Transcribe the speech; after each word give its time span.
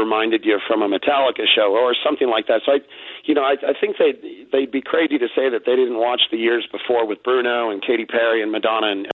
reminded 0.00 0.44
you 0.44 0.58
from 0.66 0.80
a 0.80 0.88
Metallica 0.88 1.44
show 1.44 1.76
or 1.76 1.94
something 2.04 2.28
like 2.28 2.46
that. 2.48 2.62
So 2.64 2.72
I, 2.72 2.78
you 3.24 3.34
know, 3.34 3.44
I, 3.44 3.54
I 3.60 3.74
think 3.78 3.96
they 4.00 4.16
they'd 4.50 4.72
be 4.72 4.80
crazy 4.80 5.18
to 5.18 5.28
say 5.36 5.52
that 5.52 5.68
they 5.68 5.76
didn't 5.76 5.98
watch 6.00 6.22
the 6.32 6.38
years 6.38 6.66
before 6.72 7.06
with 7.06 7.22
Bruno 7.22 7.70
and 7.70 7.82
Katy 7.84 8.06
Perry 8.06 8.42
and 8.42 8.50
Madonna 8.50 8.88
and 8.88 9.06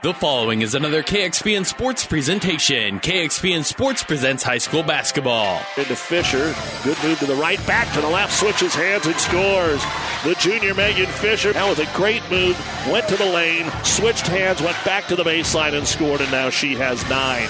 the 0.00 0.14
following 0.14 0.62
is 0.62 0.76
another 0.76 1.02
KXPN 1.02 1.66
Sports 1.66 2.06
presentation. 2.06 3.00
KXPN 3.00 3.64
Sports 3.64 4.04
presents 4.04 4.44
high 4.44 4.58
school 4.58 4.84
basketball. 4.84 5.60
Into 5.76 5.96
Fisher. 5.96 6.54
Good 6.84 6.96
move 7.02 7.18
to 7.18 7.26
the 7.26 7.34
right, 7.34 7.58
back 7.66 7.92
to 7.94 8.00
the 8.00 8.06
left, 8.06 8.32
switches 8.32 8.76
hands 8.76 9.06
and 9.06 9.16
scores. 9.16 9.82
The 10.22 10.36
junior 10.38 10.72
Megan 10.72 11.06
Fisher. 11.06 11.52
That 11.52 11.68
was 11.68 11.80
a 11.80 11.96
great 11.96 12.22
move. 12.30 12.56
Went 12.88 13.08
to 13.08 13.16
the 13.16 13.26
lane, 13.26 13.68
switched 13.82 14.28
hands, 14.28 14.62
went 14.62 14.76
back 14.84 15.08
to 15.08 15.16
the 15.16 15.24
baseline 15.24 15.76
and 15.76 15.84
scored, 15.84 16.20
and 16.20 16.30
now 16.30 16.48
she 16.48 16.76
has 16.76 17.02
nine. 17.10 17.48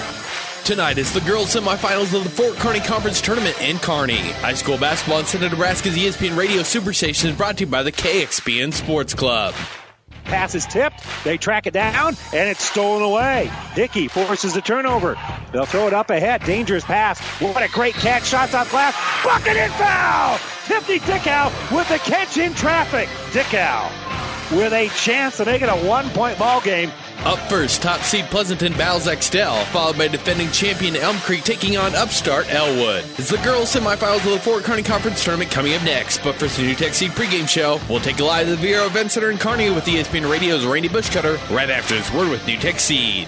Tonight 0.65 0.99
is 0.99 1.11
the 1.11 1.21
girls' 1.21 1.55
semifinals 1.55 2.13
of 2.13 2.23
the 2.23 2.29
Fort 2.29 2.53
Kearny 2.55 2.85
Conference 2.85 3.21
Tournament 3.21 3.59
in 3.59 3.79
Kearney. 3.79 4.17
High 4.17 4.53
school 4.53 4.77
basketball 4.77 5.19
in 5.19 5.25
Central 5.25 5.49
Nebraska's 5.49 5.97
ESPN 5.97 6.37
Radio 6.37 6.61
Superstation 6.61 7.25
is 7.25 7.35
brought 7.35 7.57
to 7.57 7.65
you 7.65 7.71
by 7.71 7.81
the 7.81 7.91
KXPN 7.91 8.71
Sports 8.73 9.15
Club. 9.15 9.55
Pass 10.25 10.53
is 10.53 10.67
tipped. 10.67 11.03
They 11.23 11.37
track 11.37 11.65
it 11.65 11.73
down, 11.73 12.15
and 12.33 12.47
it's 12.47 12.63
stolen 12.63 13.01
away. 13.01 13.51
Dickey 13.73 14.07
forces 14.07 14.55
a 14.55 14.61
turnover. 14.61 15.17
They'll 15.51 15.65
throw 15.65 15.87
it 15.87 15.93
up 15.93 16.11
ahead. 16.11 16.43
Dangerous 16.43 16.83
pass. 16.83 17.19
What 17.41 17.63
a 17.63 17.69
great 17.69 17.95
catch. 17.95 18.27
Shots 18.27 18.53
off 18.53 18.69
glass. 18.69 18.95
Bucket 19.23 19.57
and 19.57 19.73
foul. 19.73 20.37
Tiffany 20.67 20.99
Dickow 20.99 21.75
with 21.75 21.89
the 21.89 21.97
catch 21.97 22.37
in 22.37 22.53
traffic. 22.53 23.07
Dickow 23.31 24.08
with 24.51 24.73
a 24.73 24.87
chance 24.89 25.37
to 25.37 25.45
make 25.45 25.61
it 25.61 25.69
a 25.69 25.87
one-point 25.87 26.37
ball 26.37 26.61
game. 26.61 26.91
Up 27.25 27.39
first, 27.49 27.81
top 27.81 28.01
seed 28.01 28.25
Pleasanton 28.25 28.73
battles 28.73 29.07
Axtell, 29.07 29.63
followed 29.65 29.97
by 29.97 30.07
defending 30.07 30.49
champion 30.51 30.95
Elm 30.95 31.17
Creek 31.17 31.43
taking 31.43 31.75
on 31.75 31.93
upstart 31.95 32.51
Elwood. 32.53 33.03
It's 33.17 33.29
the 33.29 33.37
girls' 33.37 33.75
semifinals 33.75 34.25
of 34.25 34.31
the 34.31 34.39
Fort 34.39 34.63
Kearny 34.63 34.85
Conference 34.85 35.23
Tournament 35.23 35.51
coming 35.51 35.73
up 35.73 35.83
next. 35.83 36.23
But 36.23 36.35
first, 36.35 36.57
the 36.57 36.63
NuTech 36.63 36.93
Seed 36.93 37.11
pregame 37.11 37.47
show. 37.47 37.79
We'll 37.89 37.99
take 37.99 38.19
a 38.19 38.23
live 38.23 38.47
to 38.47 38.55
the 38.55 38.67
Viaero 38.67 38.87
Event 38.87 39.11
Center 39.11 39.31
in 39.31 39.37
Kearney 39.37 39.69
with 39.69 39.85
ESPN 39.85 40.31
Radio's 40.31 40.65
Randy 40.65 40.89
Bushcutter 40.89 41.37
right 41.49 41.69
after 41.69 41.95
this 41.95 42.13
word 42.13 42.29
with 42.29 42.41
NuTech 42.43 42.79
Seed. 42.79 43.27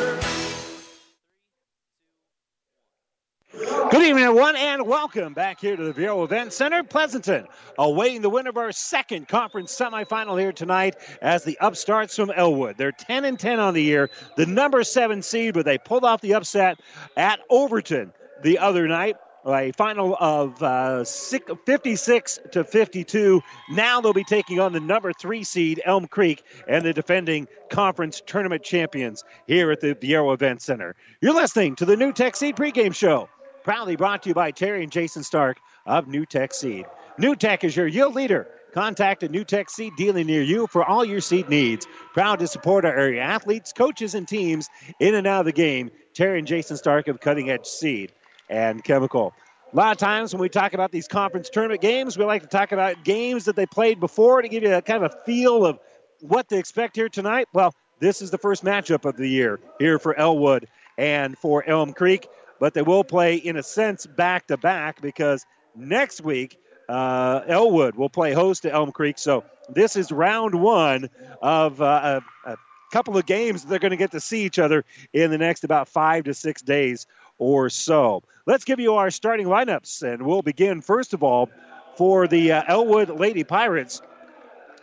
Good 3.91 4.03
evening, 4.03 4.23
everyone, 4.23 4.55
and 4.55 4.87
welcome 4.87 5.33
back 5.33 5.59
here 5.59 5.75
to 5.75 5.83
the 5.83 5.91
Viaero 5.91 6.23
Event 6.23 6.53
Center, 6.53 6.81
Pleasanton, 6.81 7.45
awaiting 7.77 8.21
the 8.21 8.29
winner 8.29 8.49
of 8.49 8.55
our 8.55 8.71
second 8.71 9.27
conference 9.27 9.77
semifinal 9.77 10.39
here 10.39 10.53
tonight 10.53 10.95
as 11.21 11.43
the 11.43 11.57
upstarts 11.59 12.15
from 12.15 12.31
Elwood. 12.31 12.77
They're 12.77 12.93
10 12.93 13.25
and 13.25 13.37
10 13.37 13.59
on 13.59 13.73
the 13.73 13.83
year, 13.83 14.09
the 14.37 14.45
number 14.45 14.85
seven 14.85 15.21
seed, 15.21 15.55
but 15.55 15.65
they 15.65 15.77
pulled 15.77 16.05
off 16.05 16.21
the 16.21 16.35
upset 16.35 16.79
at 17.17 17.41
Overton 17.49 18.13
the 18.43 18.59
other 18.59 18.87
night. 18.87 19.17
A 19.45 19.73
final 19.73 20.15
of 20.21 20.63
uh, 20.63 21.03
56 21.03 22.39
to 22.53 22.63
52. 22.63 23.41
Now 23.71 23.99
they'll 23.99 24.13
be 24.13 24.23
taking 24.23 24.61
on 24.61 24.71
the 24.71 24.79
number 24.79 25.11
three 25.11 25.43
seed 25.43 25.81
Elm 25.83 26.07
Creek 26.07 26.43
and 26.69 26.85
the 26.85 26.93
defending 26.93 27.45
conference 27.69 28.21
tournament 28.25 28.63
champions 28.63 29.25
here 29.47 29.69
at 29.69 29.81
the 29.81 29.95
Viaero 29.95 30.33
Event 30.33 30.61
Center. 30.61 30.95
You're 31.19 31.33
listening 31.33 31.75
to 31.75 31.85
the 31.85 31.97
NuTech 31.97 32.37
Seed 32.37 32.55
pregame 32.55 32.95
show 32.95 33.27
Proudly 33.63 33.95
brought 33.95 34.23
to 34.23 34.29
you 34.29 34.33
by 34.33 34.51
Terry 34.51 34.81
and 34.81 34.91
Jason 34.91 35.23
Stark 35.23 35.59
of 35.85 36.07
NuTech 36.07 36.51
Seed. 36.51 36.85
NuTech 37.19 37.63
is 37.63 37.75
your 37.75 37.85
yield 37.85 38.15
leader. 38.15 38.47
Contact 38.73 39.21
a 39.21 39.29
NuTech 39.29 39.69
Seed 39.69 39.93
dealer 39.97 40.23
near 40.23 40.41
you 40.41 40.65
for 40.65 40.83
all 40.83 41.05
your 41.05 41.21
seed 41.21 41.47
needs. 41.47 41.85
Proud 42.13 42.39
to 42.39 42.47
support 42.47 42.85
our 42.85 42.97
area 42.97 43.21
athletes, 43.21 43.71
coaches, 43.71 44.15
and 44.15 44.27
teams 44.27 44.67
in 44.99 45.13
and 45.13 45.27
out 45.27 45.41
of 45.41 45.45
the 45.45 45.51
game. 45.51 45.91
Terry 46.15 46.39
and 46.39 46.47
Jason 46.47 46.75
Stark 46.75 47.07
of 47.07 47.19
Cutting 47.19 47.51
Edge 47.51 47.67
Seed 47.67 48.13
and 48.49 48.83
Chemical. 48.83 49.33
A 49.71 49.75
lot 49.75 49.91
of 49.91 49.97
times 49.99 50.33
when 50.33 50.41
we 50.41 50.49
talk 50.49 50.73
about 50.73 50.91
these 50.91 51.07
conference 51.07 51.49
tournament 51.49 51.81
games, 51.81 52.17
we 52.17 52.25
like 52.25 52.41
to 52.41 52.47
talk 52.47 52.71
about 52.71 53.03
games 53.03 53.45
that 53.45 53.55
they 53.55 53.67
played 53.67 53.99
before 53.99 54.41
to 54.41 54.49
give 54.49 54.63
you 54.63 54.73
a 54.73 54.81
kind 54.81 55.03
of 55.03 55.13
a 55.13 55.25
feel 55.25 55.65
of 55.65 55.79
what 56.21 56.49
to 56.49 56.57
expect 56.57 56.95
here 56.95 57.09
tonight. 57.09 57.47
Well, 57.53 57.75
this 57.99 58.23
is 58.23 58.31
the 58.31 58.39
first 58.39 58.63
matchup 58.63 59.05
of 59.05 59.17
the 59.17 59.27
year 59.27 59.59
here 59.77 59.99
for 59.99 60.17
Elwood 60.17 60.67
and 60.97 61.37
for 61.37 61.63
Elm 61.67 61.93
Creek 61.93 62.27
but 62.61 62.75
they 62.75 62.83
will 62.83 63.03
play 63.03 63.35
in 63.35 63.57
a 63.57 63.63
sense 63.63 64.05
back 64.05 64.45
to 64.45 64.55
back 64.55 65.01
because 65.01 65.47
next 65.75 66.21
week 66.21 66.59
uh, 66.87 67.41
Elwood 67.47 67.95
will 67.95 68.07
play 68.09 68.33
host 68.33 68.61
to 68.61 68.71
Elm 68.71 68.91
Creek. 68.91 69.17
So 69.17 69.43
this 69.67 69.95
is 69.95 70.11
round 70.11 70.53
one 70.53 71.09
of 71.41 71.81
uh, 71.81 72.21
a, 72.45 72.51
a, 72.51 72.57
couple 72.93 73.17
of 73.17 73.25
games 73.25 73.63
they're 73.63 73.79
going 73.79 73.91
to 73.91 73.97
get 73.97 74.11
to 74.11 74.19
see 74.19 74.43
each 74.43 74.59
other 74.59 74.83
in 75.13 75.31
the 75.31 75.37
next 75.37 75.63
about 75.63 75.87
five 75.87 76.25
to 76.25 76.33
six 76.33 76.61
days 76.61 77.07
or 77.37 77.69
so. 77.69 78.21
Let's 78.45 78.65
give 78.65 78.81
you 78.81 78.95
our 78.95 79.09
starting 79.09 79.47
lineups, 79.47 80.03
and 80.03 80.23
we'll 80.23 80.41
begin 80.41 80.81
first 80.81 81.13
of 81.13 81.23
all 81.23 81.49
for 81.95 82.27
the 82.27 82.51
uh, 82.51 82.63
Elwood 82.67 83.09
Lady 83.09 83.45
Pirates. 83.45 84.01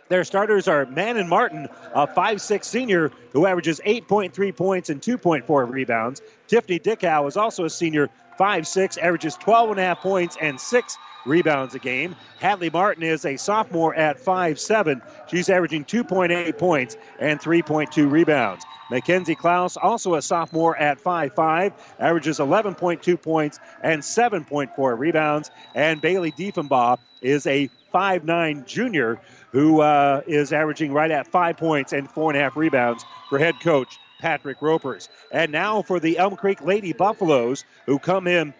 Their 0.09 0.23
starters 0.23 0.67
are 0.67 0.87
Manon 0.87 1.29
Martin, 1.29 1.69
a 1.93 2.07
5'6 2.07 2.65
senior 2.65 3.11
who 3.31 3.45
averages 3.45 3.79
8.3 3.85 4.55
points 4.55 4.89
and 4.89 4.99
2.4 5.01 5.69
rebounds. 5.69 6.21
Tiffany 6.47 6.79
Dickow 6.79 7.27
is 7.27 7.37
also 7.37 7.63
a 7.65 7.69
senior, 7.69 8.09
5'6, 8.39 8.97
averages 8.97 9.37
12.5 9.37 9.97
points 9.97 10.37
and 10.41 10.59
6 10.59 10.97
rebounds 11.25 11.75
a 11.75 11.79
game. 11.79 12.15
Hadley 12.39 12.71
Martin 12.71 13.03
is 13.03 13.23
a 13.25 13.37
sophomore 13.37 13.93
at 13.93 14.17
5'7. 14.17 15.01
She's 15.29 15.49
averaging 15.49 15.85
2.8 15.85 16.57
points 16.57 16.97
and 17.19 17.39
3.2 17.39 18.09
rebounds. 18.09 18.65
Mackenzie 18.89 19.35
Klaus, 19.35 19.77
also 19.77 20.15
a 20.15 20.21
sophomore 20.23 20.75
at 20.77 20.99
5'5, 20.99 21.73
averages 21.99 22.39
11.2 22.39 23.21
points 23.21 23.59
and 23.83 24.01
7.4 24.01 24.97
rebounds. 24.97 25.51
And 25.75 26.01
Bailey 26.01 26.31
Diefenbaugh 26.31 26.97
is 27.21 27.45
a 27.45 27.69
5'9 27.93 28.65
junior 28.65 29.19
who 29.51 29.81
uh, 29.81 30.21
is 30.27 30.53
averaging 30.53 30.93
right 30.93 31.11
at 31.11 31.27
five 31.27 31.57
points 31.57 31.93
and 31.93 32.09
four 32.09 32.31
and 32.31 32.39
a 32.39 32.43
half 32.43 32.55
rebounds 32.55 33.03
for 33.29 33.39
head 33.39 33.55
coach 33.61 33.97
Patrick 34.19 34.61
Ropers. 34.61 35.09
And 35.31 35.51
now 35.51 35.81
for 35.81 35.99
the 35.99 36.17
Elm 36.17 36.35
Creek 36.35 36.61
Lady 36.61 36.93
Buffaloes, 36.93 37.63
who 37.85 37.99
come 37.99 38.27
in 38.27 38.53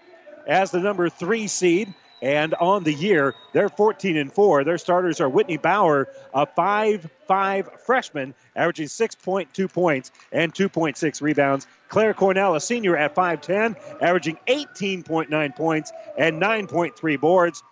as 0.47 0.71
the 0.71 0.79
number 0.79 1.09
three 1.09 1.47
seed. 1.47 1.93
And 2.21 2.53
on 2.55 2.83
the 2.83 2.93
year, 2.93 3.33
they're 3.53 3.69
14 3.69 4.17
and 4.17 4.33
4. 4.33 4.65
Their 4.65 4.77
starters 4.77 5.21
are 5.21 5.29
Whitney 5.29 5.55
Bauer, 5.55 6.09
a 6.33 6.45
5 6.45 7.09
5 7.27 7.69
freshman, 7.85 8.33
averaging 8.57 8.87
6.2 8.87 9.71
points 9.71 10.11
and 10.33 10.53
2.6 10.53 11.21
rebounds. 11.21 11.65
Claire 11.87 12.13
Cornell, 12.13 12.55
a 12.55 12.59
senior 12.59 12.97
at 12.97 13.15
5'10, 13.15 13.77
averaging 14.01 14.37
18.9 14.47 15.55
points 15.55 15.93
and 16.17 16.41
9.3 16.41 17.21
boards. 17.21 17.63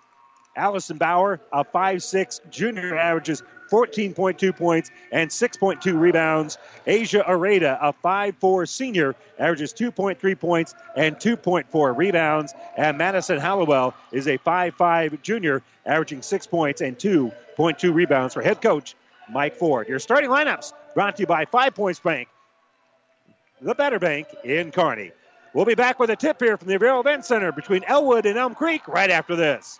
Allison 0.57 0.97
Bauer, 0.97 1.39
a 1.53 1.63
5'6 1.63 2.49
junior, 2.49 2.97
averages 2.97 3.43
14.2 3.69 4.55
points 4.55 4.91
and 5.11 5.29
6.2 5.29 5.99
rebounds. 5.99 6.57
Asia 6.85 7.23
Areda, 7.27 7.77
a 7.81 7.93
5'4 7.93 8.67
senior, 8.67 9.15
averages 9.39 9.73
2.3 9.73 10.39
points 10.39 10.75
and 10.95 11.17
2.4 11.17 11.97
rebounds. 11.97 12.53
And 12.75 12.97
Madison 12.97 13.39
Hallowell 13.39 13.93
is 14.11 14.27
a 14.27 14.37
5'5 14.39 15.21
junior, 15.21 15.61
averaging 15.85 16.21
6 16.21 16.47
points 16.47 16.81
and 16.81 16.97
2.2 16.97 17.93
rebounds 17.93 18.33
for 18.33 18.41
head 18.41 18.61
coach 18.61 18.95
Mike 19.29 19.55
Ford. 19.55 19.87
Your 19.87 19.99
starting 19.99 20.29
lineups 20.29 20.73
brought 20.93 21.17
to 21.17 21.23
you 21.23 21.27
by 21.27 21.45
Five 21.45 21.75
Points 21.75 21.99
Bank, 21.99 22.29
the 23.61 23.75
better 23.75 23.99
bank 23.99 24.27
in 24.43 24.71
Kearney. 24.71 25.11
We'll 25.53 25.65
be 25.65 25.75
back 25.75 25.99
with 25.99 26.09
a 26.09 26.15
tip 26.15 26.39
here 26.39 26.57
from 26.57 26.67
the 26.67 26.77
Viaero 26.77 26.99
Event 26.99 27.25
Center 27.25 27.51
between 27.51 27.83
Elwood 27.85 28.25
and 28.25 28.37
Elm 28.37 28.53
Creek 28.53 28.87
right 28.87 29.09
after 29.09 29.35
this. 29.35 29.79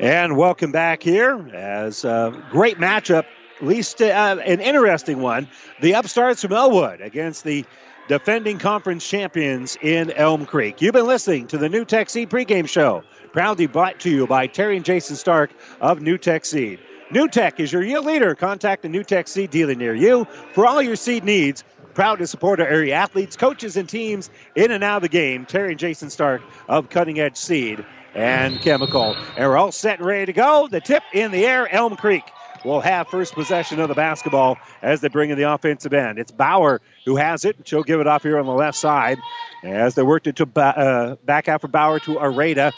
And 0.00 0.36
welcome 0.36 0.72
back 0.72 1.04
here 1.04 1.38
as 1.54 2.04
a 2.04 2.44
great 2.50 2.78
matchup, 2.78 3.26
at 3.60 3.66
least 3.66 4.02
uh, 4.02 4.38
an 4.44 4.60
interesting 4.60 5.20
one. 5.20 5.48
The 5.80 5.94
upstarts 5.94 6.42
from 6.42 6.52
Elwood 6.52 7.00
against 7.00 7.44
the 7.44 7.64
defending 8.08 8.58
conference 8.58 9.08
champions 9.08 9.78
in 9.80 10.10
Elm 10.10 10.46
Creek. 10.46 10.82
You've 10.82 10.94
been 10.94 11.06
listening 11.06 11.46
to 11.48 11.58
the 11.58 11.68
NuTech 11.68 12.10
Seed 12.10 12.28
pregame 12.28 12.68
show, 12.68 13.04
proudly 13.32 13.68
brought 13.68 14.00
to 14.00 14.10
you 14.10 14.26
by 14.26 14.48
Terry 14.48 14.76
and 14.76 14.84
Jason 14.84 15.14
Stark 15.14 15.52
of 15.80 16.00
NuTech 16.00 16.44
Seed. 16.44 16.80
NuTech 17.10 17.60
is 17.60 17.72
your 17.72 17.84
yield 17.84 18.04
leader. 18.04 18.34
Contact 18.34 18.82
the 18.82 18.88
NuTech 18.88 19.28
Seed 19.28 19.50
dealer 19.50 19.76
near 19.76 19.94
you 19.94 20.26
for 20.54 20.66
all 20.66 20.82
your 20.82 20.96
seed 20.96 21.22
needs. 21.22 21.62
Proud 21.94 22.16
to 22.16 22.26
support 22.26 22.58
our 22.58 22.66
area 22.66 22.94
athletes, 22.96 23.36
coaches, 23.36 23.76
and 23.76 23.88
teams 23.88 24.28
in 24.56 24.72
and 24.72 24.82
out 24.82 24.96
of 24.96 25.02
the 25.02 25.08
game. 25.08 25.46
Terry 25.46 25.70
and 25.70 25.78
Jason 25.78 26.10
Stark 26.10 26.42
of 26.68 26.90
Cutting 26.90 27.20
Edge 27.20 27.36
Seed 27.36 27.84
and 28.14 28.60
Chemical. 28.60 29.16
And 29.36 29.48
we're 29.48 29.56
all 29.56 29.72
set 29.72 29.98
and 29.98 30.06
ready 30.06 30.26
to 30.26 30.32
go. 30.32 30.68
The 30.68 30.80
tip 30.80 31.02
in 31.12 31.30
the 31.30 31.44
air, 31.44 31.72
Elm 31.72 31.96
Creek 31.96 32.24
will 32.64 32.80
have 32.80 33.08
first 33.08 33.34
possession 33.34 33.80
of 33.80 33.88
the 33.88 33.94
basketball 33.94 34.56
as 34.82 35.00
they 35.00 35.08
bring 35.08 35.30
in 35.30 35.38
the 35.38 35.52
offensive 35.52 35.92
end. 35.92 36.18
It's 36.18 36.30
Bauer 36.30 36.80
who 37.04 37.16
has 37.16 37.44
it. 37.44 37.56
And 37.56 37.68
she'll 37.68 37.82
give 37.82 38.00
it 38.00 38.06
off 38.06 38.22
here 38.22 38.38
on 38.38 38.46
the 38.46 38.52
left 38.52 38.78
side 38.78 39.18
as 39.62 39.94
they 39.94 40.02
worked 40.02 40.26
it 40.26 40.36
to 40.36 40.48
uh, 40.60 41.16
back 41.24 41.48
out 41.48 41.60
for 41.60 41.68
Bauer 41.68 41.98
to 42.00 42.14
Areta. 42.14 42.72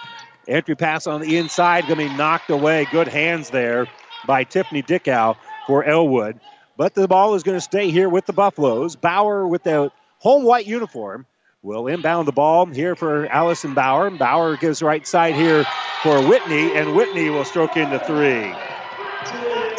Entry 0.49 0.77
pass 0.77 1.07
on 1.07 1.21
the 1.21 1.39
inside 1.39 1.87
going 1.87 1.99
to 1.99 2.09
be 2.09 2.17
knocked 2.17 2.51
away. 2.51 2.87
Good 2.91 3.09
hands 3.09 3.51
there 3.51 3.87
by 4.27 4.45
Tiffany 4.45 4.83
Dickow 4.83 5.37
for 5.67 5.85
Elwood. 5.85 6.39
But 6.77 6.95
the 6.95 7.09
ball 7.09 7.35
is 7.35 7.43
going 7.43 7.57
to 7.57 7.63
stay 7.63 7.91
here 7.91 8.09
with 8.09 8.27
the 8.27 8.33
Buffaloes. 8.33 8.97
Bauer 8.97 9.47
with 9.47 9.63
the 9.63 9.91
home 10.19 10.45
white 10.45 10.67
uniform 10.67 11.27
will 11.63 11.87
inbound 11.87 12.29
the 12.29 12.33
ball 12.33 12.67
here 12.67 12.95
for 12.95 13.27
Allison 13.27 13.75
Bauer. 13.75 14.11
Bauer 14.11 14.57
gives 14.57 14.83
right 14.83 15.07
side 15.07 15.35
here 15.35 15.65
for 16.03 16.21
Whitney, 16.27 16.77
and 16.77 16.95
Whitney 16.95 17.31
will 17.31 17.45
stroke 17.45 17.77
into 17.77 17.99
three. 18.01 18.55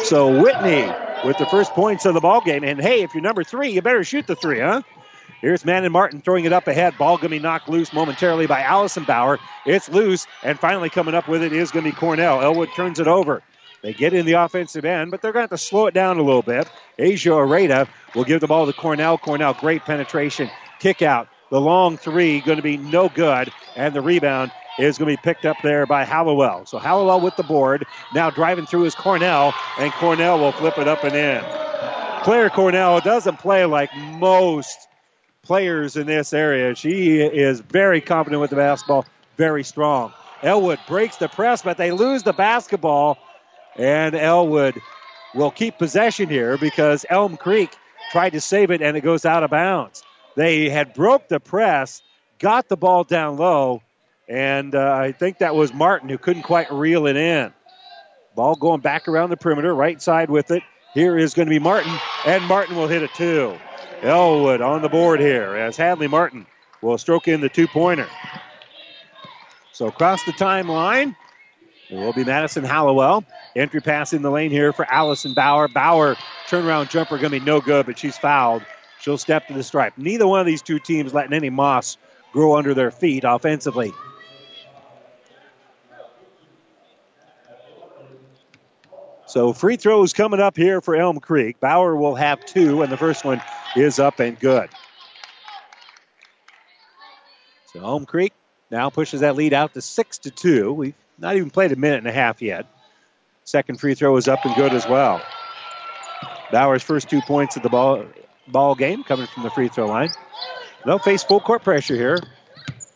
So 0.04 0.42
Whitney 0.42 0.92
with 1.24 1.38
the 1.38 1.46
first 1.46 1.72
points 1.72 2.04
of 2.04 2.14
the 2.14 2.20
ball 2.20 2.40
game. 2.40 2.64
And 2.64 2.80
hey, 2.80 3.02
if 3.02 3.14
you're 3.14 3.22
number 3.22 3.44
three, 3.44 3.70
you 3.70 3.82
better 3.82 4.04
shoot 4.04 4.26
the 4.26 4.36
three, 4.36 4.60
huh? 4.60 4.82
Here's 5.40 5.64
Manon 5.64 5.92
Martin 5.92 6.20
throwing 6.20 6.44
it 6.44 6.52
up 6.52 6.66
ahead. 6.66 6.98
Ball 6.98 7.16
going 7.16 7.24
to 7.24 7.28
be 7.30 7.38
knocked 7.38 7.68
loose 7.68 7.92
momentarily 7.92 8.46
by 8.46 8.62
Allison 8.62 9.04
Bauer. 9.04 9.38
It's 9.64 9.88
loose, 9.88 10.26
and 10.42 10.58
finally 10.58 10.90
coming 10.90 11.14
up 11.14 11.28
with 11.28 11.42
it 11.42 11.52
is 11.52 11.70
going 11.70 11.84
to 11.84 11.90
be 11.92 11.96
Cornell. 11.96 12.42
Elwood 12.42 12.70
turns 12.74 12.98
it 12.98 13.06
over. 13.06 13.42
They 13.82 13.92
get 13.92 14.12
in 14.12 14.26
the 14.26 14.32
offensive 14.32 14.84
end, 14.84 15.12
but 15.12 15.22
they're 15.22 15.32
going 15.32 15.46
to 15.46 15.52
have 15.52 15.58
to 15.60 15.64
slow 15.64 15.86
it 15.86 15.94
down 15.94 16.18
a 16.18 16.22
little 16.22 16.42
bit. 16.42 16.68
Asia 16.98 17.30
Areta 17.30 17.88
will 18.16 18.24
give 18.24 18.40
the 18.40 18.48
ball 18.48 18.66
to 18.66 18.72
Cornell. 18.72 19.16
Cornell, 19.16 19.54
great 19.54 19.84
penetration. 19.84 20.50
Kick 20.80 21.02
out. 21.02 21.28
The 21.50 21.60
long 21.60 21.96
three 21.96 22.40
going 22.40 22.56
to 22.56 22.62
be 22.62 22.76
no 22.76 23.08
good, 23.08 23.50
and 23.76 23.94
the 23.94 24.02
rebound 24.02 24.52
is 24.78 24.98
going 24.98 25.10
to 25.10 25.16
be 25.16 25.22
picked 25.22 25.46
up 25.46 25.56
there 25.62 25.86
by 25.86 26.04
Hallowell. 26.04 26.66
So 26.66 26.78
Hallowell 26.78 27.20
with 27.20 27.36
the 27.36 27.42
board. 27.42 27.86
Now 28.14 28.30
driving 28.30 28.66
through 28.66 28.84
is 28.84 28.94
Cornell, 28.94 29.54
and 29.78 29.92
Cornell 29.94 30.38
will 30.38 30.52
flip 30.52 30.78
it 30.78 30.86
up 30.86 31.04
and 31.04 31.14
in. 31.14 31.42
Claire 32.22 32.50
Cornell 32.50 33.00
doesn't 33.00 33.38
play 33.38 33.64
like 33.64 33.90
most 33.96 34.88
players 35.42 35.96
in 35.96 36.06
this 36.06 36.34
area. 36.34 36.74
She 36.74 37.20
is 37.20 37.60
very 37.60 38.00
confident 38.00 38.40
with 38.40 38.50
the 38.50 38.56
basketball, 38.56 39.06
very 39.36 39.64
strong. 39.64 40.12
Elwood 40.42 40.78
breaks 40.86 41.16
the 41.16 41.28
press, 41.28 41.62
but 41.62 41.78
they 41.78 41.90
lose 41.90 42.22
the 42.22 42.34
basketball, 42.34 43.18
and 43.76 44.14
Elwood 44.14 44.82
will 45.34 45.50
keep 45.50 45.78
possession 45.78 46.28
here 46.28 46.58
because 46.58 47.06
Elm 47.08 47.36
Creek 47.36 47.70
tried 48.12 48.30
to 48.30 48.40
save 48.40 48.70
it 48.70 48.82
and 48.82 48.96
it 48.96 49.00
goes 49.00 49.24
out 49.24 49.42
of 49.42 49.50
bounds. 49.50 50.04
They 50.38 50.70
had 50.70 50.94
broke 50.94 51.28
the 51.28 51.40
press, 51.40 52.02
got 52.40 52.70
the 52.70 52.78
ball 52.78 53.04
down 53.04 53.38
low, 53.38 53.82
and 54.28 54.74
uh, 54.74 54.94
I 54.94 55.12
think 55.12 55.40
that 55.40 55.56
was 55.56 55.74
Martin 55.74 56.08
who 56.08 56.18
couldn't 56.18 56.44
quite 56.44 56.72
reel 56.72 57.08
it 57.08 57.16
in. 57.18 57.52
Ball 58.34 58.56
going 58.56 58.80
back 58.82 59.08
around 59.08 59.30
the 59.30 59.38
perimeter, 59.38 59.74
right 59.74 60.00
side 60.02 60.30
with 60.30 60.52
it. 60.52 60.64
Here 60.94 61.18
is 61.18 61.34
going 61.34 61.48
to 61.48 61.50
be 61.50 61.60
Martin, 61.60 62.00
and 62.24 62.46
Martin 62.46 62.76
will 62.76 62.88
hit 62.88 63.02
a 63.02 63.08
two. 63.08 63.60
Elwood 64.02 64.62
on 64.62 64.82
the 64.82 64.90
board 64.90 65.20
here 65.20 65.56
as 65.56 65.76
Hadley 65.76 66.08
Martin 66.08 66.46
will 66.82 66.98
stroke 66.98 67.28
in 67.28 67.42
the 67.42 67.50
two 67.50 67.68
pointer. 67.68 68.08
So 69.72 69.88
across 69.88 70.24
the 70.24 70.32
timeline, 70.32 71.16
it 71.90 71.96
will 71.98 72.14
be 72.14 72.24
Madison 72.24 72.64
Hallowell. 72.64 73.24
Entry 73.56 73.82
pass 73.82 74.12
in 74.14 74.22
the 74.22 74.30
lane 74.32 74.52
here 74.52 74.72
for 74.72 74.90
Allison 74.90 75.34
Bauer. 75.34 75.68
Bauer 75.68 76.18
turnaround 76.48 76.88
jumper 76.88 77.18
going 77.18 77.32
to 77.32 77.40
be 77.40 77.44
no 77.46 77.60
good, 77.60 77.86
but 77.86 77.98
she's 77.98 78.18
fouled. 78.18 78.64
She'll 79.00 79.18
step 79.18 79.46
to 79.48 79.54
the 79.54 79.62
stripe. 79.62 79.94
Neither 79.96 80.26
one 80.26 80.40
of 80.40 80.46
these 80.46 80.62
two 80.62 80.78
teams 80.78 81.14
letting 81.14 81.32
any 81.32 81.50
moss 81.50 81.96
grow 82.32 82.56
under 82.56 82.74
their 82.74 82.90
feet 82.90 83.24
offensively. 83.24 83.92
So 89.26 89.52
free 89.52 89.76
throws 89.76 90.14
coming 90.14 90.40
up 90.40 90.56
here 90.56 90.80
for 90.80 90.96
Elm 90.96 91.20
Creek. 91.20 91.60
Bauer 91.60 91.94
will 91.94 92.14
have 92.14 92.44
two, 92.46 92.82
and 92.82 92.90
the 92.90 92.96
first 92.96 93.24
one 93.24 93.42
is 93.76 93.98
up 93.98 94.20
and 94.20 94.38
good. 94.40 94.70
So 97.72 97.84
Elm 97.84 98.06
Creek 98.06 98.32
now 98.70 98.88
pushes 98.88 99.20
that 99.20 99.36
lead 99.36 99.52
out 99.52 99.74
to 99.74 99.82
six 99.82 100.18
to 100.18 100.30
two. 100.30 100.72
We've 100.72 100.94
not 101.18 101.36
even 101.36 101.50
played 101.50 101.72
a 101.72 101.76
minute 101.76 101.98
and 101.98 102.08
a 102.08 102.12
half 102.12 102.40
yet. 102.40 102.64
Second 103.44 103.78
free 103.78 103.94
throw 103.94 104.16
is 104.16 104.28
up 104.28 104.44
and 104.44 104.54
good 104.54 104.72
as 104.72 104.86
well. 104.88 105.20
Bauer's 106.50 106.82
first 106.82 107.10
two 107.10 107.20
points 107.20 107.56
of 107.56 107.62
the 107.62 107.68
ball 107.68 108.06
ball 108.50 108.74
game 108.74 109.04
coming 109.04 109.26
from 109.26 109.42
the 109.42 109.50
free 109.50 109.68
throw 109.68 109.86
line. 109.86 110.10
They'll 110.84 110.98
face 110.98 111.22
full 111.22 111.40
court 111.40 111.62
pressure 111.62 111.96
here. 111.96 112.18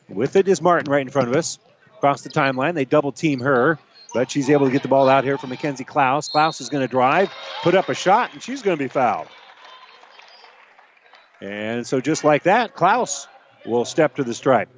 With 0.09 0.37
it 0.37 0.49
is 0.49 0.61
Martin 0.61 0.91
right 0.91 1.03
in 1.03 1.11
front 1.11 1.29
of 1.29 1.37
us. 1.37 1.59
Across 1.99 2.23
the 2.23 2.31
timeline, 2.31 2.75
they 2.75 2.85
double 2.85 3.13
team 3.13 3.41
her, 3.41 3.79
but 4.13 4.31
she's 4.31 4.51
able 4.51 4.67
to 4.67 4.73
get 4.73 4.83
the 4.83 4.89
ball 4.89 5.09
out 5.09 5.25
here 5.25 5.39
for 5.39 5.47
Mackenzie 5.47 5.85
Klaus. 5.85 6.29
Klaus 6.29 6.61
is 6.61 6.69
going 6.69 6.83
to 6.83 6.89
drive, 6.89 7.31
put 7.63 7.75
up 7.75 7.89
a 7.89 7.95
shot, 7.95 8.33
and 8.33 8.43
she's 8.43 8.63
going 8.63 8.77
to 8.77 8.83
be 8.83 8.89
fouled. 8.89 9.29
And 11.41 11.87
so 11.87 12.01
just 12.01 12.25
like 12.25 12.45
that, 12.45 12.75
Klaus 12.75 13.29
will 13.65 13.85
step 13.85 14.17
to 14.17 14.25
the 14.25 14.35
stripe. 14.35 14.69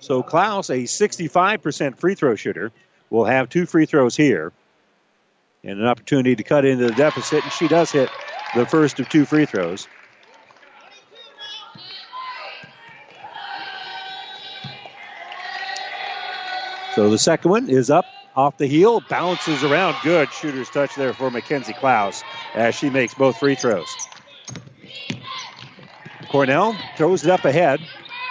So 0.00 0.22
Klaus, 0.22 0.70
a 0.70 0.84
65% 0.84 1.98
free 1.98 2.14
throw 2.14 2.34
shooter, 2.34 2.72
will 3.10 3.24
have 3.24 3.48
two 3.48 3.66
free 3.66 3.84
throws 3.84 4.16
here 4.16 4.52
and 5.64 5.80
an 5.80 5.86
opportunity 5.86 6.36
to 6.36 6.44
cut 6.44 6.64
into 6.64 6.86
the 6.86 6.94
deficit, 6.94 7.44
and 7.44 7.52
she 7.52 7.68
does 7.68 7.92
hit 7.92 8.10
the 8.54 8.66
first 8.66 9.00
of 9.00 9.08
two 9.08 9.24
free 9.26 9.46
throws. 9.46 9.88
So 16.94 17.10
the 17.10 17.18
second 17.18 17.50
one 17.50 17.68
is 17.68 17.90
up 17.90 18.06
off 18.34 18.56
the 18.56 18.66
heel, 18.66 19.00
bounces 19.00 19.64
around. 19.64 20.00
Good 20.00 20.32
shooter's 20.32 20.70
touch 20.70 20.94
there 20.94 21.12
for 21.12 21.30
Mackenzie 21.30 21.74
Klaus 21.74 22.24
as 22.54 22.74
she 22.74 22.90
makes 22.90 23.14
both 23.14 23.36
free 23.38 23.56
throws. 23.56 23.96
Cornell 26.28 26.78
throws 26.96 27.24
it 27.24 27.30
up 27.30 27.44
ahead, 27.44 27.86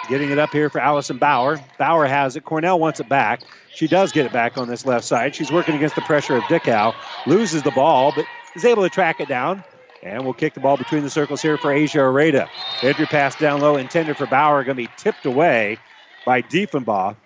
getting 0.08 0.30
it 0.30 0.38
up 0.38 0.52
here 0.52 0.70
for 0.70 0.80
Allison 0.80 1.18
Bauer. 1.18 1.60
Bauer 1.78 2.06
has 2.06 2.36
it. 2.36 2.44
Cornell 2.44 2.80
wants 2.80 2.98
it 2.98 3.08
back. 3.08 3.42
She 3.74 3.86
does 3.86 4.10
get 4.12 4.26
it 4.26 4.32
back 4.32 4.58
on 4.58 4.68
this 4.68 4.84
left 4.84 5.04
side. 5.04 5.34
She's 5.34 5.52
working 5.52 5.76
against 5.76 5.94
the 5.94 6.02
pressure 6.02 6.36
of 6.36 6.48
Dickow. 6.48 6.96
Loses 7.26 7.62
the 7.62 7.70
ball, 7.70 8.12
but 8.12 8.26
is 8.56 8.64
able 8.64 8.82
to 8.82 8.90
track 8.90 9.20
it 9.20 9.28
down. 9.28 9.62
And 10.02 10.24
we'll 10.24 10.34
kick 10.34 10.54
the 10.54 10.60
ball 10.60 10.76
between 10.76 11.02
the 11.02 11.10
circles 11.10 11.42
here 11.42 11.58
for 11.58 11.70
Asia 11.72 11.98
Areta. 11.98 12.48
Entry 12.82 13.06
pass 13.06 13.36
down 13.36 13.60
low 13.60 13.76
intended 13.76 14.16
for 14.16 14.26
Bauer, 14.26 14.64
going 14.64 14.76
to 14.76 14.82
be 14.82 14.90
tipped 14.96 15.26
away 15.26 15.78
by 16.24 16.42
Diefenbaugh. 16.42 17.16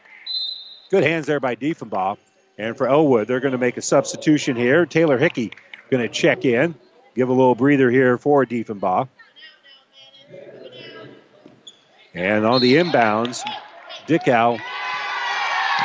Good 0.91 1.05
hands 1.05 1.27
there 1.27 1.41
by 1.41 1.57
Diefenbaugh. 1.57 2.19
And 2.59 2.77
for 2.77 2.89
Elwood, 2.89 3.29
they're 3.29 3.41
going 3.41 3.53
to 3.53 3.59
make 3.59 3.77
a 3.77 3.83
substitution 3.83 4.57
here. 4.57 4.87
Taylor 4.87 5.19
Hickey 5.19 5.53
going 5.91 6.03
to 6.03 6.09
check 6.09 6.45
in, 6.45 6.75
give 7.15 7.29
a 7.29 7.33
little 7.33 7.55
breather 7.55 7.91
here 7.91 8.19
for 8.19 8.45
Diefenbaugh. 8.45 9.09
And 12.15 12.45
on 12.45 12.61
the 12.61 12.75
inbounds, 12.75 13.43
Dickow 14.07 14.61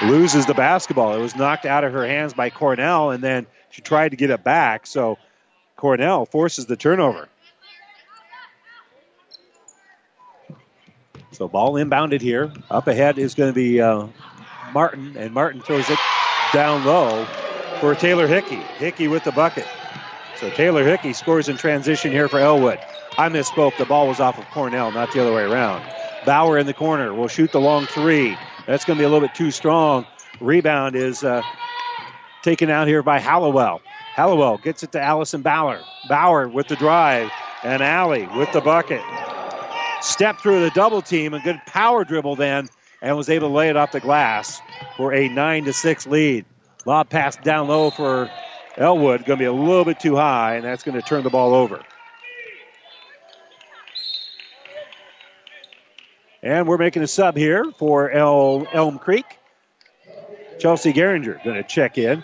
loses 0.03 0.45
the 0.45 0.53
basketball. 0.53 1.15
It 1.15 1.19
was 1.19 1.35
knocked 1.35 1.65
out 1.65 1.83
of 1.83 1.93
her 1.93 2.05
hands 2.05 2.33
by 2.33 2.49
Cornell, 2.49 3.11
and 3.11 3.23
then 3.23 3.47
she 3.71 3.81
tried 3.81 4.09
to 4.09 4.17
get 4.17 4.29
it 4.29 4.43
back. 4.43 4.85
So 4.87 5.17
Cornell 5.77 6.25
forces 6.25 6.65
the 6.65 6.75
turnover. 6.75 7.29
So 11.31 11.47
ball 11.47 11.73
inbounded 11.73 12.21
here. 12.21 12.51
Up 12.69 12.87
ahead 12.87 13.17
is 13.17 13.35
going 13.35 13.51
to 13.51 13.55
be 13.55 13.79
uh, 13.79 14.07
Martin, 14.73 15.15
and 15.17 15.33
Martin 15.33 15.61
throws 15.61 15.89
it 15.89 15.99
down 16.53 16.83
low 16.85 17.25
for 17.79 17.95
Taylor 17.95 18.27
Hickey. 18.27 18.59
Hickey 18.79 19.07
with 19.07 19.23
the 19.23 19.31
bucket. 19.31 19.67
So 20.37 20.49
Taylor 20.49 20.83
Hickey 20.83 21.13
scores 21.13 21.47
in 21.47 21.57
transition 21.57 22.11
here 22.11 22.27
for 22.27 22.39
Elwood. 22.39 22.79
I 23.17 23.29
misspoke. 23.29 23.77
The 23.77 23.85
ball 23.85 24.07
was 24.07 24.19
off 24.19 24.37
of 24.37 24.45
Cornell, 24.51 24.91
not 24.91 25.11
the 25.11 25.21
other 25.21 25.33
way 25.33 25.43
around. 25.43 25.83
Bauer 26.27 26.57
in 26.57 26.65
the 26.65 26.73
corner 26.73 27.13
will 27.13 27.29
shoot 27.29 27.53
the 27.53 27.61
long 27.61 27.87
three. 27.87 28.37
That's 28.65 28.83
going 28.83 28.97
to 28.97 29.01
be 29.01 29.05
a 29.05 29.09
little 29.09 29.25
bit 29.25 29.33
too 29.33 29.49
strong. 29.49 30.05
Rebound 30.41 30.93
is 30.93 31.23
uh, 31.23 31.41
taken 32.43 32.69
out 32.69 32.85
here 32.85 33.01
by 33.01 33.17
Hallowell. 33.17 33.81
Hallowell 34.13 34.57
gets 34.57 34.83
it 34.83 34.91
to 34.91 35.01
Allison 35.01 35.41
Bauer. 35.41 35.81
Bauer 36.09 36.49
with 36.49 36.67
the 36.67 36.75
drive, 36.75 37.31
and 37.63 37.81
Alley 37.81 38.27
with 38.35 38.51
the 38.51 38.59
bucket. 38.59 39.01
Step 40.01 40.37
through 40.41 40.59
the 40.59 40.69
double 40.71 41.01
team, 41.01 41.33
a 41.33 41.39
good 41.39 41.61
power 41.65 42.03
dribble 42.03 42.35
then, 42.35 42.67
and 43.01 43.15
was 43.15 43.29
able 43.29 43.47
to 43.47 43.53
lay 43.53 43.69
it 43.69 43.77
off 43.77 43.93
the 43.93 44.01
glass 44.01 44.61
for 44.97 45.13
a 45.13 45.29
9 45.29 45.63
to 45.63 45.71
6 45.71 46.07
lead. 46.07 46.45
Lob 46.85 47.09
pass 47.09 47.37
down 47.37 47.69
low 47.69 47.89
for 47.89 48.29
Elwood, 48.75 49.23
going 49.23 49.39
to 49.39 49.43
be 49.43 49.45
a 49.45 49.53
little 49.53 49.85
bit 49.85 50.01
too 50.01 50.17
high, 50.17 50.55
and 50.55 50.65
that's 50.65 50.83
going 50.83 50.99
to 50.99 51.01
turn 51.01 51.23
the 51.23 51.29
ball 51.29 51.53
over. 51.53 51.81
And 56.43 56.67
we're 56.67 56.77
making 56.77 57.03
a 57.03 57.07
sub 57.07 57.37
here 57.37 57.71
for 57.77 58.11
El- 58.11 58.67
Elm 58.71 58.99
Creek. 58.99 59.39
Chelsea 60.59 60.93
Geringer 60.93 61.39
going 61.43 61.57
to 61.57 61.63
check 61.63 61.97
in. 61.97 62.23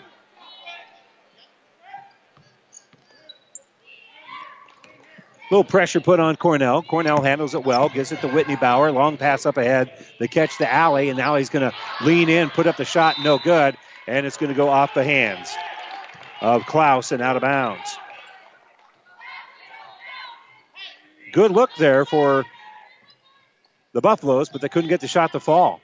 Little 5.50 5.64
pressure 5.64 6.00
put 6.00 6.20
on 6.20 6.36
Cornell. 6.36 6.82
Cornell 6.82 7.22
handles 7.22 7.54
it 7.54 7.64
well, 7.64 7.88
gives 7.88 8.10
it 8.12 8.20
to 8.22 8.28
Whitney 8.28 8.56
Bauer. 8.56 8.90
Long 8.90 9.18
pass 9.18 9.46
up 9.46 9.56
ahead. 9.58 9.92
They 10.18 10.26
catch 10.26 10.58
the 10.58 10.72
Alley, 10.72 11.10
and 11.10 11.16
now 11.16 11.36
he's 11.36 11.50
going 11.50 11.62
to 11.62 11.74
lean 12.00 12.28
in, 12.28 12.50
put 12.50 12.66
up 12.66 12.76
the 12.76 12.84
shot, 12.84 13.18
no 13.18 13.38
good, 13.38 13.76
and 14.06 14.26
it's 14.26 14.36
going 14.38 14.48
to 14.48 14.54
go 14.54 14.68
off 14.70 14.94
the 14.94 15.04
hands 15.04 15.60
of 16.40 16.66
Klaus 16.66 17.12
and 17.12 17.22
out 17.22 17.36
of 17.36 17.42
bounds. 17.42 18.00
Good 21.30 21.52
look 21.52 21.76
there 21.76 22.04
for 22.06 22.48
the 23.94 24.02
Buffaloes, 24.02 24.50
but 24.50 24.60
they 24.60 24.68
couldn't 24.68 24.90
get 24.90 25.00
the 25.00 25.08
shot 25.08 25.32
to 25.32 25.40
fall. 25.40 25.80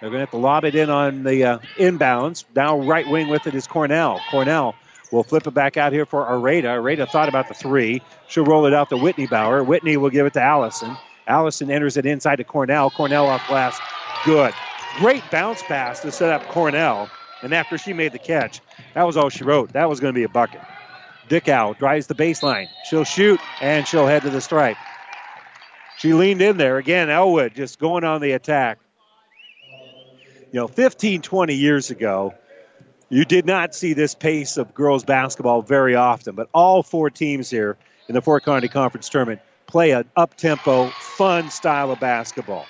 They're 0.00 0.10
going 0.10 0.18
to 0.18 0.24
have 0.24 0.30
to 0.32 0.36
lob 0.36 0.64
it 0.64 0.74
in 0.74 0.90
on 0.90 1.22
the 1.22 1.44
uh, 1.44 1.58
inbounds. 1.78 2.44
Now 2.54 2.80
right 2.80 3.08
wing 3.08 3.28
with 3.28 3.46
it 3.46 3.54
is 3.54 3.66
Cornell. 3.68 4.20
Cornell 4.30 4.74
will 5.12 5.22
flip 5.22 5.46
it 5.46 5.54
back 5.54 5.76
out 5.76 5.92
here 5.92 6.04
for 6.04 6.26
Areta. 6.26 6.64
Areta 6.64 7.08
thought 7.08 7.28
about 7.28 7.46
the 7.46 7.54
three. 7.54 8.02
She'll 8.26 8.44
roll 8.44 8.66
it 8.66 8.74
out 8.74 8.88
to 8.90 8.96
Whitney 8.96 9.26
Bauer. 9.26 9.62
Whitney 9.62 9.96
will 9.96 10.10
give 10.10 10.26
it 10.26 10.32
to 10.34 10.42
Allison. 10.42 10.96
Allison 11.28 11.70
enters 11.70 11.96
it 11.96 12.04
inside 12.04 12.36
to 12.36 12.44
Cornell. 12.44 12.90
Cornell 12.90 13.28
off 13.28 13.46
glass. 13.46 13.80
Good. 14.24 14.52
Great 14.98 15.22
bounce 15.30 15.62
pass 15.62 16.00
to 16.00 16.10
set 16.10 16.30
up 16.30 16.48
Cornell. 16.48 17.08
And 17.42 17.54
after 17.54 17.78
she 17.78 17.92
made 17.92 18.12
the 18.12 18.18
catch, 18.18 18.60
that 18.94 19.04
was 19.04 19.16
all 19.16 19.28
she 19.28 19.44
wrote. 19.44 19.72
That 19.74 19.88
was 19.88 20.00
going 20.00 20.12
to 20.12 20.18
be 20.18 20.24
a 20.24 20.28
bucket. 20.28 20.60
Dickow 21.28 21.78
drives 21.78 22.08
the 22.08 22.14
baseline. 22.14 22.68
She'll 22.84 23.04
shoot 23.04 23.40
and 23.60 23.86
she'll 23.86 24.06
head 24.06 24.22
to 24.22 24.30
the 24.30 24.40
stripe. 24.40 24.76
She 26.02 26.14
leaned 26.14 26.42
in 26.42 26.56
there. 26.56 26.78
Again, 26.78 27.10
Elwood 27.10 27.54
just 27.54 27.78
going 27.78 28.02
on 28.02 28.20
the 28.20 28.32
attack. 28.32 28.80
You 30.50 30.58
know, 30.58 30.66
15, 30.66 31.22
20 31.22 31.54
years 31.54 31.92
ago, 31.92 32.34
you 33.08 33.24
did 33.24 33.46
not 33.46 33.72
see 33.72 33.92
this 33.92 34.16
pace 34.16 34.56
of 34.56 34.74
girls 34.74 35.04
basketball 35.04 35.62
very 35.62 35.94
often, 35.94 36.34
but 36.34 36.48
all 36.52 36.82
four 36.82 37.08
teams 37.08 37.48
here 37.48 37.76
in 38.08 38.16
the 38.16 38.20
Fort 38.20 38.44
Kearny 38.44 38.68
Conference 38.68 39.08
Tournament 39.08 39.42
play 39.68 39.92
an 39.92 40.10
up 40.16 40.36
tempo, 40.36 40.90
fun 40.90 41.48
style 41.50 41.92
of 41.92 42.00
basketball. 42.00 42.66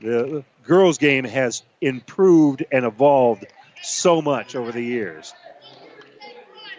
The 0.00 0.44
girls' 0.62 0.98
game 0.98 1.24
has 1.24 1.64
improved 1.80 2.64
and 2.70 2.84
evolved 2.84 3.46
so 3.82 4.22
much 4.22 4.54
over 4.54 4.70
the 4.70 4.84
years. 4.84 5.34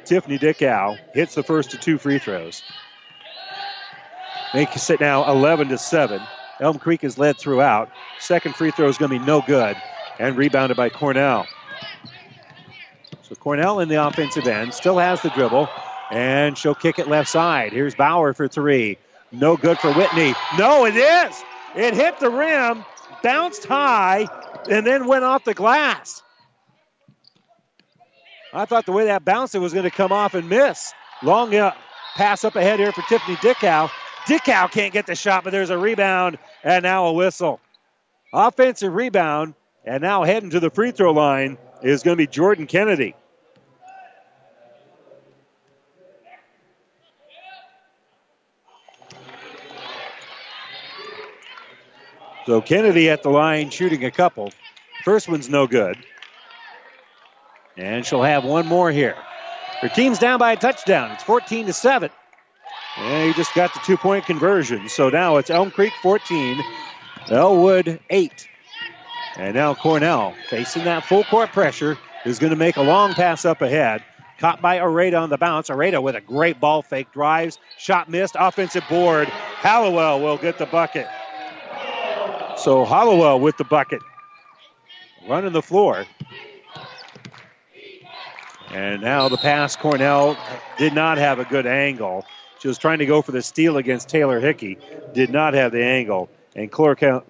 Tiffany 0.06 0.40
Dickow 0.40 0.98
hits 1.14 1.36
the 1.36 1.44
first 1.44 1.74
of 1.74 1.82
two 1.82 1.98
free 1.98 2.18
throws. 2.18 2.64
Makes 4.54 4.76
it 4.78 4.80
sit 4.80 5.00
now 5.00 5.30
11 5.30 5.70
to 5.70 5.78
7. 5.78 6.20
Elm 6.60 6.78
Creek 6.80 7.04
is 7.04 7.18
led 7.18 7.38
throughout. 7.38 7.90
Second 8.18 8.56
free 8.56 8.72
throw 8.72 8.88
is 8.88 8.98
going 8.98 9.10
to 9.12 9.20
be 9.20 9.26
no 9.26 9.42
good 9.42 9.78
and 10.20 10.38
rebounded 10.38 10.76
by 10.76 10.90
Cornell. 10.90 11.48
So 13.22 13.36
Cornell 13.36 13.80
in 13.80 13.90
the 13.90 14.06
offensive 14.06 14.48
end 14.48 14.74
still 14.74 14.98
has 14.98 15.22
the 15.22 15.30
dribble 15.30 15.70
and 16.12 16.58
she'll 16.58 16.76
kick 16.76 17.00
it 17.00 17.08
left 17.08 17.30
side. 17.30 17.72
Here's 17.72 17.96
Bauer 17.96 18.34
for 18.34 18.48
three. 18.48 18.98
No 19.32 19.56
good 19.56 19.80
for 19.80 19.92
Whitney. 19.92 20.34
No, 20.58 20.86
it 20.86 20.96
is. 20.96 21.44
It 21.76 21.94
hit 21.94 22.20
the 22.20 22.32
rim, 22.32 22.84
bounced 23.22 23.66
high, 23.66 24.28
and 24.70 24.86
then 24.86 25.06
went 25.06 25.24
off 25.24 25.44
the 25.44 25.54
glass. 25.54 26.24
I 28.52 28.66
thought 28.66 28.88
the 28.88 28.92
way 28.92 29.06
that 29.06 29.24
bounced, 29.24 29.54
it 29.54 29.60
was 29.60 29.74
going 29.74 29.84
to 29.84 29.92
come 29.92 30.12
off 30.12 30.34
and 30.34 30.50
miss. 30.50 30.94
Long 31.22 31.54
uh, 31.54 31.74
pass 32.16 32.44
up 32.44 32.56
ahead 32.56 32.80
here 32.80 32.92
for 32.92 33.04
Tiffany 33.04 33.38
Dickow. 33.38 33.92
Dickow 34.26 34.72
can't 34.72 34.94
get 34.94 35.08
the 35.08 35.16
shot, 35.16 35.44
but 35.44 35.52
there's 35.52 35.70
a 35.70 35.78
rebound 35.78 36.38
and 36.64 36.84
now 36.84 37.08
a 37.08 37.14
whistle. 37.14 37.60
Offensive 38.34 38.94
rebound, 38.94 39.56
and 39.86 40.02
now 40.02 40.24
heading 40.24 40.52
to 40.52 40.60
the 40.60 40.70
free 40.70 40.92
throw 40.92 41.12
line 41.12 41.58
is 41.82 42.04
going 42.04 42.16
to 42.16 42.22
be 42.22 42.28
Jordan 42.28 42.68
Kennedy. 42.68 43.16
So 52.46 52.62
Kennedy 52.62 53.10
at 53.10 53.22
the 53.22 53.30
line 53.30 53.70
shooting 53.70 54.06
a 54.06 54.12
couple. 54.12 54.52
First 55.04 55.30
one's 55.30 55.50
no 55.50 55.68
good. 55.68 55.98
And 57.78 58.06
she'll 58.06 58.24
have 58.24 58.44
one 58.44 58.66
more 58.66 58.92
here. 58.92 59.16
Her 59.82 59.88
team's 59.88 60.20
down 60.20 60.40
by 60.40 60.54
a 60.54 60.58
touchdown. 60.58 61.12
It's 61.12 61.24
14 61.24 61.68
to 61.68 61.74
7. 61.74 62.10
And 62.98 63.28
he 63.28 63.34
just 63.34 63.54
got 63.54 63.74
the 63.74 63.80
two 63.80 63.98
point 63.98 64.26
conversion. 64.26 64.90
So 64.90 65.10
now 65.10 65.38
it's 65.38 65.50
Elm 65.50 65.72
Creek 65.72 65.94
14, 66.02 66.64
Elwood 67.30 68.00
8. 68.10 68.50
And 69.38 69.56
now 69.56 69.74
Cornell 69.74 70.36
facing 70.50 70.84
that 70.84 71.06
full 71.06 71.24
court 71.24 71.54
pressure 71.54 71.98
is 72.26 72.40
going 72.40 72.52
to 72.52 72.58
make 72.58 72.78
a 72.78 72.82
long 72.82 73.14
pass 73.14 73.46
up 73.46 73.62
ahead. 73.62 74.04
Caught 74.38 74.62
by 74.62 74.80
Areta 74.80 75.22
on 75.22 75.30
the 75.30 75.38
bounce. 75.38 75.70
Areta 75.70 76.02
with 76.02 76.16
a 76.16 76.22
great 76.22 76.60
ball 76.60 76.82
fake. 76.82 77.12
Drives. 77.12 77.58
Shot 77.78 78.10
missed. 78.10 78.36
Offensive 78.40 78.84
board. 78.90 79.28
Hallowell 79.28 80.22
will 80.22 80.38
get 80.38 80.58
the 80.58 80.66
bucket. 80.66 81.08
So 82.58 82.86
Hallowell 82.86 83.40
with 83.40 83.58
the 83.58 83.66
bucket. 83.66 84.02
Running 85.28 85.54
the 85.54 85.62
floor. 85.62 86.06
And 88.72 89.02
now 89.02 89.30
the 89.30 89.38
pass, 89.38 89.76
Cornell 89.76 90.38
did 90.78 90.94
not 90.94 91.18
have 91.18 91.40
a 91.40 91.46
good 91.46 91.66
angle. 91.66 92.26
She 92.60 92.68
was 92.68 92.78
trying 92.78 93.00
to 93.00 93.06
go 93.06 93.22
for 93.22 93.32
the 93.32 93.42
steal 93.42 93.78
against 93.78 94.10
Taylor 94.10 94.40
Hickey. 94.40 94.78
Did 95.14 95.30
not 95.32 95.54
have 95.54 95.72
the 95.72 95.84
angle. 95.84 96.30
And 96.56 96.72
Claire, 96.72 97.24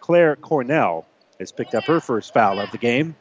Claire 0.00 0.36
Cornell 0.36 1.06
has 1.40 1.52
picked 1.52 1.74
up 1.74 1.84
her 1.86 2.00
first 2.00 2.32
foul 2.34 2.60
of 2.60 2.70
the 2.70 2.78
game. 2.78 3.16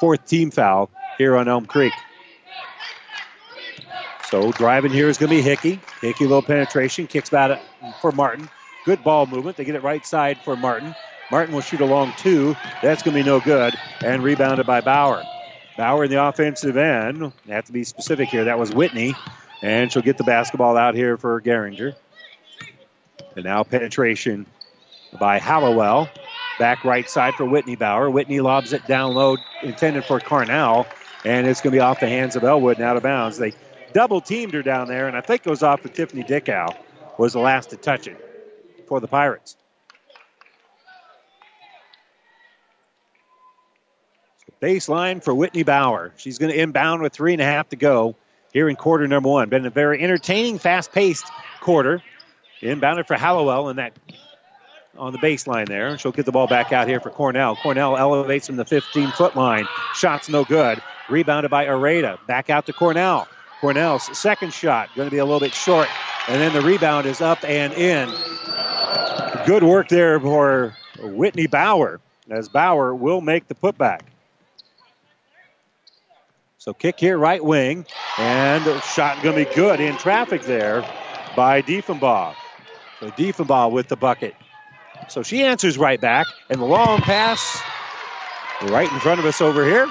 Fourth 0.00 0.26
team 0.26 0.50
foul 0.50 0.90
here 1.18 1.36
on 1.36 1.48
Elm 1.48 1.66
Creek. 1.66 1.92
So 4.24 4.52
driving 4.52 4.92
here 4.92 5.08
is 5.08 5.16
going 5.16 5.30
to 5.30 5.36
be 5.36 5.42
Hickey. 5.42 5.80
Hickey, 6.00 6.24
little 6.24 6.42
penetration, 6.42 7.06
kicks 7.06 7.30
back 7.30 7.60
for 8.00 8.12
Martin. 8.12 8.48
Good 8.84 9.02
ball 9.02 9.26
movement. 9.26 9.56
They 9.56 9.64
get 9.64 9.74
it 9.74 9.82
right 9.82 10.04
side 10.04 10.38
for 10.38 10.56
Martin. 10.56 10.94
Martin 11.30 11.54
will 11.54 11.62
shoot 11.62 11.80
a 11.80 11.86
long 11.86 12.12
two. 12.16 12.54
That's 12.82 13.02
going 13.02 13.16
to 13.16 13.22
be 13.22 13.26
no 13.26 13.40
good. 13.40 13.74
And 14.04 14.22
rebounded 14.22 14.66
by 14.66 14.80
Bauer. 14.80 15.24
Bauer 15.78 16.04
in 16.04 16.10
the 16.10 16.22
offensive 16.22 16.76
end. 16.76 17.32
Have 17.48 17.64
to 17.66 17.72
be 17.72 17.84
specific 17.84 18.28
here. 18.28 18.44
That 18.44 18.58
was 18.58 18.74
Whitney. 18.74 19.14
And 19.62 19.90
she'll 19.90 20.02
get 20.02 20.18
the 20.18 20.24
basketball 20.24 20.76
out 20.76 20.94
here 20.94 21.16
for 21.16 21.40
Geringer. 21.40 21.94
And 23.36 23.44
now 23.44 23.62
penetration 23.62 24.44
by 25.20 25.38
Hallowell. 25.38 26.08
Back 26.58 26.84
right 26.84 27.08
side 27.08 27.34
for 27.34 27.44
Whitney 27.44 27.76
Bauer. 27.76 28.10
Whitney 28.10 28.40
lobs 28.40 28.72
it 28.72 28.86
down 28.88 29.14
low, 29.14 29.36
intended 29.62 30.04
for 30.04 30.18
Cornell. 30.18 30.86
And 31.24 31.46
it's 31.46 31.60
going 31.60 31.72
to 31.72 31.76
be 31.76 31.80
off 31.80 32.00
the 32.00 32.08
hands 32.08 32.34
of 32.34 32.42
Elwood 32.42 32.78
and 32.78 32.84
out 32.84 32.96
of 32.96 33.04
bounds. 33.04 33.38
They 33.38 33.52
double 33.92 34.20
teamed 34.20 34.54
her 34.54 34.62
down 34.62 34.88
there, 34.88 35.06
and 35.06 35.16
I 35.16 35.20
think 35.20 35.46
it 35.46 35.50
was 35.50 35.62
off 35.62 35.84
of 35.84 35.92
Tiffany 35.92 36.24
Dickow, 36.24 36.74
was 37.18 37.32
the 37.32 37.40
last 37.40 37.70
to 37.70 37.76
touch 37.76 38.06
it 38.08 38.16
for 38.86 39.00
the 39.00 39.08
Pirates. 39.08 39.56
Baseline 44.60 45.22
for 45.22 45.34
Whitney 45.34 45.62
Bauer. 45.62 46.12
She's 46.16 46.38
going 46.38 46.52
to 46.52 46.60
inbound 46.60 47.02
with 47.02 47.12
three 47.12 47.32
and 47.32 47.42
a 47.42 47.44
half 47.44 47.68
to 47.70 47.76
go 47.76 48.16
here 48.52 48.68
in 48.68 48.76
quarter 48.76 49.06
number 49.06 49.28
one. 49.28 49.48
Been 49.48 49.66
a 49.66 49.70
very 49.70 50.02
entertaining, 50.02 50.58
fast 50.58 50.92
paced 50.92 51.26
quarter. 51.60 52.02
Inbounded 52.60 53.06
for 53.06 53.16
Hallowell 53.16 53.68
and 53.68 53.78
that 53.78 53.92
on 54.96 55.12
the 55.12 55.18
baseline 55.18 55.68
there. 55.68 55.96
She'll 55.96 56.12
get 56.12 56.26
the 56.26 56.32
ball 56.32 56.48
back 56.48 56.72
out 56.72 56.88
here 56.88 57.00
for 57.00 57.10
Cornell. 57.10 57.56
Cornell 57.56 57.96
elevates 57.96 58.46
from 58.46 58.56
the 58.56 58.64
15 58.64 59.12
foot 59.12 59.36
line. 59.36 59.66
Shots 59.94 60.28
no 60.28 60.44
good. 60.44 60.82
Rebounded 61.08 61.50
by 61.50 61.66
Areta. 61.66 62.18
Back 62.26 62.50
out 62.50 62.66
to 62.66 62.72
Cornell. 62.72 63.28
Cornell's 63.60 64.16
second 64.16 64.52
shot 64.52 64.88
going 64.96 65.06
to 65.06 65.10
be 65.10 65.18
a 65.18 65.24
little 65.24 65.40
bit 65.40 65.54
short. 65.54 65.88
And 66.28 66.40
then 66.40 66.52
the 66.52 66.60
rebound 66.60 67.06
is 67.06 67.20
up 67.20 67.42
and 67.44 67.72
in. 67.74 68.08
Good 69.46 69.62
work 69.62 69.88
there 69.88 70.20
for 70.20 70.74
Whitney 70.98 71.46
Bauer 71.46 72.00
as 72.30 72.48
Bauer 72.48 72.94
will 72.94 73.20
make 73.20 73.48
the 73.48 73.54
putback. 73.54 74.00
So 76.58 76.74
kick 76.74 77.00
here, 77.00 77.16
right 77.18 77.42
wing, 77.42 77.86
and 78.18 78.64
shot 78.82 79.22
going 79.22 79.36
to 79.36 79.44
be 79.46 79.54
good 79.54 79.80
in 79.80 79.96
traffic 79.96 80.42
there. 80.42 80.84
by 81.36 81.62
Diefenbaugh. 81.62 82.34
So 83.00 83.10
Diefenbaugh 83.10 83.70
with 83.70 83.88
the 83.88 83.96
bucket. 83.96 84.34
So 85.08 85.22
she 85.22 85.44
answers 85.44 85.78
right 85.78 86.00
back, 86.00 86.26
and 86.50 86.60
the 86.60 86.64
long 86.64 87.00
pass 87.00 87.62
right 88.62 88.90
in 88.90 88.98
front 89.00 89.20
of 89.20 89.26
us 89.26 89.40
over 89.40 89.64
here. 89.64 89.88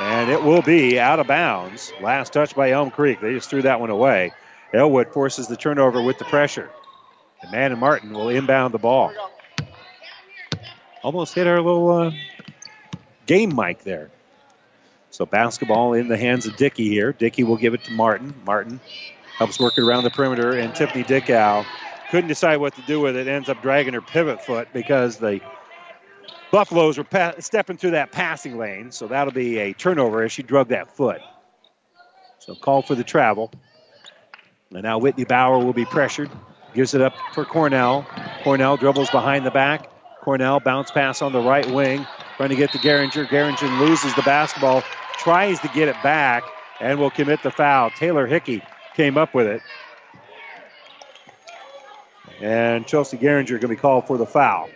And 0.00 0.30
it 0.30 0.42
will 0.42 0.62
be 0.62 0.98
out 0.98 1.20
of 1.20 1.26
bounds. 1.26 1.92
Last 2.00 2.32
touch 2.32 2.54
by 2.54 2.70
Elm 2.70 2.90
Creek. 2.90 3.20
They 3.20 3.34
just 3.34 3.50
threw 3.50 3.62
that 3.62 3.80
one 3.80 3.90
away. 3.90 4.32
Elwood 4.72 5.12
forces 5.12 5.48
the 5.48 5.56
turnover 5.56 6.00
with 6.00 6.18
the 6.18 6.24
pressure. 6.24 6.70
And 7.42 7.50
Manon 7.52 7.78
Martin 7.78 8.12
will 8.12 8.30
inbound 8.30 8.72
the 8.72 8.78
ball. 8.78 9.12
Almost 11.02 11.34
hit 11.34 11.46
our 11.46 11.60
little 11.60 11.90
uh, 11.90 12.10
game 13.26 13.54
mic 13.54 13.84
there. 13.84 14.10
So 15.10 15.26
basketball 15.26 15.94
in 15.94 16.08
the 16.08 16.16
hands 16.18 16.46
of 16.46 16.56
Dickey 16.56 16.88
here. 16.88 17.12
Dickey 17.12 17.44
will 17.44 17.56
give 17.56 17.74
it 17.74 17.84
to 17.84 17.92
Martin. 17.92 18.34
Martin 18.44 18.80
helps 19.38 19.60
work 19.60 19.78
it 19.78 19.82
around 19.82 20.04
the 20.04 20.10
perimeter, 20.10 20.56
and 20.56 20.74
Tiffany 20.74 21.04
Dickow 21.04 21.66
couldn't 22.08 22.28
decide 22.28 22.58
what 22.58 22.74
to 22.76 22.82
do 22.82 23.00
with 23.00 23.16
it. 23.16 23.28
Ends 23.28 23.48
up 23.48 23.60
dragging 23.60 23.94
her 23.94 24.02
pivot 24.02 24.40
foot 24.42 24.72
because 24.72 25.18
the 25.18 25.40
Buffaloes 26.52 26.98
were 26.98 27.04
pa- 27.04 27.34
stepping 27.40 27.78
through 27.78 27.92
that 27.92 28.12
passing 28.12 28.58
lane. 28.58 28.92
So 28.92 29.08
that'll 29.08 29.32
be 29.34 29.58
a 29.58 29.74
turnover 29.74 30.22
as 30.24 30.32
she 30.32 30.42
drug 30.44 30.70
that 30.70 30.90
foot. 30.96 31.22
So 32.38 32.54
call 32.56 32.82
for 32.82 32.94
the 32.94 33.04
travel. 33.04 33.52
And 34.72 34.82
now 34.82 34.98
Whitney 34.98 35.24
Bauer 35.24 35.60
will 35.60 35.74
be 35.74 35.86
pressured. 35.86 36.30
Gives 36.74 36.94
it 36.94 37.02
up 37.02 37.14
for 37.32 37.46
Cornell. 37.46 38.08
Cornell 38.40 38.76
dribbles 38.78 39.10
behind 39.10 39.46
the 39.46 39.50
back. 39.52 39.88
Cornell 40.20 40.60
bounce 40.60 40.90
pass 40.90 41.22
on 41.22 41.32
the 41.32 41.40
right 41.40 41.68
wing. 41.68 42.08
Trying 42.36 42.50
to 42.50 42.56
get 42.56 42.72
to 42.72 42.78
Geringer. 42.78 43.28
Geringer 43.28 43.68
loses 43.70 44.14
the 44.14 44.22
basketball. 44.22 44.86
Tries 45.22 45.60
to 45.60 45.68
get 45.68 45.88
it 45.88 45.96
back 46.02 46.44
and 46.80 46.98
will 46.98 47.10
commit 47.10 47.42
the 47.42 47.50
foul. 47.50 47.90
Taylor 47.90 48.26
Hickey 48.26 48.62
came 48.94 49.18
up 49.18 49.34
with 49.34 49.46
it. 49.46 49.62
And 52.40 52.86
Chelsea 52.86 53.18
Geringer 53.18 53.50
going 53.50 53.60
to 53.60 53.68
be 53.68 53.76
called 53.76 54.06
for 54.06 54.16
the 54.16 54.24
foul. 54.24 54.70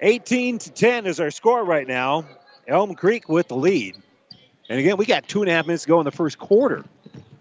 18 0.00 0.58
to 0.58 0.70
10 0.70 1.06
is 1.06 1.20
our 1.20 1.30
score 1.30 1.64
right 1.64 1.86
now. 1.86 2.24
Elm 2.66 2.94
Creek 2.94 3.28
with 3.28 3.48
the 3.48 3.56
lead. 3.56 3.96
And 4.68 4.80
again, 4.80 4.96
we 4.96 5.06
got 5.06 5.28
two 5.28 5.42
and 5.42 5.50
a 5.50 5.54
half 5.54 5.66
minutes 5.66 5.84
to 5.84 5.88
go 5.88 6.00
in 6.00 6.04
the 6.04 6.10
first 6.10 6.38
quarter. 6.38 6.84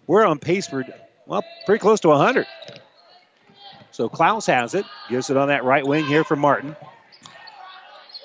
We're 0.08 0.26
on 0.26 0.40
pace 0.40 0.68
for, 0.68 0.86
well, 1.26 1.44
pretty 1.66 1.80
close 1.80 2.00
to 2.02 2.10
100. 2.10 2.46
So 3.92 4.08
Klaus 4.08 4.46
has 4.46 4.76
it, 4.76 4.86
gives 5.10 5.30
it 5.30 5.38
on 5.38 5.48
that 5.48 5.64
right 5.64 5.86
wing 5.86 6.06
here 6.06 6.24
for 6.24 6.36
Martin. 6.36 6.76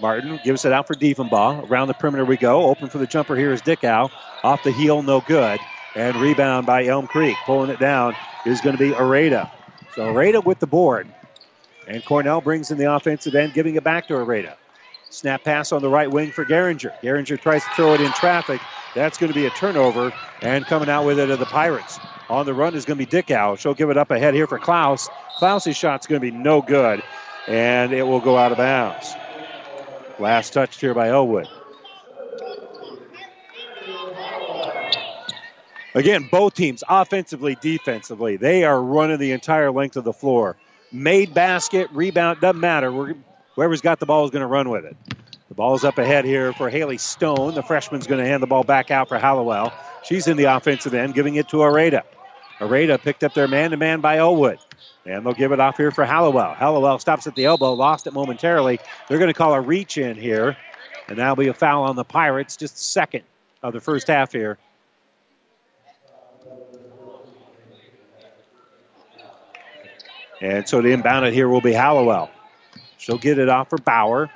Martin 0.01 0.39
gives 0.39 0.65
it 0.65 0.73
out 0.73 0.87
for 0.87 0.95
Diefenbaugh. 0.95 1.69
Around 1.69 1.89
the 1.89 1.95
perimeter 1.95 2.25
we 2.25 2.37
go. 2.37 2.65
Open 2.67 2.89
for 2.89 2.99
the 2.99 3.07
jumper 3.07 3.37
here 3.37 3.53
is 3.53 3.63
Dickow. 3.63 4.11
Off 4.45 4.63
the 4.63 4.71
heel, 4.73 5.03
no 5.03 5.21
good. 5.21 5.61
And 5.95 6.17
rebound 6.17 6.67
by 6.67 6.87
Elm 6.87 7.07
Creek. 7.07 7.45
Pulling 7.45 7.71
it 7.71 7.81
down 7.81 8.17
is 8.45 8.61
going 8.61 8.75
to 8.75 8.79
be 8.79 8.93
Areta. 8.93 9.51
So 9.91 10.03
Areta 10.03 10.45
with 10.45 10.61
the 10.61 10.67
board. 10.69 11.13
And 11.87 12.05
Cornell 12.05 12.41
brings 12.41 12.71
in 12.71 12.79
the 12.79 12.93
offensive 12.93 13.35
end, 13.35 13.55
giving 13.55 13.75
it 13.77 13.85
back 13.85 14.07
to 14.09 14.15
Areta. 14.15 14.57
Snap 15.11 15.43
pass 15.43 15.73
on 15.73 15.83
the 15.83 15.89
right 15.89 16.11
wing 16.11 16.33
for 16.33 16.45
Geringer. 16.45 16.93
Geringer 17.03 17.39
tries 17.41 17.65
to 17.65 17.71
throw 17.75 17.95
it 17.95 18.01
in 18.01 18.13
traffic. 18.13 18.61
That's 18.95 19.19
going 19.19 19.29
to 19.29 19.35
be 19.35 19.47
a 19.47 19.51
turnover. 19.51 20.13
And 20.43 20.67
coming 20.67 20.91
out 20.91 21.05
with 21.07 21.19
it 21.19 21.31
are 21.31 21.37
the 21.37 21.47
Pirates. 21.47 22.01
On 22.29 22.45
the 22.47 22.55
run 22.55 22.75
is 22.75 22.85
going 22.85 22.99
to 22.99 23.07
be 23.07 23.11
Dickow. 23.11 23.59
She'll 23.59 23.75
give 23.75 23.91
it 23.91 23.97
up 23.97 24.11
ahead 24.11 24.35
here 24.35 24.47
for 24.47 24.59
Klaus. 24.59 25.09
Klaus's 25.39 25.77
shot's 25.77 26.07
going 26.07 26.21
to 26.21 26.31
be 26.31 26.37
no 26.37 26.63
good. 26.63 27.03
And 27.49 27.93
it 27.93 28.03
will 28.03 28.21
go 28.21 28.37
out 28.37 28.53
of 28.53 28.59
bounds. 28.59 29.17
Last 30.19 30.53
touched 30.53 30.81
here 30.81 30.95
by 30.95 31.09
Elwood. 31.09 31.49
Again, 35.95 36.29
both 36.31 36.55
teams, 36.55 36.85
offensively, 36.89 37.57
defensively, 37.61 38.37
they 38.37 38.65
are 38.65 38.81
running 38.81 39.19
the 39.19 39.33
entire 39.33 39.71
length 39.71 39.97
of 39.97 40.05
the 40.05 40.13
floor. 40.13 40.57
Made 40.93 41.35
basket, 41.35 41.89
rebound, 41.93 42.41
doesn't 42.41 42.61
matter. 42.61 42.93
We're, 42.93 43.15
whoever's 43.57 43.81
got 43.81 44.01
the 44.01 44.07
ball 44.07 44.25
is 44.25 44.31
going 44.31 44.43
to 44.43 44.47
run 44.47 44.69
with 44.71 44.85
it. 44.85 44.97
The 45.49 45.55
ball's 45.55 45.85
up 45.85 45.99
ahead 45.99 46.25
here 46.25 46.53
for 46.53 46.69
Haley 46.69 46.99
Stone. 46.99 47.55
The 47.55 47.63
freshman's 47.63 48.07
going 48.07 48.23
to 48.23 48.29
hand 48.29 48.43
the 48.43 48.47
ball 48.47 48.65
back 48.65 48.91
out 48.91 49.09
for 49.09 49.19
Hallowell. 49.19 49.73
She's 50.05 50.27
in 50.29 50.37
the 50.37 50.45
offensive 50.45 50.95
end, 50.95 51.15
giving 51.15 51.37
it 51.37 51.49
to 51.49 51.59
Areta. 51.59 52.03
Areta 52.61 53.01
picked 53.01 53.25
up 53.25 53.35
their 53.35 53.49
man 53.49 53.71
to 53.71 53.77
man 53.77 54.01
by 54.01 54.19
Elwood. 54.19 54.59
And 55.09 55.25
they'll 55.25 55.33
give 55.33 55.53
it 55.53 55.61
off 55.61 55.79
here 55.79 55.91
for 55.91 56.05
Hallowell. 56.05 56.53
Hallowell 56.53 56.99
stops 56.99 57.27
at 57.27 57.35
the 57.35 57.47
elbow, 57.47 57.73
lost 57.73 58.07
it 58.07 58.13
momentarily. 58.13 58.79
They're 59.09 59.17
going 59.17 59.31
to 59.31 59.35
call 59.35 59.55
a 59.55 59.61
reach 59.61 59.97
in 59.97 60.17
here. 60.17 60.55
And 61.09 61.17
that'll 61.17 61.35
be 61.35 61.49
a 61.49 61.55
foul 61.55 61.85
on 61.85 61.97
the 61.97 62.05
Pirates, 62.05 62.59
just 62.59 62.77
a 62.77 62.81
second 62.81 63.23
of 63.63 63.73
the 63.73 63.81
first 63.81 64.09
half 64.09 64.33
here. 64.33 64.59
And 70.43 70.69
so 70.69 70.83
to 70.83 70.89
inbound 70.89 71.25
it 71.25 71.33
here 71.33 71.49
will 71.49 71.63
be 71.63 71.73
Hallowell. 71.73 72.31
She'll 72.99 73.17
get 73.17 73.39
it 73.39 73.49
off 73.49 73.71
for 73.71 73.79
Bauer. 73.79 74.31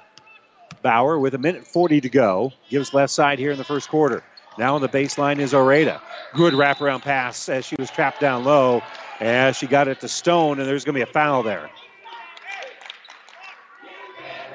Bauer 0.81 1.19
with 1.19 1.35
a 1.35 1.39
minute 1.39 1.67
40 1.67 2.01
to 2.01 2.09
go. 2.09 2.51
Gives 2.71 2.95
left 2.95 3.13
side 3.13 3.39
here 3.39 3.53
in 3.53 3.59
the 3.59 3.65
first 3.65 3.91
quarter. 3.91 4.25
Now 4.57 4.75
on 4.75 4.81
the 4.81 4.89
baseline 4.89 5.39
is 5.39 5.53
Oreda. 5.53 6.01
Good 6.33 6.55
wraparound 6.55 7.03
pass 7.03 7.51
as 7.51 7.67
she 7.67 7.77
was 7.79 7.91
trapped 7.91 8.21
down 8.21 8.45
low. 8.45 8.83
As 9.23 9.57
she 9.57 9.69
got 9.69 9.87
it 9.87 10.01
to 10.01 10.09
Stone, 10.09 10.59
and 10.59 10.69
there's 10.69 10.85
going 10.85 10.95
to 10.95 10.99
be 10.99 11.09
a 11.09 11.13
foul 11.13 11.45
there. 11.45 11.71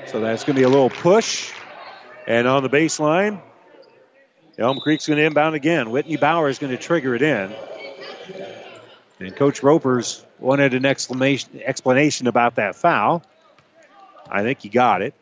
So 0.08 0.20
that's 0.20 0.44
going 0.44 0.56
to 0.58 0.60
be 0.60 0.66
a 0.66 0.70
little 0.70 0.90
push. 0.90 1.54
And 2.28 2.50
on 2.50 2.64
the 2.64 2.70
baseline, 2.70 3.42
Elm 4.58 4.82
Creek's 4.82 5.08
going 5.08 5.20
to 5.20 5.24
inbound 5.24 5.56
again. 5.56 5.90
Whitney 5.90 6.18
Bauer 6.18 6.50
is 6.50 6.60
going 6.60 6.72
to 6.72 6.78
trigger 6.78 7.16
it 7.16 7.22
in. 7.22 7.56
And 9.22 9.34
Coach 9.38 9.64
Ropers 9.64 10.26
wanted 10.38 10.74
an 10.74 10.86
explanation, 10.86 11.62
explanation 11.64 12.28
about 12.28 12.56
that 12.56 12.76
foul. 12.76 13.24
I 14.30 14.44
think 14.44 14.60
he 14.60 14.68
got 14.68 15.02
it. 15.02 15.14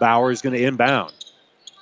Bauer 0.00 0.30
is 0.30 0.40
going 0.40 0.54
to 0.54 0.62
inbound. 0.62 1.12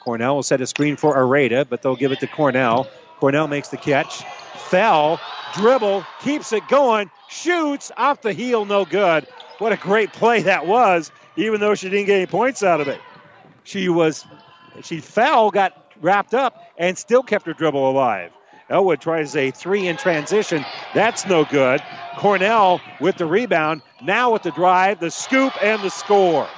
Cornell 0.00 0.34
will 0.34 0.42
set 0.42 0.60
a 0.60 0.66
screen 0.66 0.96
for 0.96 1.16
Areta, 1.16 1.64
but 1.68 1.80
they'll 1.80 1.94
give 1.94 2.10
it 2.10 2.18
to 2.20 2.26
Cornell. 2.26 2.88
Cornell 3.20 3.46
makes 3.46 3.68
the 3.68 3.76
catch. 3.76 4.24
Fell, 4.68 5.20
dribble, 5.56 6.04
keeps 6.20 6.52
it 6.52 6.68
going, 6.68 7.10
shoots 7.28 7.90
off 7.96 8.20
the 8.22 8.32
heel, 8.32 8.64
no 8.64 8.84
good. 8.84 9.26
What 9.58 9.72
a 9.72 9.76
great 9.76 10.12
play 10.12 10.42
that 10.42 10.66
was, 10.66 11.10
even 11.36 11.60
though 11.60 11.74
she 11.74 11.88
didn't 11.88 12.06
get 12.06 12.16
any 12.16 12.26
points 12.26 12.62
out 12.62 12.80
of 12.80 12.88
it. 12.88 13.02
She 13.64 13.88
was, 13.88 14.26
she 14.82 15.00
fell, 15.00 15.50
got 15.50 15.72
wrapped 16.00 16.34
up, 16.34 16.58
and 16.76 16.98
still 16.98 17.22
kept 17.22 17.46
her 17.46 17.54
dribble 17.54 17.88
alive. 17.90 18.32
Elwood 18.68 19.00
tries 19.00 19.36
a 19.36 19.50
three 19.50 19.86
in 19.86 19.96
transition. 19.96 20.64
That's 20.92 21.26
no 21.26 21.44
good. 21.44 21.82
Cornell 22.16 22.82
with 22.98 23.16
the 23.16 23.26
rebound. 23.26 23.82
Now 24.00 24.32
with 24.32 24.42
the 24.42 24.50
drive, 24.52 25.00
the 25.00 25.10
scoop, 25.10 25.52
and 25.62 25.82
the 25.82 25.90
score. 25.90 26.48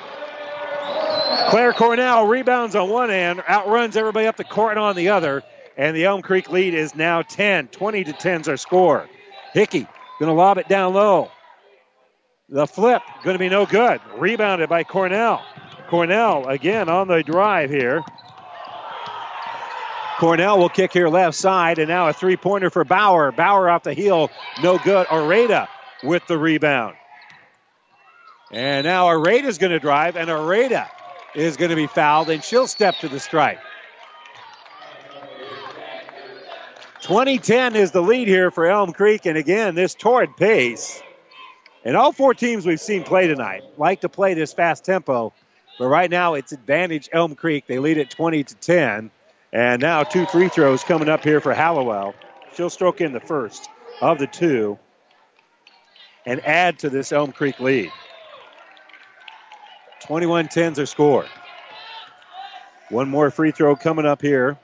Claire 1.51 1.73
Cornell 1.73 2.27
rebounds 2.27 2.75
on 2.75 2.91
one 2.91 3.11
end, 3.11 3.43
outruns 3.49 3.97
everybody 3.97 4.27
up 4.27 4.37
the 4.37 4.45
court 4.45 4.73
and 4.73 4.81
on 4.81 4.97
the 4.97 5.09
other, 5.11 5.43
and 5.77 5.97
the 5.97 6.05
Elm 6.05 6.23
Creek 6.23 6.51
lead 6.51 6.75
is 6.75 6.95
now 6.95 7.23
10. 7.23 7.69
20 7.69 8.05
to 8.05 8.13
10's 8.13 8.49
our 8.49 8.57
score. 8.57 9.09
Hickey 9.53 9.87
going 10.19 10.29
to 10.29 10.33
lob 10.33 10.59
it 10.59 10.69
down 10.69 10.95
low. 10.95 11.31
The 12.49 12.67
flip 12.67 13.03
going 13.25 13.35
to 13.35 13.39
be 13.39 13.49
no 13.49 13.67
good. 13.67 14.01
Rebounded 14.17 14.69
by 14.69 14.85
Cornell. 14.85 15.45
Cornell 15.89 16.47
again 16.47 16.89
on 16.89 17.09
the 17.09 17.23
drive 17.23 17.71
here. 17.71 18.03
Cornell 20.19 20.59
will 20.59 20.71
kick 20.71 20.93
here 20.93 21.09
left 21.09 21.37
side, 21.37 21.79
and 21.79 21.89
now 21.89 22.09
a 22.09 22.13
three 22.13 22.37
pointer 22.37 22.71
for 22.71 22.85
Bauer. 22.85 23.33
Bauer 23.33 23.69
off 23.69 23.83
the 23.83 23.93
heel, 23.93 24.31
no 24.63 24.79
good. 24.79 25.07
Areta 25.09 25.69
with 26.03 26.27
the 26.27 26.39
rebound. 26.39 26.97
And 28.51 28.87
now 28.87 29.07
Areta's 29.07 29.59
going 29.59 29.73
to 29.73 29.79
drive, 29.79 30.17
and 30.17 30.31
Areta 30.31 30.89
is 31.35 31.59
going 31.59 31.71
to 31.71 31.77
be 31.77 31.87
fouled, 31.87 32.31
and 32.31 32.43
she'll 32.43 32.67
step 32.67 32.99
to 33.01 33.09
the 33.09 33.21
strike. 33.21 33.59
2010 37.07 37.77
is 37.77 37.93
the 37.93 38.03
lead 38.03 38.27
here 38.27 38.51
for 38.51 38.67
Elm 38.67 38.93
Creek, 38.93 39.27
and 39.27 39.39
again, 39.39 39.77
this 39.77 39.95
torrid 39.95 40.37
pace. 40.37 41.01
And 41.85 41.97
all 41.97 42.11
four 42.11 42.35
teams 42.35 42.67
we've 42.67 42.81
seen 42.81 43.05
play 43.05 43.29
tonight 43.29 43.63
like 43.79 44.01
to 44.01 44.09
play 44.09 44.35
this 44.35 44.53
fast 44.53 44.85
tempo, 44.85 45.33
but 45.79 45.87
right 45.87 46.11
now 46.11 46.35
it's 46.35 46.51
advantage 46.51 47.09
Elm 47.13 47.37
Creek. 47.37 47.69
They 47.69 47.79
lead 47.79 47.99
at 47.99 48.11
20 48.11 48.43
to 48.43 48.55
10. 48.57 49.11
And 49.53 49.81
now 49.81 50.03
two 50.03 50.27
free 50.27 50.49
throws 50.49 50.83
coming 50.83 51.09
up 51.09 51.23
here 51.23 51.41
for 51.41 51.55
Hallowell. 51.55 52.13
She'll 52.57 52.71
stroke 52.71 53.01
in 53.01 53.13
the 53.13 53.21
first 53.21 53.71
of 54.03 54.19
the 54.19 54.27
two 54.27 54.77
and 56.27 56.45
add 56.45 56.81
to 56.81 56.91
this 56.91 57.13
Elm 57.13 57.31
Creek 57.31 57.61
lead. 57.61 57.93
21 60.01 60.49
10's 60.49 60.81
are 60.81 60.87
scored. 60.87 61.29
One 62.91 63.09
more 63.09 63.31
free 63.31 63.53
throw 63.53 63.77
coming 63.77 64.07
up 64.07 64.21
here, 64.21 64.59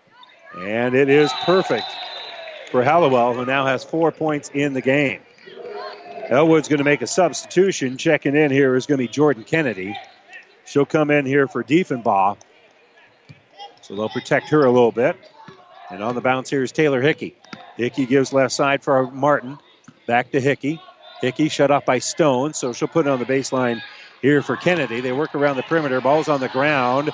and 0.59 0.97
it 0.97 1.09
is 1.09 1.33
perfect 1.45 1.87
for 2.73 2.83
Hallowell, 2.83 3.35
who 3.35 3.45
now 3.45 3.67
has 3.67 3.85
four 3.85 4.11
points 4.11 4.51
in 4.53 4.73
the 4.73 4.81
game. 4.81 5.21
Elwood's 6.29 6.69
going 6.69 6.79
to 6.79 6.85
make 6.85 7.03
a 7.03 7.07
substitution. 7.07 7.99
Checking 7.99 8.35
in 8.35 8.51
here 8.51 8.75
is 8.75 8.87
going 8.87 8.99
to 8.99 9.05
be 9.05 9.09
Jordan 9.13 9.45
Kennedy. 9.45 9.97
She'll 10.65 10.87
come 10.87 11.11
in 11.11 11.27
here 11.27 11.47
for 11.47 11.63
Diefenbaugh. 11.63 12.39
So 13.83 13.95
they'll 13.95 14.09
protect 14.09 14.49
her 14.49 14.65
a 14.65 14.71
little 14.71 14.91
bit. 14.91 15.17
And 15.91 16.03
on 16.03 16.15
the 16.15 16.23
bounce 16.23 16.49
here 16.49 16.63
is 16.63 16.73
Taylor 16.73 17.03
Hickey. 17.03 17.37
Hickey 17.77 18.07
gives 18.07 18.33
left 18.33 18.53
side 18.53 18.83
for 18.83 19.11
Martin. 19.11 19.59
Back 20.07 20.33
to 20.33 20.41
Hickey. 20.41 20.81
Hickey 21.21 21.49
shut 21.49 21.71
off 21.71 21.85
by 21.85 21.99
Stone, 21.99 22.55
so 22.55 22.73
she'll 22.73 22.89
put 22.89 23.07
it 23.07 23.11
on 23.11 23.19
the 23.19 23.27
baseline 23.27 23.83
here 24.23 24.41
for 24.41 24.57
Kennedy. 24.57 25.01
They 25.01 25.13
work 25.13 25.35
around 25.35 25.57
the 25.57 25.63
perimeter. 25.63 26.01
Ball's 26.01 26.29
on 26.29 26.41
the 26.41 26.49
ground. 26.49 27.11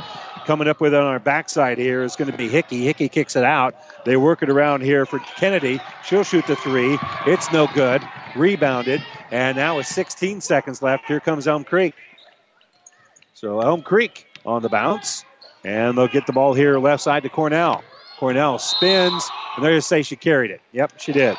Coming 0.49 0.67
up 0.67 0.81
with 0.81 0.95
it 0.95 0.99
on 0.99 1.05
our 1.05 1.19
backside 1.19 1.77
here 1.77 2.03
is 2.03 2.17
going 2.17 2.31
to 2.31 2.37
be 2.39 2.49
Hickey. 2.49 2.83
Hickey 2.83 3.11
kicks 3.11 3.37
it 3.37 3.45
out. 3.45 3.75
They 4.07 4.17
work 4.17 4.43
it 4.43 4.49
around 4.49 4.81
here 4.81 5.05
for 5.05 5.19
Kennedy. 5.19 5.79
She'll 6.05 6.25
shoot 6.25 6.47
the 6.47 6.57
three. 6.57 6.99
It's 7.27 7.53
no 7.53 7.67
good. 7.67 8.03
Rebounded. 8.35 9.03
And 9.31 9.59
now 9.59 9.77
with 9.77 9.87
16 9.87 10.41
seconds 10.41 10.81
left, 10.81 11.05
here 11.07 11.21
comes 11.21 11.47
Elm 11.47 11.65
Creek. 11.65 11.93
So 13.35 13.61
Elm 13.61 13.83
Creek 13.83 14.27
on 14.47 14.63
the 14.63 14.71
bounce. 14.71 15.23
And 15.65 15.99
they'll 15.99 16.09
get 16.09 16.27
the 16.27 16.33
ball 16.33 16.55
here 16.55 16.79
left 16.79 17.03
side 17.03 17.25
to 17.25 17.29
Cornell. 17.29 17.85
Cornell 18.17 18.59
spins, 18.59 19.31
and 19.55 19.63
they're 19.63 19.73
going 19.73 19.83
to 19.83 19.87
say 19.87 20.01
she 20.01 20.17
carried 20.17 20.51
it. 20.51 20.63
Yep, 20.73 20.93
she 20.97 21.13
did. 21.13 21.37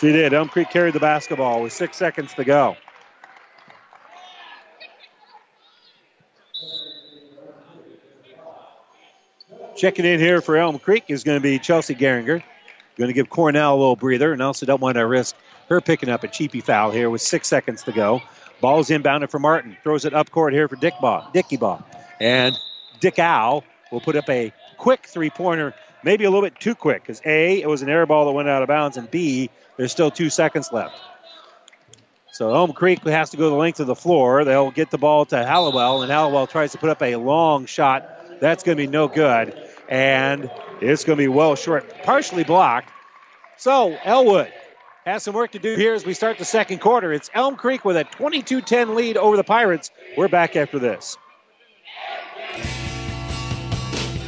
She 0.00 0.10
did. 0.10 0.34
Elm 0.34 0.48
Creek 0.48 0.70
carried 0.70 0.94
the 0.94 0.98
basketball 0.98 1.62
with 1.62 1.72
six 1.72 1.96
seconds 1.96 2.34
to 2.34 2.42
go. 2.42 2.76
Checking 9.78 10.04
in 10.04 10.18
here 10.18 10.40
for 10.40 10.56
Elm 10.56 10.80
Creek 10.80 11.04
is 11.06 11.22
going 11.22 11.36
to 11.36 11.40
be 11.40 11.60
Chelsea 11.60 11.94
Geringer. 11.94 12.42
Going 12.96 13.06
to 13.06 13.14
give 13.14 13.30
Cornell 13.30 13.76
a 13.76 13.78
little 13.78 13.94
breather, 13.94 14.32
and 14.32 14.42
also 14.42 14.66
don't 14.66 14.80
want 14.80 14.96
to 14.96 15.06
risk 15.06 15.36
her 15.68 15.80
picking 15.80 16.08
up 16.08 16.24
a 16.24 16.28
cheapy 16.28 16.60
foul 16.60 16.90
here 16.90 17.08
with 17.08 17.22
six 17.22 17.46
seconds 17.46 17.84
to 17.84 17.92
go. 17.92 18.20
Ball's 18.60 18.88
inbounded 18.88 19.30
for 19.30 19.38
Martin. 19.38 19.76
Throws 19.84 20.04
it 20.04 20.12
up 20.14 20.32
court 20.32 20.52
here 20.52 20.66
for 20.66 20.74
Dick 20.74 20.94
Ball, 21.00 21.30
Dicky 21.32 21.56
Ball. 21.56 21.80
And 22.18 22.58
Dick 22.98 23.20
Owl 23.20 23.62
will 23.92 24.00
put 24.00 24.16
up 24.16 24.28
a 24.28 24.52
quick 24.78 25.06
three 25.06 25.30
pointer, 25.30 25.72
maybe 26.02 26.24
a 26.24 26.30
little 26.30 26.44
bit 26.44 26.58
too 26.58 26.74
quick, 26.74 27.02
because 27.02 27.22
A, 27.24 27.62
it 27.62 27.68
was 27.68 27.82
an 27.82 27.88
air 27.88 28.04
ball 28.04 28.26
that 28.26 28.32
went 28.32 28.48
out 28.48 28.62
of 28.62 28.66
bounds, 28.66 28.96
and 28.96 29.08
B, 29.08 29.48
there's 29.76 29.92
still 29.92 30.10
two 30.10 30.28
seconds 30.28 30.70
left. 30.72 31.00
So 32.32 32.52
Elm 32.52 32.72
Creek 32.72 33.04
has 33.04 33.30
to 33.30 33.36
go 33.36 33.48
the 33.48 33.54
length 33.54 33.78
of 33.78 33.86
the 33.86 33.94
floor. 33.94 34.44
They'll 34.44 34.72
get 34.72 34.90
the 34.90 34.98
ball 34.98 35.24
to 35.26 35.46
Hallowell, 35.46 36.02
and 36.02 36.10
Hallowell 36.10 36.48
tries 36.48 36.72
to 36.72 36.78
put 36.78 36.90
up 36.90 37.00
a 37.00 37.14
long 37.14 37.66
shot. 37.66 38.16
That's 38.40 38.62
going 38.62 38.76
to 38.76 38.82
be 38.82 38.86
no 38.86 39.08
good 39.08 39.54
and 39.88 40.50
it's 40.80 41.04
going 41.04 41.16
to 41.16 41.22
be 41.22 41.28
well 41.28 41.56
short, 41.56 42.02
partially 42.02 42.44
blocked. 42.44 42.90
So 43.56 43.96
Elwood 44.04 44.52
has 45.04 45.22
some 45.22 45.34
work 45.34 45.52
to 45.52 45.58
do 45.58 45.74
here 45.74 45.94
as 45.94 46.04
we 46.04 46.14
start 46.14 46.38
the 46.38 46.44
second 46.44 46.80
quarter. 46.80 47.12
It's 47.12 47.30
Elm 47.34 47.56
Creek 47.56 47.84
with 47.84 47.96
a 47.96 48.04
22 48.04 48.60
10 48.60 48.94
lead 48.94 49.16
over 49.16 49.36
the 49.36 49.44
Pirates. 49.44 49.90
We're 50.16 50.28
back 50.28 50.54
after 50.54 50.78
this. 50.78 51.16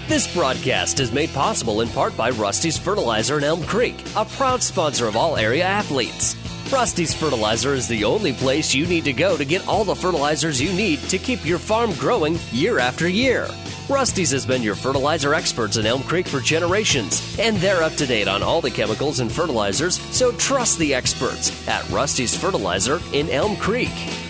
This 0.08 0.34
broadcast 0.34 0.98
is 0.98 1.12
made 1.12 1.30
possible 1.30 1.82
in 1.82 1.88
part 1.88 2.16
by 2.16 2.30
Rusty's 2.30 2.76
Fertilizer 2.76 3.38
in 3.38 3.44
Elm 3.44 3.62
Creek, 3.62 3.94
a 4.16 4.24
proud 4.24 4.60
sponsor 4.60 5.06
of 5.06 5.14
all 5.14 5.36
area 5.36 5.64
athletes. 5.64 6.34
Rusty's 6.72 7.12
Fertilizer 7.12 7.74
is 7.74 7.88
the 7.88 8.04
only 8.04 8.33
place 8.33 8.72
you 8.72 8.87
need 8.87 9.04
to 9.04 9.12
go 9.12 9.37
to 9.37 9.44
get 9.44 9.66
all 9.66 9.83
the 9.83 9.94
fertilizers 9.94 10.62
you 10.62 10.72
need 10.72 11.00
to 11.09 11.18
keep 11.18 11.44
your 11.44 11.59
farm 11.59 11.92
growing 11.94 12.38
year 12.52 12.78
after 12.78 13.09
year. 13.09 13.48
Rusty's 13.88 14.30
has 14.30 14.46
been 14.46 14.62
your 14.62 14.76
fertilizer 14.76 15.35
experts 15.35 15.78
in 15.78 15.85
Elm 15.85 16.04
Creek 16.04 16.28
for 16.28 16.38
generations, 16.40 17.37
and 17.40 17.56
they're 17.56 17.83
up 17.83 17.94
to 17.94 18.06
date 18.06 18.28
on 18.28 18.44
all 18.44 18.61
the 18.61 18.70
chemicals 18.70 19.18
and 19.18 19.33
fertilizers, 19.33 20.00
so 20.14 20.30
trust 20.33 20.78
the 20.78 20.94
experts 20.94 21.66
at 21.66 21.88
Rusty's 21.90 22.37
Fertilizer 22.37 23.00
in 23.12 23.28
Elm 23.30 23.56
Creek. 23.56 24.29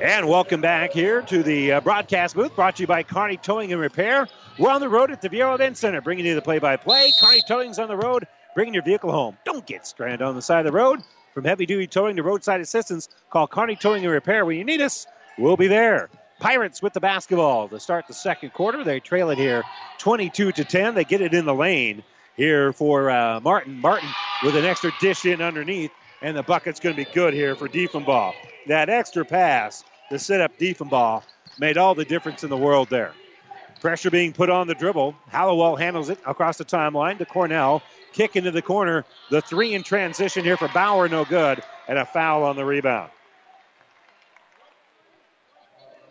And 0.00 0.28
welcome 0.28 0.60
back 0.60 0.92
here 0.92 1.22
to 1.22 1.42
the 1.42 1.72
uh, 1.72 1.80
broadcast 1.80 2.36
booth 2.36 2.54
brought 2.54 2.76
to 2.76 2.84
you 2.84 2.86
by 2.86 3.02
Kearney 3.02 3.36
Towing 3.36 3.72
and 3.72 3.80
Repair. 3.80 4.28
We're 4.56 4.70
on 4.70 4.80
the 4.80 4.88
road 4.88 5.10
at 5.10 5.20
the 5.20 5.28
Viaero 5.28 5.56
Event 5.56 5.76
Center, 5.76 6.00
bringing 6.00 6.24
you 6.24 6.36
the 6.36 6.42
play 6.42 6.60
by 6.60 6.76
play. 6.76 7.12
Kearney 7.20 7.42
Towing's 7.48 7.80
on 7.80 7.88
the 7.88 7.96
road, 7.96 8.28
bringing 8.54 8.74
your 8.74 8.84
vehicle 8.84 9.10
home. 9.10 9.36
Don't 9.44 9.66
get 9.66 9.84
stranded 9.88 10.22
on 10.22 10.36
the 10.36 10.42
side 10.42 10.66
of 10.66 10.72
the 10.72 10.76
road. 10.76 11.00
From 11.34 11.44
heavy 11.44 11.66
duty 11.66 11.88
towing 11.88 12.14
to 12.14 12.22
roadside 12.22 12.60
assistance, 12.60 13.08
call 13.30 13.48
Kearney 13.48 13.74
Towing 13.74 14.04
and 14.04 14.12
Repair. 14.12 14.44
When 14.44 14.56
you 14.56 14.64
need 14.64 14.80
us, 14.80 15.08
we'll 15.36 15.56
be 15.56 15.66
there. 15.66 16.10
Pirates 16.38 16.80
with 16.80 16.92
the 16.92 17.00
basketball 17.00 17.66
to 17.68 17.80
start 17.80 18.06
the 18.06 18.14
second 18.14 18.52
quarter. 18.52 18.84
They 18.84 19.00
trail 19.00 19.30
it 19.30 19.38
here 19.38 19.64
22 19.98 20.52
to 20.52 20.64
10. 20.64 20.94
They 20.94 21.04
get 21.04 21.22
it 21.22 21.34
in 21.34 21.44
the 21.44 21.54
lane 21.54 22.04
here 22.36 22.72
for 22.72 23.10
uh, 23.10 23.40
Martin. 23.40 23.80
Martin 23.80 24.08
with 24.44 24.54
an 24.54 24.64
extra 24.64 24.92
dish 25.00 25.24
in 25.24 25.42
underneath, 25.42 25.90
and 26.22 26.36
the 26.36 26.44
bucket's 26.44 26.78
going 26.78 26.94
to 26.94 27.04
be 27.04 27.10
good 27.12 27.34
here 27.34 27.56
for 27.56 27.68
Diefenbaugh. 27.68 28.32
That 28.68 28.90
extra 28.90 29.24
pass 29.24 29.82
the 30.10 30.18
set 30.18 30.40
up 30.40 30.58
Diefenbaugh 30.58 31.22
made 31.58 31.78
all 31.78 31.94
the 31.94 32.04
difference 32.04 32.44
in 32.44 32.50
the 32.50 32.56
world 32.56 32.88
there. 32.90 33.12
Pressure 33.80 34.10
being 34.10 34.32
put 34.32 34.50
on 34.50 34.66
the 34.66 34.74
dribble. 34.74 35.14
Hallowell 35.28 35.76
handles 35.76 36.10
it 36.10 36.18
across 36.26 36.58
the 36.58 36.64
timeline 36.64 37.18
to 37.18 37.24
Cornell. 37.24 37.82
Kick 38.12 38.36
into 38.36 38.50
the 38.50 38.62
corner. 38.62 39.04
The 39.30 39.40
three 39.40 39.74
in 39.74 39.82
transition 39.82 40.44
here 40.44 40.56
for 40.56 40.68
Bauer, 40.68 41.08
no 41.08 41.24
good. 41.24 41.62
And 41.88 41.98
a 41.98 42.04
foul 42.04 42.44
on 42.44 42.56
the 42.56 42.64
rebound. 42.64 43.10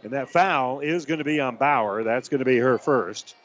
And 0.04 0.14
that 0.14 0.30
foul 0.30 0.80
is 0.80 1.06
going 1.06 1.20
to 1.20 1.24
be 1.24 1.40
on 1.40 1.58
Bauer. 1.58 2.04
That's 2.04 2.30
going 2.30 2.40
to 2.40 2.46
be 2.46 2.58
her 2.58 2.78
first. 2.78 3.36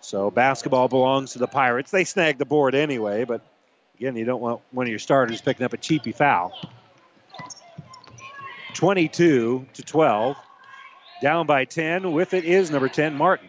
So 0.00 0.30
basketball 0.30 0.88
belongs 0.88 1.32
to 1.32 1.40
the 1.40 1.48
Pirates. 1.48 1.90
They 1.90 2.04
snag 2.04 2.38
the 2.38 2.46
board 2.46 2.74
anyway, 2.74 3.24
but 3.24 3.42
again, 3.98 4.16
you 4.16 4.24
don't 4.24 4.40
want 4.40 4.60
one 4.70 4.86
of 4.86 4.90
your 4.90 4.98
starters 4.98 5.40
picking 5.42 5.66
up 5.66 5.72
a 5.72 5.76
cheapy 5.76 6.12
foul. 6.12 6.54
22 8.78 9.66
to 9.74 9.82
12. 9.82 10.36
Down 11.20 11.46
by 11.46 11.64
10. 11.64 12.12
With 12.12 12.32
it 12.32 12.44
is 12.44 12.70
number 12.70 12.88
10, 12.88 13.12
Martin. 13.16 13.48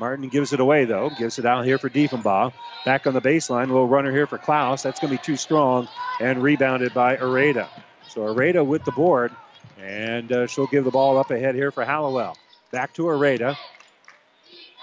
Martin 0.00 0.28
gives 0.28 0.52
it 0.52 0.58
away, 0.58 0.84
though. 0.84 1.08
Gives 1.08 1.38
it 1.38 1.46
out 1.46 1.64
here 1.64 1.78
for 1.78 1.88
Diefenbaugh. 1.88 2.52
Back 2.84 3.06
on 3.06 3.14
the 3.14 3.20
baseline. 3.20 3.68
Little 3.68 3.86
runner 3.86 4.10
here 4.10 4.26
for 4.26 4.38
Klaus. 4.38 4.82
That's 4.82 4.98
going 4.98 5.12
to 5.12 5.16
be 5.16 5.22
too 5.22 5.36
strong 5.36 5.86
and 6.18 6.42
rebounded 6.42 6.92
by 6.92 7.16
Areda. 7.16 7.68
So 8.08 8.22
Areda 8.22 8.66
with 8.66 8.84
the 8.84 8.90
board, 8.90 9.30
and 9.80 10.32
uh, 10.32 10.48
she'll 10.48 10.66
give 10.66 10.84
the 10.84 10.90
ball 10.90 11.16
up 11.16 11.30
ahead 11.30 11.54
here 11.54 11.70
for 11.70 11.84
Hallowell. 11.84 12.36
Back 12.72 12.92
to 12.94 13.02
Areda. 13.02 13.56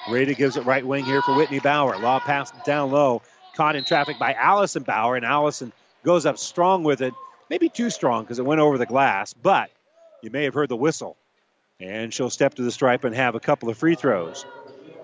Areda 0.08 0.38
gives 0.38 0.56
it 0.56 0.66
right 0.66 0.86
wing 0.86 1.04
here 1.04 1.22
for 1.22 1.36
Whitney 1.36 1.60
Bauer. 1.60 1.98
Law 1.98 2.22
pass 2.22 2.54
down 2.66 2.90
low. 2.90 3.22
Caught 3.58 3.76
in 3.76 3.84
traffic 3.84 4.18
by 4.18 4.32
Allison 4.32 4.84
Bauer, 4.84 5.18
and 5.18 5.26
Allison 5.26 5.74
goes 6.06 6.26
up 6.26 6.38
strong 6.38 6.86
with 6.86 7.02
it. 7.02 7.14
Maybe 7.54 7.70
too 7.70 7.92
strong 7.92 8.24
because 8.24 8.40
it 8.40 8.46
went 8.48 8.62
over 8.62 8.80
the 8.80 8.88
glass, 8.88 9.32
but 9.32 9.70
you 10.24 10.32
may 10.32 10.46
have 10.46 10.56
heard 10.56 10.70
the 10.70 10.76
whistle. 10.76 11.18
And 11.80 12.12
she'll 12.12 12.32
step 12.32 12.56
to 12.56 12.64
the 12.64 12.72
stripe 12.72 13.04
and 13.04 13.16
have 13.16 13.36
a 13.36 13.40
couple 13.40 13.70
of 13.70 13.78
free 13.78 13.94
throws. 13.94 14.44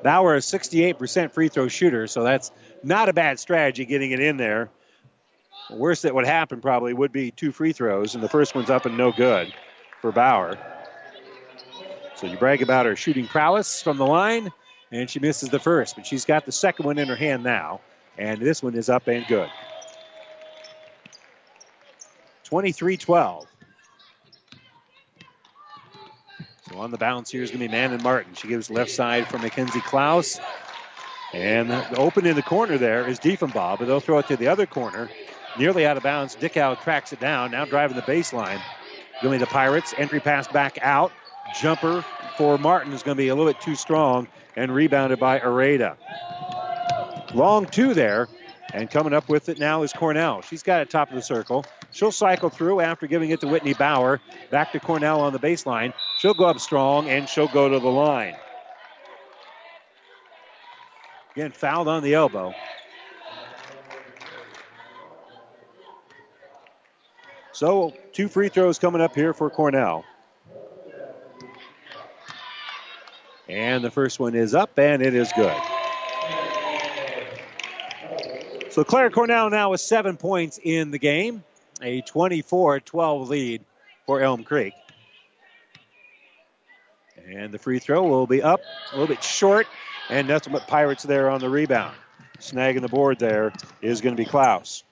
Bauer 0.01 0.33
is 0.33 0.47
68% 0.47 1.31
free 1.31 1.49
throw 1.49 1.67
shooter, 1.67 2.07
so 2.07 2.23
that's 2.23 2.51
not 2.81 3.07
a 3.07 3.13
bad 3.13 3.37
strategy 3.37 3.85
getting 3.85 4.09
it 4.09 4.19
in 4.19 4.37
there. 4.37 4.67
The 5.69 5.75
worst 5.75 6.01
that 6.01 6.15
would 6.15 6.25
happen 6.25 6.59
probably 6.59 6.91
would 6.91 7.11
be 7.11 7.29
two 7.29 7.51
free 7.51 7.71
throws, 7.71 8.15
and 8.15 8.23
the 8.23 8.29
first 8.29 8.55
one's 8.55 8.71
up 8.71 8.87
and 8.87 8.97
no 8.97 9.11
good 9.11 9.53
for 10.01 10.11
Bauer. 10.11 10.57
So 12.15 12.25
you 12.25 12.37
brag 12.37 12.63
about 12.63 12.87
her 12.87 12.95
shooting 12.95 13.27
prowess 13.27 13.83
from 13.83 13.97
the 13.97 14.07
line, 14.07 14.51
and 14.91 15.07
she 15.07 15.19
misses 15.19 15.49
the 15.49 15.59
first, 15.59 15.95
but 15.95 16.07
she's 16.07 16.25
got 16.25 16.47
the 16.47 16.51
second 16.51 16.87
one 16.87 16.97
in 16.97 17.09
her 17.09 17.15
hand 17.15 17.43
now, 17.43 17.81
and 18.17 18.41
this 18.41 18.63
one 18.63 18.73
is 18.73 18.89
up 18.89 19.07
and 19.07 19.27
good. 19.27 19.51
23 22.49 22.97
12. 22.97 23.47
So 26.71 26.79
on 26.79 26.89
the 26.89 26.97
bounce 26.97 27.29
here 27.29 27.43
is 27.43 27.51
going 27.51 27.61
to 27.61 27.67
be 27.67 27.71
Manon 27.71 28.01
Martin. 28.01 28.33
She 28.33 28.47
gives 28.47 28.71
left 28.71 28.89
side 28.89 29.27
for 29.27 29.37
Mackenzie 29.37 29.81
Klaus. 29.81 30.39
And 31.31 31.71
open 31.95 32.25
in 32.25 32.35
the 32.35 32.41
corner 32.41 32.79
there 32.79 33.07
is 33.07 33.19
Diefenbaugh, 33.19 33.77
but 33.77 33.85
they'll 33.85 33.99
throw 33.99 34.17
it 34.17 34.27
to 34.29 34.35
the 34.37 34.47
other 34.47 34.65
corner. 34.65 35.09
Nearly 35.59 35.85
out 35.85 35.95
of 35.95 36.01
bounds. 36.01 36.35
Dickow 36.35 36.81
tracks 36.81 37.13
it 37.13 37.19
down, 37.19 37.51
now 37.51 37.65
driving 37.65 37.95
the 37.95 38.01
baseline. 38.01 38.59
Going 39.21 39.37
to 39.37 39.45
the 39.45 39.51
Pirates. 39.51 39.93
Entry 39.99 40.19
pass 40.19 40.47
back 40.47 40.79
out. 40.81 41.11
Jumper 41.61 42.03
for 42.35 42.57
Martin 42.57 42.93
is 42.93 43.03
going 43.03 43.15
to 43.15 43.21
be 43.21 43.27
a 43.27 43.35
little 43.35 43.51
bit 43.51 43.61
too 43.61 43.75
strong 43.75 44.27
and 44.55 44.73
rebounded 44.73 45.19
by 45.19 45.39
Areda. 45.39 45.97
Long 47.35 47.67
two 47.67 47.93
there. 47.93 48.27
And 48.73 48.89
coming 48.89 49.13
up 49.13 49.29
with 49.29 49.49
it 49.49 49.59
now 49.59 49.83
is 49.83 49.93
Cornell. 49.93 50.41
She's 50.41 50.63
got 50.63 50.81
it 50.81 50.89
top 50.89 51.09
of 51.09 51.15
the 51.15 51.21
circle. 51.21 51.63
She'll 51.91 52.11
cycle 52.11 52.49
through 52.49 52.81
after 52.81 53.07
giving 53.07 53.31
it 53.31 53.41
to 53.41 53.47
Whitney 53.47 53.73
Bauer. 53.73 54.21
Back 54.51 54.71
to 54.73 54.79
Cornell 54.79 55.21
on 55.21 55.33
the 55.33 55.39
baseline. 55.39 55.93
She'll 56.17 56.33
go 56.33 56.45
up 56.45 56.59
strong 56.59 57.09
and 57.09 57.27
she'll 57.27 57.47
go 57.47 57.69
to 57.69 57.79
the 57.79 57.89
line. 57.89 58.35
Again, 61.35 61.51
fouled 61.51 61.87
on 61.87 62.03
the 62.03 62.13
elbow. 62.13 62.53
So, 67.51 67.93
two 68.13 68.29
free 68.29 68.49
throws 68.49 68.79
coming 68.79 69.01
up 69.01 69.15
here 69.15 69.33
for 69.33 69.49
Cornell. 69.49 70.05
And 73.49 73.83
the 73.83 73.91
first 73.91 74.19
one 74.19 74.35
is 74.35 74.53
up, 74.53 74.77
and 74.77 75.01
it 75.01 75.15
is 75.15 75.31
good. 75.35 75.55
So 78.69 78.83
Claire 78.83 79.09
Cornell 79.09 79.49
now 79.49 79.71
with 79.71 79.81
seven 79.81 80.15
points 80.15 80.59
in 80.63 80.91
the 80.91 80.99
game, 80.99 81.43
a 81.81 82.01
24 82.01 82.79
12 82.79 83.29
lead 83.29 83.65
for 84.05 84.21
Elm 84.21 84.43
Creek. 84.43 84.73
And 87.27 87.51
the 87.51 87.59
free 87.59 87.79
throw 87.79 88.03
will 88.03 88.27
be 88.27 88.41
up 88.41 88.61
a 88.91 88.97
little 88.97 89.13
bit 89.13 89.23
short, 89.23 89.67
and 90.09 90.27
nothing 90.27 90.53
but 90.53 90.67
Pirates 90.67 91.03
there 91.03 91.29
on 91.29 91.39
the 91.39 91.49
rebound. 91.49 91.95
Snagging 92.39 92.81
the 92.81 92.87
board 92.87 93.19
there 93.19 93.53
is 93.81 94.01
going 94.01 94.15
to 94.15 94.21
be 94.21 94.27
Klaus. 94.27 94.83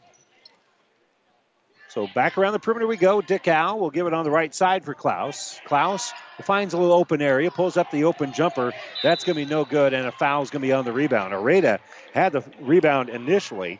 So 1.89 2.05
back 2.05 2.37
around 2.37 2.53
the 2.53 2.59
perimeter 2.59 2.85
we 2.85 2.97
go. 2.97 3.21
Dick 3.21 3.47
Al 3.47 3.79
will 3.79 3.89
give 3.89 4.05
it 4.05 4.13
on 4.13 4.23
the 4.23 4.29
right 4.29 4.53
side 4.53 4.83
for 4.83 4.93
Klaus. 4.93 5.59
Klaus 5.65 6.13
finds 6.43 6.75
a 6.75 6.77
little 6.77 6.93
open 6.93 7.23
area, 7.23 7.49
pulls 7.49 7.75
up 7.75 7.89
the 7.89 8.03
open 8.03 8.33
jumper. 8.33 8.73
That's 9.01 9.23
going 9.23 9.35
to 9.35 9.43
be 9.43 9.49
no 9.49 9.65
good, 9.65 9.95
and 9.95 10.05
a 10.05 10.11
foul 10.11 10.43
is 10.43 10.51
going 10.51 10.61
to 10.61 10.67
be 10.67 10.73
on 10.73 10.85
the 10.85 10.91
rebound. 10.91 11.33
Areta 11.33 11.79
had 12.13 12.33
the 12.33 12.43
rebound 12.61 13.09
initially, 13.09 13.79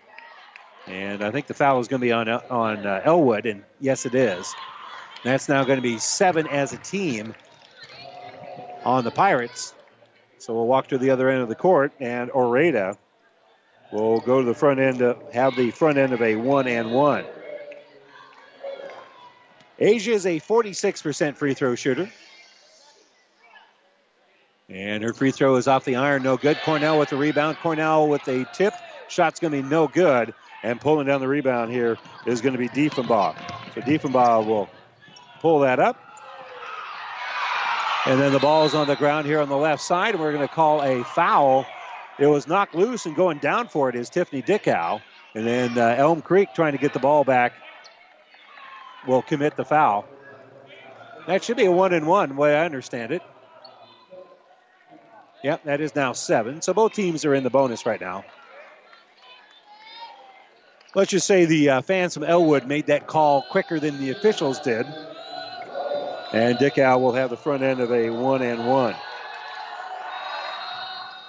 and 0.87 1.23
I 1.23 1.31
think 1.31 1.47
the 1.47 1.53
foul 1.53 1.79
is 1.79 1.87
going 1.87 1.99
to 1.99 2.05
be 2.05 2.11
on 2.11 2.29
on 2.29 2.85
uh, 2.85 3.01
Elwood, 3.03 3.45
and 3.45 3.63
yes, 3.79 4.05
it 4.05 4.15
is. 4.15 4.55
That's 5.23 5.49
now 5.49 5.63
going 5.63 5.77
to 5.77 5.83
be 5.83 5.97
seven 5.97 6.47
as 6.47 6.73
a 6.73 6.77
team 6.77 7.33
on 8.85 9.03
the 9.03 9.11
Pirates. 9.11 9.73
So 10.37 10.53
we'll 10.53 10.67
walk 10.67 10.87
to 10.87 10.97
the 10.97 11.09
other 11.09 11.29
end 11.29 11.41
of 11.41 11.49
the 11.49 11.55
court, 11.55 11.91
and 11.99 12.31
Oreda 12.31 12.97
will 13.91 14.19
go 14.21 14.39
to 14.39 14.45
the 14.45 14.53
front 14.53 14.79
end, 14.79 14.99
to 14.99 15.17
have 15.33 15.55
the 15.55 15.71
front 15.71 15.97
end 15.97 16.13
of 16.13 16.21
a 16.21 16.35
one 16.35 16.67
and 16.67 16.91
one. 16.91 17.27
Asia 19.79 20.11
is 20.11 20.25
a 20.25 20.39
46% 20.39 21.35
free 21.35 21.53
throw 21.53 21.75
shooter. 21.75 22.09
And 24.69 25.03
her 25.03 25.13
free 25.13 25.31
throw 25.31 25.55
is 25.55 25.67
off 25.67 25.85
the 25.85 25.95
iron, 25.95 26.23
no 26.23 26.37
good. 26.37 26.59
Cornell 26.61 26.97
with 26.97 27.09
the 27.09 27.17
rebound. 27.17 27.57
Cornell 27.57 28.09
with 28.09 28.27
a 28.27 28.45
tip. 28.45 28.73
Shot's 29.07 29.39
going 29.39 29.51
to 29.51 29.61
be 29.61 29.67
no 29.67 29.87
good. 29.87 30.33
And 30.63 30.81
pulling 30.81 31.07
down 31.07 31.21
the 31.21 31.27
rebound 31.27 31.71
here 31.71 31.97
is 32.25 32.41
going 32.41 32.53
to 32.53 32.59
be 32.59 32.67
Diefenbaugh. 32.69 33.35
So 33.75 33.81
Diefenbaugh 33.81 34.45
will 34.45 34.69
pull 35.39 35.59
that 35.59 35.79
up. 35.79 35.97
And 38.05 38.19
then 38.19 38.31
the 38.31 38.39
ball 38.39 38.65
is 38.65 38.73
on 38.73 38.87
the 38.87 38.95
ground 38.95 39.27
here 39.27 39.41
on 39.41 39.49
the 39.49 39.57
left 39.57 39.83
side, 39.83 40.17
we're 40.17 40.31
going 40.31 40.47
to 40.47 40.53
call 40.53 40.81
a 40.81 41.03
foul. 41.03 41.65
It 42.19 42.27
was 42.27 42.47
knocked 42.47 42.73
loose, 42.73 43.05
and 43.05 43.15
going 43.15 43.37
down 43.39 43.67
for 43.67 43.89
it 43.89 43.95
is 43.95 44.09
Tiffany 44.09 44.41
Dickow. 44.41 45.01
And 45.35 45.45
then 45.45 45.77
uh, 45.77 45.95
Elm 45.97 46.21
Creek 46.21 46.53
trying 46.53 46.71
to 46.71 46.77
get 46.77 46.93
the 46.93 46.99
ball 46.99 47.23
back 47.23 47.53
will 49.05 49.21
commit 49.21 49.55
the 49.55 49.65
foul. 49.65 50.05
That 51.27 51.43
should 51.43 51.57
be 51.57 51.65
a 51.65 51.71
one 51.71 51.93
and 51.93 52.07
one, 52.07 52.37
way 52.37 52.55
I 52.55 52.65
understand 52.65 53.11
it. 53.11 53.21
Yep, 55.43 55.65
that 55.65 55.81
is 55.81 55.93
now 55.93 56.13
seven. 56.13 56.61
So 56.61 56.73
both 56.73 56.93
teams 56.93 57.25
are 57.25 57.35
in 57.35 57.43
the 57.43 57.49
bonus 57.49 57.85
right 57.85 57.99
now. 58.01 58.23
Let's 60.95 61.11
just 61.11 61.27
say 61.27 61.45
the 61.45 61.69
uh, 61.69 61.81
fans 61.81 62.13
from 62.13 62.23
Elwood 62.23 62.67
made 62.67 62.87
that 62.87 63.07
call 63.07 63.43
quicker 63.43 63.79
than 63.79 63.99
the 63.99 64.11
officials 64.11 64.59
did. 64.59 64.85
And 66.33 66.57
Dickow 66.57 66.99
will 66.99 67.13
have 67.13 67.29
the 67.29 67.37
front 67.37 67.63
end 67.63 67.79
of 67.79 67.91
a 67.91 68.09
one 68.09 68.41
and 68.41 68.67
one. 68.67 68.95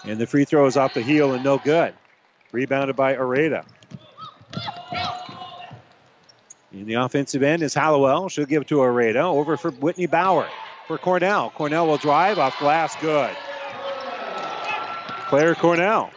And 0.05 0.19
the 0.19 0.27
free 0.27 0.45
throw 0.45 0.67
is 0.67 0.77
off 0.77 0.95
the 0.95 1.03
heel 1.03 1.35
and 1.35 1.45
no 1.45 1.59
good. 1.59 1.95
Rebounded 2.53 2.97
by 2.97 3.15
Areta. 3.15 3.65
In 6.73 6.87
the 6.87 6.95
offensive 6.95 7.43
end 7.43 7.63
is 7.63 7.75
Hallowell. 7.75 8.29
She'll 8.29 8.47
give 8.47 8.63
it 8.63 8.69
to 8.69 8.77
Areta. 8.77 9.23
Over 9.23 9.57
for 9.57 9.71
Whitney 9.71 10.07
Bauer 10.07 10.49
for 10.87 10.99
Cornell. 10.99 11.51
Cornell 11.51 11.87
will 11.87 11.97
drive 11.99 12.39
off 12.39 12.59
glass. 12.59 12.97
Good. 12.97 13.37
Claire 15.29 15.55
Cornell 15.55 16.11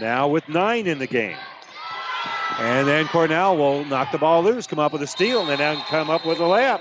now 0.00 0.28
with 0.28 0.48
nine 0.48 0.86
in 0.86 0.98
the 0.98 1.06
game. 1.06 1.36
And 2.58 2.88
then 2.88 3.06
Cornell 3.06 3.56
will 3.56 3.84
knock 3.84 4.10
the 4.10 4.18
ball 4.18 4.42
loose, 4.42 4.66
come 4.66 4.80
up 4.80 4.92
with 4.92 5.02
a 5.02 5.06
steal, 5.06 5.48
and 5.48 5.60
then 5.60 5.76
come 5.88 6.10
up 6.10 6.26
with 6.26 6.38
a 6.40 6.42
layup. 6.42 6.80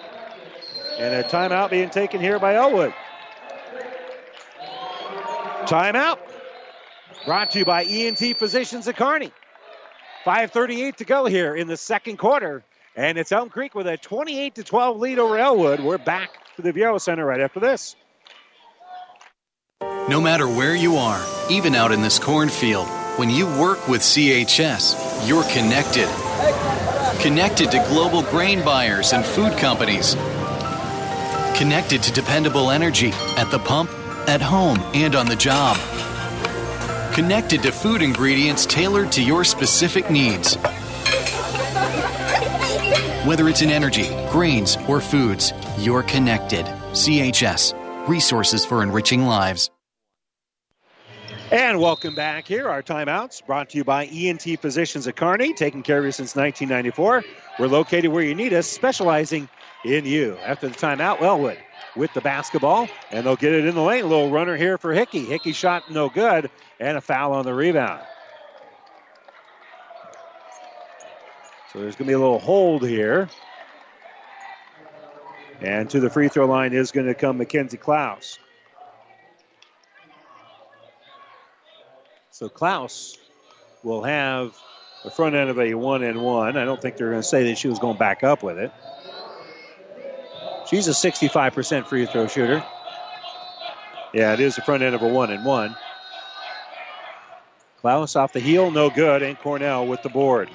And 0.98 1.14
a 1.14 1.24
timeout 1.24 1.70
being 1.70 1.92
taken 1.92 2.20
here 2.20 2.40
by 2.40 2.56
Elwood. 2.56 2.94
Timeout. 5.66 6.18
Brought 7.26 7.52
to 7.52 7.60
you 7.60 7.66
by 7.66 7.84
ENT 7.84 8.38
Physicians 8.40 8.88
at 8.88 8.98
Kearney. 8.98 9.32
5.38 10.26 10.96
to 10.96 11.06
go 11.06 11.26
here 11.26 11.56
in 11.56 11.68
the 11.68 11.78
second 11.78 12.18
quarter. 12.18 12.64
And 12.96 13.20
it's 13.20 13.32
Elm 13.32 13.50
Creek 13.50 13.76
with 13.76 13.86
a 13.86 13.98
28 13.98 14.56
to 14.56 14.64
12 14.64 14.98
lead 14.98 15.20
over 15.20 15.38
Elwood. 15.38 15.80
We're 15.80 16.00
back 16.00 16.32
to 16.56 16.64
the 16.64 16.74
Viaero 16.74 17.00
Center 17.00 17.26
right 17.26 17.40
after 17.40 17.60
this. 17.60 17.96
No 20.10 20.20
matter 20.20 20.48
where 20.48 20.76
you 20.76 20.96
are, 20.96 21.24
even 21.52 21.76
out 21.76 21.92
in 21.92 22.02
this 22.02 22.18
cornfield, 22.18 22.88
when 23.18 23.30
you 23.30 23.46
work 23.46 23.88
with 23.88 24.02
CHS, 24.02 25.07
you're 25.26 25.44
connected. 25.46 26.08
Connected 27.22 27.72
to 27.72 27.86
global 27.90 28.22
grain 28.24 28.64
buyers 28.64 29.14
and 29.14 29.26
food 29.26 29.58
companies. 29.58 30.16
Connected 31.58 32.04
to 32.04 32.12
dependable 32.12 32.72
energy 32.72 33.12
at 33.38 33.50
the 33.50 33.60
pump, 33.60 33.90
at 34.28 34.42
home, 34.42 34.80
and 34.94 35.16
on 35.16 35.26
the 35.26 35.36
job. 35.36 35.78
Connected 37.14 37.64
to 37.64 37.72
food 37.72 38.02
ingredients 38.02 38.66
tailored 38.66 39.12
to 39.14 39.24
your 39.24 39.44
specific 39.44 40.12
needs. 40.12 40.56
Whether 43.26 43.50
it's 43.50 43.62
in 43.62 43.72
energy, 43.72 44.08
grains, 44.30 44.78
or 44.88 45.02
foods, 45.02 45.54
you're 45.78 46.04
connected. 46.04 46.66
CHS, 46.94 48.08
resources 48.08 48.66
for 48.66 48.84
enriching 48.84 49.26
lives. 49.26 49.70
And 51.50 51.80
welcome 51.80 52.14
back 52.14 52.46
here. 52.46 52.68
Our 52.68 52.84
timeouts 52.84 53.46
brought 53.46 53.70
to 53.70 53.78
you 53.78 53.86
by 53.86 54.06
ENT 54.08 54.44
Physicians 54.60 55.08
at 55.08 55.16
Kearney, 55.16 55.54
taking 55.54 55.82
care 55.82 56.00
of 56.00 56.04
you 56.04 56.12
since 56.12 56.36
1994. 56.36 57.24
We're 57.58 57.68
located 57.68 58.12
where 58.12 58.24
you 58.24 58.36
need 58.36 58.52
us, 58.52 58.68
specializing 58.68 59.48
in 59.86 60.06
you. 60.06 60.38
After 60.46 60.68
the 60.68 60.76
timeout, 60.76 61.22
Elwood 61.22 61.58
with 61.96 62.14
the 62.14 62.20
basketball, 62.20 62.90
and 63.12 63.26
they'll 63.26 63.38
get 63.38 63.54
it 63.54 63.66
in 63.66 63.76
the 63.76 63.82
lane. 63.82 64.04
A 64.04 64.08
little 64.08 64.30
runner 64.30 64.58
here 64.58 64.78
for 64.78 64.92
Hickey. 64.92 65.24
Hickey 65.24 65.54
shot 65.54 65.90
no 65.90 66.10
good, 66.10 66.52
and 66.82 66.98
a 66.98 67.02
foul 67.02 67.32
on 67.32 67.46
the 67.46 67.54
rebound. 67.54 68.02
So 71.72 71.80
there's 71.80 71.96
going 71.96 72.08
to 72.08 72.12
be 72.12 72.14
a 72.14 72.20
little 72.20 72.40
hold 72.40 72.86
here. 72.86 73.30
And 75.62 75.90
to 75.92 76.02
the 76.02 76.10
free 76.10 76.28
throw 76.28 76.46
line 76.46 76.74
is 76.74 76.92
going 76.92 77.08
to 77.08 77.14
come 77.14 77.38
Mackenzie 77.38 77.78
Klaus. 77.78 78.38
So 82.38 82.50
Klaus 82.50 83.18
will 83.82 84.04
have 84.04 84.56
the 85.04 85.10
front 85.10 85.34
end 85.34 85.50
of 85.50 85.58
a 85.58 85.74
one 85.74 86.04
and 86.04 86.22
one. 86.22 86.56
I 86.56 86.66
don't 86.66 86.80
think 86.80 86.96
they're 86.96 87.10
going 87.10 87.24
to 87.24 87.28
say 87.28 87.46
that 87.46 87.58
she 87.58 87.68
was 87.68 87.80
going 87.80 87.98
back 87.98 88.24
up 88.24 88.44
with 88.44 88.60
it. 88.60 88.72
She's 90.68 90.88
a 90.88 90.92
65% 90.92 91.88
free 91.88 92.06
throw 92.06 92.28
shooter. 92.28 92.64
Yeah, 94.14 94.34
it 94.34 94.40
is 94.40 94.56
the 94.56 94.62
front 94.62 94.84
end 94.84 94.94
of 94.94 95.02
a 95.02 95.08
one 95.08 95.32
and 95.32 95.44
one. 95.44 95.76
Klaus 97.78 98.16
off 98.16 98.34
the 98.34 98.40
heel, 98.40 98.70
no 98.70 98.92
good, 98.92 99.24
and 99.24 99.36
Cornell 99.40 99.88
with 99.88 100.04
the 100.04 100.10
board. 100.10 100.48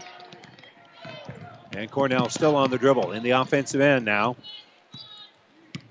And 1.73 1.91
Cornell 1.91 2.29
still 2.29 2.55
on 2.55 2.71
the 2.71 2.79
dribble 2.79 3.11
in 3.11 3.25
the 3.25 3.31
offensive 3.31 3.81
end 3.81 4.05
now. 4.05 4.37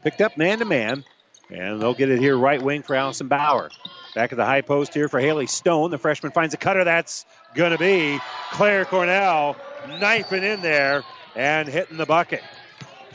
Picked 0.03 0.21
up 0.21 0.37
man 0.37 0.59
to 0.59 0.65
man. 0.65 1.03
And 1.49 1.81
they'll 1.81 1.93
get 1.93 2.09
it 2.09 2.19
here 2.19 2.37
right 2.37 2.61
wing 2.61 2.81
for 2.81 2.95
Allison 2.95 3.27
Bauer. 3.27 3.69
Back 4.13 4.33
at 4.33 4.37
the 4.37 4.45
high 4.45 4.61
post 4.61 4.93
here 4.93 5.07
for 5.07 5.19
Haley 5.19 5.47
Stone. 5.47 5.91
The 5.91 5.97
freshman 5.97 6.31
finds 6.33 6.53
a 6.53 6.57
cutter. 6.57 6.83
That's 6.83 7.25
going 7.55 7.71
to 7.71 7.77
be 7.77 8.19
Claire 8.51 8.85
Cornell 8.85 9.55
knifing 9.87 10.43
in 10.43 10.61
there 10.61 11.03
and 11.35 11.67
hitting 11.67 11.97
the 11.97 12.05
bucket. 12.05 12.41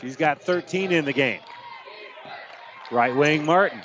She's 0.00 0.16
got 0.16 0.40
13 0.40 0.92
in 0.92 1.04
the 1.04 1.12
game. 1.12 1.40
Right 2.90 3.14
wing 3.14 3.44
Martin. 3.44 3.80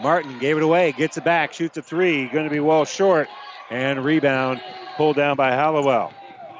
Martin 0.00 0.38
gave 0.38 0.56
it 0.56 0.62
away, 0.62 0.92
gets 0.92 1.16
it 1.16 1.24
back, 1.24 1.52
shoots 1.52 1.76
a 1.76 1.82
three. 1.82 2.28
Going 2.28 2.44
to 2.44 2.50
be 2.50 2.60
well 2.60 2.84
short. 2.84 3.28
And 3.70 4.02
rebound 4.02 4.62
pulled 4.96 5.16
down 5.16 5.36
by 5.36 5.50
Hallowell. 5.50 6.12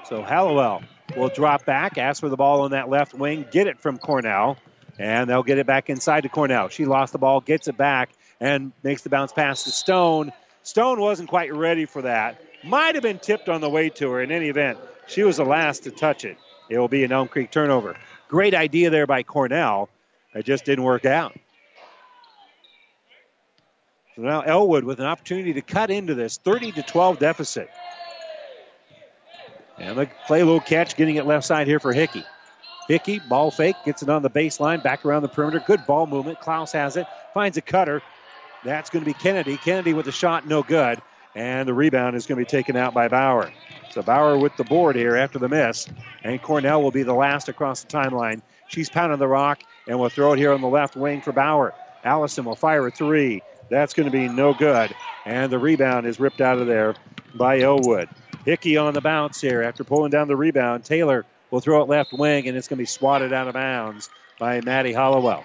So 0.05 0.23
Hallowell 0.23 0.83
will 1.17 1.29
drop 1.29 1.65
back, 1.65 1.97
ask 1.97 2.21
for 2.21 2.29
the 2.29 2.37
ball 2.37 2.63
on 2.63 2.73
that 2.73 2.91
left 2.91 3.15
wing, 3.15 3.47
get 3.51 3.67
it 3.67 3.81
from 3.81 3.99
Cornell, 3.99 4.59
and 4.99 5.29
they'll 5.29 5.43
get 5.43 5.59
it 5.59 5.67
back 5.67 5.89
inside 5.89 6.23
to 6.23 6.29
Cornell. 6.29 6.69
She 6.69 6.85
lost 6.85 7.13
the 7.13 7.19
ball, 7.19 7.41
gets 7.41 7.69
it 7.69 7.77
back, 7.77 8.11
and 8.41 8.73
makes 8.83 9.03
the 9.03 9.09
bounce 9.09 9.33
pass 9.33 9.65
to 9.65 9.71
Stone. 9.71 10.33
Stone 10.63 11.01
wasn't 11.01 11.29
quite 11.29 11.53
ready 11.55 11.85
for 11.85 12.03
that. 12.03 12.41
Might 12.65 12.95
have 12.95 13.03
been 13.03 13.19
tipped 13.19 13.49
on 13.49 13.61
the 13.61 13.71
way 13.71 13.89
to 13.91 14.11
her. 14.11 14.23
In 14.23 14.31
any 14.31 14.49
event, 14.49 14.79
she 15.07 15.23
was 15.23 15.37
the 15.37 15.45
last 15.45 15.85
to 15.85 15.91
touch 15.91 16.25
it. 16.25 16.37
It 16.69 16.79
will 16.79 16.89
be 16.89 17.05
an 17.05 17.13
Elm 17.13 17.29
Creek 17.29 17.51
turnover. 17.51 17.97
Great 18.29 18.55
idea 18.55 18.91
there 18.91 19.07
by 19.07 19.23
Cornell. 19.23 19.89
It 20.35 20.45
just 20.45 20.65
didn't 20.65 20.85
work 20.85 21.05
out. 21.05 21.35
So 24.17 24.23
now 24.23 24.41
Elwood 24.43 24.85
with 24.85 25.01
an 25.01 25.07
opportunity 25.07 25.55
to 25.55 25.63
cut 25.63 25.91
into 25.91 26.15
this 26.15 26.39
30 26.39 26.73
to 26.73 26.83
12 26.83 27.19
deficit. 27.19 27.71
And 29.79 29.97
they 29.97 30.11
play 30.27 30.41
a 30.41 30.45
little 30.45 30.61
catch, 30.61 30.97
getting 30.97 31.17
it 31.17 31.25
left 31.25 31.47
side 31.47 31.69
here 31.69 31.79
for 31.79 31.93
Hickey. 31.93 32.25
Hickey, 32.89 33.21
ball 33.21 33.51
fake, 33.51 33.77
gets 33.85 34.03
it 34.03 34.09
on 34.09 34.23
the 34.23 34.31
baseline, 34.31 34.83
back 34.83 35.05
around 35.05 35.23
the 35.23 35.29
perimeter. 35.29 35.63
Good 35.65 35.87
ball 35.87 36.07
movement. 36.07 36.41
Klaus 36.41 36.73
has 36.73 36.97
it, 36.97 37.07
finds 37.33 37.57
a 37.57 37.61
cutter. 37.61 38.03
That's 38.65 38.91
going 38.91 39.05
to 39.05 39.07
be 39.07 39.15
Kennedy. 39.15 39.57
Kennedy 39.57 39.95
with 39.95 40.09
a 40.09 40.13
shot, 40.13 40.47
no 40.47 40.63
good. 40.63 41.01
And 41.35 41.69
the 41.69 41.75
rebound 41.75 42.17
is 42.17 42.27
going 42.27 42.39
to 42.39 42.45
be 42.45 42.51
taken 42.51 42.77
out 42.77 42.95
by 42.95 43.09
Bauer. 43.09 43.53
So 43.91 44.03
Bauer 44.03 44.37
with 44.39 44.57
the 44.57 44.65
board 44.65 44.97
here 44.97 45.17
after 45.17 45.39
the 45.39 45.49
miss. 45.49 45.89
And 46.25 46.41
Cornell 46.43 46.83
will 46.83 46.91
be 46.91 47.03
the 47.03 47.15
last 47.15 47.49
across 47.49 47.83
the 47.83 47.89
timeline. 47.89 48.43
She's 48.69 48.91
pounding 48.91 49.19
the 49.19 49.29
rock 49.29 49.61
and 49.87 49.99
will 49.99 50.09
throw 50.09 50.33
it 50.33 50.39
here 50.39 50.53
on 50.53 50.61
the 50.61 50.69
left 50.69 50.97
wing 50.97 51.21
for 51.21 51.33
Bauer. 51.33 51.75
Allison 52.05 52.45
will 52.45 52.57
fire 52.57 52.87
a 52.87 52.91
three. 52.91 53.43
That's 53.71 53.95
going 53.95 54.11
to 54.11 54.13
be 54.13 54.29
no 54.29 54.55
good. 54.55 54.95
And 55.25 55.53
the 55.53 55.59
rebound 55.59 56.07
is 56.07 56.19
ripped 56.19 56.41
out 56.41 56.59
of 56.59 56.67
there 56.67 56.95
by 57.35 57.61
Elwood. 57.61 58.09
Hickey 58.45 58.77
on 58.77 58.95
the 58.95 59.01
bounce 59.01 59.41
here 59.41 59.63
after 59.63 59.85
pulling 59.85 60.11
down 60.11 60.29
the 60.29 60.37
rebound. 60.37 60.85
Taylor 60.85 61.27
will 61.51 61.61
throw 61.61 61.83
it 61.83 61.89
left 61.89 62.13
wing, 62.13 62.49
and 62.49 62.57
it's 62.57 62.69
going 62.69 62.79
to 62.79 62.83
be 62.83 62.87
swatted 62.87 63.33
out 63.33 63.49
of 63.49 63.55
bounds 63.55 64.09
by 64.39 64.61
Maddie 64.61 64.93
Hallowell. 64.93 65.45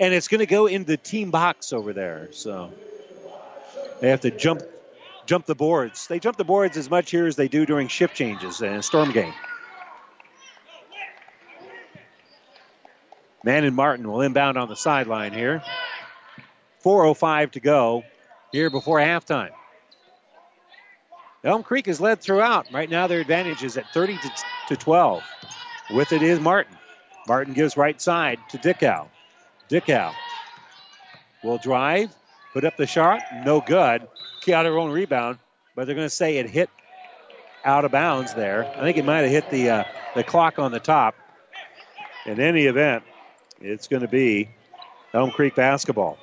And 0.00 0.14
it's 0.14 0.28
going 0.28 0.40
to 0.40 0.46
go 0.46 0.66
in 0.66 0.84
the 0.84 0.96
team 0.96 1.30
box 1.30 1.72
over 1.72 1.92
there. 1.92 2.28
So 2.32 2.72
they 4.00 4.08
have 4.08 4.22
to 4.22 4.30
jump 4.30 4.62
jump 5.26 5.46
the 5.46 5.54
boards. 5.54 6.06
They 6.08 6.18
jump 6.18 6.38
the 6.38 6.44
boards 6.44 6.76
as 6.76 6.90
much 6.90 7.10
here 7.10 7.26
as 7.26 7.36
they 7.36 7.48
do 7.48 7.66
during 7.66 7.86
shift 7.86 8.16
changes 8.16 8.62
in 8.62 8.72
a 8.72 8.82
storm 8.82 9.12
game. 9.12 9.34
Manon 13.44 13.74
Martin 13.74 14.08
will 14.08 14.22
inbound 14.22 14.58
on 14.58 14.68
the 14.68 14.74
sideline 14.74 15.32
here. 15.32 15.62
4.05 16.84 17.52
to 17.52 17.60
go 17.60 18.04
here 18.52 18.70
before 18.70 18.98
halftime. 18.98 19.50
Elm 21.44 21.62
Creek 21.62 21.88
is 21.88 22.00
led 22.00 22.20
throughout. 22.20 22.66
Right 22.72 22.90
now, 22.90 23.06
their 23.06 23.20
advantage 23.20 23.62
is 23.62 23.76
at 23.76 23.92
30 23.94 24.18
to, 24.68 24.76
12. 24.76 25.22
With 25.92 26.12
it 26.12 26.22
is 26.22 26.38
Martin. 26.38 26.76
Martin 27.26 27.54
gives 27.54 27.76
right 27.76 28.00
side 28.00 28.38
to 28.50 28.58
Dickow. 28.58 29.08
Dickow 29.70 30.12
will 31.42 31.58
drive, 31.58 32.14
put 32.52 32.64
up 32.64 32.76
the 32.76 32.86
shot, 32.86 33.22
no 33.44 33.60
good. 33.60 34.06
Got 34.46 34.64
her 34.64 34.78
own 34.78 34.90
rebound, 34.90 35.38
but 35.76 35.86
they're 35.86 35.94
going 35.94 36.08
to 36.08 36.14
say 36.14 36.38
it 36.38 36.48
hit 36.48 36.70
out 37.64 37.84
of 37.84 37.92
bounds 37.92 38.34
there. 38.34 38.66
I 38.76 38.80
think 38.80 38.96
it 38.96 39.04
might 39.04 39.20
have 39.20 39.30
hit 39.30 39.50
the 39.50 39.70
uh, 39.70 39.84
the 40.14 40.24
clock 40.24 40.58
on 40.58 40.72
the 40.72 40.80
top. 40.80 41.14
In 42.26 42.40
any 42.40 42.66
event, 42.66 43.04
it's 43.60 43.86
going 43.86 44.02
to 44.02 44.08
be 44.08 44.48
Elm 45.14 45.30
Creek 45.30 45.54
basketball. 45.54 46.18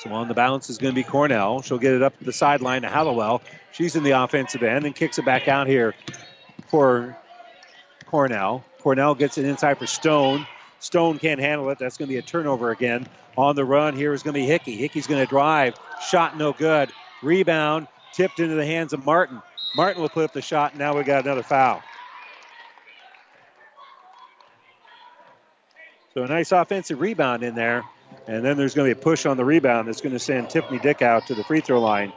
So 0.00 0.10
on 0.12 0.28
the 0.28 0.34
bounce 0.34 0.70
is 0.70 0.78
going 0.78 0.92
to 0.92 0.94
be 0.94 1.04
Cornell. 1.04 1.60
She'll 1.62 1.78
get 1.78 1.92
it 1.92 2.02
up 2.02 2.14
the 2.20 2.32
sideline 2.32 2.82
to 2.82 2.88
Hallowell. 2.88 3.42
She's 3.72 3.96
in 3.96 4.02
the 4.02 4.12
offensive 4.12 4.62
end 4.62 4.86
and 4.86 4.94
kicks 4.94 5.18
it 5.18 5.24
back 5.24 5.46
out 5.46 5.66
here 5.66 5.94
for 6.68 7.16
Cornell. 8.06 8.64
Cornell 8.82 9.14
gets 9.14 9.38
it 9.38 9.44
inside 9.44 9.78
for 9.78 9.86
Stone. 9.86 10.46
Stone 10.80 11.18
can't 11.18 11.40
handle 11.40 11.68
it. 11.70 11.78
That's 11.78 11.96
going 11.98 12.08
to 12.08 12.14
be 12.14 12.18
a 12.18 12.22
turnover 12.22 12.70
again. 12.70 13.06
On 13.36 13.54
the 13.54 13.64
run 13.64 13.94
here 13.94 14.12
is 14.12 14.22
going 14.22 14.34
to 14.34 14.40
be 14.40 14.46
Hickey. 14.46 14.76
Hickey's 14.76 15.06
going 15.06 15.20
to 15.20 15.28
drive. 15.28 15.74
Shot 16.08 16.36
no 16.36 16.52
good. 16.52 16.90
Rebound 17.22 17.86
tipped 18.12 18.40
into 18.40 18.54
the 18.54 18.66
hands 18.66 18.92
of 18.92 19.04
Martin. 19.04 19.42
Martin 19.76 20.02
will 20.02 20.08
put 20.08 20.24
up 20.24 20.32
the 20.32 20.42
shot. 20.42 20.72
And 20.72 20.80
now 20.80 20.96
we 20.96 21.04
got 21.04 21.24
another 21.24 21.42
foul. 21.42 21.82
So 26.14 26.24
a 26.24 26.26
nice 26.26 26.50
offensive 26.50 27.00
rebound 27.00 27.42
in 27.42 27.54
there. 27.54 27.84
And 28.26 28.44
then 28.44 28.56
there's 28.56 28.74
going 28.74 28.88
to 28.88 28.94
be 28.94 29.00
a 29.00 29.02
push 29.02 29.26
on 29.26 29.36
the 29.36 29.44
rebound 29.44 29.86
that's 29.86 30.00
going 30.00 30.12
to 30.12 30.18
send 30.18 30.50
Tiffany 30.50 30.78
Dick 30.80 31.02
out 31.02 31.28
to 31.28 31.34
the 31.34 31.44
free 31.44 31.60
throw 31.60 31.80
line 31.80 32.12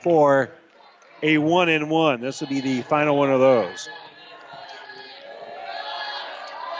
for 0.00 0.50
a 1.22 1.38
one 1.38 1.68
and 1.68 1.90
one. 1.90 2.20
This 2.20 2.40
will 2.40 2.48
be 2.48 2.60
the 2.60 2.82
final 2.82 3.16
one 3.16 3.30
of 3.30 3.40
those. 3.40 3.88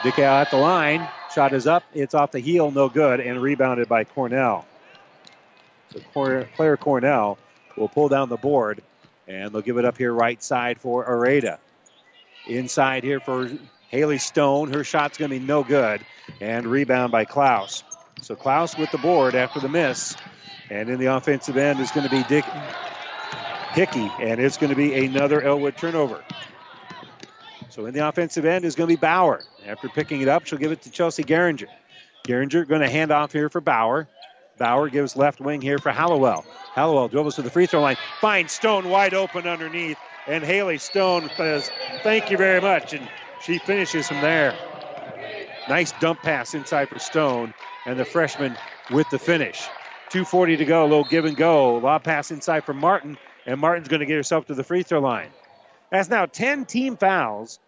Dick 0.04 0.18
at 0.18 0.50
the 0.50 0.58
line. 0.58 1.08
Shot 1.34 1.54
is 1.54 1.66
up. 1.66 1.82
It's 1.94 2.12
off 2.12 2.30
the 2.30 2.38
heel, 2.38 2.70
no 2.70 2.90
good, 2.90 3.20
and 3.20 3.40
rebounded 3.40 3.88
by 3.88 4.04
Cornell. 4.04 4.66
So 5.94 6.46
Claire 6.56 6.76
Cornell 6.76 7.38
will 7.74 7.88
pull 7.88 8.10
down 8.10 8.28
the 8.28 8.36
board, 8.36 8.82
and 9.26 9.50
they'll 9.50 9.62
give 9.62 9.78
it 9.78 9.86
up 9.86 9.96
here 9.96 10.12
right 10.12 10.42
side 10.42 10.78
for 10.78 11.06
Areta. 11.06 11.58
Inside 12.46 13.02
here 13.02 13.18
for 13.18 13.50
Haley 13.88 14.18
Stone. 14.18 14.74
Her 14.74 14.84
shot's 14.84 15.16
going 15.16 15.30
to 15.30 15.40
be 15.40 15.44
no 15.44 15.64
good, 15.64 16.04
and 16.38 16.66
rebound 16.66 17.10
by 17.10 17.24
Klaus. 17.24 17.82
So 18.20 18.36
Klaus 18.36 18.76
with 18.76 18.90
the 18.90 18.98
board 18.98 19.34
after 19.34 19.58
the 19.58 19.70
miss. 19.70 20.16
And 20.68 20.90
in 20.90 20.98
the 20.98 21.14
offensive 21.14 21.56
end 21.56 21.80
is 21.80 21.90
going 21.90 22.08
to 22.08 22.10
be 22.10 22.22
Dick 22.24 22.44
Hickey, 23.72 24.10
and 24.20 24.38
it's 24.38 24.58
going 24.58 24.70
to 24.70 24.76
be 24.76 24.94
another 25.06 25.40
Elwood 25.40 25.78
turnover. 25.78 26.22
So 27.74 27.86
in 27.86 27.94
the 27.94 28.06
offensive 28.06 28.44
end 28.44 28.64
is 28.64 28.76
going 28.76 28.88
to 28.88 28.96
be 28.96 29.00
Bauer. 29.00 29.40
After 29.66 29.88
picking 29.88 30.20
it 30.20 30.28
up, 30.28 30.46
she'll 30.46 30.60
give 30.60 30.70
it 30.70 30.82
to 30.82 30.92
Chelsea 30.92 31.24
Geringer. 31.24 31.66
Geringer 32.24 32.64
going 32.66 32.82
to 32.82 32.88
hand 32.88 33.10
off 33.10 33.32
here 33.32 33.48
for 33.48 33.60
Bauer. 33.60 34.06
Bauer 34.58 34.88
gives 34.88 35.16
left 35.16 35.40
wing 35.40 35.60
here 35.60 35.78
for 35.78 35.90
Hallowell. 35.90 36.44
Hallowell 36.74 37.08
dribbles 37.08 37.34
to 37.34 37.42
the 37.42 37.50
free 37.50 37.66
throw 37.66 37.80
line, 37.80 37.96
finds 38.20 38.52
Stone 38.52 38.88
wide 38.88 39.12
open 39.12 39.48
underneath, 39.48 39.98
and 40.28 40.44
Haley 40.44 40.78
Stone 40.78 41.28
says, 41.36 41.68
Thank 42.04 42.30
you 42.30 42.36
very 42.36 42.60
much. 42.60 42.92
And 42.92 43.08
she 43.42 43.58
finishes 43.58 44.06
from 44.06 44.20
there. 44.20 44.54
Nice 45.68 45.90
dump 45.98 46.22
pass 46.22 46.54
inside 46.54 46.88
for 46.88 47.00
Stone 47.00 47.54
and 47.86 47.98
the 47.98 48.04
freshman 48.04 48.56
with 48.92 49.10
the 49.10 49.18
finish. 49.18 49.66
2.40 50.10 50.58
to 50.58 50.64
go, 50.64 50.82
a 50.82 50.86
little 50.86 51.02
give 51.02 51.24
and 51.24 51.36
go. 51.36 51.78
Lob 51.78 52.04
pass 52.04 52.30
inside 52.30 52.62
for 52.62 52.72
Martin, 52.72 53.18
and 53.46 53.60
Martin's 53.60 53.88
going 53.88 53.98
to 53.98 54.06
get 54.06 54.14
herself 54.14 54.46
to 54.46 54.54
the 54.54 54.62
free 54.62 54.84
throw 54.84 55.00
line. 55.00 55.30
That's 55.90 56.08
now 56.08 56.26
10 56.26 56.66
team 56.66 56.96
fouls 56.96 57.58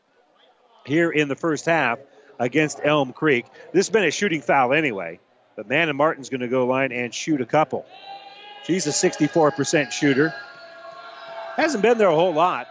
here 0.86 1.10
in 1.10 1.28
the 1.28 1.36
first 1.36 1.66
half 1.66 1.98
against 2.38 2.80
Elm 2.82 3.12
Creek. 3.12 3.46
This 3.72 3.86
has 3.86 3.90
been 3.90 4.04
a 4.04 4.10
shooting 4.10 4.40
foul 4.40 4.72
anyway, 4.72 5.20
but 5.56 5.68
Manon 5.68 5.96
Martin's 5.96 6.28
going 6.28 6.40
to 6.40 6.48
go 6.48 6.66
line 6.66 6.92
and 6.92 7.14
shoot 7.14 7.40
a 7.40 7.46
couple. 7.46 7.86
She's 8.64 8.86
a 8.86 8.90
64% 8.90 9.92
shooter. 9.92 10.34
Hasn't 11.56 11.82
been 11.82 11.98
there 11.98 12.08
a 12.08 12.14
whole 12.14 12.34
lot. 12.34 12.68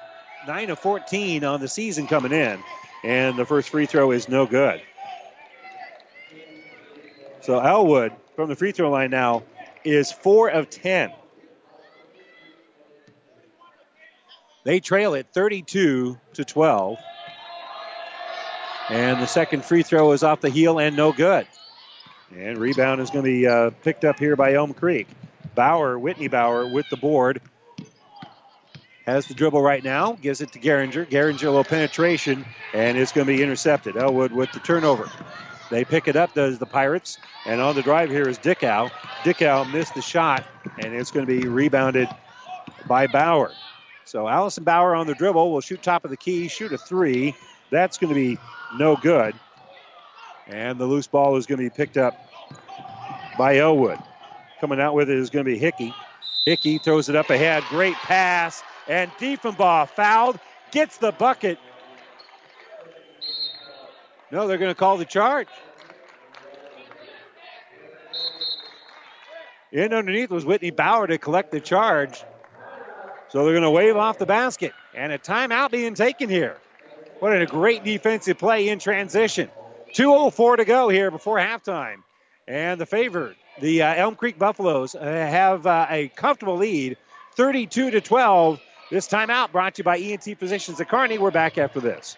9 0.47 0.69
of 0.69 0.79
14 0.79 1.43
on 1.43 1.59
the 1.59 1.67
season 1.67 2.05
coming 2.05 2.31
in, 2.31 2.63
and 3.03 3.37
the 3.37 3.45
first 3.45 3.69
free 3.69 3.87
throw 3.87 4.11
is 4.11 4.29
no 4.29 4.45
good. 4.45 4.81
So 7.41 7.59
Elwood 7.59 8.11
from 8.35 8.49
the 8.49 8.55
free 8.55 8.71
throw 8.71 8.91
line 8.91 9.11
now 9.11 9.43
is 9.83 10.11
4 10.11 10.49
of 10.49 10.69
10. 10.69 11.11
They 14.63 14.79
trail 14.79 15.13
it 15.13 15.27
32 15.31 16.19
to 16.33 16.45
12. 16.45 16.97
And 18.89 19.21
the 19.21 19.27
second 19.27 19.65
free 19.65 19.83
throw 19.83 20.11
is 20.11 20.23
off 20.23 20.41
the 20.41 20.49
heel 20.49 20.79
and 20.79 20.95
no 20.95 21.11
good. 21.11 21.47
And 22.35 22.57
rebound 22.57 23.01
is 23.01 23.09
going 23.09 23.25
to 23.25 23.31
be 23.31 23.47
uh, 23.47 23.71
picked 23.83 24.05
up 24.05 24.19
here 24.19 24.35
by 24.35 24.53
Elm 24.53 24.73
Creek. 24.73 25.07
Bauer, 25.55 25.97
Whitney 25.97 26.27
Bauer 26.27 26.67
with 26.67 26.89
the 26.89 26.97
board. 26.97 27.41
Has 29.05 29.27
the 29.27 29.35
dribble 29.35 29.61
right 29.61 29.83
now, 29.83 30.13
gives 30.13 30.41
it 30.41 30.51
to 30.53 30.59
Geringer. 30.59 31.05
Geringer, 31.05 31.47
a 31.47 31.51
little 31.51 31.63
penetration, 31.63 32.43
and 32.73 32.97
it's 32.97 33.11
going 33.11 33.27
to 33.27 33.33
be 33.33 33.41
intercepted. 33.43 33.95
Elwood 33.95 34.31
with 34.31 34.51
the 34.51 34.59
turnover. 34.59 35.07
They 35.69 35.85
pick 35.85 36.07
it 36.07 36.15
up, 36.15 36.33
does 36.33 36.57
the 36.57 36.65
Pirates. 36.65 37.19
And 37.45 37.61
on 37.61 37.75
the 37.75 37.83
drive 37.83 38.09
here 38.09 38.27
is 38.27 38.39
Dickow. 38.39 38.89
Dickow 39.23 39.71
missed 39.71 39.93
the 39.93 40.01
shot, 40.01 40.43
and 40.79 40.93
it's 40.93 41.11
going 41.11 41.25
to 41.25 41.31
be 41.31 41.47
rebounded 41.47 42.09
by 42.87 43.05
Bauer. 43.07 43.51
So 44.05 44.27
Allison 44.27 44.63
Bauer 44.63 44.95
on 44.95 45.07
the 45.07 45.15
dribble 45.15 45.51
will 45.51 45.61
shoot 45.61 45.81
top 45.83 46.03
of 46.03 46.11
the 46.11 46.17
key, 46.17 46.47
shoot 46.47 46.73
a 46.73 46.77
three. 46.77 47.35
That's 47.71 47.97
going 47.97 48.09
to 48.09 48.15
be 48.15 48.37
no 48.77 48.95
good. 48.95 49.35
And 50.47 50.79
the 50.79 50.85
loose 50.85 51.07
ball 51.07 51.37
is 51.37 51.45
going 51.45 51.57
to 51.57 51.63
be 51.63 51.69
picked 51.69 51.97
up 51.97 52.13
by 53.37 53.57
Elwood. 53.57 53.99
Coming 54.61 54.79
out 54.79 54.93
with 54.93 55.09
it 55.09 55.17
is 55.17 55.29
going 55.29 55.45
to 55.45 55.51
be 55.51 55.57
Hickey. 55.57 55.93
Hickey 56.45 56.77
throws 56.77 57.09
it 57.09 57.15
up 57.15 57.29
ahead. 57.29 57.63
Great 57.69 57.95
pass. 58.03 58.63
And 58.87 59.11
Diefenbaugh 59.19 59.89
fouled. 59.89 60.39
Gets 60.71 60.97
the 60.97 61.11
bucket. 61.11 61.57
No, 64.31 64.47
they're 64.47 64.57
going 64.57 64.71
to 64.71 64.75
call 64.75 64.97
the 64.97 65.05
charge. 65.05 65.47
In 69.71 69.93
underneath 69.93 70.29
was 70.29 70.45
Whitney 70.45 70.71
Bauer 70.71 71.07
to 71.07 71.17
collect 71.17 71.51
the 71.51 71.59
charge. 71.59 72.23
So 73.29 73.43
they're 73.43 73.53
going 73.53 73.63
to 73.63 73.71
wave 73.71 73.97
off 73.97 74.17
the 74.17 74.25
basket. 74.25 74.73
And 74.93 75.11
a 75.11 75.17
timeout 75.17 75.71
being 75.71 75.95
taken 75.95 76.29
here. 76.29 76.57
What 77.19 77.41
a 77.41 77.45
great 77.45 77.83
defensive 77.83 78.37
play 78.37 78.69
in 78.69 78.79
transition. 78.79 79.49
2.04 79.93 80.57
to 80.57 80.65
go 80.65 80.89
here 80.89 81.09
before 81.09 81.37
halftime. 81.37 81.97
And 82.47 82.79
the 82.79 82.85
favored, 82.85 83.35
the 83.59 83.83
uh, 83.83 83.93
Elm 83.95 84.15
Creek 84.15 84.37
Buffaloes, 84.37 84.93
uh, 84.93 85.01
have 85.01 85.65
uh, 85.65 85.87
a 85.89 86.09
comfortable 86.09 86.57
lead, 86.57 86.97
32 87.35 87.91
to 87.91 88.01
12. 88.01 88.59
This 88.91 89.07
timeout 89.07 89.51
brought 89.51 89.75
to 89.75 89.79
you 89.79 89.83
by 89.83 89.97
ENT 89.97 90.37
Physicians 90.37 90.79
at 90.79 90.89
Kearney. 90.89 91.17
We're 91.17 91.31
back 91.31 91.57
after 91.57 91.79
this. 91.79 92.17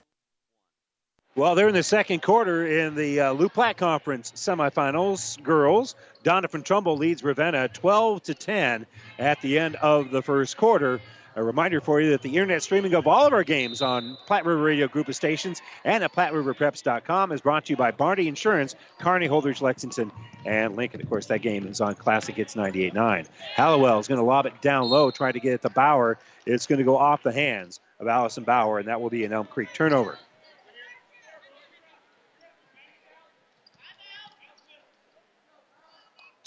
Well, 1.33 1.55
they're 1.55 1.69
in 1.69 1.73
the 1.73 1.81
second 1.81 2.21
quarter 2.21 2.67
in 2.67 2.93
the 2.93 3.21
uh, 3.21 3.31
Loup 3.31 3.53
Platte 3.53 3.77
Conference 3.77 4.33
semifinals. 4.35 5.41
Girls, 5.41 5.95
Doniphan 6.25 6.65
Trumbull 6.65 6.97
leads 6.97 7.23
Ravenna 7.23 7.69
12 7.69 8.23
to 8.23 8.33
10 8.33 8.85
at 9.17 9.41
the 9.41 9.57
end 9.57 9.77
of 9.77 10.11
the 10.11 10.21
first 10.21 10.57
quarter. 10.57 10.99
A 11.37 11.41
reminder 11.41 11.79
for 11.79 12.01
you 12.01 12.09
that 12.09 12.21
the 12.21 12.31
internet 12.31 12.61
streaming 12.61 12.93
of 12.95 13.07
all 13.07 13.25
of 13.25 13.31
our 13.31 13.45
games 13.45 13.81
on 13.81 14.17
Platte 14.27 14.45
River 14.45 14.61
Radio 14.61 14.89
Group 14.89 15.07
of 15.07 15.15
Stations 15.15 15.61
and 15.85 16.03
at 16.03 16.11
PlatteRiverPreps.com 16.11 17.31
is 17.31 17.39
brought 17.39 17.63
to 17.67 17.69
you 17.69 17.77
by 17.77 17.91
Barney 17.91 18.27
Insurance, 18.27 18.75
Kearney, 18.99 19.29
Holdrege, 19.29 19.61
Lexington, 19.61 20.11
and 20.45 20.75
Lincoln. 20.75 20.99
Of 20.99 21.07
course, 21.07 21.27
that 21.27 21.41
game 21.41 21.65
is 21.65 21.79
on 21.79 21.95
Classic 21.95 22.35
Hits 22.35 22.55
98.9. 22.55 23.27
Hallowell 23.55 23.99
is 23.99 24.09
going 24.09 24.19
to 24.19 24.25
lob 24.25 24.47
it 24.47 24.61
down 24.61 24.89
low, 24.89 25.09
trying 25.11 25.33
to 25.33 25.39
get 25.39 25.53
it 25.53 25.61
to 25.61 25.69
Bauer. 25.69 26.17
It's 26.45 26.67
going 26.67 26.79
to 26.79 26.85
go 26.85 26.97
off 26.97 27.23
the 27.23 27.31
hands 27.31 27.79
of 28.01 28.09
Allison 28.09 28.43
Bauer, 28.43 28.79
and 28.79 28.89
that 28.89 28.99
will 28.99 29.09
be 29.09 29.23
an 29.23 29.31
Elm 29.31 29.47
Creek 29.47 29.69
turnover. 29.73 30.17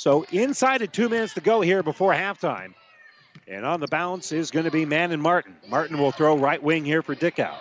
So 0.04 0.26
inside 0.30 0.82
of 0.82 0.92
two 0.92 1.08
minutes 1.08 1.32
to 1.32 1.40
go 1.40 1.62
here 1.62 1.82
before 1.82 2.12
halftime. 2.12 2.74
And 3.48 3.64
on 3.64 3.80
the 3.80 3.86
bounce 3.86 4.32
is 4.32 4.50
going 4.50 4.66
to 4.66 4.70
be 4.70 4.84
Manon 4.84 5.18
Martin. 5.18 5.56
Martin 5.66 5.96
will 5.96 6.12
throw 6.12 6.36
right 6.36 6.62
wing 6.62 6.84
here 6.84 7.00
for 7.00 7.14
Dickow. 7.14 7.54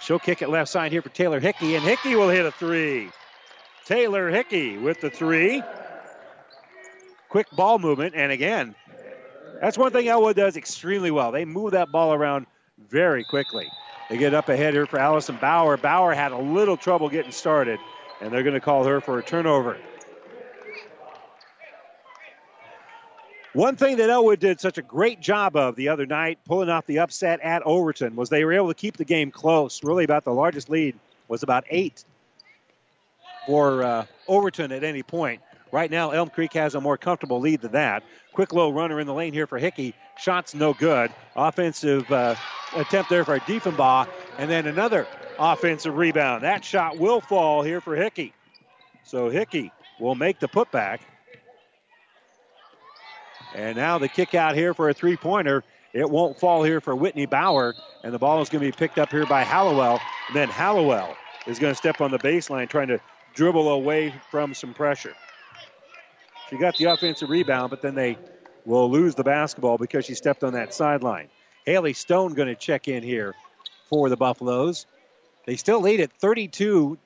She'll 0.00 0.18
kick 0.18 0.42
it 0.42 0.48
left 0.48 0.68
side 0.68 0.90
here 0.90 1.00
for 1.00 1.10
Taylor 1.10 1.38
Hickey, 1.38 1.76
and 1.76 1.84
Hickey 1.84 2.16
will 2.16 2.28
hit 2.28 2.44
a 2.44 2.50
three. 2.50 3.08
Taylor 3.84 4.30
Hickey 4.30 4.78
with 4.78 5.00
the 5.00 5.10
three. 5.10 5.62
Quick 7.28 7.46
ball 7.52 7.78
movement, 7.78 8.16
and 8.16 8.32
again, 8.32 8.74
that's 9.60 9.78
one 9.78 9.92
thing 9.92 10.08
Elwood 10.08 10.34
does 10.34 10.56
extremely 10.56 11.12
well. 11.12 11.30
They 11.30 11.44
move 11.44 11.70
that 11.70 11.92
ball 11.92 12.12
around 12.12 12.46
very 12.90 13.22
quickly. 13.22 13.68
They 14.10 14.16
get 14.16 14.34
up 14.34 14.48
ahead 14.48 14.74
here 14.74 14.86
for 14.86 14.98
Allison 14.98 15.38
Bauer. 15.40 15.76
Bauer 15.76 16.14
had 16.14 16.32
a 16.32 16.38
little 16.38 16.76
trouble 16.76 17.08
getting 17.08 17.30
started, 17.30 17.78
and 18.20 18.32
they're 18.32 18.42
going 18.42 18.54
to 18.54 18.60
call 18.60 18.82
her 18.82 19.00
for 19.00 19.20
a 19.20 19.22
turnover. 19.22 19.78
One 23.56 23.76
thing 23.76 23.96
that 23.96 24.10
Elwood 24.10 24.38
did 24.38 24.60
such 24.60 24.76
a 24.76 24.82
great 24.82 25.18
job 25.18 25.56
of 25.56 25.76
the 25.76 25.88
other 25.88 26.04
night, 26.04 26.38
pulling 26.44 26.68
off 26.68 26.84
the 26.84 26.98
upset 26.98 27.40
at 27.40 27.62
Overton, 27.62 28.14
was 28.14 28.28
they 28.28 28.44
were 28.44 28.52
able 28.52 28.68
to 28.68 28.74
keep 28.74 28.98
the 28.98 29.04
game 29.06 29.30
close. 29.30 29.82
Really, 29.82 30.04
about 30.04 30.24
the 30.24 30.34
largest 30.34 30.68
lead 30.68 30.94
was 31.26 31.42
about 31.42 31.64
eight 31.70 32.04
for 33.46 33.82
uh, 33.82 34.04
Overton 34.28 34.72
at 34.72 34.84
any 34.84 35.02
point. 35.02 35.40
Right 35.72 35.90
now, 35.90 36.10
Elm 36.10 36.28
Creek 36.28 36.52
has 36.52 36.74
a 36.74 36.82
more 36.82 36.98
comfortable 36.98 37.40
lead 37.40 37.62
than 37.62 37.72
that. 37.72 38.02
Quick 38.34 38.52
low 38.52 38.70
runner 38.70 39.00
in 39.00 39.06
the 39.06 39.14
lane 39.14 39.32
here 39.32 39.46
for 39.46 39.56
Hickey. 39.56 39.94
Shots 40.18 40.54
no 40.54 40.74
good. 40.74 41.10
Offensive 41.34 42.12
uh, 42.12 42.34
attempt 42.76 43.08
there 43.08 43.24
for 43.24 43.40
Diefenbach, 43.40 44.06
and 44.38 44.50
then 44.50 44.66
another 44.66 45.06
offensive 45.38 45.96
rebound. 45.96 46.44
That 46.44 46.62
shot 46.62 46.98
will 46.98 47.22
fall 47.22 47.62
here 47.62 47.80
for 47.80 47.96
Hickey. 47.96 48.34
So 49.04 49.30
Hickey 49.30 49.72
will 49.98 50.14
make 50.14 50.40
the 50.40 50.48
putback. 50.48 50.98
And 53.56 53.74
now 53.74 53.96
the 53.96 54.08
kick 54.08 54.34
out 54.34 54.54
here 54.54 54.74
for 54.74 54.90
a 54.90 54.94
three 54.94 55.16
pointer. 55.16 55.64
It 55.94 56.08
won't 56.08 56.38
fall 56.38 56.62
here 56.62 56.78
for 56.82 56.94
Whitney 56.94 57.24
Bauer. 57.24 57.74
And 58.04 58.12
the 58.12 58.18
ball 58.18 58.42
is 58.42 58.50
going 58.50 58.62
to 58.62 58.70
be 58.70 58.76
picked 58.76 58.98
up 58.98 59.10
here 59.10 59.24
by 59.24 59.42
Hallowell. 59.42 59.98
And 60.28 60.36
then 60.36 60.50
Hallowell 60.50 61.16
is 61.46 61.58
going 61.58 61.72
to 61.72 61.76
step 61.76 62.02
on 62.02 62.10
the 62.10 62.18
baseline 62.18 62.68
trying 62.68 62.88
to 62.88 63.00
dribble 63.32 63.70
away 63.70 64.12
from 64.30 64.52
some 64.52 64.74
pressure. 64.74 65.14
She 66.50 66.58
got 66.58 66.76
the 66.76 66.84
offensive 66.84 67.30
rebound, 67.30 67.70
but 67.70 67.80
then 67.80 67.94
they 67.94 68.18
will 68.66 68.90
lose 68.90 69.14
the 69.14 69.24
basketball 69.24 69.78
because 69.78 70.04
she 70.04 70.14
stepped 70.14 70.44
on 70.44 70.52
that 70.52 70.74
sideline. 70.74 71.28
Haley 71.64 71.94
Stone 71.94 72.34
going 72.34 72.48
to 72.48 72.54
check 72.54 72.88
in 72.88 73.02
here 73.02 73.34
for 73.88 74.10
the 74.10 74.18
Buffaloes. 74.18 74.86
They 75.46 75.56
still 75.56 75.80
lead 75.80 76.00
at 76.00 76.12
32 76.12 76.98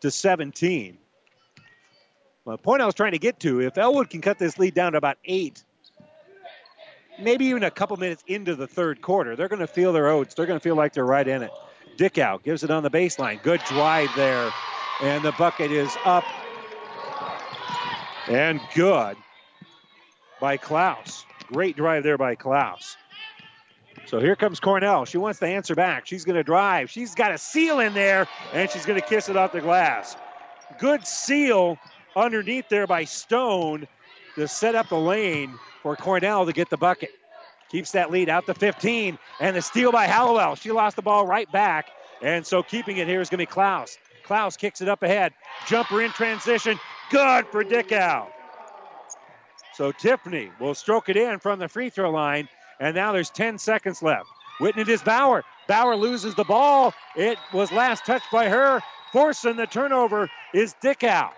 to 0.00 0.10
17. 0.10 0.96
Well, 2.46 2.56
the 2.56 2.62
point 2.62 2.80
I 2.80 2.86
was 2.86 2.94
trying 2.94 3.12
to 3.12 3.18
get 3.18 3.40
to, 3.40 3.60
if 3.60 3.76
Elwood 3.76 4.08
can 4.08 4.22
cut 4.22 4.38
this 4.38 4.58
lead 4.58 4.72
down 4.72 4.92
to 4.92 4.98
about 4.98 5.18
eight, 5.26 5.62
maybe 7.22 7.46
even 7.46 7.62
a 7.62 7.70
couple 7.70 7.96
minutes 7.96 8.24
into 8.26 8.54
the 8.54 8.66
third 8.66 9.00
quarter, 9.02 9.36
they're 9.36 9.48
going 9.48 9.60
to 9.60 9.66
feel 9.66 9.92
their 9.92 10.08
oats. 10.08 10.34
They're 10.34 10.46
going 10.46 10.58
to 10.58 10.62
feel 10.62 10.76
like 10.76 10.92
they're 10.92 11.04
right 11.04 11.26
in 11.26 11.42
it. 11.42 11.50
Dickow 11.96 12.42
gives 12.42 12.64
it 12.64 12.70
on 12.70 12.82
the 12.82 12.90
baseline. 12.90 13.42
Good 13.42 13.60
drive 13.64 14.10
there. 14.16 14.52
And 15.02 15.24
the 15.24 15.32
bucket 15.32 15.70
is 15.70 15.94
up 16.04 16.24
and 18.28 18.60
good 18.74 19.16
by 20.40 20.56
Klaus. 20.56 21.24
Great 21.52 21.76
drive 21.76 22.02
there 22.02 22.18
by 22.18 22.34
Klaus. 22.34 22.96
So 24.06 24.18
here 24.18 24.36
comes 24.36 24.60
Cornell. 24.60 25.04
She 25.04 25.18
wants 25.18 25.40
to 25.40 25.46
answer 25.46 25.74
back. 25.74 26.06
She's 26.06 26.24
going 26.24 26.36
to 26.36 26.42
drive. 26.42 26.90
She's 26.90 27.14
got 27.14 27.32
a 27.32 27.38
seal 27.38 27.80
in 27.80 27.92
there, 27.94 28.26
and 28.52 28.70
she's 28.70 28.86
going 28.86 29.00
to 29.00 29.06
kiss 29.06 29.28
it 29.28 29.36
off 29.36 29.52
the 29.52 29.60
glass. 29.60 30.16
Good 30.78 31.06
seal 31.06 31.78
underneath 32.16 32.68
there 32.68 32.86
by 32.86 33.04
Stone 33.04 33.86
to 34.36 34.48
set 34.48 34.74
up 34.74 34.88
the 34.88 34.98
lane 34.98 35.54
for 35.82 35.96
Cornell 35.96 36.46
to 36.46 36.52
get 36.52 36.70
the 36.70 36.76
bucket. 36.76 37.10
Keeps 37.70 37.92
that 37.92 38.10
lead 38.10 38.28
out 38.28 38.46
to 38.46 38.54
15, 38.54 39.18
and 39.40 39.56
the 39.56 39.62
steal 39.62 39.92
by 39.92 40.06
Hallowell. 40.06 40.56
She 40.56 40.72
lost 40.72 40.96
the 40.96 41.02
ball 41.02 41.26
right 41.26 41.50
back, 41.52 41.88
and 42.20 42.44
so 42.44 42.62
keeping 42.62 42.96
it 42.96 43.06
here 43.06 43.20
is 43.20 43.28
going 43.30 43.38
to 43.38 43.42
be 43.42 43.46
Klaus. 43.46 43.96
Klaus 44.24 44.56
kicks 44.56 44.80
it 44.80 44.88
up 44.88 45.02
ahead. 45.02 45.32
Jumper 45.66 46.02
in 46.02 46.10
transition. 46.10 46.78
Good 47.10 47.46
for 47.48 47.64
Dickow. 47.64 48.28
So 49.74 49.92
Tiffany 49.92 50.50
will 50.60 50.74
stroke 50.74 51.08
it 51.08 51.16
in 51.16 51.38
from 51.38 51.58
the 51.58 51.68
free 51.68 51.90
throw 51.90 52.10
line, 52.10 52.48
and 52.80 52.94
now 52.94 53.12
there's 53.12 53.30
10 53.30 53.58
seconds 53.58 54.02
left. 54.02 54.28
Whitney 54.60 54.82
is 54.92 55.02
Bauer. 55.02 55.42
Bauer 55.68 55.96
loses 55.96 56.34
the 56.34 56.44
ball. 56.44 56.92
It 57.16 57.38
was 57.52 57.72
last 57.72 58.04
touched 58.04 58.30
by 58.30 58.48
her. 58.48 58.80
Forcing 59.12 59.56
the 59.56 59.66
turnover 59.66 60.28
is 60.52 60.74
Dickow. 60.82 61.30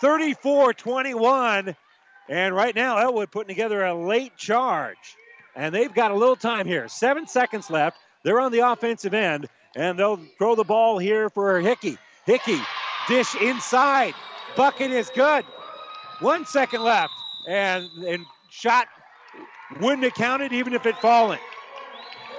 34 0.00 0.74
21. 0.74 1.76
And 2.30 2.54
right 2.54 2.74
now, 2.76 2.96
Elwood 2.96 3.32
putting 3.32 3.48
together 3.48 3.84
a 3.84 3.92
late 3.92 4.36
charge. 4.36 5.16
And 5.56 5.74
they've 5.74 5.92
got 5.92 6.12
a 6.12 6.14
little 6.14 6.36
time 6.36 6.64
here. 6.64 6.86
Seven 6.86 7.26
seconds 7.26 7.68
left. 7.68 7.98
They're 8.22 8.40
on 8.40 8.52
the 8.52 8.60
offensive 8.60 9.14
end, 9.14 9.48
and 9.74 9.98
they'll 9.98 10.20
throw 10.38 10.54
the 10.54 10.62
ball 10.62 10.98
here 10.98 11.28
for 11.28 11.60
Hickey. 11.60 11.98
Hickey, 12.26 12.60
dish 13.08 13.34
inside. 13.34 14.14
Bucket 14.56 14.92
is 14.92 15.10
good. 15.12 15.44
One 16.20 16.46
second 16.46 16.84
left. 16.84 17.12
And, 17.48 17.84
and 18.06 18.24
shot 18.48 18.86
wouldn't 19.80 20.04
have 20.04 20.14
counted 20.14 20.52
even 20.52 20.74
if 20.74 20.86
it 20.86 20.96
fallen. 20.98 21.38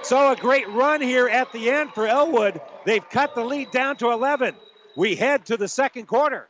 So 0.02 0.32
a 0.32 0.36
great 0.36 0.68
run 0.70 1.02
here 1.02 1.28
at 1.28 1.52
the 1.52 1.70
end 1.70 1.92
for 1.92 2.06
Elwood. 2.06 2.60
They've 2.86 3.06
cut 3.10 3.34
the 3.34 3.44
lead 3.44 3.70
down 3.70 3.96
to 3.98 4.10
11. 4.10 4.54
We 4.96 5.16
head 5.16 5.46
to 5.46 5.58
the 5.58 5.68
second 5.68 6.06
quarter, 6.06 6.48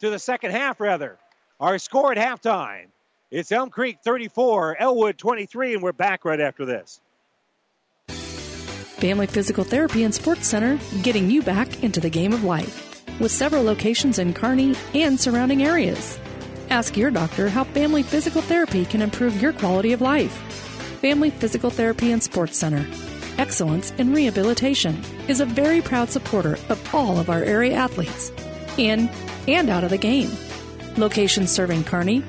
to 0.00 0.08
the 0.08 0.18
second 0.18 0.52
half 0.52 0.80
rather. 0.80 1.18
Our 1.60 1.76
score 1.76 2.10
at 2.10 2.16
halftime. 2.16 2.86
It's 3.30 3.52
Elm 3.52 3.68
Creek 3.68 3.98
34, 4.02 4.80
Elwood 4.80 5.18
23, 5.18 5.74
and 5.74 5.82
we're 5.82 5.92
back 5.92 6.24
right 6.24 6.40
after 6.40 6.64
this. 6.64 7.02
Family 8.08 9.26
Physical 9.26 9.64
Therapy 9.64 10.04
and 10.04 10.14
Sports 10.14 10.46
Center, 10.46 10.80
getting 11.02 11.30
you 11.30 11.42
back 11.42 11.84
into 11.84 12.00
the 12.00 12.08
game 12.08 12.32
of 12.32 12.44
life. 12.44 13.04
With 13.20 13.30
several 13.30 13.62
locations 13.62 14.18
in 14.18 14.32
Kearney 14.32 14.74
and 14.94 15.20
surrounding 15.20 15.62
areas. 15.62 16.18
Ask 16.70 16.96
your 16.96 17.10
doctor 17.10 17.50
how 17.50 17.64
Family 17.64 18.04
Physical 18.04 18.40
Therapy 18.40 18.86
can 18.86 19.02
improve 19.02 19.42
your 19.42 19.52
quality 19.52 19.92
of 19.92 20.00
life. 20.00 20.32
Family 21.02 21.28
Physical 21.28 21.68
Therapy 21.68 22.10
and 22.10 22.22
Sports 22.22 22.56
Center. 22.56 22.86
Excellence 23.36 23.90
in 23.98 24.14
Rehabilitation 24.14 24.98
is 25.28 25.40
a 25.40 25.46
very 25.46 25.82
proud 25.82 26.08
supporter 26.08 26.54
of 26.70 26.94
all 26.94 27.18
of 27.18 27.28
our 27.28 27.42
area 27.42 27.74
athletes, 27.74 28.32
in 28.78 29.10
and 29.46 29.68
out 29.68 29.84
of 29.84 29.90
the 29.90 29.98
game. 29.98 30.30
Locations 31.00 31.50
serving 31.50 31.84
Kearney, 31.84 32.22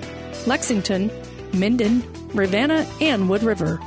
Lexington, 0.48 1.12
Minden, 1.54 2.04
Ravenna, 2.34 2.88
and 3.00 3.30
Wood 3.30 3.44
River. 3.44 3.80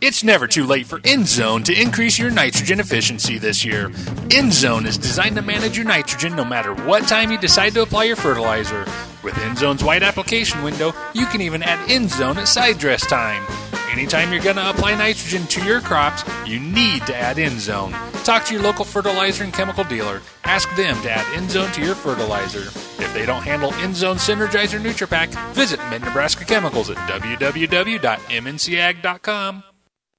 It's 0.00 0.24
never 0.24 0.48
too 0.48 0.66
late 0.66 0.86
for 0.86 0.98
InZone 1.00 1.64
to 1.66 1.80
increase 1.80 2.18
your 2.18 2.32
nitrogen 2.32 2.80
efficiency 2.80 3.38
this 3.38 3.64
year. 3.64 3.90
InZone 4.30 4.84
is 4.84 4.98
designed 4.98 5.36
to 5.36 5.42
manage 5.42 5.76
your 5.76 5.86
nitrogen 5.86 6.34
no 6.34 6.44
matter 6.44 6.74
what 6.74 7.06
time 7.06 7.30
you 7.30 7.38
decide 7.38 7.72
to 7.74 7.82
apply 7.82 8.04
your 8.04 8.16
fertilizer. 8.16 8.80
With 9.22 9.34
InZone's 9.34 9.84
wide 9.84 10.02
application 10.02 10.64
window, 10.64 10.92
you 11.14 11.26
can 11.26 11.40
even 11.40 11.62
add 11.62 11.78
InZone 11.88 12.36
at 12.36 12.48
side 12.48 12.78
dress 12.78 13.06
time. 13.06 13.44
Anytime 13.92 14.32
you're 14.32 14.42
going 14.42 14.56
to 14.56 14.70
apply 14.70 14.94
nitrogen 14.94 15.46
to 15.48 15.62
your 15.64 15.82
crops, 15.82 16.24
you 16.46 16.58
need 16.58 17.04
to 17.06 17.14
add 17.14 17.36
Endzone. 17.36 17.92
Talk 18.24 18.46
to 18.46 18.54
your 18.54 18.62
local 18.62 18.86
fertilizer 18.86 19.44
and 19.44 19.52
chemical 19.52 19.84
dealer. 19.84 20.22
Ask 20.44 20.74
them 20.76 21.00
to 21.02 21.10
add 21.10 21.26
Endzone 21.36 21.74
to 21.74 21.84
your 21.84 21.94
fertilizer. 21.94 22.68
If 23.02 23.12
they 23.12 23.26
don't 23.26 23.42
handle 23.42 23.70
Endzone 23.72 24.16
Synergizer 24.16 24.80
NutriPack, 24.80 25.52
visit 25.52 25.78
Mid 25.90 26.00
Nebraska 26.00 26.46
Chemicals 26.46 26.88
at 26.88 26.96
www.mncag.com. 26.96 28.02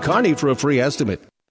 Kearney 0.00 0.34
for 0.34 0.48
a 0.48 0.54
free 0.54 0.80
estimate. 0.80 1.22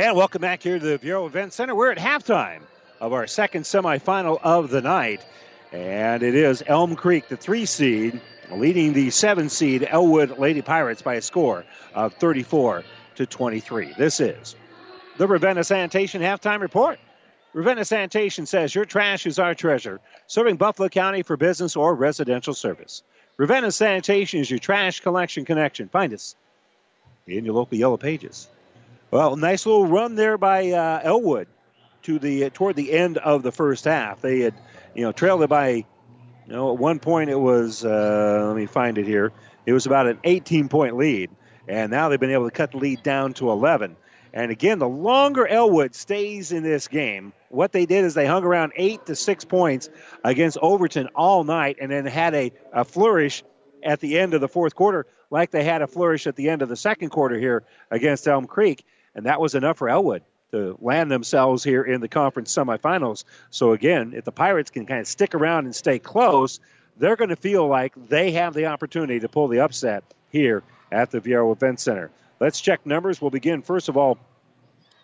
And 0.00 0.16
welcome 0.16 0.40
back 0.40 0.62
here 0.62 0.78
to 0.78 0.86
the 0.86 0.98
Viaero 0.98 1.26
Event 1.26 1.52
Center. 1.52 1.74
We're 1.74 1.90
at 1.90 1.98
halftime 1.98 2.62
of 3.02 3.12
our 3.12 3.26
second 3.26 3.64
semifinal 3.64 4.40
of 4.42 4.70
the 4.70 4.80
night. 4.80 5.22
And 5.72 6.22
it 6.22 6.34
is 6.34 6.62
Elm 6.66 6.96
Creek, 6.96 7.28
the 7.28 7.36
three 7.36 7.66
seed, 7.66 8.18
leading 8.50 8.94
the 8.94 9.10
seven 9.10 9.50
seed 9.50 9.86
Elwood 9.86 10.38
Lady 10.38 10.62
Pirates 10.62 11.02
by 11.02 11.16
a 11.16 11.20
score 11.20 11.66
of 11.94 12.14
34 12.14 12.82
to 13.16 13.26
23. 13.26 13.92
This 13.98 14.20
is 14.20 14.56
the 15.18 15.28
Ravenna 15.28 15.64
Sanitation 15.64 16.22
halftime 16.22 16.62
report. 16.62 16.98
Ravenna 17.52 17.84
Sanitation 17.84 18.46
says 18.46 18.74
your 18.74 18.86
trash 18.86 19.26
is 19.26 19.38
our 19.38 19.54
treasure, 19.54 20.00
serving 20.28 20.56
Buffalo 20.56 20.88
County 20.88 21.22
for 21.22 21.36
business 21.36 21.76
or 21.76 21.94
residential 21.94 22.54
service. 22.54 23.02
Ravenna 23.36 23.70
Sanitation 23.70 24.40
is 24.40 24.50
your 24.50 24.60
trash 24.60 25.00
collection 25.00 25.44
connection. 25.44 25.90
Find 25.90 26.14
us 26.14 26.36
in 27.26 27.44
your 27.44 27.52
local 27.52 27.76
Yellow 27.76 27.98
Pages. 27.98 28.48
Well, 29.10 29.34
nice 29.34 29.66
little 29.66 29.88
run 29.88 30.14
there 30.14 30.38
by 30.38 30.70
uh, 30.70 31.00
Elwood 31.02 31.48
to 32.02 32.20
the 32.20 32.44
uh, 32.44 32.50
toward 32.54 32.76
the 32.76 32.92
end 32.92 33.18
of 33.18 33.42
the 33.42 33.50
first 33.50 33.84
half. 33.84 34.20
They 34.20 34.40
had, 34.40 34.54
you 34.94 35.02
know, 35.02 35.10
trailed 35.10 35.42
it 35.42 35.48
by, 35.48 35.70
you 35.70 35.84
know, 36.46 36.72
at 36.72 36.78
one 36.78 37.00
point 37.00 37.28
it 37.28 37.38
was. 37.38 37.84
Uh, 37.84 38.44
let 38.46 38.54
me 38.54 38.66
find 38.66 38.98
it 38.98 39.06
here. 39.06 39.32
It 39.66 39.72
was 39.72 39.86
about 39.86 40.06
an 40.06 40.20
18 40.22 40.68
point 40.68 40.96
lead, 40.96 41.30
and 41.66 41.90
now 41.90 42.08
they've 42.08 42.20
been 42.20 42.30
able 42.30 42.44
to 42.44 42.52
cut 42.52 42.70
the 42.70 42.76
lead 42.76 43.02
down 43.02 43.34
to 43.34 43.50
11. 43.50 43.96
And 44.32 44.52
again, 44.52 44.78
the 44.78 44.88
longer 44.88 45.44
Elwood 45.44 45.96
stays 45.96 46.52
in 46.52 46.62
this 46.62 46.86
game, 46.86 47.32
what 47.48 47.72
they 47.72 47.86
did 47.86 48.04
is 48.04 48.14
they 48.14 48.26
hung 48.26 48.44
around 48.44 48.74
eight 48.76 49.06
to 49.06 49.16
six 49.16 49.44
points 49.44 49.88
against 50.22 50.56
Overton 50.62 51.08
all 51.16 51.42
night, 51.42 51.78
and 51.80 51.90
then 51.90 52.06
had 52.06 52.32
a, 52.34 52.52
a 52.72 52.84
flourish 52.84 53.42
at 53.82 53.98
the 53.98 54.20
end 54.20 54.34
of 54.34 54.40
the 54.40 54.46
fourth 54.46 54.76
quarter, 54.76 55.06
like 55.30 55.50
they 55.50 55.64
had 55.64 55.82
a 55.82 55.88
flourish 55.88 56.28
at 56.28 56.36
the 56.36 56.48
end 56.48 56.62
of 56.62 56.68
the 56.68 56.76
second 56.76 57.10
quarter 57.10 57.36
here 57.36 57.64
against 57.90 58.28
Elm 58.28 58.46
Creek 58.46 58.84
and 59.14 59.26
that 59.26 59.40
was 59.40 59.54
enough 59.54 59.78
for 59.78 59.88
Elwood 59.88 60.22
to 60.52 60.76
land 60.80 61.10
themselves 61.10 61.62
here 61.62 61.82
in 61.82 62.00
the 62.00 62.08
conference 62.08 62.54
semifinals. 62.54 63.24
So 63.50 63.72
again, 63.72 64.12
if 64.16 64.24
the 64.24 64.32
Pirates 64.32 64.70
can 64.70 64.86
kind 64.86 65.00
of 65.00 65.06
stick 65.06 65.34
around 65.34 65.66
and 65.66 65.74
stay 65.74 65.98
close, 65.98 66.60
they're 66.96 67.16
going 67.16 67.30
to 67.30 67.36
feel 67.36 67.66
like 67.66 67.94
they 68.08 68.32
have 68.32 68.54
the 68.54 68.66
opportunity 68.66 69.20
to 69.20 69.28
pull 69.28 69.48
the 69.48 69.60
upset 69.60 70.04
here 70.30 70.62
at 70.90 71.10
the 71.10 71.20
Viaero 71.20 71.52
Event 71.52 71.80
Center. 71.80 72.10
Let's 72.40 72.60
check 72.60 72.84
numbers. 72.84 73.20
We'll 73.20 73.30
begin 73.30 73.62
first 73.62 73.88
of 73.88 73.96
all 73.96 74.18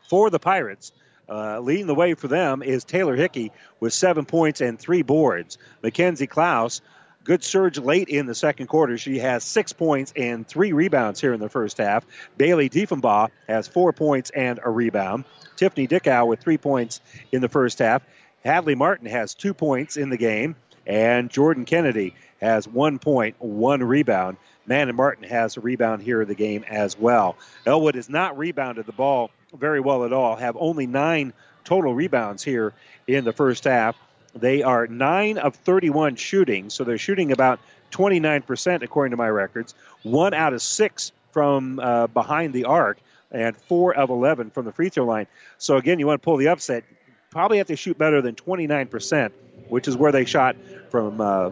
for 0.08 0.30
the 0.30 0.38
Pirates. 0.38 0.92
Uh, 1.28 1.58
leading 1.58 1.88
the 1.88 1.94
way 1.94 2.14
for 2.14 2.28
them 2.28 2.62
is 2.62 2.84
Taylor 2.84 3.16
Hickey 3.16 3.50
with 3.80 3.92
seven 3.92 4.24
points 4.24 4.60
and 4.60 4.78
three 4.78 5.02
boards. 5.02 5.58
Mackenzie 5.82 6.28
Klaus 6.28 6.80
Good 7.26 7.42
surge 7.42 7.76
late 7.76 8.08
in 8.08 8.26
the 8.26 8.36
second 8.36 8.68
quarter. 8.68 8.96
She 8.96 9.18
has 9.18 9.42
six 9.42 9.72
points 9.72 10.12
and 10.14 10.46
three 10.46 10.72
rebounds 10.72 11.20
here 11.20 11.32
in 11.32 11.40
the 11.40 11.48
first 11.48 11.78
half. 11.78 12.06
Bailey 12.36 12.70
Diefenbaugh 12.70 13.30
has 13.48 13.66
four 13.66 13.92
points 13.92 14.30
and 14.30 14.60
a 14.62 14.70
rebound. 14.70 15.24
Tiffany 15.56 15.88
Dickow 15.88 16.28
with 16.28 16.38
three 16.38 16.56
points 16.56 17.00
in 17.32 17.40
the 17.40 17.48
first 17.48 17.80
half. 17.80 18.02
Hadley 18.44 18.76
Martin 18.76 19.08
has 19.08 19.34
two 19.34 19.54
points 19.54 19.96
in 19.96 20.08
the 20.08 20.16
game. 20.16 20.54
And 20.86 21.28
Jordan 21.28 21.64
Kennedy 21.64 22.14
has 22.40 22.68
one 22.68 23.00
point, 23.00 23.34
one 23.40 23.82
rebound. 23.82 24.36
Manon 24.66 24.94
Martin 24.94 25.24
has 25.28 25.56
a 25.56 25.60
rebound 25.60 26.02
here 26.02 26.22
in 26.22 26.28
the 26.28 26.34
game 26.36 26.64
as 26.68 26.96
well. 26.96 27.36
Elwood 27.66 27.96
has 27.96 28.08
not 28.08 28.38
rebounded 28.38 28.86
the 28.86 28.92
ball 28.92 29.32
very 29.52 29.80
well 29.80 30.04
at 30.04 30.12
all, 30.12 30.36
have 30.36 30.56
only 30.60 30.86
nine 30.86 31.32
total 31.64 31.92
rebounds 31.92 32.44
here 32.44 32.72
in 33.08 33.24
the 33.24 33.32
first 33.32 33.64
half. 33.64 33.96
They 34.36 34.62
are 34.62 34.86
9 34.86 35.38
of 35.38 35.54
31 35.54 36.16
shooting, 36.16 36.70
so 36.70 36.84
they're 36.84 36.98
shooting 36.98 37.32
about 37.32 37.58
29% 37.90 38.82
according 38.82 39.10
to 39.10 39.16
my 39.16 39.28
records. 39.28 39.74
One 40.02 40.34
out 40.34 40.52
of 40.52 40.62
six 40.62 41.12
from 41.32 41.80
uh, 41.80 42.06
behind 42.08 42.52
the 42.52 42.64
arc, 42.64 42.98
and 43.30 43.56
four 43.56 43.94
of 43.94 44.10
11 44.10 44.50
from 44.50 44.64
the 44.64 44.72
free 44.72 44.88
throw 44.88 45.04
line. 45.04 45.26
So 45.58 45.76
again, 45.76 45.98
you 45.98 46.06
want 46.06 46.20
to 46.20 46.24
pull 46.24 46.36
the 46.36 46.48
upset, 46.48 46.84
probably 47.30 47.58
have 47.58 47.66
to 47.68 47.76
shoot 47.76 47.98
better 47.98 48.22
than 48.22 48.34
29%, 48.34 49.32
which 49.68 49.88
is 49.88 49.96
where 49.96 50.12
they 50.12 50.24
shot 50.24 50.56
from 50.90 51.20
uh, 51.20 51.50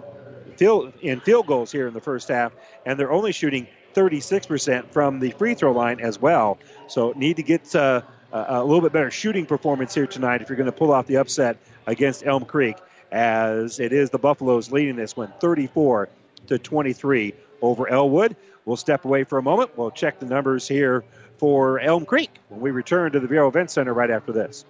field 0.56 0.92
in 1.02 1.20
field 1.20 1.46
goals 1.46 1.72
here 1.72 1.88
in 1.88 1.94
the 1.94 2.00
first 2.00 2.28
half, 2.28 2.52
and 2.86 2.98
they're 2.98 3.12
only 3.12 3.32
shooting 3.32 3.66
36% 3.94 4.90
from 4.90 5.20
the 5.20 5.30
free 5.32 5.54
throw 5.54 5.72
line 5.72 6.00
as 6.00 6.20
well. 6.20 6.58
So 6.88 7.12
need 7.16 7.36
to 7.36 7.42
get 7.42 7.74
uh, 7.74 8.02
a 8.34 8.64
little 8.64 8.80
bit 8.80 8.92
better 8.92 9.10
shooting 9.10 9.46
performance 9.46 9.94
here 9.94 10.06
tonight 10.06 10.42
if 10.42 10.48
you're 10.48 10.56
going 10.56 10.66
to 10.66 10.72
pull 10.72 10.92
off 10.92 11.06
the 11.06 11.16
upset 11.16 11.56
against 11.86 12.26
Elm 12.26 12.44
Creek, 12.44 12.76
as 13.12 13.78
it 13.78 13.92
is 13.92 14.10
the 14.10 14.18
Buffaloes 14.18 14.72
leading 14.72 14.96
this 14.96 15.16
one 15.16 15.32
34 15.40 16.08
to 16.48 16.58
23 16.58 17.32
over 17.62 17.88
Elwood. 17.88 18.36
We'll 18.64 18.76
step 18.76 19.04
away 19.04 19.24
for 19.24 19.38
a 19.38 19.42
moment. 19.42 19.76
We'll 19.78 19.92
check 19.92 20.18
the 20.18 20.26
numbers 20.26 20.66
here 20.66 21.04
for 21.38 21.78
Elm 21.78 22.04
Creek 22.04 22.30
when 22.48 22.60
we 22.60 22.70
return 22.72 23.12
to 23.12 23.20
the 23.20 23.28
Viaero 23.28 23.48
Event 23.48 23.70
Center 23.70 23.94
right 23.94 24.10
after 24.10 24.32
this. 24.32 24.64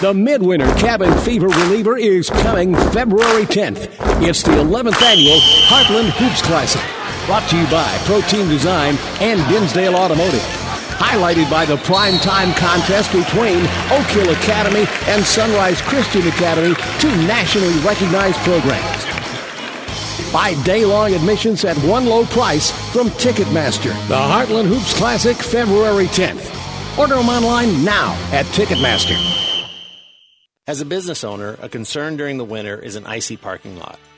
The 0.00 0.12
Midwinter 0.12 0.72
Cabin 0.74 1.16
Fever 1.18 1.46
Reliever 1.46 1.96
is 1.96 2.28
coming 2.28 2.74
February 2.74 3.44
10th. 3.44 3.88
It's 4.20 4.42
the 4.42 4.50
11th 4.50 5.00
annual 5.00 5.38
Heartland 5.68 6.10
Hoops 6.10 6.42
Classic. 6.42 6.82
Brought 7.26 7.48
to 7.50 7.56
you 7.56 7.66
by 7.66 7.98
Protein 7.98 8.48
Design 8.48 8.96
and 9.20 9.48
Dinsdale 9.48 9.94
Automotive 9.94 10.61
highlighted 11.02 11.50
by 11.50 11.64
the 11.64 11.76
prime 11.78 12.16
time 12.20 12.54
contest 12.54 13.10
between 13.12 13.58
Oak 13.90 14.06
Hill 14.14 14.30
Academy 14.30 14.86
and 15.08 15.24
Sunrise 15.24 15.80
Christian 15.82 16.26
Academy, 16.28 16.74
two 17.00 17.10
nationally 17.26 17.76
recognized 17.80 18.38
programs. 18.38 19.02
Buy 20.32 20.54
day-long 20.64 21.12
admissions 21.12 21.64
at 21.64 21.76
one 21.78 22.06
low 22.06 22.24
price 22.26 22.70
from 22.92 23.08
Ticketmaster. 23.10 23.92
The 24.06 24.14
Heartland 24.14 24.68
Hoops 24.68 24.94
Classic, 24.94 25.36
February 25.36 26.06
10th. 26.06 26.98
Order 26.98 27.16
them 27.16 27.28
online 27.28 27.84
now 27.84 28.12
at 28.32 28.46
Ticketmaster. 28.46 29.18
As 30.68 30.80
a 30.80 30.84
business 30.84 31.24
owner, 31.24 31.58
a 31.60 31.68
concern 31.68 32.16
during 32.16 32.38
the 32.38 32.44
winter 32.44 32.78
is 32.78 32.94
an 32.94 33.04
icy 33.04 33.36
parking 33.36 33.76
lot. 33.76 33.98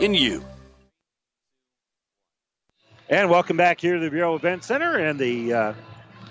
in 0.00 0.14
you. 0.14 0.44
And 3.08 3.30
welcome 3.30 3.56
back 3.56 3.80
here 3.80 3.94
to 3.94 4.00
the 4.00 4.10
Viaero 4.10 4.36
Event 4.36 4.64
Center 4.64 4.98
and 4.98 5.18
the 5.18 5.52
uh, 5.52 5.74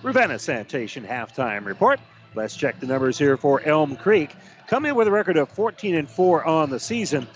Ravenna 0.04 0.40
Sanitation 0.40 1.06
halftime 1.06 1.66
report. 1.66 2.00
Let's 2.36 2.56
check 2.56 2.80
the 2.82 2.86
numbers 2.86 3.18
here 3.18 3.38
for 3.38 3.62
Elm 3.62 3.96
Creek. 3.96 4.36
Come 4.68 4.86
in 4.86 4.96
with 4.96 5.08
a 5.08 5.12
record 5.12 5.38
of 5.38 5.50
14 5.50 5.96
and 5.96 6.10
4 6.10 6.44
on 6.44 6.70
the 6.70 6.80
season. 6.80 7.28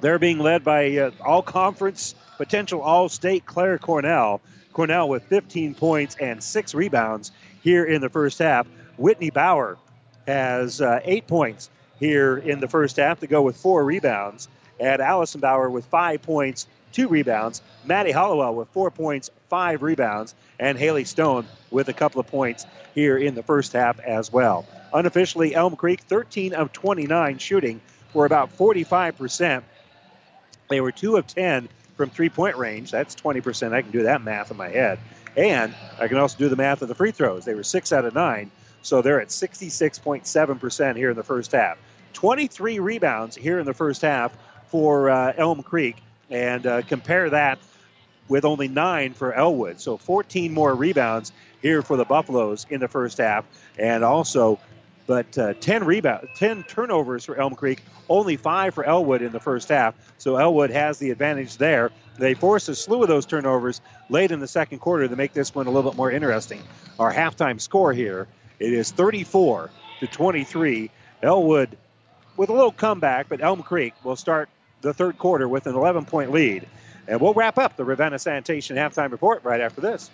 They're 0.00 0.18
being 0.18 0.38
led 0.38 0.62
by 0.62 0.96
uh, 0.96 1.10
all 1.24 1.42
conference, 1.42 2.14
potential 2.36 2.82
all 2.82 3.08
state 3.08 3.46
Claire 3.46 3.78
Cornell. 3.78 4.40
Cornell 4.72 5.08
with 5.08 5.24
15 5.24 5.74
points 5.74 6.16
and 6.20 6.42
six 6.42 6.74
rebounds 6.74 7.32
here 7.62 7.84
in 7.84 8.00
the 8.00 8.08
first 8.08 8.38
half. 8.38 8.66
Whitney 8.98 9.30
Bauer 9.30 9.78
has 10.26 10.80
uh, 10.80 11.00
eight 11.04 11.26
points 11.26 11.70
here 12.00 12.36
in 12.36 12.58
the 12.58 12.68
first 12.68 12.96
half 12.96 13.20
to 13.20 13.26
go 13.26 13.42
with 13.42 13.56
four 13.56 13.84
rebounds. 13.84 14.48
And 14.80 15.00
Allison 15.02 15.40
Bauer 15.40 15.68
with 15.68 15.84
five 15.86 16.22
points, 16.22 16.66
two 16.92 17.06
rebounds. 17.06 17.60
Maddie 17.84 18.12
Hallowell 18.12 18.54
with 18.54 18.68
four 18.70 18.90
points, 18.90 19.30
five 19.48 19.82
rebounds. 19.82 20.34
And 20.58 20.76
Haley 20.76 21.04
Stone 21.04 21.46
with 21.70 21.88
a 21.88 21.92
couple 21.92 22.20
of 22.20 22.26
points 22.26 22.66
here 22.94 23.16
in 23.16 23.34
the 23.34 23.42
first 23.42 23.74
half 23.74 24.00
as 24.00 24.32
well. 24.32 24.66
Unofficially, 24.92 25.54
Elm 25.54 25.76
Creek 25.76 26.00
13 26.00 26.54
of 26.54 26.72
29 26.72 27.38
shooting 27.38 27.80
for 28.12 28.26
about 28.26 28.56
45%. 28.56 29.62
They 30.68 30.80
were 30.80 30.92
2 30.92 31.16
of 31.16 31.26
10 31.26 31.68
from 31.96 32.10
three 32.10 32.30
point 32.30 32.56
range. 32.56 32.90
That's 32.90 33.14
20%. 33.14 33.72
I 33.72 33.82
can 33.82 33.90
do 33.90 34.04
that 34.04 34.22
math 34.22 34.50
in 34.50 34.56
my 34.56 34.68
head. 34.68 34.98
And 35.36 35.74
I 35.98 36.08
can 36.08 36.16
also 36.16 36.38
do 36.38 36.48
the 36.48 36.56
math 36.56 36.82
of 36.82 36.88
the 36.88 36.94
free 36.94 37.10
throws. 37.12 37.44
They 37.44 37.54
were 37.54 37.62
6 37.62 37.92
out 37.92 38.04
of 38.04 38.14
9. 38.14 38.50
So 38.82 39.02
they're 39.02 39.20
at 39.20 39.28
66.7% 39.28 40.96
here 40.96 41.10
in 41.10 41.16
the 41.16 41.22
first 41.22 41.52
half. 41.52 41.76
23 42.12 42.78
rebounds 42.78 43.36
here 43.36 43.58
in 43.58 43.66
the 43.66 43.74
first 43.74 44.02
half 44.02 44.36
for 44.68 45.10
uh, 45.10 45.32
Elm 45.36 45.62
Creek. 45.62 45.96
And 46.30 46.66
uh, 46.66 46.82
compare 46.82 47.30
that 47.30 47.58
with 48.28 48.44
only 48.44 48.68
nine 48.68 49.12
for 49.12 49.32
Elwood. 49.32 49.80
So 49.80 49.96
14 49.96 50.52
more 50.52 50.74
rebounds 50.74 51.32
here 51.60 51.82
for 51.82 51.96
the 51.96 52.04
Buffaloes 52.04 52.66
in 52.70 52.80
the 52.80 52.88
first 52.88 53.18
half. 53.18 53.44
And 53.78 54.04
also, 54.04 54.60
but 55.06 55.36
uh, 55.36 55.54
10 55.54 55.84
rebound, 55.84 56.28
10 56.36 56.62
turnovers 56.64 57.24
for 57.24 57.36
Elm 57.36 57.56
Creek, 57.56 57.82
only 58.08 58.36
five 58.36 58.74
for 58.74 58.84
Elwood 58.84 59.22
in 59.22 59.32
the 59.32 59.40
first 59.40 59.68
half. 59.68 59.94
So 60.18 60.36
Elwood 60.36 60.70
has 60.70 60.98
the 60.98 61.10
advantage 61.10 61.56
there. 61.56 61.90
They 62.18 62.34
forced 62.34 62.68
a 62.68 62.76
slew 62.76 63.02
of 63.02 63.08
those 63.08 63.26
turnovers 63.26 63.80
late 64.08 64.30
in 64.30 64.38
the 64.38 64.48
second 64.48 64.78
quarter 64.78 65.08
to 65.08 65.16
make 65.16 65.32
this 65.32 65.52
one 65.52 65.66
a 65.66 65.70
little 65.70 65.90
bit 65.90 65.96
more 65.96 66.10
interesting. 66.10 66.62
Our 66.98 67.12
halftime 67.12 67.60
score 67.60 67.92
here 67.92 68.28
it 68.60 68.74
is 68.74 68.92
34 68.92 69.70
to 70.00 70.06
23. 70.06 70.90
Elwood 71.22 71.76
with 72.40 72.48
a 72.48 72.54
little 72.54 72.72
comeback, 72.72 73.28
but 73.28 73.42
Elm 73.42 73.62
Creek 73.62 73.92
will 74.02 74.16
start 74.16 74.48
the 74.80 74.94
third 74.94 75.18
quarter 75.18 75.46
with 75.46 75.66
an 75.66 75.74
11 75.74 76.06
point 76.06 76.32
lead. 76.32 76.66
And 77.06 77.20
we'll 77.20 77.34
wrap 77.34 77.58
up 77.58 77.76
the 77.76 77.84
Ravenna 77.84 78.18
Sanitation 78.18 78.78
halftime 78.78 79.12
report 79.12 79.44
right 79.44 79.60
after 79.60 79.82
this. 79.82 80.10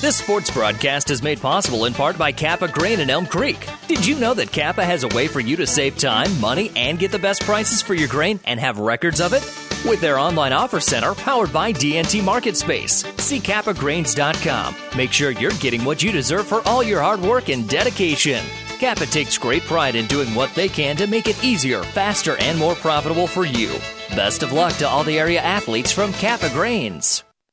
This 0.00 0.16
sports 0.16 0.48
broadcast 0.48 1.10
is 1.10 1.24
made 1.24 1.40
possible 1.40 1.86
in 1.86 1.92
part 1.92 2.16
by 2.16 2.30
Kappa 2.30 2.68
Grain 2.68 3.00
in 3.00 3.10
Elm 3.10 3.26
Creek. 3.26 3.66
Did 3.88 4.06
you 4.06 4.16
know 4.20 4.32
that 4.34 4.52
Kappa 4.52 4.84
has 4.84 5.02
a 5.02 5.08
way 5.08 5.26
for 5.26 5.40
you 5.40 5.56
to 5.56 5.66
save 5.66 5.98
time, 5.98 6.40
money, 6.40 6.70
and 6.76 7.00
get 7.00 7.10
the 7.10 7.18
best 7.18 7.42
prices 7.42 7.82
for 7.82 7.94
your 7.94 8.08
grain 8.08 8.38
and 8.44 8.60
have 8.60 8.78
records 8.78 9.20
of 9.20 9.32
it? 9.32 9.42
With 9.88 10.00
their 10.00 10.18
online 10.20 10.52
offer 10.52 10.78
center 10.78 11.14
powered 11.14 11.52
by 11.52 11.72
DNT 11.72 12.20
MarketSpace. 12.20 13.20
See 13.20 13.40
kappagrains.com. 13.40 14.76
Make 14.96 15.10
sure 15.10 15.32
you're 15.32 15.50
getting 15.52 15.84
what 15.84 16.00
you 16.00 16.12
deserve 16.12 16.46
for 16.46 16.62
all 16.68 16.84
your 16.84 17.02
hard 17.02 17.20
work 17.20 17.48
and 17.48 17.68
dedication. 17.68 18.44
Kappa 18.84 19.06
takes 19.06 19.38
great 19.38 19.62
pride 19.62 19.94
in 19.94 20.06
doing 20.08 20.34
what 20.34 20.54
they 20.54 20.68
can 20.68 20.94
to 20.96 21.06
make 21.06 21.26
it 21.26 21.42
easier, 21.42 21.82
faster, 21.82 22.36
and 22.38 22.58
more 22.58 22.74
profitable 22.74 23.26
for 23.26 23.46
you. 23.46 23.70
Best 24.10 24.42
of 24.42 24.52
luck 24.52 24.74
to 24.74 24.86
all 24.86 25.02
the 25.02 25.18
area 25.18 25.40
athletes 25.40 25.90
from 25.90 26.12
Kappa 26.12 26.50
Grains. 26.50 27.24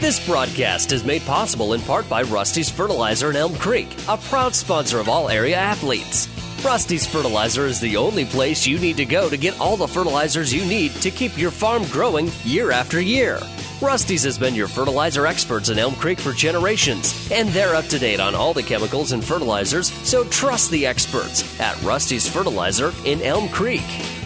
This 0.00 0.24
broadcast 0.24 0.92
is 0.92 1.02
made 1.02 1.22
possible 1.22 1.74
in 1.74 1.80
part 1.80 2.08
by 2.08 2.22
Rusty's 2.22 2.70
Fertilizer 2.70 3.30
in 3.30 3.36
Elm 3.36 3.56
Creek, 3.56 3.88
a 4.06 4.16
proud 4.16 4.54
sponsor 4.54 5.00
of 5.00 5.08
all 5.08 5.28
area 5.28 5.56
athletes. 5.56 6.28
Rusty's 6.64 7.04
Fertilizer 7.04 7.66
is 7.66 7.80
the 7.80 7.96
only 7.96 8.24
place 8.24 8.64
you 8.64 8.78
need 8.78 8.96
to 8.98 9.04
go 9.04 9.28
to 9.28 9.36
get 9.36 9.58
all 9.58 9.76
the 9.76 9.88
fertilizers 9.88 10.54
you 10.54 10.64
need 10.66 10.92
to 11.02 11.10
keep 11.10 11.36
your 11.36 11.50
farm 11.50 11.82
growing 11.86 12.30
year 12.44 12.70
after 12.70 13.00
year. 13.00 13.40
Rusty's 13.82 14.22
has 14.22 14.38
been 14.38 14.54
your 14.54 14.68
fertilizer 14.68 15.26
experts 15.26 15.68
in 15.68 15.80
Elm 15.80 15.96
Creek 15.96 16.20
for 16.20 16.32
generations, 16.32 17.28
and 17.32 17.48
they're 17.48 17.74
up 17.74 17.86
to 17.86 17.98
date 17.98 18.20
on 18.20 18.36
all 18.36 18.54
the 18.54 18.62
chemicals 18.62 19.10
and 19.10 19.24
fertilizers, 19.24 19.92
so 20.06 20.22
trust 20.26 20.70
the 20.70 20.86
experts 20.86 21.60
at 21.60 21.80
Rusty's 21.82 22.28
Fertilizer 22.28 22.92
in 23.04 23.20
Elm 23.22 23.48
Creek. 23.48 24.17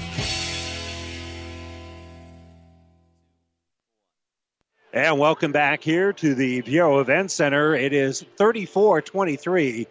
And 4.94 5.18
welcome 5.18 5.52
back 5.52 5.82
here 5.82 6.12
to 6.12 6.34
the 6.34 6.60
Viaero 6.60 7.00
Event 7.00 7.30
Center. 7.30 7.74
It 7.74 7.94
is 7.94 8.26
34 8.36 9.00
23. 9.00 9.86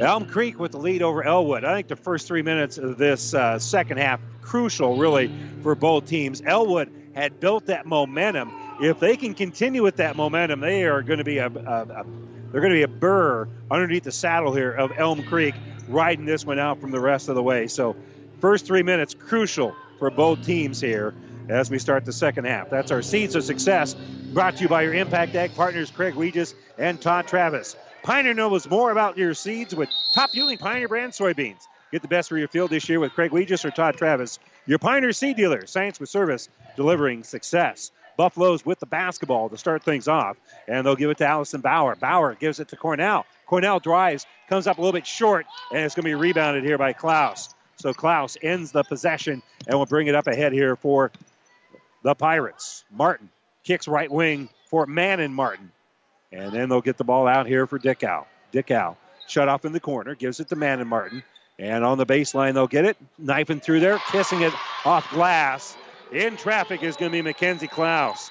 Elm 0.00 0.24
Creek 0.24 0.58
with 0.58 0.72
the 0.72 0.78
lead 0.78 1.02
over 1.02 1.22
Elwood. 1.22 1.62
I 1.62 1.74
think 1.74 1.88
the 1.88 1.96
first 1.96 2.26
three 2.26 2.40
minutes 2.40 2.78
of 2.78 2.96
this 2.96 3.34
uh, 3.34 3.58
second 3.58 3.98
half 3.98 4.18
crucial, 4.40 4.96
really, 4.96 5.30
for 5.62 5.74
both 5.74 6.06
teams. 6.06 6.40
Elwood 6.40 6.90
had 7.14 7.38
built 7.38 7.66
that 7.66 7.84
momentum. 7.84 8.50
If 8.80 8.98
they 8.98 9.18
can 9.18 9.34
continue 9.34 9.82
with 9.82 9.96
that 9.96 10.16
momentum, 10.16 10.60
they 10.60 10.84
are 10.84 11.02
going 11.02 11.18
to 11.18 11.24
be 11.24 11.36
a, 11.36 11.48
a, 11.48 11.50
a 11.50 12.06
they're 12.50 12.62
going 12.62 12.72
to 12.72 12.78
be 12.78 12.82
a 12.82 12.88
burr 12.88 13.46
underneath 13.70 14.04
the 14.04 14.12
saddle 14.12 14.54
here 14.54 14.72
of 14.72 14.90
Elm 14.96 15.22
Creek, 15.22 15.54
riding 15.86 16.24
this 16.24 16.46
one 16.46 16.58
out 16.58 16.80
from 16.80 16.92
the 16.92 17.00
rest 17.00 17.28
of 17.28 17.34
the 17.34 17.42
way. 17.42 17.66
So, 17.66 17.94
first 18.40 18.64
three 18.64 18.82
minutes 18.82 19.12
crucial 19.12 19.76
for 19.98 20.10
both 20.10 20.42
teams 20.46 20.80
here 20.80 21.14
as 21.50 21.70
we 21.70 21.78
start 21.78 22.04
the 22.04 22.12
second 22.12 22.44
half. 22.46 22.70
That's 22.70 22.90
our 22.90 23.02
Seeds 23.02 23.34
of 23.34 23.44
Success, 23.44 23.94
brought 24.32 24.56
to 24.56 24.62
you 24.62 24.68
by 24.68 24.82
your 24.82 24.94
Impact 24.94 25.34
Ag 25.34 25.54
partners, 25.54 25.90
Craig 25.90 26.14
Regis 26.14 26.54
and 26.78 27.00
Todd 27.00 27.26
Travis. 27.26 27.76
Pioneer 28.02 28.34
knows 28.34 28.68
more 28.70 28.92
about 28.92 29.18
your 29.18 29.34
seeds 29.34 29.74
with 29.74 29.90
top 30.14 30.30
yielding 30.32 30.58
Pioneer 30.58 30.88
brand 30.88 31.12
soybeans. 31.12 31.66
Get 31.92 32.02
the 32.02 32.08
best 32.08 32.28
for 32.28 32.38
your 32.38 32.48
field 32.48 32.70
this 32.70 32.88
year 32.88 33.00
with 33.00 33.12
Craig 33.12 33.32
Regis 33.32 33.64
or 33.64 33.70
Todd 33.72 33.96
Travis, 33.96 34.38
your 34.64 34.78
Pioneer 34.78 35.12
seed 35.12 35.36
dealer. 35.36 35.66
Science 35.66 35.98
with 35.98 36.08
service, 36.08 36.48
delivering 36.76 37.24
success. 37.24 37.90
Buffaloes 38.16 38.64
with 38.64 38.78
the 38.78 38.86
basketball 38.86 39.48
to 39.48 39.56
start 39.56 39.82
things 39.82 40.06
off, 40.06 40.36
and 40.68 40.86
they'll 40.86 40.94
give 40.94 41.10
it 41.10 41.18
to 41.18 41.26
Allison 41.26 41.60
Bauer. 41.60 41.96
Bauer 41.96 42.34
gives 42.34 42.60
it 42.60 42.68
to 42.68 42.76
Cornell. 42.76 43.26
Cornell 43.46 43.80
drives, 43.80 44.26
comes 44.48 44.66
up 44.66 44.78
a 44.78 44.80
little 44.80 44.92
bit 44.92 45.06
short, 45.06 45.46
and 45.72 45.80
it's 45.80 45.94
going 45.94 46.04
to 46.04 46.10
be 46.10 46.14
rebounded 46.14 46.62
here 46.62 46.78
by 46.78 46.92
Klaus. 46.92 47.54
So 47.76 47.94
Klaus 47.94 48.36
ends 48.42 48.72
the 48.72 48.82
possession 48.82 49.42
and 49.66 49.78
will 49.78 49.86
bring 49.86 50.06
it 50.06 50.14
up 50.14 50.26
ahead 50.26 50.52
here 50.52 50.76
for 50.76 51.10
the 52.02 52.14
Pirates. 52.14 52.84
Martin 52.90 53.28
kicks 53.64 53.88
right 53.88 54.10
wing 54.10 54.48
for 54.66 54.86
Manon 54.86 55.32
Martin. 55.32 55.70
And 56.32 56.52
then 56.52 56.68
they'll 56.68 56.80
get 56.80 56.96
the 56.96 57.04
ball 57.04 57.26
out 57.26 57.46
here 57.46 57.66
for 57.66 57.78
Dickow. 57.78 58.24
Dickow 58.52 58.96
shut 59.26 59.48
off 59.48 59.64
in 59.64 59.72
the 59.72 59.80
corner, 59.80 60.14
gives 60.14 60.40
it 60.40 60.48
to 60.48 60.56
Manon 60.56 60.88
Martin. 60.88 61.22
And 61.58 61.84
on 61.84 61.98
the 61.98 62.06
baseline, 62.06 62.54
they'll 62.54 62.66
get 62.66 62.84
it. 62.84 62.96
Knifing 63.18 63.60
through 63.60 63.80
there, 63.80 63.98
kissing 64.10 64.42
it 64.42 64.54
off 64.84 65.10
glass. 65.10 65.76
In 66.12 66.36
traffic 66.36 66.82
is 66.82 66.96
going 66.96 67.12
to 67.12 67.16
be 67.16 67.22
Mackenzie 67.22 67.68
Klaus. 67.68 68.30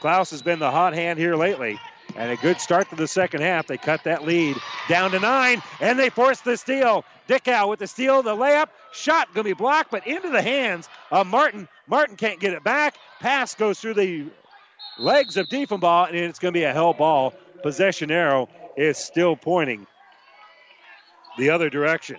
Klaus 0.00 0.30
has 0.30 0.42
been 0.42 0.58
the 0.58 0.70
hot 0.70 0.94
hand 0.94 1.18
here 1.18 1.34
lately. 1.34 1.78
And 2.16 2.30
a 2.30 2.36
good 2.36 2.60
start 2.60 2.88
to 2.90 2.96
the 2.96 3.08
second 3.08 3.42
half. 3.42 3.66
They 3.66 3.76
cut 3.76 4.04
that 4.04 4.24
lead 4.24 4.56
down 4.88 5.10
to 5.10 5.20
nine, 5.20 5.62
and 5.80 5.98
they 5.98 6.08
force 6.08 6.40
the 6.40 6.56
steal. 6.56 7.04
Dickow 7.28 7.68
with 7.68 7.78
the 7.78 7.86
steal, 7.86 8.22
the 8.22 8.34
layup, 8.34 8.68
shot 8.92 9.28
going 9.34 9.44
to 9.44 9.50
be 9.50 9.54
blocked, 9.54 9.90
but 9.90 10.06
into 10.06 10.30
the 10.30 10.42
hands 10.42 10.88
of 11.10 11.26
Martin. 11.26 11.68
Martin 11.86 12.16
can't 12.16 12.40
get 12.40 12.54
it 12.54 12.64
back. 12.64 12.96
Pass 13.20 13.54
goes 13.54 13.78
through 13.78 13.94
the 13.94 14.26
legs 14.98 15.36
of 15.36 15.48
Diefenbaugh, 15.48 16.08
and 16.08 16.16
it's 16.16 16.38
going 16.38 16.52
to 16.52 16.58
be 16.58 16.64
a 16.64 16.72
hell 16.72 16.94
ball. 16.94 17.34
Possession 17.62 18.10
arrow 18.10 18.48
is 18.76 18.96
still 18.96 19.36
pointing 19.36 19.86
the 21.36 21.50
other 21.50 21.70
direction. 21.70 22.16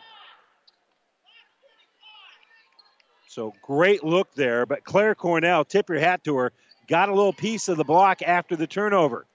So 3.28 3.53
great 3.62 4.03
look 4.03 4.34
there, 4.34 4.66
but 4.66 4.84
Claire 4.84 5.16
Cornell, 5.16 5.64
tip 5.64 5.89
your 5.89 5.99
hat 5.99 6.24
to 6.26 6.36
her, 6.38 6.51
got 6.88 7.10
a 7.10 7.14
little 7.14 7.34
piece 7.34 7.68
of 7.68 7.78
the 7.78 7.84
block 7.84 8.22
after 8.22 8.55
the 8.55 8.68
turnover. 8.68 9.26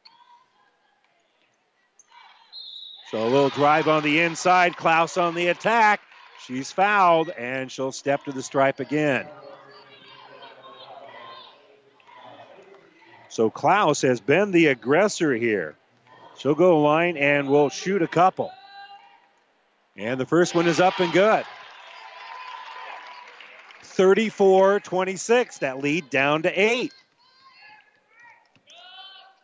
So 3.15 3.25
a 3.25 3.31
little 3.31 3.49
drive 3.49 3.87
on 3.87 4.03
the 4.03 4.23
inside, 4.23 4.77
Klaus 4.77 5.17
on 5.17 5.37
the 5.37 5.47
attack. 5.47 6.01
She's 6.45 6.73
fouled, 6.73 7.31
and 7.31 7.71
she'll 7.71 7.93
step 7.93 8.25
to 8.25 8.33
the 8.33 8.43
stripe 8.43 8.81
again. 8.81 9.25
So 13.29 13.51
Klaus 13.51 14.03
has 14.03 14.21
been 14.21 14.51
the 14.51 14.67
aggressor 14.67 15.33
here. 15.33 15.77
She'll 16.39 16.57
go 16.57 16.81
line 16.81 17.17
and 17.17 17.49
will 17.49 17.69
shoot 17.69 18.03
a 18.03 18.09
couple. 18.09 18.51
And 19.97 20.19
the 20.19 20.27
first 20.27 20.57
one 20.57 20.67
is 20.67 20.81
up 20.81 20.99
and 20.99 21.13
good. 21.13 21.45
34 23.83 24.81
26. 24.81 25.59
That 25.59 25.79
lead 25.79 26.11
down 26.11 26.43
to 26.43 26.51
eight. 26.51 26.93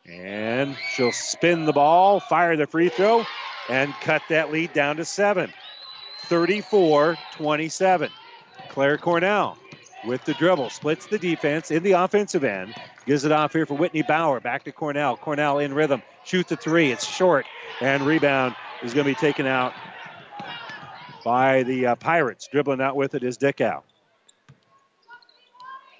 And 0.06 0.76
she'll 0.96 1.12
spin 1.12 1.66
the 1.66 1.72
ball, 1.72 2.18
fire 2.18 2.56
the 2.56 2.66
free 2.66 2.88
throw, 2.88 3.24
and 3.70 3.94
cut 4.00 4.22
that 4.28 4.50
lead 4.50 4.72
down 4.72 4.96
to 4.96 5.04
seven. 5.04 5.52
34 6.26 7.16
27. 7.36 8.10
Claire 8.68 8.98
Cornell 8.98 9.58
with 10.04 10.24
the 10.24 10.34
dribble, 10.34 10.70
splits 10.70 11.06
the 11.06 11.18
defense 11.18 11.70
in 11.70 11.82
the 11.82 11.92
offensive 11.92 12.44
end, 12.44 12.74
gives 13.06 13.24
it 13.24 13.32
off 13.32 13.52
here 13.52 13.66
for 13.66 13.74
Whitney 13.74 14.02
Bauer. 14.02 14.40
Back 14.40 14.64
to 14.64 14.72
Cornell. 14.72 15.16
Cornell 15.16 15.58
in 15.58 15.74
rhythm, 15.74 16.02
shoots 16.24 16.50
the 16.50 16.56
three. 16.56 16.90
It's 16.90 17.06
short, 17.06 17.46
and 17.80 18.04
rebound 18.06 18.54
is 18.82 18.94
going 18.94 19.06
to 19.06 19.10
be 19.10 19.14
taken 19.14 19.46
out 19.46 19.72
by 21.24 21.62
the 21.64 21.86
uh, 21.86 21.94
Pirates. 21.96 22.48
Dribbling 22.50 22.80
out 22.80 22.96
with 22.96 23.14
it 23.14 23.22
is 23.22 23.38
Dickow. 23.38 23.82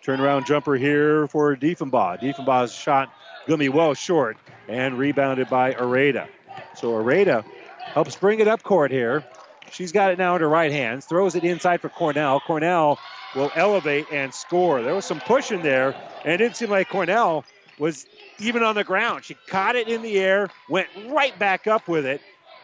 Turnaround 0.04 0.46
jumper 0.46 0.76
here 0.76 1.26
for 1.26 1.54
Diefenbaugh. 1.56 2.20
Diefenbaugh's 2.20 2.72
shot 2.72 3.12
going 3.46 3.58
to 3.58 3.64
be 3.64 3.68
well 3.68 3.94
short 3.94 4.38
and 4.68 4.98
rebounded 4.98 5.48
by 5.50 5.74
Areda. 5.74 6.28
So 6.74 6.92
Areda 6.92 7.44
helps 7.92 8.16
bring 8.16 8.40
it 8.40 8.48
up 8.48 8.62
court 8.62 8.90
here. 8.90 9.24
She's 9.70 9.92
got 9.92 10.10
it 10.10 10.18
now 10.18 10.34
in 10.34 10.40
her 10.40 10.48
right 10.48 10.72
hands, 10.72 11.06
throws 11.06 11.34
it 11.34 11.44
inside 11.44 11.80
for 11.80 11.88
Cornell. 11.88 12.40
Cornell 12.40 12.98
will 13.34 13.50
elevate 13.54 14.08
and 14.10 14.32
score. 14.32 14.82
There 14.82 14.94
was 14.94 15.04
some 15.04 15.20
push 15.20 15.50
in 15.50 15.62
there, 15.62 15.94
and 16.24 16.32
it 16.32 16.38
didn't 16.38 16.56
seem 16.56 16.70
like 16.70 16.88
Cornell 16.88 17.44
was 17.78 18.06
even 18.38 18.62
on 18.62 18.74
the 18.74 18.84
ground. 18.84 19.24
She 19.24 19.36
caught 19.46 19.76
it 19.76 19.88
in 19.88 20.02
the 20.02 20.18
air, 20.18 20.48
went 20.68 20.88
right 20.96 21.36
back 21.38 21.66
up 21.66 21.88
with 21.88 22.06
it, 22.06 22.20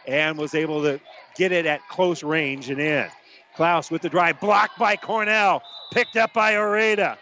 and 0.07 0.37
was 0.37 0.55
able 0.55 0.83
to 0.83 0.99
get 1.35 1.51
it 1.51 1.65
at 1.65 1.87
close 1.89 2.23
range 2.23 2.69
and 2.69 2.81
in. 2.81 3.07
Klaus 3.55 3.89
with 3.89 4.01
the 4.01 4.09
drive, 4.09 4.39
blocked 4.39 4.77
by 4.77 4.95
Cornell, 4.95 5.61
picked 5.93 6.17
up 6.17 6.33
by 6.33 6.53
Oreda. 6.53 7.17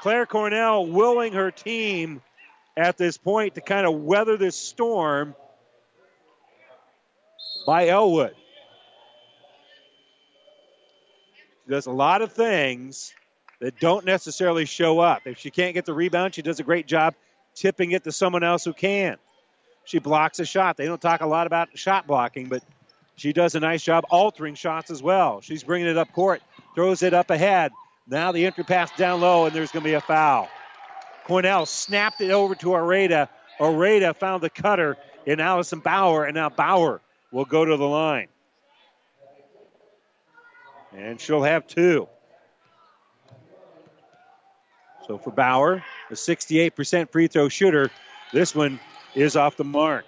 Claire 0.00 0.26
Cornell 0.26 0.86
willing 0.86 1.32
her 1.32 1.50
team 1.50 2.20
at 2.76 2.96
this 2.96 3.18
point 3.18 3.56
to 3.56 3.60
kind 3.60 3.86
of 3.86 3.94
weather 3.94 4.36
this 4.36 4.56
storm 4.56 5.34
by 7.68 7.88
Elwood. 7.88 8.34
Does 11.68 11.84
a 11.84 11.90
lot 11.90 12.22
of 12.22 12.32
things 12.32 13.12
that 13.60 13.78
don't 13.78 14.06
necessarily 14.06 14.64
show 14.64 15.00
up. 15.00 15.26
If 15.26 15.36
she 15.36 15.50
can't 15.50 15.74
get 15.74 15.84
the 15.84 15.92
rebound, 15.92 16.34
she 16.34 16.40
does 16.40 16.60
a 16.60 16.62
great 16.62 16.86
job 16.86 17.14
tipping 17.54 17.90
it 17.90 18.04
to 18.04 18.10
someone 18.10 18.42
else 18.42 18.64
who 18.64 18.72
can. 18.72 19.18
She 19.84 19.98
blocks 19.98 20.38
a 20.38 20.46
shot. 20.46 20.78
They 20.78 20.86
don't 20.86 20.98
talk 20.98 21.20
a 21.20 21.26
lot 21.26 21.46
about 21.46 21.68
shot 21.76 22.06
blocking, 22.06 22.48
but 22.48 22.62
she 23.16 23.34
does 23.34 23.54
a 23.54 23.60
nice 23.60 23.82
job 23.82 24.06
altering 24.08 24.54
shots 24.54 24.90
as 24.90 25.02
well. 25.02 25.42
She's 25.42 25.62
bringing 25.62 25.88
it 25.88 25.98
up 25.98 26.10
court, 26.14 26.40
throws 26.74 27.02
it 27.02 27.12
up 27.12 27.28
ahead. 27.28 27.70
Now 28.06 28.32
the 28.32 28.46
entry 28.46 28.64
pass 28.64 28.90
down 28.96 29.20
low, 29.20 29.44
and 29.44 29.54
there's 29.54 29.72
going 29.72 29.82
to 29.82 29.90
be 29.90 29.92
a 29.92 30.00
foul. 30.00 30.48
Cornell 31.24 31.66
snapped 31.66 32.22
it 32.22 32.30
over 32.30 32.54
to 32.54 32.68
Areda. 32.68 33.28
Areda 33.60 34.16
found 34.16 34.42
the 34.42 34.48
cutter 34.48 34.96
in 35.26 35.38
Allison 35.38 35.80
Bauer, 35.80 36.24
and 36.24 36.34
now 36.34 36.48
Bauer 36.48 37.02
will 37.30 37.44
go 37.44 37.64
to 37.64 37.76
the 37.76 37.86
line. 37.86 38.28
And 40.96 41.20
she'll 41.20 41.42
have 41.42 41.66
two. 41.66 42.08
So 45.06 45.18
for 45.18 45.30
Bauer, 45.30 45.82
a 46.10 46.14
68% 46.14 47.10
free 47.10 47.28
throw 47.28 47.48
shooter, 47.48 47.90
this 48.32 48.54
one 48.54 48.78
is 49.14 49.36
off 49.36 49.56
the 49.56 49.64
mark. 49.64 50.04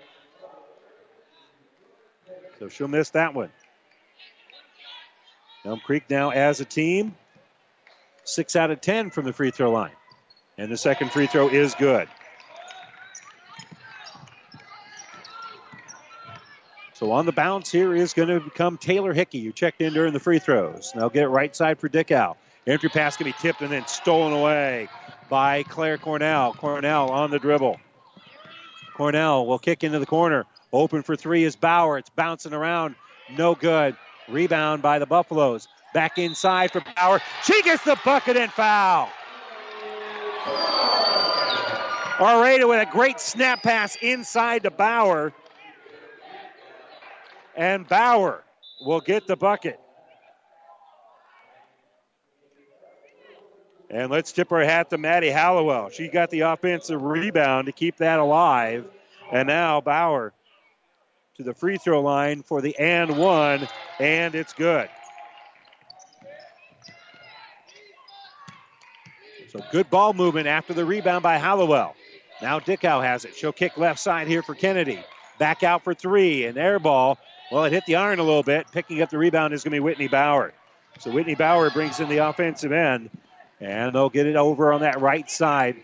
So 2.59 2.68
she'll 2.68 2.89
miss 2.89 3.11
that 3.11 3.35
one. 3.35 3.51
Elm 5.64 5.81
Creek 5.81 6.05
now 6.09 6.31
as 6.31 6.61
a 6.61 6.64
team, 6.64 7.14
six 8.25 8.57
out 8.57 8.71
of 8.71 8.81
10 8.81 9.11
from 9.11 9.25
the 9.25 9.33
free 9.33 9.51
throw 9.51 9.71
line. 9.71 9.93
And 10.59 10.71
the 10.71 10.77
second 10.77 11.11
free 11.12 11.27
throw 11.27 11.49
is 11.49 11.75
good. 11.75 12.09
So 17.01 17.12
on 17.12 17.24
the 17.24 17.32
bounce 17.32 17.72
here 17.72 17.94
is 17.94 18.12
going 18.12 18.28
to 18.28 18.40
become 18.40 18.76
Taylor 18.76 19.14
Hickey, 19.14 19.42
who 19.42 19.53
checked 19.53 19.80
in 19.80 19.94
during 19.94 20.12
the 20.12 20.20
free 20.20 20.38
throws. 20.38 20.92
Now 20.94 21.09
get 21.09 21.22
it 21.22 21.28
right 21.28 21.57
side 21.57 21.78
for 21.78 21.88
Dickow. 21.88 22.36
Entry 22.66 22.90
pass 22.90 23.16
to 23.16 23.24
be 23.24 23.32
tipped 23.32 23.62
and 23.62 23.72
then 23.72 23.86
stolen 23.86 24.34
away 24.34 24.86
by 25.30 25.62
Claire 25.62 25.96
Cornell. 25.96 26.53
Cornell 26.53 27.09
on 27.09 27.30
the 27.30 27.38
dribble. 27.38 27.80
Cornell 28.92 29.46
will 29.46 29.59
kick 29.59 29.82
into 29.82 29.98
the 29.98 30.05
corner. 30.05 30.44
Open 30.74 31.03
for 31.03 31.16
three 31.16 31.42
is 31.42 31.57
Bauer. 31.57 31.96
It's 31.96 32.11
bouncing 32.11 32.53
around. 32.53 32.96
No 33.34 33.55
good. 33.55 33.96
Rebound 34.28 34.82
by 34.82 34.98
the 34.98 35.07
Buffaloes. 35.07 35.68
Back 35.94 36.18
inside 36.18 36.70
for 36.70 36.82
Bauer. 36.96 37.22
She 37.44 37.62
gets 37.62 37.82
the 37.82 37.98
bucket 38.05 38.36
and 38.36 38.53
foul. 38.53 39.09
Areda 42.18 42.68
with 42.68 42.86
a 42.86 42.92
great 42.92 43.18
snap 43.18 43.62
pass 43.62 43.96
inside 44.03 44.64
to 44.64 44.70
Bauer. 44.70 45.32
And 47.61 47.86
Bauer 47.86 48.42
will 48.80 49.02
get 49.02 49.26
the 49.26 49.36
bucket. 49.36 49.78
And 53.90 54.11
let's 54.11 54.32
tip 54.32 54.50
our 54.50 54.64
hat 54.64 54.88
to 54.88 54.96
Maddie 54.96 55.28
Hallowell. 55.28 55.90
She 55.90 56.08
got 56.08 56.30
the 56.30 56.40
offensive 56.40 57.02
rebound 57.02 57.66
to 57.66 57.72
keep 57.72 57.98
that 57.98 58.18
alive. 58.18 58.86
And 59.30 59.46
now 59.46 59.82
Bauer 59.82 60.32
to 61.36 61.42
the 61.42 61.52
free 61.52 61.76
throw 61.76 62.00
line 62.00 62.42
for 62.42 62.62
the 62.62 62.74
and 62.78 63.18
one, 63.18 63.68
and 63.98 64.34
it's 64.34 64.54
good. 64.54 64.88
So 69.50 69.62
good 69.70 69.90
ball 69.90 70.14
movement 70.14 70.46
after 70.46 70.72
the 70.72 70.86
rebound 70.86 71.22
by 71.22 71.36
Hallowell. 71.36 71.94
Now 72.40 72.58
Dickow 72.58 73.02
has 73.02 73.26
it. 73.26 73.34
She'll 73.34 73.52
kick 73.52 73.76
left 73.76 74.00
side 74.00 74.28
here 74.28 74.42
for 74.42 74.54
Kennedy. 74.54 75.04
Back 75.38 75.62
out 75.62 75.84
for 75.84 75.92
three, 75.92 76.46
and 76.46 76.56
air 76.56 76.78
ball. 76.78 77.18
Well, 77.51 77.64
it 77.64 77.72
hit 77.72 77.84
the 77.86 77.96
iron 77.96 78.20
a 78.20 78.22
little 78.22 78.42
bit. 78.42 78.66
Picking 78.72 79.03
up 79.03 79.11
the 79.11 79.18
rebound 79.18 79.53
is 79.55 79.64
going 79.64 79.72
to 79.72 79.76
be 79.76 79.80
Whitney 79.80 80.09
Bauer. 80.09 80.53
So 80.98 81.11
Whitney 81.11 81.34
Bauer 81.34 81.70
brings 81.70 81.98
in 81.98 82.09
the 82.09 82.18
offensive 82.18 82.72
end, 82.72 83.11
and 83.61 83.94
they'll 83.94 84.09
get 84.09 84.26
it 84.26 84.36
over 84.36 84.72
on 84.72 84.82
that 84.82 85.01
right 85.01 85.28
side 85.28 85.76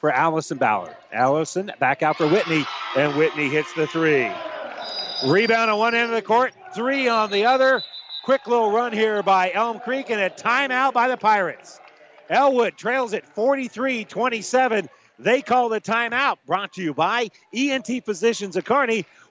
for 0.00 0.10
Allison 0.10 0.58
Bauer. 0.58 0.94
Allison 1.12 1.72
back 1.78 2.02
out 2.02 2.16
for 2.16 2.26
Whitney, 2.28 2.64
and 2.96 3.16
Whitney 3.16 3.48
hits 3.48 3.72
the 3.72 3.86
three. 3.86 4.30
Rebound 5.26 5.70
on 5.70 5.78
one 5.78 5.94
end 5.94 6.10
of 6.10 6.14
the 6.14 6.22
court, 6.22 6.52
three 6.74 7.08
on 7.08 7.30
the 7.30 7.44
other. 7.46 7.82
Quick 8.24 8.46
little 8.46 8.70
run 8.70 8.92
here 8.92 9.22
by 9.22 9.50
Elm 9.52 9.80
Creek, 9.80 10.10
and 10.10 10.20
a 10.20 10.28
timeout 10.28 10.92
by 10.92 11.08
the 11.08 11.16
Pirates. 11.16 11.80
Elwood 12.28 12.76
trails 12.76 13.14
at 13.14 13.24
43 13.24 14.04
27. 14.04 14.88
They 15.18 15.42
call 15.42 15.68
the 15.68 15.80
timeout. 15.80 16.36
Brought 16.46 16.74
to 16.74 16.82
you 16.82 16.94
by 16.94 17.30
ENT 17.52 18.04
Physicians 18.04 18.56
of 18.56 18.64
Kearney. 18.64 19.04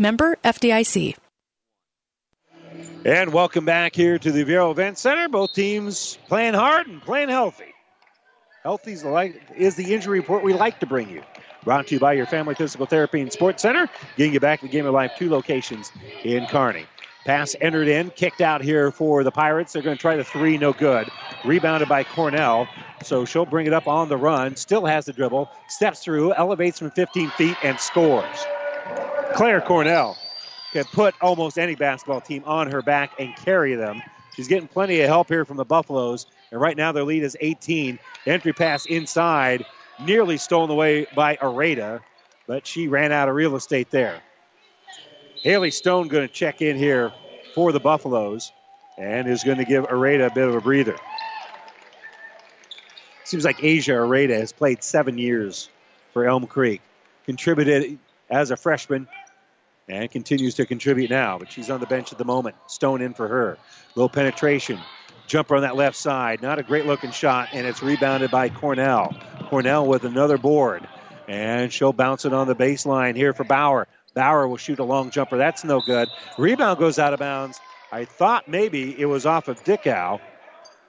Member 0.00 0.38
FDIC. 0.42 1.14
And 3.04 3.34
welcome 3.34 3.66
back 3.66 3.94
here 3.94 4.18
to 4.18 4.32
the 4.32 4.46
Viaero 4.46 4.70
Event 4.70 4.96
Center. 4.96 5.28
Both 5.28 5.52
teams 5.52 6.18
playing 6.26 6.54
hard 6.54 6.86
and 6.86 7.02
playing 7.02 7.28
healthy. 7.28 7.74
Healthy 8.62 8.92
is 9.56 9.76
the, 9.76 9.94
injury 9.94 10.20
report 10.20 10.42
we 10.42 10.54
like 10.54 10.80
to 10.80 10.86
bring 10.86 11.10
you. 11.10 11.22
Brought 11.64 11.86
to 11.88 11.96
you 11.96 12.00
by 12.00 12.14
your 12.14 12.24
Family 12.24 12.54
Physical 12.54 12.86
Therapy 12.86 13.20
and 13.20 13.30
Sports 13.30 13.60
Center, 13.60 13.90
getting 14.16 14.32
you 14.32 14.40
back 14.40 14.60
to 14.60 14.66
the 14.66 14.72
game 14.72 14.86
of 14.86 14.94
life, 14.94 15.12
two 15.18 15.28
locations 15.28 15.92
in 16.24 16.46
Kearney. 16.46 16.86
Pass 17.26 17.54
entered 17.60 17.88
in, 17.88 18.08
kicked 18.10 18.40
out 18.40 18.62
here 18.62 18.90
for 18.90 19.22
the 19.22 19.30
Pirates. 19.30 19.74
They're 19.74 19.82
going 19.82 19.98
to 19.98 20.00
try 20.00 20.16
the 20.16 20.24
three, 20.24 20.56
no 20.56 20.72
good. 20.72 21.10
Rebounded 21.44 21.90
by 21.90 22.04
Cornell. 22.04 22.66
So 23.02 23.26
she'll 23.26 23.44
bring 23.44 23.66
it 23.66 23.74
up 23.74 23.86
on 23.86 24.08
the 24.08 24.16
run, 24.16 24.56
still 24.56 24.86
has 24.86 25.04
the 25.04 25.12
dribble, 25.12 25.50
steps 25.68 26.02
through, 26.02 26.32
elevates 26.32 26.78
from 26.78 26.90
15 26.90 27.28
feet, 27.32 27.56
and 27.62 27.78
scores. 27.78 28.46
Claire 29.34 29.60
Cornell 29.60 30.16
can 30.72 30.84
put 30.84 31.14
almost 31.20 31.58
any 31.58 31.74
basketball 31.74 32.20
team 32.20 32.42
on 32.44 32.70
her 32.70 32.82
back 32.82 33.10
and 33.18 33.34
carry 33.36 33.74
them. 33.74 34.02
She's 34.34 34.48
getting 34.48 34.68
plenty 34.68 35.00
of 35.00 35.08
help 35.08 35.28
here 35.28 35.44
from 35.44 35.56
the 35.56 35.64
Buffaloes, 35.64 36.26
and 36.52 36.60
right 36.60 36.76
now 36.76 36.92
their 36.92 37.04
lead 37.04 37.22
is 37.22 37.36
18. 37.40 37.98
Entry 38.26 38.52
pass 38.52 38.86
inside, 38.86 39.64
nearly 39.98 40.36
stolen 40.36 40.70
away 40.70 41.06
by 41.14 41.36
Areta, 41.36 42.00
but 42.46 42.66
she 42.66 42.88
ran 42.88 43.12
out 43.12 43.28
of 43.28 43.34
real 43.34 43.56
estate 43.56 43.90
there. 43.90 44.20
Haley 45.42 45.70
Stone 45.70 46.08
going 46.08 46.26
to 46.26 46.32
check 46.32 46.60
in 46.60 46.76
here 46.76 47.12
for 47.54 47.72
the 47.72 47.80
Buffaloes 47.80 48.52
and 48.98 49.26
is 49.26 49.42
going 49.42 49.58
to 49.58 49.64
give 49.64 49.86
Areta 49.86 50.26
a 50.26 50.34
bit 50.34 50.46
of 50.46 50.54
a 50.54 50.60
breather. 50.60 50.96
Seems 53.24 53.44
like 53.44 53.62
Asia 53.62 53.92
Areta 53.92 54.38
has 54.38 54.52
played 54.52 54.82
seven 54.82 55.16
years 55.16 55.70
for 56.12 56.26
Elm 56.26 56.46
Creek. 56.46 56.82
Contributed 57.24 57.98
as 58.28 58.50
a 58.50 58.56
freshman 58.56 59.06
and 59.88 60.10
continues 60.10 60.54
to 60.54 60.66
contribute 60.66 61.10
now, 61.10 61.38
but 61.38 61.50
she's 61.50 61.70
on 61.70 61.80
the 61.80 61.86
bench 61.86 62.12
at 62.12 62.18
the 62.18 62.24
moment. 62.24 62.56
Stone 62.66 63.02
in 63.02 63.14
for 63.14 63.28
her. 63.28 63.58
Low 63.96 64.08
penetration. 64.08 64.78
Jumper 65.26 65.56
on 65.56 65.62
that 65.62 65.76
left 65.76 65.96
side. 65.96 66.42
Not 66.42 66.58
a 66.58 66.62
great 66.62 66.86
looking 66.86 67.10
shot, 67.10 67.48
and 67.52 67.66
it's 67.66 67.82
rebounded 67.82 68.30
by 68.30 68.48
Cornell. 68.48 69.14
Cornell 69.48 69.86
with 69.86 70.04
another 70.04 70.38
board. 70.38 70.86
And 71.28 71.72
she'll 71.72 71.92
bounce 71.92 72.24
it 72.24 72.32
on 72.32 72.48
the 72.48 72.56
baseline 72.56 73.16
here 73.16 73.32
for 73.32 73.44
Bauer. 73.44 73.86
Bauer 74.14 74.48
will 74.48 74.56
shoot 74.56 74.78
a 74.80 74.84
long 74.84 75.10
jumper. 75.10 75.36
That's 75.36 75.64
no 75.64 75.80
good. 75.80 76.08
Rebound 76.36 76.78
goes 76.78 76.98
out 76.98 77.12
of 77.12 77.20
bounds. 77.20 77.60
I 77.92 78.04
thought 78.04 78.48
maybe 78.48 78.98
it 78.98 79.06
was 79.06 79.26
off 79.26 79.48
of 79.48 79.62
Dickow, 79.64 80.20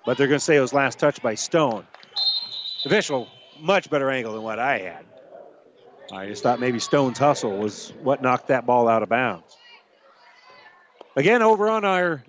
but 0.05 0.17
they're 0.17 0.27
going 0.27 0.39
to 0.39 0.43
say 0.43 0.57
it 0.57 0.61
was 0.61 0.73
last 0.73 0.99
touched 0.99 1.21
by 1.21 1.35
Stone. 1.35 1.85
Official, 2.85 3.27
much 3.59 3.89
better 3.89 4.09
angle 4.09 4.33
than 4.33 4.41
what 4.43 4.59
I 4.59 4.79
had. 4.79 5.05
I 6.11 6.27
just 6.27 6.43
thought 6.43 6.59
maybe 6.59 6.79
Stone's 6.79 7.17
hustle 7.17 7.57
was 7.57 7.93
what 8.01 8.21
knocked 8.21 8.47
that 8.47 8.65
ball 8.65 8.87
out 8.87 9.03
of 9.03 9.09
bounds. 9.09 9.57
Again, 11.15 11.41
over 11.41 11.69
on 11.69 11.85
our 11.85 12.23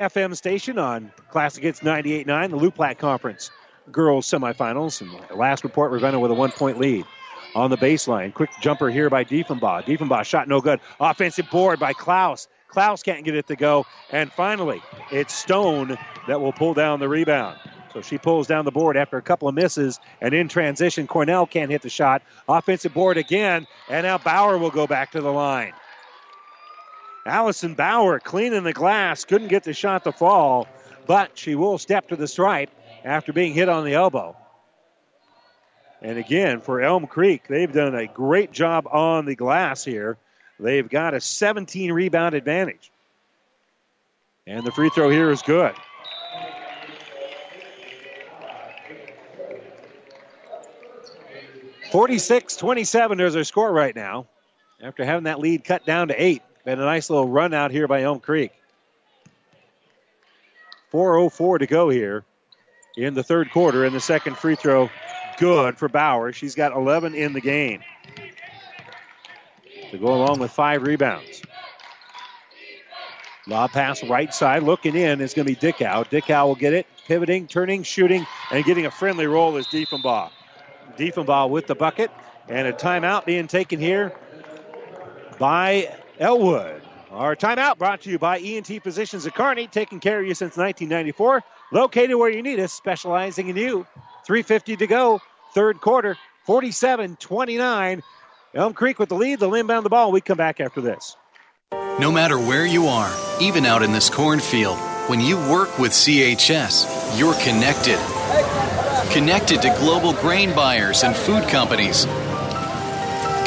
FM 0.00 0.36
station 0.36 0.78
on 0.78 1.12
Classic 1.30 1.62
Hits 1.62 1.80
98.9, 1.80 2.50
the 2.50 2.56
Loup 2.56 2.74
Platte 2.74 2.98
Conference 2.98 3.50
girls 3.90 4.26
semifinals. 4.26 5.00
And 5.00 5.38
last 5.38 5.64
report, 5.64 5.92
Ravenna 5.92 6.18
with 6.18 6.30
a 6.30 6.34
one 6.34 6.50
point 6.50 6.78
lead 6.78 7.04
on 7.54 7.70
the 7.70 7.78
baseline. 7.78 8.32
Quick 8.34 8.50
jumper 8.60 8.90
here 8.90 9.10
by 9.10 9.24
Diefenbaugh. 9.24 9.84
Diefenbaugh 9.84 10.24
shot 10.24 10.48
no 10.48 10.60
good. 10.60 10.80
Offensive 11.00 11.48
board 11.50 11.78
by 11.78 11.92
Klaus. 11.92 12.48
Klaus 12.68 13.02
can't 13.02 13.24
get 13.24 13.34
it 13.34 13.46
to 13.48 13.56
go. 13.56 13.86
And 14.10 14.32
finally, 14.32 14.82
it's 15.10 15.34
Stone 15.34 15.96
that 16.26 16.40
will 16.40 16.52
pull 16.52 16.74
down 16.74 17.00
the 17.00 17.08
rebound. 17.08 17.58
So 17.92 18.00
she 18.00 18.18
pulls 18.18 18.46
down 18.46 18.64
the 18.64 18.70
board 18.70 18.96
after 18.96 19.16
a 19.16 19.22
couple 19.22 19.48
of 19.48 19.54
misses. 19.54 20.00
And 20.20 20.32
in 20.34 20.48
transition, 20.48 21.06
Cornell 21.06 21.46
can't 21.46 21.70
hit 21.70 21.82
the 21.82 21.90
shot. 21.90 22.22
Offensive 22.48 22.94
board 22.94 23.18
again. 23.18 23.66
And 23.88 24.04
now 24.04 24.18
Bauer 24.18 24.56
will 24.56 24.70
go 24.70 24.86
back 24.86 25.12
to 25.12 25.20
the 25.20 25.32
line. 25.32 25.72
Allison 27.26 27.74
Bauer 27.74 28.18
cleaning 28.18 28.64
the 28.64 28.72
glass. 28.72 29.24
Couldn't 29.24 29.48
get 29.48 29.64
the 29.64 29.74
shot 29.74 30.04
to 30.04 30.12
fall. 30.12 30.66
But 31.06 31.36
she 31.36 31.54
will 31.54 31.78
step 31.78 32.08
to 32.08 32.16
the 32.16 32.28
stripe 32.28 32.70
after 33.04 33.32
being 33.32 33.52
hit 33.52 33.68
on 33.68 33.84
the 33.84 33.94
elbow. 33.94 34.36
And 36.00 36.18
again, 36.18 36.60
for 36.60 36.80
Elm 36.80 37.06
Creek, 37.06 37.46
they've 37.48 37.72
done 37.72 37.94
a 37.94 38.06
great 38.06 38.50
job 38.50 38.88
on 38.90 39.24
the 39.24 39.36
glass 39.36 39.84
here. 39.84 40.16
They've 40.58 40.88
got 40.88 41.14
a 41.14 41.20
17 41.20 41.92
rebound 41.92 42.34
advantage. 42.34 42.90
And 44.46 44.64
the 44.64 44.72
free 44.72 44.90
throw 44.90 45.10
here 45.10 45.30
is 45.30 45.42
good. 45.42 45.74
Forty-six, 51.92 52.56
twenty-seven. 52.56 53.18
There's 53.18 53.34
their 53.34 53.44
score 53.44 53.70
right 53.70 53.94
now. 53.94 54.26
After 54.82 55.04
having 55.04 55.24
that 55.24 55.40
lead 55.40 55.62
cut 55.62 55.84
down 55.84 56.08
to 56.08 56.14
eight, 56.20 56.42
been 56.64 56.80
a 56.80 56.84
nice 56.86 57.10
little 57.10 57.28
run 57.28 57.52
out 57.52 57.70
here 57.70 57.86
by 57.86 58.00
Elm 58.02 58.18
Creek. 58.18 58.50
4:04 60.90 61.58
to 61.58 61.66
go 61.66 61.90
here 61.90 62.24
in 62.96 63.12
the 63.12 63.22
third 63.22 63.50
quarter, 63.50 63.84
and 63.84 63.94
the 63.94 64.00
second 64.00 64.38
free 64.38 64.56
throw 64.56 64.90
good 65.36 65.76
for 65.76 65.90
Bauer. 65.90 66.32
She's 66.32 66.54
got 66.54 66.72
11 66.72 67.14
in 67.14 67.34
the 67.34 67.42
game 67.42 67.82
to 69.90 69.98
go 69.98 70.14
along 70.14 70.38
with 70.38 70.50
five 70.50 70.82
rebounds. 70.82 71.42
Lob 73.46 73.70
pass 73.72 74.02
right 74.02 74.32
side, 74.32 74.62
looking 74.62 74.96
in 74.96 75.20
is 75.20 75.34
going 75.34 75.46
to 75.46 75.54
be 75.54 75.56
Dickow. 75.56 76.08
Dickow 76.08 76.46
will 76.46 76.54
get 76.54 76.72
it, 76.72 76.86
pivoting, 77.06 77.46
turning, 77.46 77.82
shooting, 77.82 78.24
and 78.50 78.64
getting 78.64 78.86
a 78.86 78.90
friendly 78.90 79.26
roll 79.26 79.56
is 79.56 79.66
Diefenbaugh. 79.66 80.30
Diefenbaugh 80.96 81.48
with 81.50 81.66
the 81.66 81.74
bucket, 81.74 82.10
and 82.48 82.66
a 82.66 82.72
timeout 82.72 83.24
being 83.24 83.46
taken 83.46 83.80
here 83.80 84.12
by 85.38 85.94
Elwood. 86.18 86.82
Our 87.10 87.36
timeout 87.36 87.78
brought 87.78 88.02
to 88.02 88.10
you 88.10 88.18
by 88.18 88.38
ENT 88.38 88.82
Physicians 88.82 89.26
of 89.26 89.34
Kearney, 89.34 89.66
taking 89.66 90.00
care 90.00 90.20
of 90.20 90.26
you 90.26 90.34
since 90.34 90.56
1994. 90.56 91.42
Located 91.70 92.16
where 92.16 92.30
you 92.30 92.42
need 92.42 92.58
us, 92.58 92.72
specializing 92.72 93.48
in 93.48 93.56
you. 93.56 93.86
350 94.26 94.76
to 94.76 94.86
go, 94.86 95.20
third 95.54 95.80
quarter, 95.80 96.16
47 96.46 97.16
29. 97.16 98.02
Elm 98.54 98.74
Creek 98.74 98.98
with 98.98 99.08
the 99.08 99.14
lead. 99.14 99.40
They'll 99.40 99.54
inbound 99.54 99.84
the 99.84 99.90
ball. 99.90 100.12
We 100.12 100.20
come 100.20 100.36
back 100.36 100.60
after 100.60 100.80
this. 100.80 101.16
No 101.98 102.10
matter 102.10 102.38
where 102.38 102.66
you 102.66 102.86
are, 102.86 103.14
even 103.40 103.66
out 103.66 103.82
in 103.82 103.92
this 103.92 104.08
cornfield, 104.10 104.78
when 105.08 105.20
you 105.20 105.36
work 105.36 105.78
with 105.78 105.92
CHS, 105.92 107.18
you're 107.18 107.34
connected. 107.34 107.98
Connected 109.12 109.60
to 109.60 109.68
global 109.78 110.14
grain 110.14 110.54
buyers 110.54 111.04
and 111.04 111.14
food 111.14 111.46
companies. 111.46 112.06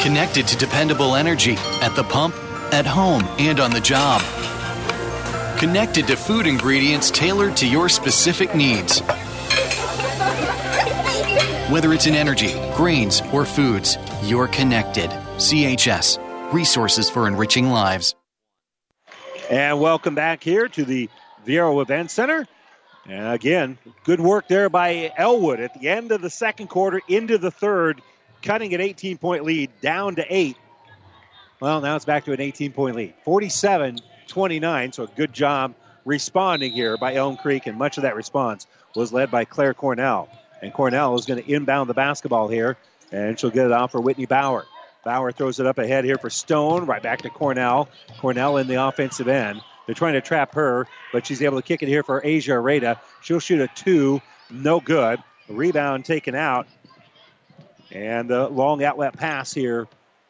Connected 0.00 0.46
to 0.46 0.56
dependable 0.56 1.16
energy 1.16 1.56
at 1.82 1.96
the 1.96 2.04
pump, 2.04 2.36
at 2.72 2.86
home, 2.86 3.24
and 3.40 3.58
on 3.58 3.72
the 3.72 3.80
job. 3.80 4.22
Connected 5.58 6.06
to 6.06 6.16
food 6.16 6.46
ingredients 6.46 7.10
tailored 7.10 7.56
to 7.56 7.66
your 7.66 7.88
specific 7.88 8.54
needs. 8.54 9.00
Whether 11.68 11.92
it's 11.92 12.06
in 12.06 12.14
energy, 12.14 12.52
grains, 12.76 13.20
or 13.32 13.44
foods, 13.44 13.98
you're 14.22 14.46
connected. 14.46 15.10
CHS, 15.38 16.52
resources 16.52 17.10
for 17.10 17.26
enriching 17.26 17.70
lives. 17.70 18.14
And 19.50 19.80
welcome 19.80 20.14
back 20.14 20.44
here 20.44 20.68
to 20.68 20.84
the 20.84 21.10
Viaero 21.44 21.82
Event 21.82 22.12
Center. 22.12 22.46
And 23.08 23.34
again, 23.34 23.78
good 24.04 24.20
work 24.20 24.48
there 24.48 24.68
by 24.68 25.12
Elwood 25.16 25.60
at 25.60 25.74
the 25.74 25.88
end 25.88 26.12
of 26.12 26.20
the 26.20 26.30
second 26.30 26.68
quarter 26.68 27.00
into 27.08 27.38
the 27.38 27.50
third, 27.50 28.02
cutting 28.42 28.74
an 28.74 28.80
18 28.80 29.18
point 29.18 29.44
lead 29.44 29.70
down 29.80 30.16
to 30.16 30.24
eight. 30.28 30.56
Well, 31.60 31.80
now 31.80 31.96
it's 31.96 32.04
back 32.04 32.24
to 32.24 32.32
an 32.32 32.40
18 32.40 32.72
point 32.72 32.96
lead. 32.96 33.14
47 33.24 34.00
29, 34.26 34.92
so 34.92 35.04
a 35.04 35.06
good 35.06 35.32
job 35.32 35.74
responding 36.04 36.72
here 36.72 36.96
by 36.96 37.14
Elm 37.14 37.36
Creek, 37.36 37.66
and 37.66 37.78
much 37.78 37.96
of 37.96 38.02
that 38.02 38.16
response 38.16 38.66
was 38.94 39.12
led 39.12 39.30
by 39.30 39.44
Claire 39.44 39.74
Cornell. 39.74 40.28
And 40.62 40.72
Cornell 40.72 41.14
is 41.14 41.26
going 41.26 41.42
to 41.42 41.52
inbound 41.52 41.88
the 41.88 41.94
basketball 41.94 42.48
here, 42.48 42.76
and 43.12 43.38
she'll 43.38 43.50
get 43.50 43.66
it 43.66 43.72
off 43.72 43.92
for 43.92 44.00
Whitney 44.00 44.26
Bauer. 44.26 44.66
Bauer 45.04 45.30
throws 45.30 45.60
it 45.60 45.66
up 45.66 45.78
ahead 45.78 46.04
here 46.04 46.18
for 46.18 46.30
Stone, 46.30 46.86
right 46.86 47.02
back 47.02 47.22
to 47.22 47.30
Cornell. 47.30 47.88
Cornell 48.18 48.56
in 48.56 48.66
the 48.66 48.82
offensive 48.82 49.28
end. 49.28 49.60
They're 49.86 49.94
trying 49.94 50.14
to 50.14 50.20
trap 50.20 50.54
her, 50.54 50.86
but 51.12 51.26
she's 51.26 51.42
able 51.42 51.58
to 51.58 51.66
kick 51.66 51.82
it 51.82 51.88
here 51.88 52.02
for 52.02 52.20
Asia 52.24 52.52
Areta. 52.52 52.98
She'll 53.22 53.40
shoot 53.40 53.60
a 53.60 53.68
two, 53.68 54.20
no 54.50 54.80
good. 54.80 55.22
Rebound 55.48 56.04
taken 56.04 56.34
out. 56.34 56.66
And 57.92 58.28
the 58.28 58.48
long 58.48 58.82
outlet 58.82 59.16
pass 59.16 59.52
here 59.52 59.86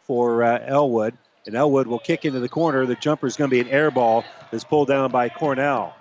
for 0.06 0.42
uh, 0.42 0.58
Elwood. 0.64 1.16
And 1.46 1.54
Elwood 1.54 1.86
will 1.86 1.98
kick 1.98 2.24
into 2.24 2.40
the 2.40 2.48
corner. 2.48 2.84
The 2.86 2.96
jumper 2.96 3.26
is 3.26 3.36
going 3.36 3.48
to 3.50 3.54
be 3.54 3.60
an 3.60 3.68
air 3.68 3.90
ball 3.90 4.24
that's 4.50 4.64
pulled 4.64 4.88
down 4.88 5.10
by 5.10 5.28
Cornell. 5.28 5.96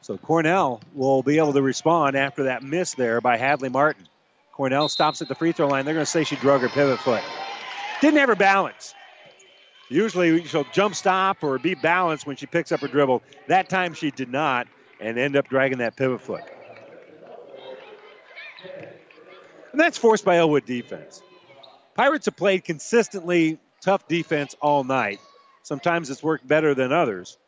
So 0.00 0.16
Cornell 0.16 0.80
will 0.94 1.22
be 1.22 1.38
able 1.38 1.52
to 1.54 1.62
respond 1.62 2.16
after 2.16 2.44
that 2.44 2.62
miss 2.62 2.94
there 2.94 3.20
by 3.20 3.36
Hadley 3.36 3.68
Martin. 3.68 4.06
Cornell 4.52 4.88
stops 4.88 5.20
at 5.20 5.28
the 5.28 5.34
free 5.34 5.52
throw 5.52 5.66
line. 5.66 5.84
They're 5.84 5.94
going 5.94 6.06
to 6.06 6.10
say 6.10 6.24
she 6.24 6.36
drug 6.36 6.60
her 6.60 6.68
pivot 6.68 7.00
foot. 7.00 7.22
Didn't 8.00 8.28
her 8.28 8.36
balance. 8.36 8.94
Usually 9.88 10.44
she'll 10.44 10.66
jump 10.72 10.94
stop 10.94 11.42
or 11.42 11.58
be 11.58 11.74
balanced 11.74 12.26
when 12.26 12.36
she 12.36 12.46
picks 12.46 12.72
up 12.72 12.80
her 12.80 12.88
dribble. 12.88 13.22
That 13.48 13.68
time 13.68 13.94
she 13.94 14.10
did 14.10 14.30
not 14.30 14.66
and 15.00 15.18
end 15.18 15.36
up 15.36 15.48
dragging 15.48 15.78
that 15.78 15.96
pivot 15.96 16.20
foot. 16.20 16.42
And 19.72 19.80
that's 19.80 19.98
forced 19.98 20.24
by 20.24 20.36
Elwood 20.36 20.64
defense. 20.66 21.22
Pirates 21.94 22.26
have 22.26 22.36
played 22.36 22.64
consistently 22.64 23.58
tough 23.80 24.06
defense 24.08 24.54
all 24.60 24.84
night. 24.84 25.20
Sometimes 25.62 26.10
it's 26.10 26.22
worked 26.22 26.46
better 26.46 26.74
than 26.74 26.92
others. 26.92 27.38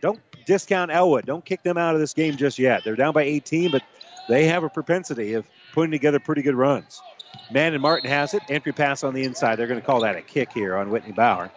Don't 0.00 0.20
discount 0.44 0.90
Elwood. 0.90 1.26
Don't 1.26 1.44
kick 1.44 1.62
them 1.62 1.78
out 1.78 1.94
of 1.94 2.00
this 2.00 2.12
game 2.14 2.36
just 2.36 2.58
yet. 2.58 2.84
They're 2.84 2.96
down 2.96 3.12
by 3.12 3.22
18, 3.22 3.70
but 3.70 3.82
they 4.28 4.46
have 4.46 4.64
a 4.64 4.68
propensity 4.68 5.34
of 5.34 5.46
putting 5.72 5.92
together 5.92 6.18
pretty 6.18 6.42
good 6.42 6.54
runs. 6.54 7.00
Manon 7.50 7.80
Martin 7.80 8.08
has 8.08 8.34
it. 8.34 8.42
Entry 8.48 8.72
pass 8.72 9.04
on 9.04 9.14
the 9.14 9.24
inside. 9.24 9.56
They're 9.56 9.66
going 9.66 9.80
to 9.80 9.86
call 9.86 10.00
that 10.00 10.16
a 10.16 10.22
kick 10.22 10.52
here 10.52 10.76
on 10.76 10.90
Whitney 10.90 11.12
Bauer. 11.12 11.50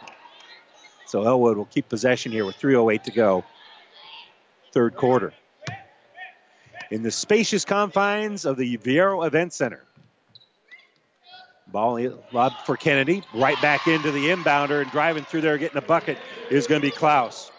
So 1.06 1.24
Elwood 1.24 1.58
will 1.58 1.66
keep 1.66 1.88
possession 1.88 2.32
here 2.32 2.46
with 2.46 2.58
3.08 2.58 3.04
to 3.04 3.12
go. 3.12 3.44
Third 4.72 4.96
quarter. 4.96 5.34
In 6.92 7.04
the 7.04 7.12
spacious 7.12 7.66
confines 7.66 8.46
of 8.46 8.58
the 8.58 8.78
Viaero 8.78 9.26
Event 9.26 9.54
Center. 9.54 9.84
Ball 11.68 12.22
lobbed 12.32 12.62
for 12.66 12.78
Kennedy. 12.78 13.24
Right 13.34 13.60
back 13.62 13.88
into 13.88 14.12
the 14.12 14.30
inbounder 14.30 14.82
and 14.82 14.92
driving 14.92 15.24
through 15.24 15.42
there 15.42 15.58
getting 15.58 15.78
a 15.78 15.82
bucket 15.82 16.18
is 16.50 16.68
going 16.68 16.82
to 16.82 16.88
be 16.88 16.92
Klaus. 16.92 17.52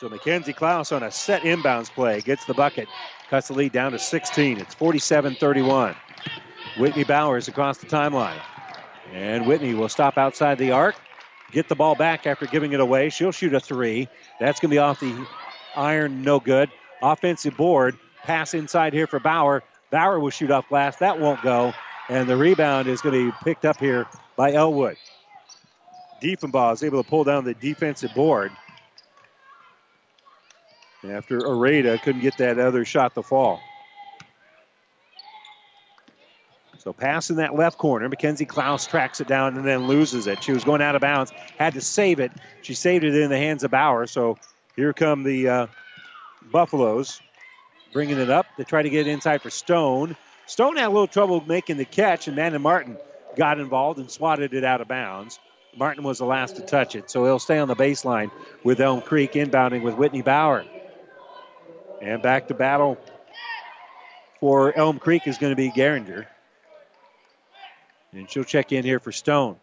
So 0.00 0.08
Mackenzie 0.08 0.52
Klaus 0.52 0.92
on 0.92 1.02
a 1.02 1.10
set 1.10 1.42
inbounds 1.42 1.90
play 1.90 2.20
gets 2.20 2.44
the 2.44 2.54
bucket. 2.54 2.88
Cuts 3.28 3.48
the 3.48 3.54
lead 3.54 3.72
down 3.72 3.92
to 3.92 3.98
16. 3.98 4.58
It's 4.58 4.74
47 4.74 5.34
31. 5.34 5.94
Whitney 6.78 7.04
Bowers 7.04 7.48
across 7.48 7.78
the 7.78 7.86
timeline. 7.86 8.40
And 9.12 9.46
Whitney 9.46 9.74
will 9.74 9.88
stop 9.88 10.18
outside 10.18 10.58
the 10.58 10.72
arc, 10.72 10.94
get 11.50 11.68
the 11.68 11.74
ball 11.74 11.94
back 11.94 12.26
after 12.26 12.46
giving 12.46 12.72
it 12.72 12.80
away. 12.80 13.10
She'll 13.10 13.32
shoot 13.32 13.54
a 13.54 13.60
three. 13.60 14.08
That's 14.38 14.60
going 14.60 14.70
to 14.70 14.74
be 14.74 14.78
off 14.78 15.00
the 15.00 15.26
iron, 15.74 16.22
no 16.22 16.40
good. 16.40 16.70
Offensive 17.02 17.56
board. 17.56 17.98
Pass 18.22 18.54
inside 18.54 18.92
here 18.92 19.06
for 19.06 19.18
Bauer. 19.18 19.62
Bauer 19.90 20.20
will 20.20 20.30
shoot 20.30 20.50
off 20.50 20.68
glass. 20.68 20.96
That 20.96 21.18
won't 21.18 21.42
go. 21.42 21.72
And 22.08 22.28
the 22.28 22.36
rebound 22.36 22.88
is 22.88 23.00
going 23.00 23.14
to 23.14 23.30
be 23.30 23.36
picked 23.42 23.64
up 23.64 23.78
here 23.78 24.06
by 24.36 24.52
Elwood. 24.52 24.96
Diefenbaugh 26.22 26.74
is 26.74 26.82
able 26.82 27.02
to 27.02 27.08
pull 27.08 27.24
down 27.24 27.44
the 27.44 27.54
defensive 27.54 28.14
board. 28.14 28.50
After 31.04 31.38
Areda 31.38 32.00
couldn't 32.02 32.22
get 32.22 32.36
that 32.38 32.58
other 32.58 32.84
shot 32.84 33.14
to 33.14 33.22
fall. 33.22 33.60
So 36.78 36.92
pass 36.92 37.28
in 37.28 37.36
that 37.36 37.54
left 37.54 37.76
corner. 37.76 38.08
Mackenzie 38.08 38.46
Klaus 38.46 38.86
tracks 38.86 39.20
it 39.20 39.26
down 39.26 39.56
and 39.56 39.66
then 39.66 39.86
loses 39.88 40.26
it. 40.26 40.42
She 40.42 40.52
was 40.52 40.64
going 40.64 40.80
out 40.80 40.94
of 40.94 41.00
bounds, 41.00 41.32
had 41.58 41.74
to 41.74 41.80
save 41.80 42.20
it. 42.20 42.32
She 42.62 42.74
saved 42.74 43.04
it 43.04 43.14
in 43.14 43.30
the 43.30 43.36
hands 43.36 43.64
of 43.64 43.72
Bauer. 43.72 44.06
So 44.06 44.38
here 44.76 44.92
come 44.92 45.24
the 45.24 45.48
uh, 45.48 45.66
Buffaloes 46.52 47.20
bringing 47.92 48.18
it 48.18 48.30
up. 48.30 48.46
They 48.56 48.64
try 48.64 48.82
to 48.82 48.90
get 48.90 49.06
it 49.06 49.10
inside 49.10 49.42
for 49.42 49.50
Stone. 49.50 50.16
Stone 50.46 50.76
had 50.76 50.86
a 50.86 50.90
little 50.90 51.06
trouble 51.06 51.42
making 51.46 51.76
the 51.76 51.84
catch, 51.84 52.26
and 52.26 52.36
Manon 52.36 52.62
Martin 52.62 52.96
got 53.36 53.58
involved 53.58 53.98
and 53.98 54.10
swatted 54.10 54.54
it 54.54 54.64
out 54.64 54.80
of 54.80 54.88
bounds. 54.88 55.38
Martin 55.76 56.02
was 56.04 56.18
the 56.18 56.24
last 56.24 56.56
to 56.56 56.62
touch 56.62 56.96
it, 56.96 57.10
so 57.10 57.24
he'll 57.24 57.38
stay 57.38 57.58
on 57.58 57.68
the 57.68 57.76
baseline 57.76 58.30
with 58.64 58.80
Elm 58.80 59.00
Creek 59.00 59.32
inbounding 59.32 59.82
with 59.82 59.94
Whitney 59.94 60.22
Bauer. 60.22 60.64
And 62.00 62.22
back 62.22 62.48
to 62.48 62.54
battle 62.54 62.96
for 64.40 64.76
Elm 64.76 64.98
Creek 64.98 65.26
is 65.26 65.38
going 65.38 65.52
to 65.52 65.56
be 65.56 65.70
Geringer. 65.70 66.26
And 68.12 68.30
she'll 68.30 68.44
check 68.44 68.72
in 68.72 68.84
here 68.84 68.98
for 68.98 69.12
Stone. 69.12 69.56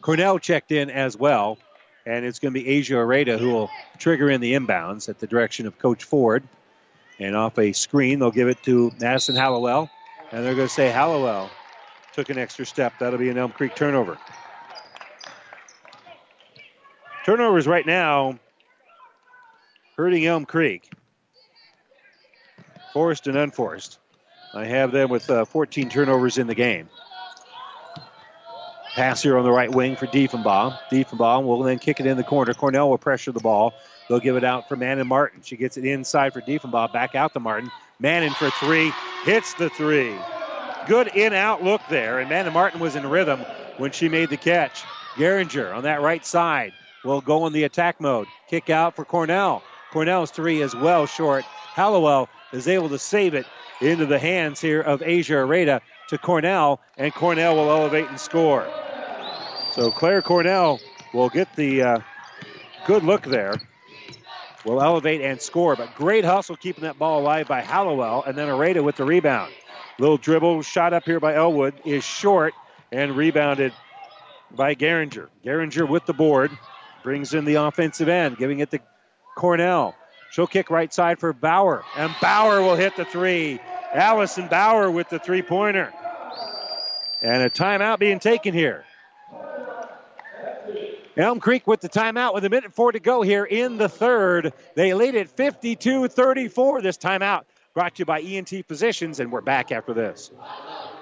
Cornell 0.00 0.38
checked 0.38 0.72
in 0.72 0.90
as 0.90 1.16
well. 1.16 1.58
And 2.06 2.24
it's 2.24 2.38
going 2.38 2.54
to 2.54 2.60
be 2.60 2.66
Asia 2.66 2.94
Areda 2.94 3.38
who 3.38 3.50
will 3.50 3.70
trigger 3.98 4.30
in 4.30 4.40
the 4.40 4.54
inbounds 4.54 5.08
at 5.08 5.18
the 5.18 5.26
direction 5.26 5.66
of 5.66 5.78
Coach 5.78 6.04
Ford. 6.04 6.42
And 7.18 7.36
off 7.36 7.58
a 7.58 7.72
screen, 7.72 8.18
they'll 8.18 8.30
give 8.30 8.48
it 8.48 8.62
to 8.64 8.90
Madison 8.98 9.36
Hallowell. 9.36 9.90
And 10.32 10.44
they're 10.44 10.54
going 10.54 10.68
to 10.68 10.72
say 10.72 10.88
Hallowell 10.88 11.50
took 12.14 12.30
an 12.30 12.38
extra 12.38 12.64
step. 12.64 12.94
That'll 12.98 13.18
be 13.18 13.28
an 13.28 13.36
Elm 13.36 13.52
Creek 13.52 13.74
turnover. 13.74 14.18
Turnovers 17.24 17.66
right 17.66 17.84
now 17.84 18.38
hurting 19.96 20.24
Elm 20.24 20.46
Creek. 20.46 20.90
Forced 22.94 23.26
and 23.26 23.36
unforced. 23.36 23.98
I 24.54 24.64
have 24.64 24.92
them 24.92 25.10
with 25.10 25.28
uh, 25.30 25.44
14 25.44 25.88
turnovers 25.88 26.38
in 26.38 26.46
the 26.46 26.54
game. 26.54 26.88
Pass 28.94 29.22
here 29.22 29.38
on 29.38 29.44
the 29.44 29.52
right 29.52 29.72
wing 29.72 29.94
for 29.94 30.06
Diefenbaugh. 30.06 30.76
Diefenbaugh 30.90 31.44
will 31.44 31.62
then 31.62 31.78
kick 31.78 32.00
it 32.00 32.06
in 32.06 32.16
the 32.16 32.24
corner. 32.24 32.52
Cornell 32.54 32.90
will 32.90 32.98
pressure 32.98 33.30
the 33.30 33.40
ball. 33.40 33.72
They'll 34.08 34.18
give 34.18 34.36
it 34.36 34.42
out 34.42 34.68
for 34.68 34.74
Manon 34.74 35.06
Martin. 35.06 35.42
She 35.42 35.56
gets 35.56 35.76
it 35.76 35.84
inside 35.84 36.32
for 36.32 36.40
Diefenbaugh. 36.40 36.92
Back 36.92 37.14
out 37.14 37.32
to 37.34 37.40
Martin. 37.40 37.70
Manon 38.00 38.32
for 38.32 38.50
three. 38.50 38.92
Hits 39.24 39.54
the 39.54 39.70
three. 39.70 40.12
Good 40.88 41.14
in 41.14 41.32
out 41.32 41.62
look 41.62 41.80
there. 41.88 42.18
And 42.18 42.28
Manon 42.28 42.52
Martin 42.52 42.80
was 42.80 42.96
in 42.96 43.06
rhythm 43.06 43.40
when 43.78 43.92
she 43.92 44.08
made 44.08 44.30
the 44.30 44.36
catch. 44.36 44.84
Geringer 45.16 45.72
on 45.72 45.84
that 45.84 46.02
right 46.02 46.26
side 46.26 46.72
will 47.04 47.20
go 47.20 47.46
in 47.46 47.52
the 47.52 47.64
attack 47.64 48.00
mode. 48.00 48.26
Kick 48.48 48.70
out 48.70 48.96
for 48.96 49.04
Cornell. 49.04 49.62
Cornell's 49.92 50.32
three 50.32 50.60
is 50.60 50.74
well 50.74 51.06
short. 51.06 51.44
Hallowell 51.44 52.28
is 52.52 52.66
able 52.66 52.88
to 52.88 52.98
save 52.98 53.34
it 53.34 53.46
into 53.80 54.06
the 54.06 54.18
hands 54.18 54.60
here 54.60 54.80
of 54.80 55.02
Asia 55.02 55.34
Areda 55.34 55.80
to 56.08 56.18
Cornell, 56.18 56.80
and 56.96 57.14
Cornell 57.14 57.56
will 57.56 57.70
elevate 57.70 58.08
and 58.08 58.20
score. 58.20 58.66
So 59.72 59.90
Claire 59.90 60.22
Cornell 60.22 60.80
will 61.14 61.28
get 61.28 61.54
the 61.56 61.82
uh, 61.82 62.00
good 62.86 63.04
look 63.04 63.22
there. 63.22 63.60
Will 64.64 64.82
elevate 64.82 65.22
and 65.22 65.40
score, 65.40 65.74
but 65.74 65.94
great 65.94 66.24
hustle 66.24 66.56
keeping 66.56 66.84
that 66.84 66.98
ball 66.98 67.20
alive 67.20 67.48
by 67.48 67.62
Hallowell, 67.62 68.24
and 68.24 68.36
then 68.36 68.48
Areda 68.48 68.84
with 68.84 68.96
the 68.96 69.04
rebound. 69.04 69.52
Little 69.98 70.18
dribble 70.18 70.62
shot 70.62 70.92
up 70.92 71.04
here 71.04 71.20
by 71.20 71.34
Elwood 71.34 71.74
is 71.84 72.04
short 72.04 72.52
and 72.92 73.16
rebounded 73.16 73.72
by 74.50 74.74
Geringer. 74.74 75.28
Geringer 75.44 75.86
with 75.86 76.04
the 76.04 76.12
board 76.12 76.50
brings 77.02 77.32
in 77.32 77.44
the 77.44 77.54
offensive 77.54 78.08
end, 78.08 78.36
giving 78.36 78.58
it 78.58 78.70
to 78.72 78.80
Cornell. 79.34 79.94
She'll 80.30 80.46
kick 80.46 80.70
right 80.70 80.92
side 80.92 81.18
for 81.18 81.32
Bauer, 81.32 81.84
and 81.96 82.14
Bauer 82.20 82.62
will 82.62 82.76
hit 82.76 82.94
the 82.96 83.04
three. 83.04 83.58
Allison 83.92 84.46
Bauer 84.46 84.90
with 84.90 85.08
the 85.08 85.18
three 85.18 85.42
pointer. 85.42 85.92
And 87.20 87.42
a 87.42 87.50
timeout 87.50 87.98
being 87.98 88.20
taken 88.20 88.54
here. 88.54 88.84
Elm 91.16 91.40
Creek 91.40 91.66
with 91.66 91.80
the 91.80 91.88
timeout 91.88 92.32
with 92.32 92.44
a 92.44 92.48
minute 92.48 92.72
four 92.72 92.92
to 92.92 93.00
go 93.00 93.22
here 93.22 93.44
in 93.44 93.76
the 93.76 93.88
third. 93.88 94.52
They 94.76 94.94
lead 94.94 95.16
at 95.16 95.28
52 95.28 96.08
34 96.08 96.80
this 96.80 96.96
timeout. 96.96 97.42
Brought 97.74 97.96
to 97.96 98.00
you 98.00 98.04
by 98.04 98.20
ENT 98.20 98.66
Physicians, 98.66 99.20
and 99.20 99.30
we're 99.30 99.40
back 99.40 99.72
after 99.72 99.92
this. 99.92 100.30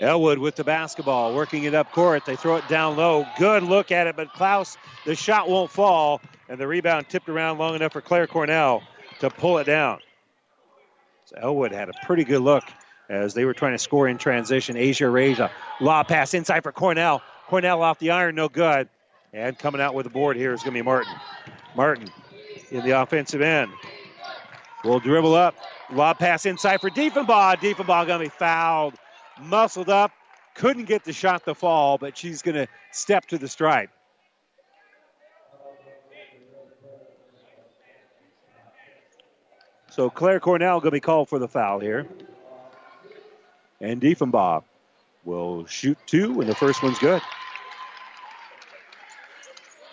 Elwood 0.00 0.38
with 0.38 0.56
the 0.56 0.64
basketball, 0.64 1.34
working 1.34 1.64
it 1.64 1.74
up 1.74 1.92
court. 1.92 2.24
They 2.24 2.36
throw 2.36 2.56
it 2.56 2.66
down 2.68 2.96
low. 2.96 3.26
Good 3.38 3.62
look 3.62 3.92
at 3.92 4.06
it, 4.06 4.16
but 4.16 4.32
Klaus, 4.32 4.78
the 5.04 5.14
shot 5.14 5.48
won't 5.48 5.70
fall, 5.70 6.22
and 6.48 6.58
the 6.58 6.66
rebound 6.66 7.08
tipped 7.08 7.28
around 7.28 7.58
long 7.58 7.74
enough 7.74 7.92
for 7.92 8.00
Claire 8.00 8.26
Cornell 8.26 8.82
to 9.20 9.28
pull 9.28 9.58
it 9.58 9.64
down. 9.64 9.98
So 11.26 11.36
Elwood 11.40 11.72
had 11.72 11.90
a 11.90 11.92
pretty 12.04 12.24
good 12.24 12.40
look 12.40 12.64
as 13.10 13.34
they 13.34 13.44
were 13.44 13.52
trying 13.52 13.72
to 13.72 13.78
score 13.78 14.08
in 14.08 14.16
transition. 14.16 14.76
Asia 14.76 15.04
Areda, 15.04 15.50
law 15.80 16.02
pass 16.02 16.32
inside 16.32 16.62
for 16.62 16.72
Cornell. 16.72 17.22
Cornell 17.46 17.82
off 17.82 17.98
the 17.98 18.10
iron, 18.10 18.34
no 18.34 18.48
good. 18.48 18.88
And 19.32 19.56
coming 19.58 19.80
out 19.80 19.94
with 19.94 20.04
the 20.04 20.10
board 20.10 20.36
here 20.36 20.52
is 20.52 20.62
going 20.62 20.74
to 20.74 20.78
be 20.78 20.82
Martin. 20.82 21.12
Martin 21.76 22.08
in 22.70 22.84
the 22.84 23.00
offensive 23.00 23.42
end. 23.42 23.70
Will 24.82 24.98
dribble 24.98 25.34
up. 25.34 25.54
Lob 25.92 26.18
pass 26.18 26.46
inside 26.46 26.80
for 26.80 26.88
Diefenbaugh. 26.88 27.56
Diefenbaugh 27.56 28.06
going 28.06 28.20
to 28.20 28.24
be 28.24 28.28
fouled 28.28 28.94
muscled 29.42 29.88
up, 29.88 30.12
couldn't 30.54 30.84
get 30.84 31.04
the 31.04 31.12
shot 31.12 31.44
to 31.44 31.54
fall, 31.54 31.98
but 31.98 32.16
she's 32.16 32.42
going 32.42 32.56
to 32.56 32.66
step 32.92 33.26
to 33.26 33.38
the 33.38 33.48
stripe. 33.48 33.90
So 39.90 40.08
Claire 40.08 40.40
Cornell 40.40 40.80
going 40.80 40.90
to 40.90 40.96
be 40.96 41.00
called 41.00 41.28
for 41.28 41.38
the 41.38 41.48
foul 41.48 41.80
here. 41.80 42.06
And 43.80 44.00
Diefenbaugh 44.00 44.62
will 45.24 45.66
shoot 45.66 45.98
two, 46.06 46.40
and 46.40 46.48
the 46.48 46.54
first 46.54 46.82
one's 46.82 46.98
good. 46.98 47.22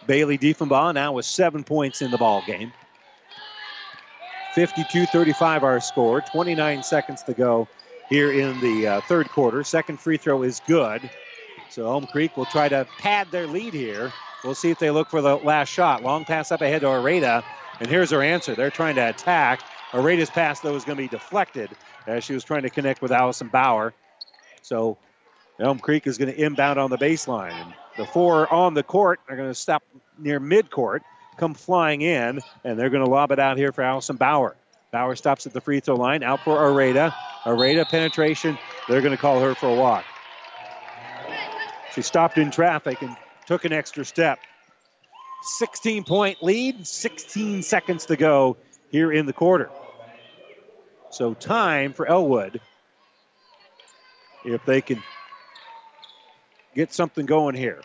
Bailey 0.06 0.38
Diefenbaugh 0.38 0.94
now 0.94 1.14
with 1.14 1.26
seven 1.26 1.64
points 1.64 2.02
in 2.02 2.12
the 2.12 2.18
ball 2.18 2.44
game. 2.46 2.72
52-35 4.56 5.64
our 5.64 5.80
score. 5.80 6.22
29 6.22 6.84
seconds 6.84 7.24
to 7.24 7.34
go 7.34 7.68
here 8.10 8.32
in 8.32 8.60
the 8.60 8.88
uh, 8.88 9.02
third 9.02 9.30
quarter. 9.32 9.64
Second 9.64 10.00
free 10.00 10.18
throw 10.18 10.44
is 10.44 10.60
good. 10.62 11.10
So 11.70 11.86
Elm 11.86 12.06
Creek 12.06 12.36
will 12.38 12.46
try 12.46 12.70
to 12.70 12.88
pad 12.98 13.32
their 13.32 13.48
lead 13.48 13.74
here. 13.74 14.12
We'll 14.44 14.56
see 14.56 14.70
if 14.70 14.80
they 14.80 14.92
look 14.92 15.10
for 15.10 15.22
the 15.22 15.36
last 15.38 15.70
shot. 15.70 16.04
Long 16.04 16.24
pass 16.24 16.52
up 16.52 16.62
ahead 16.62 16.82
to 16.82 16.88
Areda. 16.88 17.44
And 17.80 17.90
here's 17.90 18.12
her 18.12 18.22
answer. 18.22 18.56
They're 18.56 18.72
trying 18.72 18.96
to 18.96 19.10
attack. 19.10 19.60
Areda's 19.94 20.30
pass, 20.30 20.60
though, 20.60 20.76
is 20.76 20.86
going 20.86 20.98
to 20.98 21.04
be 21.04 21.08
deflected 21.08 21.70
as 22.08 22.24
she 22.24 22.34
was 22.34 22.44
trying 22.44 22.64
to 22.64 22.70
connect 22.70 23.02
with 23.02 23.12
Allison 23.12 23.48
Bauer. 23.48 23.94
So 24.62 24.98
Elm 25.60 25.80
Creek 25.80 26.08
is 26.08 26.18
going 26.18 26.34
to 26.34 26.40
inbound 26.40 26.80
on 26.80 26.90
the 26.90 26.98
baseline. 26.98 27.74
The 27.98 28.06
four 28.06 28.52
on 28.54 28.74
the 28.74 28.84
court 28.84 29.20
are 29.28 29.36
going 29.36 29.50
to 29.50 29.56
stop 29.56 29.84
near 30.18 30.40
midcourt, 30.40 31.02
come 31.38 31.54
flying 31.54 32.02
in, 32.02 32.40
and 32.64 32.80
they're 32.80 32.90
going 32.90 33.04
to 33.04 33.10
lob 33.10 33.32
it 33.32 33.40
out 33.40 33.58
here 33.58 33.72
for 33.72 33.82
Allison 33.82 34.18
Bauer. 34.18 34.56
Bauer 34.92 35.16
stops 35.16 35.46
at 35.46 35.54
the 35.54 35.62
free 35.62 35.80
throw 35.80 35.96
line, 35.96 36.24
out 36.24 36.42
for 36.42 36.58
Areda. 36.58 37.14
Areda 37.44 37.88
penetration. 37.88 38.58
They're 38.88 39.02
going 39.02 39.16
to 39.16 39.22
call 39.22 39.40
her 39.42 39.54
for 39.54 39.68
a 39.68 39.76
walk. 39.76 40.06
She 41.94 42.02
stopped 42.02 42.38
in 42.38 42.52
traffic 42.52 43.02
and 43.02 43.16
took 43.46 43.66
an 43.66 43.74
extra 43.74 44.06
step. 44.06 44.40
16 45.58 46.04
point 46.04 46.42
lead, 46.42 46.88
16 46.88 47.64
seconds 47.64 48.06
to 48.08 48.16
go 48.16 48.58
here 48.90 49.12
in 49.12 49.26
the 49.26 49.34
quarter. 49.34 49.70
So 51.10 51.34
time 51.34 51.94
for 51.94 52.08
Elwood. 52.08 52.62
If 54.46 54.64
they 54.66 54.82
can 54.82 55.04
get 56.76 56.94
something 56.94 57.26
going 57.26 57.56
here. 57.56 57.82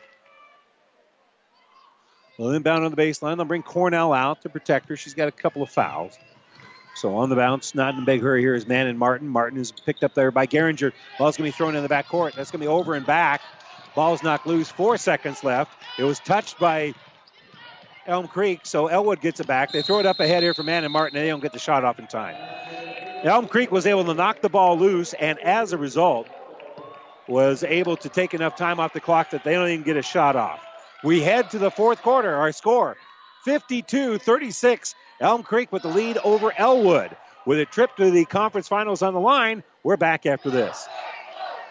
Well, 2.39 2.51
inbound 2.51 2.85
on 2.85 2.91
the 2.91 2.97
baseline. 2.97 3.37
They'll 3.37 3.45
bring 3.45 3.63
Cornell 3.63 4.13
out 4.13 4.43
to 4.43 4.49
protect 4.49 4.89
her. 4.89 4.97
She's 4.97 5.15
got 5.15 5.29
a 5.29 5.33
couple 5.33 5.63
of 5.63 5.71
fouls. 5.71 6.19
So 6.95 7.17
on 7.17 7.29
the 7.31 7.37
bounce, 7.37 7.75
not 7.75 7.95
in 7.95 8.01
a 8.01 8.05
big 8.05 8.23
hurry 8.23 8.43
here 8.43 8.55
is 8.55 8.67
Manon 8.67 8.99
Martin. 8.99 9.29
Martin 9.29 9.59
is 9.59 9.73
picked 9.73 10.05
up 10.05 10.15
there 10.15 10.31
by 10.31 10.47
Geringer. 10.47 10.93
Ball's 11.19 11.37
going 11.37 11.51
to 11.51 11.53
be 11.53 11.57
thrown 11.57 11.75
in 11.75 11.83
the 11.83 11.89
back 11.89 12.09
court. 12.09 12.35
That's 12.37 12.51
going 12.51 12.61
to 12.61 12.65
be 12.65 12.69
over 12.69 12.95
and 12.95 13.07
back. 13.07 13.43
Ball's 13.95 14.23
knocked 14.23 14.47
loose. 14.47 14.71
Four 14.71 14.99
seconds 14.99 15.43
left. 15.43 15.77
It 15.99 16.05
was 16.05 16.21
touched 16.21 16.59
by 16.59 16.95
Elm 18.07 18.27
Creek, 18.27 18.67
so 18.67 18.89
Elwood 18.89 19.21
gets 19.21 19.41
it 19.41 19.47
back. 19.47 19.73
They 19.73 19.83
throw 19.83 20.01
it 20.01 20.07
up 20.07 20.21
ahead 20.21 20.43
here 20.43 20.55
for 20.55 20.63
Manon 20.63 20.93
Martin, 20.93 21.17
and 21.17 21.25
they 21.25 21.31
don't 21.31 21.41
get 21.41 21.53
the 21.53 21.59
shot 21.59 21.85
off 21.85 21.99
in 21.99 22.07
time. 22.07 22.37
Elm 23.25 23.47
Creek 23.47 23.71
was 23.71 23.87
able 23.87 24.05
to 24.05 24.15
knock 24.15 24.41
the 24.41 24.51
ball 24.51 24.77
loose, 24.77 25.15
and 25.15 25.39
as 25.39 25.73
a 25.73 25.79
result, 25.79 26.29
was 27.29 27.63
able 27.63 27.97
to 27.97 28.09
take 28.09 28.35
enough 28.35 28.57
time 28.57 28.81
off 28.81 28.93
the 28.93 29.01
clock 29.01 29.31
that 29.31 29.45
they 29.45 29.55
don't 29.55 29.69
even 29.69 29.85
get 29.85 29.97
a 29.97 30.03
shot 30.03 30.37
off. 30.37 30.61
We 31.05 31.21
head 31.21 31.51
to 31.51 31.59
the 31.59 31.71
fourth 31.71 32.03
quarter. 32.03 32.35
Our 32.35 32.53
score 32.53 32.97
52 33.45 34.19
36. 34.19 34.95
Elm 35.23 35.43
Creek 35.45 35.73
with 35.73 35.83
the 35.83 35.89
lead 35.89 36.19
over 36.25 36.53
Elwood. 36.59 37.17
With 37.47 37.61
a 37.61 37.67
trip 37.67 37.97
to 37.97 38.11
the 38.11 38.27
conference 38.27 38.69
finals 38.69 39.03
on 39.03 39.15
the 39.15 39.21
line, 39.21 39.63
we're 39.85 39.97
back 39.97 40.27
after 40.27 40.51
this. 40.51 40.91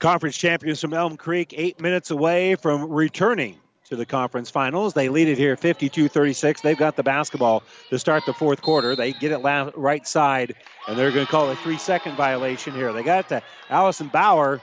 Conference 0.00 0.36
champions 0.36 0.80
from 0.80 0.94
Elm 0.94 1.18
Creek, 1.18 1.54
eight 1.56 1.78
minutes 1.78 2.10
away 2.10 2.54
from 2.54 2.90
returning 2.90 3.60
to 3.84 3.96
the 3.96 4.06
conference 4.06 4.48
finals. 4.48 4.94
They 4.94 5.10
lead 5.10 5.28
it 5.28 5.36
here 5.36 5.56
52 5.56 6.08
36. 6.08 6.62
They've 6.62 6.78
got 6.78 6.96
the 6.96 7.02
basketball 7.02 7.62
to 7.90 7.98
start 7.98 8.24
the 8.24 8.32
fourth 8.32 8.62
quarter. 8.62 8.96
They 8.96 9.12
get 9.12 9.30
it 9.30 9.40
right 9.76 10.06
side, 10.06 10.54
and 10.88 10.98
they're 10.98 11.10
going 11.10 11.26
to 11.26 11.30
call 11.30 11.50
a 11.50 11.56
three 11.56 11.76
second 11.76 12.16
violation 12.16 12.72
here. 12.74 12.94
They 12.94 13.02
got 13.02 13.28
to 13.28 13.42
Allison 13.68 14.08
Bauer. 14.08 14.60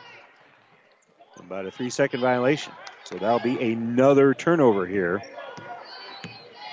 About 1.39 1.67
a 1.67 1.71
three 1.71 1.91
second 1.91 2.19
violation. 2.21 2.73
So 3.03 3.17
that'll 3.19 3.39
be 3.39 3.71
another 3.71 4.33
turnover 4.33 4.87
here 4.87 5.21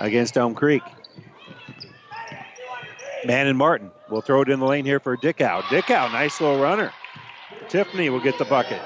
against 0.00 0.38
Elm 0.38 0.54
Creek. 0.54 0.82
Manon 3.26 3.56
Martin 3.56 3.90
will 4.08 4.22
throw 4.22 4.40
it 4.40 4.48
in 4.48 4.58
the 4.58 4.66
lane 4.66 4.86
here 4.86 5.00
for 5.00 5.18
Dickow. 5.18 5.62
Dickow, 5.64 6.10
nice 6.12 6.40
little 6.40 6.58
runner. 6.58 6.92
Tiffany 7.68 8.10
will 8.10 8.20
get 8.20 8.38
the 8.38 8.44
bucket. 8.44 8.80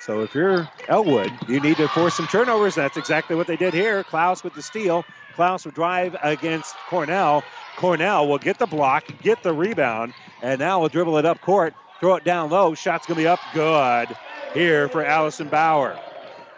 So 0.00 0.20
if 0.22 0.34
you're 0.34 0.68
Elwood, 0.86 1.32
you 1.48 1.60
need 1.60 1.78
to 1.78 1.88
force 1.88 2.14
some 2.14 2.26
turnovers. 2.26 2.74
That's 2.74 2.98
exactly 2.98 3.36
what 3.36 3.46
they 3.46 3.56
did 3.56 3.72
here. 3.72 4.04
Klaus 4.04 4.44
with 4.44 4.54
the 4.54 4.62
steal. 4.62 5.02
Klaus 5.34 5.64
will 5.64 5.72
drive 5.72 6.14
against 6.22 6.74
Cornell. 6.88 7.42
Cornell 7.76 8.28
will 8.28 8.38
get 8.38 8.58
the 8.58 8.66
block, 8.66 9.04
get 9.22 9.42
the 9.42 9.52
rebound, 9.54 10.12
and 10.42 10.58
now 10.58 10.80
will 10.80 10.90
dribble 10.90 11.16
it 11.16 11.24
up 11.24 11.40
court, 11.40 11.74
throw 12.00 12.16
it 12.16 12.24
down 12.24 12.50
low. 12.50 12.74
Shot's 12.74 13.06
going 13.06 13.16
to 13.16 13.22
be 13.22 13.26
up 13.26 13.40
good 13.54 14.14
here 14.52 14.88
for 14.90 15.02
Allison 15.02 15.48
Bauer. 15.48 15.98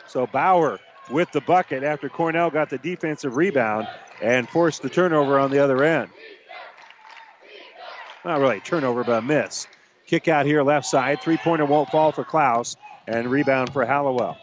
So 0.08 0.26
Bauer 0.26 0.80
with 1.10 1.30
the 1.30 1.40
bucket 1.40 1.84
after 1.84 2.08
Cornell 2.08 2.50
got 2.50 2.68
the 2.68 2.78
defensive 2.78 3.36
rebound 3.36 3.86
and 4.20 4.48
forced 4.48 4.82
the 4.82 4.90
turnover 4.90 5.38
on 5.38 5.52
the 5.52 5.60
other 5.60 5.84
end. 5.84 6.10
Not 8.26 8.40
really 8.40 8.58
turnover, 8.58 9.04
but 9.04 9.18
a 9.18 9.22
miss. 9.22 9.68
Kick 10.04 10.26
out 10.26 10.46
here 10.46 10.64
left 10.64 10.84
side. 10.84 11.20
Three 11.20 11.36
pointer 11.36 11.64
won't 11.64 11.90
fall 11.90 12.10
for 12.10 12.24
Klaus 12.24 12.76
and 13.06 13.30
rebound 13.30 13.72
for 13.72 13.86
Hallowell. 13.86 14.36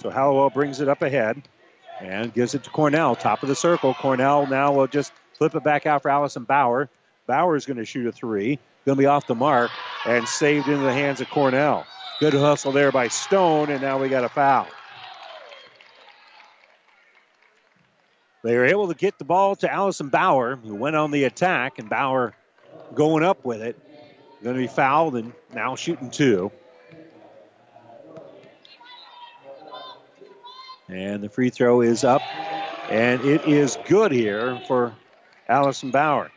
So 0.00 0.10
Hallowell 0.10 0.50
brings 0.50 0.80
it 0.80 0.88
up 0.88 1.00
ahead 1.00 1.40
and 2.00 2.34
gives 2.34 2.56
it 2.56 2.64
to 2.64 2.70
Cornell, 2.70 3.14
top 3.14 3.44
of 3.44 3.48
the 3.48 3.54
circle. 3.54 3.94
Cornell 3.94 4.48
now 4.48 4.72
will 4.72 4.88
just 4.88 5.12
flip 5.34 5.54
it 5.54 5.62
back 5.62 5.86
out 5.86 6.02
for 6.02 6.10
Allison 6.10 6.42
Bauer. 6.42 6.90
Bauer 7.28 7.54
is 7.54 7.66
going 7.66 7.76
to 7.76 7.84
shoot 7.84 8.04
a 8.08 8.10
three, 8.10 8.58
going 8.84 8.96
to 8.96 9.00
be 9.00 9.06
off 9.06 9.28
the 9.28 9.36
mark 9.36 9.70
and 10.04 10.26
saved 10.26 10.66
into 10.66 10.82
the 10.82 10.92
hands 10.92 11.20
of 11.20 11.30
Cornell. 11.30 11.86
Good 12.18 12.34
hustle 12.34 12.72
there 12.72 12.90
by 12.90 13.06
Stone, 13.06 13.70
and 13.70 13.80
now 13.80 13.96
we 13.96 14.08
got 14.08 14.24
a 14.24 14.28
foul. 14.28 14.66
They 18.42 18.56
were 18.56 18.66
able 18.66 18.88
to 18.88 18.94
get 18.94 19.20
the 19.20 19.24
ball 19.24 19.54
to 19.56 19.72
Allison 19.72 20.08
Bauer, 20.08 20.56
who 20.56 20.74
went 20.74 20.96
on 20.96 21.12
the 21.12 21.24
attack, 21.24 21.78
and 21.78 21.88
Bauer 21.88 22.34
going 22.94 23.24
up 23.24 23.44
with 23.44 23.62
it. 23.62 23.76
Going 24.42 24.56
to 24.56 24.60
be 24.60 24.66
fouled 24.66 25.16
and 25.16 25.32
now 25.54 25.74
shooting 25.74 26.10
two. 26.10 26.52
And 30.88 31.22
the 31.22 31.28
free 31.28 31.50
throw 31.50 31.80
is 31.80 32.04
up. 32.04 32.20
And 32.90 33.24
it 33.24 33.46
is 33.46 33.78
good 33.86 34.12
here 34.12 34.60
for 34.68 34.94
Allison 35.48 35.90
Bauer. 35.90 36.30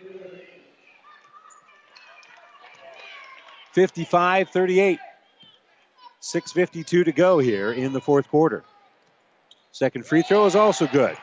55 3.74 4.50
38. 4.50 5.00
6.52 6.22 7.06
to 7.06 7.12
go 7.12 7.40
here 7.40 7.72
in 7.72 7.94
the 7.94 8.02
fourth 8.02 8.28
quarter. 8.28 8.64
Second 9.72 10.06
free 10.06 10.24
throw 10.24 10.46
is 10.46 10.56
also 10.56 10.88
good. 10.88 11.16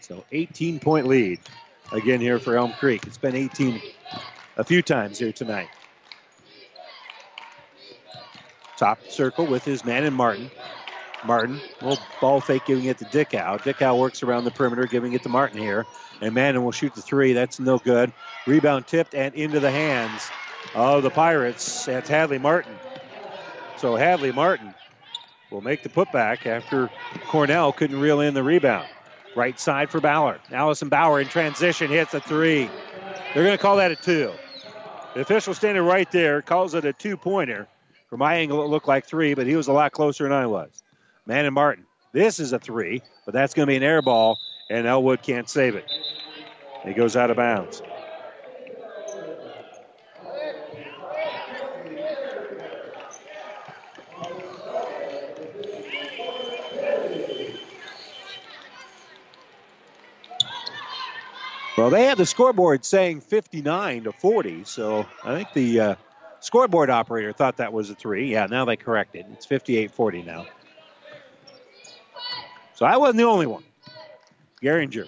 So 0.00 0.24
18 0.32 0.80
point 0.80 1.06
lead 1.06 1.38
again 1.92 2.20
here 2.20 2.38
for 2.38 2.56
Elm 2.56 2.72
Creek. 2.72 3.06
It's 3.06 3.18
been 3.18 3.34
18 3.34 3.80
a 4.56 4.64
few 4.64 4.82
times 4.82 5.18
here 5.18 5.32
tonight. 5.32 5.68
Top 8.76 8.98
circle 9.10 9.46
with 9.46 9.64
his 9.64 9.84
Manon 9.84 10.14
Martin. 10.14 10.50
Martin, 11.26 11.60
little 11.82 12.02
ball 12.20 12.40
fake 12.40 12.64
giving 12.66 12.84
it 12.84 12.98
to 12.98 13.04
Dickow. 13.06 13.58
Dickow 13.62 13.98
works 13.98 14.22
around 14.22 14.44
the 14.44 14.50
perimeter, 14.50 14.86
giving 14.86 15.12
it 15.12 15.22
to 15.22 15.28
Martin 15.28 15.58
here. 15.58 15.86
And 16.22 16.34
Manon 16.34 16.64
will 16.64 16.72
shoot 16.72 16.94
the 16.94 17.02
three. 17.02 17.34
That's 17.34 17.60
no 17.60 17.78
good. 17.78 18.12
Rebound 18.46 18.86
tipped 18.86 19.14
and 19.14 19.34
into 19.34 19.60
the 19.60 19.70
hands 19.70 20.30
of 20.74 21.02
the 21.02 21.10
Pirates. 21.10 21.84
That's 21.84 22.08
Hadley 22.08 22.38
Martin. 22.38 22.78
So 23.76 23.96
Hadley 23.96 24.32
Martin 24.32 24.74
will 25.50 25.60
make 25.60 25.82
the 25.82 25.88
putback 25.88 26.46
after 26.46 26.90
Cornell 27.26 27.72
couldn't 27.72 28.00
reel 28.00 28.20
in 28.20 28.34
the 28.34 28.42
rebound. 28.42 28.88
Right 29.34 29.58
side 29.58 29.90
for 29.90 30.00
Bauer. 30.00 30.40
Allison 30.50 30.88
Bauer 30.88 31.20
in 31.20 31.28
transition 31.28 31.90
hits 31.90 32.14
a 32.14 32.20
three. 32.20 32.68
They're 33.32 33.44
going 33.44 33.56
to 33.56 33.62
call 33.62 33.76
that 33.76 33.92
a 33.92 33.96
two. 33.96 34.32
The 35.14 35.20
official 35.20 35.54
standing 35.54 35.84
right 35.84 36.10
there 36.10 36.42
calls 36.42 36.74
it 36.74 36.84
a 36.84 36.92
two 36.92 37.16
pointer. 37.16 37.68
From 38.08 38.18
my 38.18 38.34
angle, 38.36 38.64
it 38.64 38.68
looked 38.68 38.88
like 38.88 39.06
three, 39.06 39.34
but 39.34 39.46
he 39.46 39.54
was 39.54 39.68
a 39.68 39.72
lot 39.72 39.92
closer 39.92 40.24
than 40.24 40.32
I 40.32 40.46
was. 40.46 40.82
Manon 41.26 41.54
Martin. 41.54 41.84
This 42.12 42.40
is 42.40 42.52
a 42.52 42.58
three, 42.58 43.02
but 43.24 43.32
that's 43.32 43.54
going 43.54 43.66
to 43.66 43.70
be 43.70 43.76
an 43.76 43.84
air 43.84 44.02
ball, 44.02 44.36
and 44.68 44.84
Elwood 44.86 45.22
can't 45.22 45.48
save 45.48 45.76
it. 45.76 45.84
He 46.84 46.92
goes 46.92 47.16
out 47.16 47.30
of 47.30 47.36
bounds. 47.36 47.82
Well, 61.80 61.88
they 61.88 62.04
had 62.04 62.18
the 62.18 62.26
scoreboard 62.26 62.84
saying 62.84 63.22
59 63.22 64.04
to 64.04 64.12
40, 64.12 64.64
so 64.64 65.06
I 65.24 65.34
think 65.34 65.54
the 65.54 65.80
uh, 65.80 65.94
scoreboard 66.40 66.90
operator 66.90 67.32
thought 67.32 67.56
that 67.56 67.72
was 67.72 67.88
a 67.88 67.94
three. 67.94 68.32
Yeah, 68.32 68.44
now 68.50 68.66
they 68.66 68.76
corrected. 68.76 69.24
It's 69.32 69.46
58 69.46 69.90
40 69.90 70.20
now. 70.20 70.46
So 72.74 72.84
I 72.84 72.98
wasn't 72.98 73.16
the 73.16 73.24
only 73.24 73.46
one. 73.46 73.62
Geringer 74.62 75.06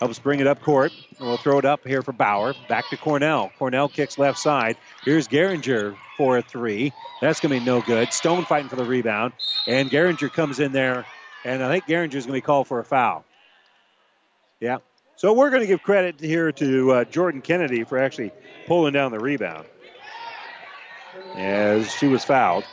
helps 0.00 0.18
bring 0.18 0.40
it 0.40 0.48
up 0.48 0.60
court. 0.60 0.90
And 1.20 1.28
we'll 1.28 1.36
throw 1.36 1.60
it 1.60 1.64
up 1.64 1.86
here 1.86 2.02
for 2.02 2.10
Bauer. 2.10 2.56
Back 2.68 2.90
to 2.90 2.96
Cornell. 2.96 3.52
Cornell 3.56 3.88
kicks 3.88 4.18
left 4.18 4.40
side. 4.40 4.76
Here's 5.04 5.28
Geringer 5.28 5.94
for 6.18 6.36
a 6.36 6.42
three. 6.42 6.92
That's 7.20 7.38
going 7.38 7.54
to 7.54 7.60
be 7.60 7.64
no 7.64 7.80
good. 7.80 8.12
Stone 8.12 8.44
fighting 8.46 8.68
for 8.68 8.74
the 8.74 8.84
rebound. 8.84 9.34
And 9.68 9.88
Geringer 9.88 10.30
comes 10.30 10.58
in 10.58 10.72
there. 10.72 11.06
And 11.44 11.62
I 11.62 11.70
think 11.70 11.86
Geringer 11.86 12.18
is 12.18 12.26
going 12.26 12.34
to 12.34 12.42
be 12.42 12.44
called 12.44 12.66
for 12.66 12.80
a 12.80 12.84
foul. 12.84 13.24
Yeah, 14.58 14.78
so 15.16 15.32
we're 15.32 15.50
going 15.50 15.62
to 15.62 15.66
give 15.66 15.82
credit 15.82 16.20
here 16.20 16.52
to 16.52 16.92
uh, 16.92 17.04
Jordan 17.04 17.40
Kennedy 17.40 17.84
for 17.84 17.98
actually 17.98 18.32
pulling 18.66 18.92
down 18.92 19.12
the 19.12 19.18
rebound 19.20 19.66
as 21.36 21.92
she 21.92 22.06
was 22.06 22.24
fouled. 22.24 22.64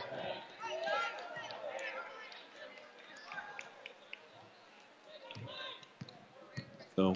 So 6.95 7.15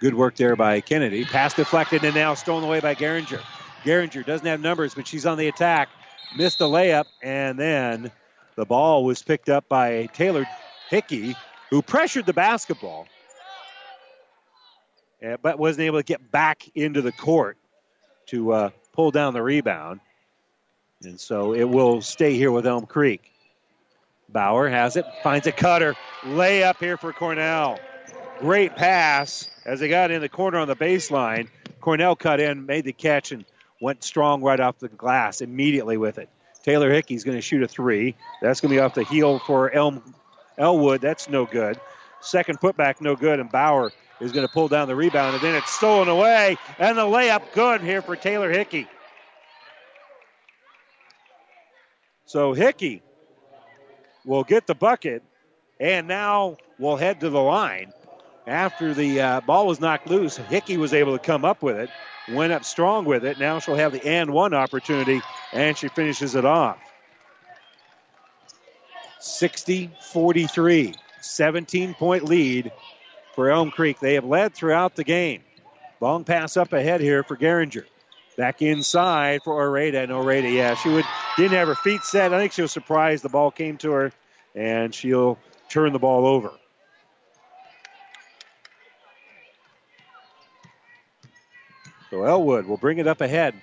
good 0.00 0.14
work 0.14 0.36
there 0.36 0.56
by 0.56 0.80
Kennedy. 0.80 1.24
Pass 1.24 1.54
deflected 1.54 2.04
and 2.04 2.14
now 2.14 2.34
stolen 2.34 2.64
away 2.64 2.80
by 2.80 2.94
Geringer. 2.94 3.40
Geringer 3.84 4.24
doesn't 4.24 4.46
have 4.46 4.60
numbers, 4.60 4.94
but 4.94 5.06
she's 5.06 5.26
on 5.26 5.38
the 5.38 5.48
attack. 5.48 5.88
Missed 6.36 6.58
the 6.58 6.66
layup, 6.66 7.04
and 7.22 7.58
then 7.58 8.10
the 8.56 8.64
ball 8.64 9.04
was 9.04 9.22
picked 9.22 9.48
up 9.48 9.68
by 9.68 10.06
Taylor 10.14 10.46
Hickey, 10.90 11.36
who 11.70 11.82
pressured 11.82 12.26
the 12.26 12.32
basketball 12.32 13.06
but 15.42 15.58
wasn't 15.58 15.84
able 15.86 15.98
to 15.98 16.04
get 16.04 16.30
back 16.30 16.68
into 16.74 17.02
the 17.02 17.12
court 17.12 17.56
to 18.26 18.52
uh, 18.52 18.70
pull 18.92 19.10
down 19.10 19.34
the 19.34 19.42
rebound. 19.42 20.00
And 21.04 21.18
so 21.18 21.54
it 21.54 21.64
will 21.64 22.00
stay 22.00 22.36
here 22.36 22.52
with 22.52 22.66
Elm 22.66 22.86
Creek. 22.86 23.32
Bauer 24.28 24.68
has 24.68 24.96
it, 24.96 25.04
finds 25.22 25.46
a 25.46 25.52
cutter, 25.52 25.94
layup 26.22 26.78
here 26.78 26.96
for 26.96 27.12
Cornell. 27.12 27.78
Great 28.38 28.76
pass 28.76 29.48
as 29.66 29.80
they 29.80 29.88
got 29.88 30.10
in 30.10 30.20
the 30.20 30.28
corner 30.28 30.58
on 30.58 30.68
the 30.68 30.76
baseline. 30.76 31.48
Cornell 31.80 32.16
cut 32.16 32.40
in, 32.40 32.64
made 32.64 32.84
the 32.84 32.92
catch, 32.92 33.32
and 33.32 33.44
went 33.80 34.02
strong 34.02 34.42
right 34.42 34.58
off 34.58 34.78
the 34.78 34.88
glass 34.88 35.40
immediately 35.40 35.96
with 35.96 36.18
it. 36.18 36.28
Taylor 36.62 36.92
Hickey's 36.92 37.24
going 37.24 37.36
to 37.36 37.42
shoot 37.42 37.62
a 37.62 37.68
three. 37.68 38.14
That's 38.40 38.60
going 38.60 38.70
to 38.70 38.76
be 38.76 38.80
off 38.80 38.94
the 38.94 39.04
heel 39.04 39.40
for 39.40 39.70
Elm 39.72 40.14
Elwood. 40.56 41.00
That's 41.00 41.28
no 41.28 41.44
good. 41.44 41.78
Second 42.20 42.60
putback, 42.60 43.00
no 43.00 43.16
good, 43.16 43.40
and 43.40 43.50
Bauer 43.50 43.92
is 44.22 44.32
going 44.32 44.46
to 44.46 44.52
pull 44.52 44.68
down 44.68 44.86
the 44.88 44.94
rebound, 44.94 45.34
and 45.34 45.44
then 45.44 45.54
it's 45.56 45.70
stolen 45.72 46.08
away, 46.08 46.56
and 46.78 46.96
the 46.96 47.02
layup 47.02 47.52
good 47.52 47.80
here 47.80 48.00
for 48.00 48.14
Taylor 48.14 48.50
Hickey. 48.50 48.86
So 52.24 52.52
Hickey 52.52 53.02
will 54.24 54.44
get 54.44 54.66
the 54.66 54.74
bucket, 54.74 55.22
and 55.80 56.06
now 56.06 56.56
will 56.78 56.96
head 56.96 57.20
to 57.20 57.30
the 57.30 57.40
line. 57.40 57.92
After 58.46 58.94
the 58.94 59.20
uh, 59.20 59.40
ball 59.40 59.66
was 59.66 59.80
knocked 59.80 60.08
loose, 60.08 60.36
Hickey 60.36 60.76
was 60.76 60.94
able 60.94 61.18
to 61.18 61.24
come 61.24 61.44
up 61.44 61.62
with 61.62 61.76
it, 61.76 61.90
went 62.28 62.52
up 62.52 62.64
strong 62.64 63.04
with 63.04 63.24
it. 63.24 63.38
Now 63.38 63.58
she'll 63.58 63.74
have 63.74 63.92
the 63.92 64.04
and 64.06 64.32
one 64.32 64.54
opportunity, 64.54 65.20
and 65.52 65.76
she 65.76 65.88
finishes 65.88 66.34
it 66.34 66.44
off. 66.44 66.78
60 69.18 69.90
43, 70.00 70.94
17 71.20 71.94
point 71.94 72.24
lead 72.24 72.72
for 73.34 73.50
Elm 73.50 73.70
Creek. 73.70 73.98
They 73.98 74.14
have 74.14 74.24
led 74.24 74.54
throughout 74.54 74.96
the 74.96 75.04
game. 75.04 75.42
Long 76.00 76.24
pass 76.24 76.56
up 76.56 76.72
ahead 76.72 77.00
here 77.00 77.22
for 77.22 77.36
Geringer. 77.36 77.86
Back 78.36 78.62
inside 78.62 79.42
for 79.44 79.68
Areda. 79.68 80.02
And 80.02 80.12
Areda, 80.12 80.52
yeah, 80.52 80.74
she 80.74 80.88
would 80.88 81.04
didn't 81.36 81.52
have 81.52 81.68
her 81.68 81.74
feet 81.74 82.02
set. 82.02 82.32
I 82.32 82.38
think 82.38 82.52
she 82.52 82.62
was 82.62 82.72
surprised 82.72 83.22
the 83.22 83.28
ball 83.28 83.50
came 83.50 83.76
to 83.78 83.92
her, 83.92 84.12
and 84.54 84.94
she'll 84.94 85.38
turn 85.68 85.92
the 85.92 85.98
ball 85.98 86.26
over. 86.26 86.50
So 92.10 92.24
Elwood 92.24 92.66
will 92.66 92.76
bring 92.76 92.98
it 92.98 93.06
up 93.06 93.20
ahead. 93.20 93.54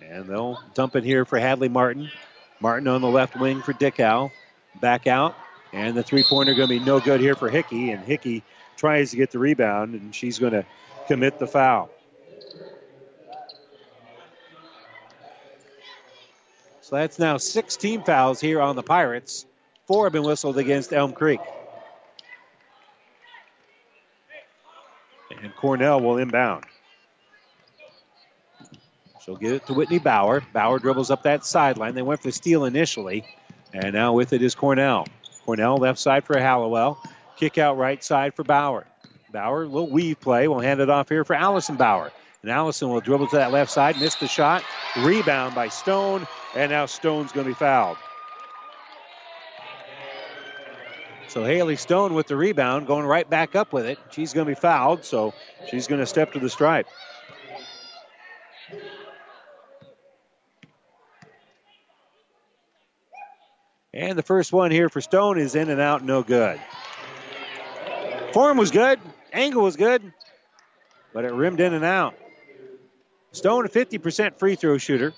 And 0.00 0.26
they'll 0.26 0.58
dump 0.72 0.96
it 0.96 1.04
here 1.04 1.26
for 1.26 1.38
Hadley 1.38 1.68
Martin. 1.68 2.10
Martin 2.60 2.88
on 2.88 3.02
the 3.02 3.08
left 3.08 3.36
wing 3.36 3.60
for 3.60 3.74
Dickow. 3.74 4.30
Back 4.80 5.06
out. 5.06 5.36
And 5.74 5.94
the 5.94 6.02
three 6.02 6.22
pointer 6.22 6.54
going 6.54 6.68
to 6.68 6.78
be 6.78 6.84
no 6.84 6.98
good 6.98 7.20
here 7.20 7.34
for 7.34 7.50
Hickey. 7.50 7.90
And 7.90 8.02
Hickey 8.02 8.42
tries 8.78 9.10
to 9.10 9.16
get 9.16 9.30
the 9.30 9.38
rebound, 9.38 9.94
and 9.94 10.14
she's 10.14 10.38
going 10.38 10.52
to 10.52 10.64
commit 11.06 11.38
the 11.38 11.46
foul. 11.46 11.90
So 16.80 16.96
that's 16.96 17.18
now 17.18 17.36
16 17.36 18.04
fouls 18.04 18.40
here 18.40 18.62
on 18.62 18.74
the 18.74 18.82
Pirates. 18.82 19.44
Four 19.86 20.06
have 20.06 20.12
been 20.14 20.22
whistled 20.22 20.56
against 20.56 20.92
Elm 20.94 21.12
Creek. 21.12 21.40
And 25.42 25.54
Cornell 25.56 26.00
will 26.00 26.16
inbound. 26.16 26.64
She'll 29.22 29.36
get 29.36 29.52
it 29.52 29.66
to 29.66 29.74
Whitney 29.74 29.98
Bauer. 29.98 30.42
Bauer 30.54 30.78
dribbles 30.78 31.10
up 31.10 31.24
that 31.24 31.44
sideline. 31.44 31.94
They 31.94 32.00
went 32.00 32.22
for 32.22 32.28
the 32.28 32.32
steal 32.32 32.64
initially, 32.64 33.24
and 33.74 33.92
now 33.92 34.14
with 34.14 34.32
it 34.32 34.40
is 34.40 34.54
Cornell. 34.54 35.06
Cornell 35.44 35.76
left 35.76 35.98
side 35.98 36.24
for 36.24 36.38
Hallowell. 36.38 36.98
Kick 37.38 37.56
out 37.56 37.78
right 37.78 38.02
side 38.02 38.34
for 38.34 38.42
Bauer. 38.42 38.84
Bauer, 39.32 39.64
little 39.64 39.90
weave 39.90 40.20
play. 40.20 40.48
We'll 40.48 40.58
hand 40.58 40.80
it 40.80 40.90
off 40.90 41.08
here 41.08 41.24
for 41.24 41.34
Allison 41.34 41.76
Bauer. 41.76 42.10
And 42.42 42.50
Allison 42.50 42.88
will 42.88 43.00
dribble 43.00 43.28
to 43.28 43.36
that 43.36 43.52
left 43.52 43.70
side, 43.70 43.98
miss 44.00 44.16
the 44.16 44.26
shot. 44.26 44.64
Rebound 44.96 45.54
by 45.54 45.68
Stone, 45.68 46.26
and 46.56 46.70
now 46.70 46.86
Stone's 46.86 47.30
going 47.32 47.44
to 47.44 47.50
be 47.50 47.54
fouled. 47.54 47.96
So 51.28 51.44
Haley 51.44 51.76
Stone 51.76 52.14
with 52.14 52.26
the 52.26 52.36
rebound, 52.36 52.86
going 52.86 53.04
right 53.04 53.28
back 53.28 53.54
up 53.54 53.72
with 53.72 53.86
it. 53.86 53.98
She's 54.10 54.32
going 54.32 54.46
to 54.46 54.50
be 54.50 54.58
fouled, 54.58 55.04
so 55.04 55.34
she's 55.68 55.86
going 55.86 56.00
to 56.00 56.06
step 56.06 56.32
to 56.32 56.40
the 56.40 56.48
stripe. 56.48 56.86
And 63.92 64.16
the 64.18 64.22
first 64.22 64.52
one 64.52 64.70
here 64.70 64.88
for 64.88 65.00
Stone 65.00 65.38
is 65.38 65.54
in 65.54 65.70
and 65.70 65.80
out, 65.80 66.02
no 66.02 66.22
good. 66.22 66.58
Form 68.32 68.58
was 68.58 68.70
good, 68.70 69.00
angle 69.32 69.62
was 69.62 69.76
good, 69.76 70.12
but 71.12 71.24
it 71.24 71.32
rimmed 71.32 71.60
in 71.60 71.72
and 71.74 71.84
out. 71.84 72.14
Stone, 73.32 73.66
a 73.66 73.68
50% 73.68 74.38
free 74.38 74.54
throw 74.54 74.78
shooter. 74.78 75.14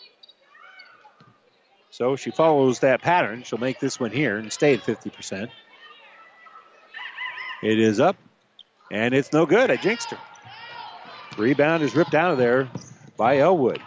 So 1.90 2.16
she 2.16 2.30
follows 2.30 2.80
that 2.80 3.02
pattern. 3.02 3.42
She'll 3.42 3.58
make 3.58 3.80
this 3.80 3.98
one 3.98 4.10
here 4.10 4.36
and 4.36 4.52
stay 4.52 4.74
at 4.74 4.80
50%. 4.80 5.50
It 7.62 7.78
is 7.78 8.00
up, 8.00 8.16
and 8.90 9.14
it's 9.14 9.32
no 9.32 9.44
good. 9.44 9.70
I 9.70 9.76
jinxed 9.76 10.10
her. 10.10 10.18
Rebound 11.36 11.82
is 11.82 11.94
ripped 11.94 12.14
out 12.14 12.32
of 12.32 12.38
there 12.38 12.68
by 13.16 13.38
Elwood. 13.38 13.80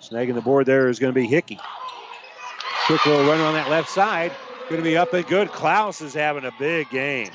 Snagging 0.00 0.34
the 0.34 0.40
board 0.40 0.66
there 0.66 0.88
is 0.88 0.98
going 0.98 1.12
to 1.12 1.18
be 1.18 1.26
Hickey. 1.26 1.58
Quick 2.86 3.04
little 3.06 3.24
run 3.26 3.40
on 3.40 3.54
that 3.54 3.70
left 3.70 3.88
side. 3.88 4.32
Going 4.68 4.80
to 4.80 4.84
be 4.84 4.96
up 4.96 5.12
and 5.14 5.26
good. 5.26 5.48
Klaus 5.48 6.00
is 6.00 6.14
having 6.14 6.44
a 6.44 6.52
big 6.58 6.90
game. 6.90 7.30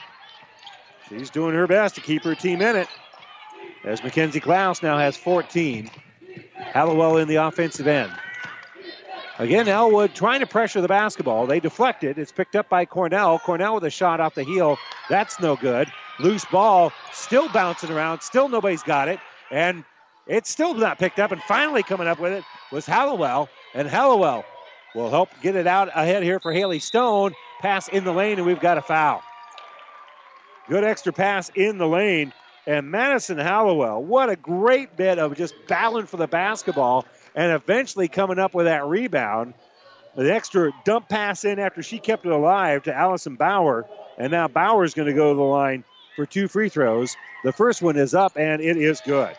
She's 1.09 1.29
doing 1.29 1.53
her 1.55 1.67
best 1.67 1.95
to 1.95 2.01
keep 2.01 2.23
her 2.23 2.35
team 2.35 2.61
in 2.61 2.75
it. 2.75 2.87
As 3.83 4.03
Mackenzie 4.03 4.39
Klaus 4.39 4.81
now 4.81 4.97
has 4.97 5.15
14. 5.15 5.89
Hallowell 6.57 7.17
in 7.17 7.27
the 7.27 7.35
offensive 7.35 7.87
end. 7.87 8.11
Again, 9.37 9.67
Elwood 9.67 10.15
trying 10.15 10.39
to 10.39 10.47
pressure 10.47 10.81
the 10.81 10.87
basketball. 10.87 11.45
They 11.45 11.59
deflect 11.59 12.03
it. 12.03 12.17
It's 12.17 12.31
picked 12.31 12.55
up 12.55 12.69
by 12.69 12.85
Cornell. 12.85 13.37
Cornell 13.39 13.75
with 13.75 13.83
a 13.83 13.89
shot 13.89 14.19
off 14.19 14.33
the 14.33 14.43
heel. 14.43 14.77
That's 15.09 15.39
no 15.39 15.55
good. 15.55 15.89
Loose 16.19 16.45
ball, 16.45 16.93
still 17.11 17.49
bouncing 17.49 17.91
around. 17.91 18.21
Still 18.21 18.47
nobody's 18.47 18.83
got 18.83 19.09
it. 19.09 19.19
And 19.51 19.83
it's 20.27 20.49
still 20.49 20.73
not 20.73 20.97
picked 20.99 21.19
up. 21.19 21.31
And 21.31 21.41
finally 21.43 21.83
coming 21.83 22.07
up 22.07 22.19
with 22.19 22.31
it 22.31 22.43
was 22.71 22.85
Hallowell. 22.85 23.49
And 23.73 23.89
Hallowell 23.89 24.45
will 24.95 25.09
help 25.09 25.29
get 25.41 25.55
it 25.55 25.67
out 25.67 25.89
ahead 25.89 26.23
here 26.23 26.39
for 26.39 26.53
Haley 26.53 26.79
Stone. 26.79 27.33
Pass 27.61 27.89
in 27.89 28.05
the 28.05 28.13
lane, 28.13 28.37
and 28.37 28.47
we've 28.47 28.59
got 28.59 28.77
a 28.77 28.81
foul. 28.81 29.21
Good 30.67 30.83
extra 30.83 31.13
pass 31.13 31.49
in 31.55 31.77
the 31.77 31.87
lane. 31.87 32.33
And 32.67 32.89
Madison 32.89 33.37
Hallowell, 33.37 34.03
what 34.03 34.29
a 34.29 34.35
great 34.35 34.97
bit 34.97 35.19
of 35.19 35.35
just 35.35 35.53
battling 35.67 36.07
for 36.07 36.17
the 36.17 36.27
basketball 36.27 37.05
and 37.35 37.51
eventually 37.51 38.07
coming 38.07 38.39
up 38.39 38.55
with 38.55 38.65
that 38.65 38.85
rebound. 38.85 39.53
The 40.15 40.33
extra 40.33 40.71
dump 40.83 41.09
pass 41.09 41.43
in 41.43 41.59
after 41.59 41.83
she 41.83 41.99
kept 41.99 42.25
it 42.25 42.31
alive 42.31 42.83
to 42.83 42.95
Allison 42.95 43.35
Bauer. 43.35 43.85
And 44.17 44.31
now 44.31 44.47
Bauer's 44.47 44.93
going 44.93 45.07
to 45.07 45.13
go 45.13 45.33
to 45.33 45.37
the 45.37 45.43
line 45.43 45.83
for 46.15 46.25
two 46.25 46.47
free 46.47 46.69
throws. 46.69 47.15
The 47.43 47.51
first 47.51 47.81
one 47.81 47.97
is 47.97 48.15
up, 48.15 48.37
and 48.37 48.61
it 48.61 48.77
is 48.77 49.01
good. 49.01 49.35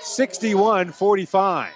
61 0.00 0.92
45. 0.92 1.72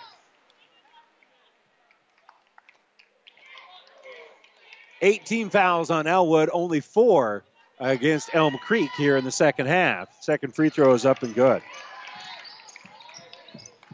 Eighteen 5.00 5.50
fouls 5.50 5.90
on 5.90 6.06
Elwood, 6.06 6.50
only 6.52 6.80
four 6.80 7.44
against 7.78 8.34
Elm 8.34 8.56
Creek 8.58 8.90
here 8.96 9.16
in 9.16 9.24
the 9.24 9.30
second 9.30 9.66
half. 9.66 10.08
Second 10.20 10.54
free 10.54 10.70
throw 10.70 10.92
is 10.94 11.06
up 11.06 11.22
and 11.22 11.34
good. 11.34 11.62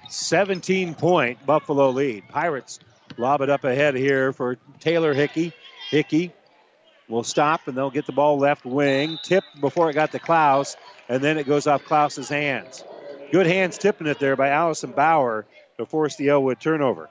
17 0.09 0.95
point 0.95 1.45
Buffalo 1.45 1.91
lead. 1.91 2.29
Pirates 2.29 2.79
lob 3.17 3.41
it 3.41 3.51
up 3.51 3.65
ahead 3.65 3.95
here 3.95 4.33
for 4.33 4.57
Taylor 4.81 5.13
Hickey. 5.13 5.53
Hickey 5.91 6.33
will 7.09 7.25
stop 7.25 7.67
and 7.69 7.77
they'll 7.77 7.91
get 7.91 8.07
the 8.07 8.13
ball 8.13 8.39
left 8.39 8.65
wing. 8.65 9.19
Tipped 9.23 9.61
before 9.61 9.91
it 9.91 9.95
got 9.95 10.13
to 10.13 10.19
Klaus, 10.19 10.77
and 11.09 11.23
then 11.23 11.37
it 11.37 11.47
goes 11.47 11.67
off 11.67 11.85
Klaus's 11.85 12.29
hands. 12.29 12.85
Good 13.33 13.47
hands 13.47 13.79
tipping 13.79 14.07
it 14.07 14.19
there 14.19 14.37
by 14.37 14.49
Allison 14.49 14.93
Bauer 14.93 15.45
to 15.77 15.87
force 15.87 16.17
the 16.17 16.29
Elwood 16.29 16.61
turnover. 16.61 17.11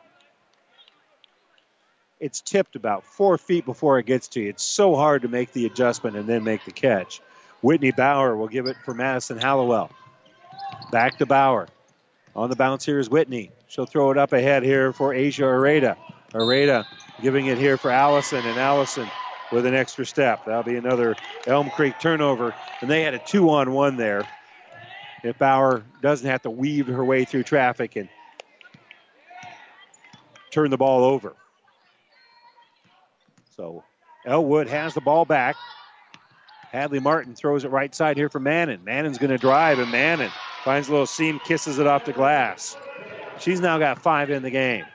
It's 2.23 2.39
tipped 2.39 2.77
about 2.77 3.03
four 3.05 3.37
feet 3.37 3.65
before 3.65 3.99
it 3.99 4.05
gets 4.05 4.29
to 4.29 4.39
you. 4.39 4.47
It's 4.47 4.63
so 4.63 4.95
hard 4.95 5.23
to 5.23 5.27
make 5.27 5.51
the 5.51 5.65
adjustment 5.65 6.15
and 6.15 6.25
then 6.25 6.45
make 6.45 6.63
the 6.63 6.71
catch. 6.71 7.21
Whitney 7.61 7.91
Bauer 7.91 8.37
will 8.37 8.47
give 8.47 8.65
it 8.65 8.77
for 8.85 8.93
Madison 8.93 9.37
Hallowell. 9.37 9.91
Back 10.89 11.17
to 11.17 11.25
Bauer. 11.25 11.67
On 12.33 12.49
the 12.49 12.55
bounce 12.55 12.85
here 12.85 12.97
is 12.97 13.09
Whitney. 13.09 13.51
She'll 13.67 13.85
throw 13.85 14.09
it 14.11 14.17
up 14.17 14.31
ahead 14.31 14.63
here 14.63 14.93
for 14.93 15.13
Asia 15.13 15.43
Areda. 15.43 15.97
Areda 16.33 16.85
giving 17.21 17.47
it 17.47 17.57
here 17.57 17.75
for 17.77 17.91
Allison, 17.91 18.39
and 18.39 18.57
Allison 18.57 19.05
with 19.51 19.65
an 19.65 19.75
extra 19.75 20.05
step. 20.05 20.45
That'll 20.45 20.63
be 20.63 20.77
another 20.77 21.17
Elm 21.45 21.69
Creek 21.71 21.99
turnover. 21.99 22.55
And 22.79 22.89
they 22.89 23.01
had 23.01 23.15
a 23.15 23.19
two 23.19 23.49
on 23.49 23.73
one 23.73 23.97
there. 23.97 24.23
If 25.23 25.37
Bauer 25.37 25.83
doesn't 26.01 26.29
have 26.29 26.43
to 26.43 26.49
weave 26.49 26.87
her 26.87 27.03
way 27.03 27.25
through 27.25 27.43
traffic 27.43 27.97
and 27.97 28.07
turn 30.51 30.69
the 30.69 30.77
ball 30.77 31.03
over. 31.03 31.33
So 33.55 33.83
Elwood 34.25 34.67
has 34.67 34.93
the 34.93 35.01
ball 35.01 35.25
back. 35.25 35.55
Hadley 36.71 36.99
Martin 36.99 37.35
throws 37.35 37.65
it 37.65 37.71
right 37.71 37.93
side 37.93 38.17
here 38.17 38.29
for 38.29 38.39
Manon. 38.39 38.83
Manon's 38.83 39.19
going 39.19 39.29
to 39.29 39.37
drive, 39.37 39.79
and 39.79 39.91
Manon 39.91 40.31
Finds 40.63 40.87
a 40.87 40.91
little 40.91 41.05
seam, 41.05 41.41
kisses 41.43 41.77
it 41.77 41.87
off 41.87 42.05
the 42.05 42.13
glass. 42.13 42.77
She's 43.39 43.59
now 43.59 43.79
got 43.79 44.01
five 44.01 44.29
in 44.29 44.43
the 44.43 44.49
game. 44.49 44.85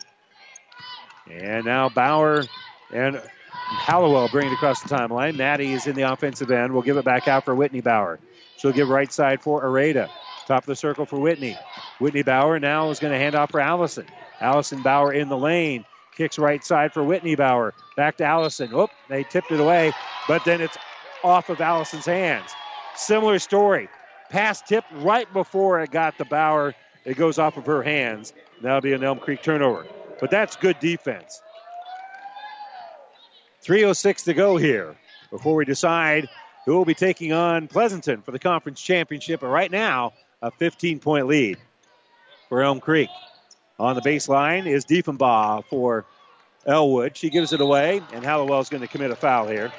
And 1.30 1.66
now 1.66 1.90
Bauer 1.90 2.42
and 2.90 3.20
Hallowell 3.52 4.28
bring 4.28 4.50
it 4.50 4.54
across 4.54 4.80
the 4.80 4.88
timeline. 4.88 5.36
Maddie 5.36 5.74
is 5.74 5.86
in 5.86 5.94
the 5.94 6.10
offensive 6.10 6.50
end. 6.50 6.72
We'll 6.72 6.80
give 6.80 6.96
it 6.96 7.04
back 7.04 7.28
out 7.28 7.44
for 7.44 7.54
Whitney 7.54 7.82
Bauer. 7.82 8.18
She'll 8.56 8.72
give 8.72 8.88
right 8.88 9.12
side 9.12 9.42
for 9.42 9.62
Areda. 9.62 10.08
Top 10.46 10.62
of 10.62 10.66
the 10.66 10.74
circle 10.76 11.04
for 11.04 11.18
Whitney. 11.18 11.54
Whitney 11.98 12.22
Bauer 12.22 12.58
now 12.58 12.88
is 12.88 12.98
going 12.98 13.12
to 13.12 13.18
hand 13.18 13.34
off 13.34 13.50
for 13.50 13.60
Allison. 13.60 14.06
Allison 14.40 14.82
Bauer 14.82 15.12
in 15.12 15.28
the 15.28 15.36
lane. 15.36 15.84
Kicks 16.18 16.36
right 16.36 16.64
side 16.64 16.92
for 16.92 17.04
Whitney 17.04 17.36
Bauer. 17.36 17.72
Back 17.96 18.16
to 18.16 18.24
Allison. 18.24 18.74
Oop, 18.74 18.90
they 19.08 19.22
tipped 19.22 19.52
it 19.52 19.60
away, 19.60 19.92
but 20.26 20.44
then 20.44 20.60
it's 20.60 20.76
off 21.22 21.48
of 21.48 21.60
Allison's 21.60 22.06
hands. 22.06 22.50
Similar 22.96 23.38
story. 23.38 23.88
Pass 24.28 24.60
tip 24.60 24.84
right 24.96 25.32
before 25.32 25.80
it 25.80 25.92
got 25.92 26.18
the 26.18 26.24
Bauer. 26.24 26.74
It 27.04 27.16
goes 27.16 27.38
off 27.38 27.56
of 27.56 27.66
her 27.66 27.84
hands. 27.84 28.32
That'll 28.60 28.80
be 28.80 28.94
an 28.94 29.04
Elm 29.04 29.20
Creek 29.20 29.42
turnover. 29.42 29.86
But 30.18 30.32
that's 30.32 30.56
good 30.56 30.80
defense. 30.80 31.40
3.06 33.64 34.24
to 34.24 34.34
go 34.34 34.56
here 34.56 34.96
before 35.30 35.54
we 35.54 35.64
decide 35.64 36.28
who 36.66 36.76
will 36.76 36.84
be 36.84 36.94
taking 36.94 37.32
on 37.32 37.68
Pleasanton 37.68 38.22
for 38.22 38.32
the 38.32 38.40
conference 38.40 38.82
championship. 38.82 39.38
But 39.38 39.48
right 39.48 39.70
now, 39.70 40.14
a 40.42 40.50
15 40.50 40.98
point 40.98 41.28
lead 41.28 41.58
for 42.48 42.60
Elm 42.62 42.80
Creek. 42.80 43.08
On 43.78 43.94
the 43.94 44.02
baseline 44.02 44.66
is 44.66 44.84
Diefenbaugh 44.84 45.64
for 45.66 46.04
Elwood. 46.66 47.16
She 47.16 47.30
gives 47.30 47.52
it 47.52 47.60
away, 47.60 48.02
and 48.12 48.24
Hallowell's 48.24 48.68
going 48.68 48.80
to 48.80 48.88
commit 48.88 49.10
a 49.10 49.16
foul 49.16 49.46
here. 49.46 49.72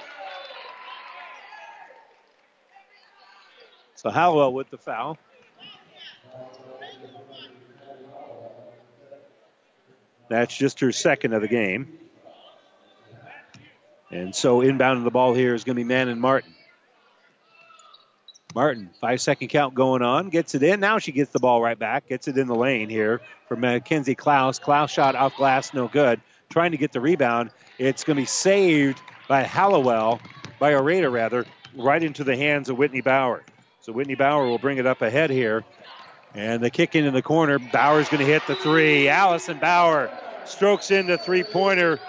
So 3.96 4.10
Hallowell 4.10 4.54
with 4.54 4.70
the 4.70 4.78
foul. 4.78 5.18
That's 10.30 10.56
just 10.56 10.80
her 10.80 10.92
second 10.94 11.34
of 11.34 11.42
the 11.42 11.48
game. 11.48 12.00
And 14.12 14.34
so 14.34 14.62
inbounding 14.62 15.04
the 15.04 15.12
ball 15.12 15.34
here 15.34 15.54
is 15.54 15.64
going 15.64 15.76
to 15.76 15.80
be 15.80 15.88
Manon 15.88 16.20
Martin. 16.20 16.56
Martin, 18.56 18.90
five 19.00 19.22
second 19.22 19.50
count 19.50 19.76
going 19.76 20.02
on, 20.02 20.30
gets 20.30 20.56
it 20.56 20.64
in. 20.64 20.80
Now 20.80 20.98
she 20.98 21.12
gets 21.12 21.32
the 21.32 21.40
ball 21.40 21.62
right 21.62 21.78
back, 21.78 22.08
gets 22.08 22.28
it 22.28 22.36
in 22.36 22.48
the 22.48 22.56
lane 22.56 22.90
here 22.90 23.22
for 23.48 23.56
Mackenzie 23.56 24.16
Klaus. 24.16 24.58
Klaus 24.58 24.90
shot 24.90 25.16
off 25.16 25.36
glass, 25.38 25.72
no 25.74 25.88
good. 25.88 26.20
Trying 26.50 26.72
to 26.72 26.78
get 26.78 26.92
the 26.92 27.00
rebound. 27.00 27.52
It's 27.78 28.04
going 28.04 28.16
to 28.16 28.22
be 28.24 28.26
saved 28.26 29.02
by 29.28 29.44
Hallowell, 29.44 30.20
by 30.58 30.72
Areda 30.72 31.12
rather, 31.12 31.46
right 31.76 32.02
into 32.02 32.24
the 32.24 32.36
hands 32.36 32.70
of 32.70 32.78
Whitney 32.78 33.02
Bauer. 33.02 33.44
So 33.82 33.94
Whitney 33.94 34.16
Bauer 34.16 34.48
will 34.48 34.58
bring 34.58 34.80
it 34.80 34.88
up 34.88 35.04
ahead 35.04 35.30
here. 35.30 35.64
And 36.34 36.64
the 36.64 36.72
kick 36.72 36.96
in 36.96 37.06
in 37.06 37.14
the 37.14 37.22
corner. 37.22 37.60
Bauer's 37.60 38.10
going 38.10 38.26
to 38.26 38.32
hit 38.32 38.42
the 38.48 38.56
three. 38.56 39.10
Allison 39.10 39.60
Bauer 39.60 40.10
strokes 40.46 40.90
in 40.90 41.06
the 41.06 41.20
three 41.20 41.44
pointer. 41.44 42.00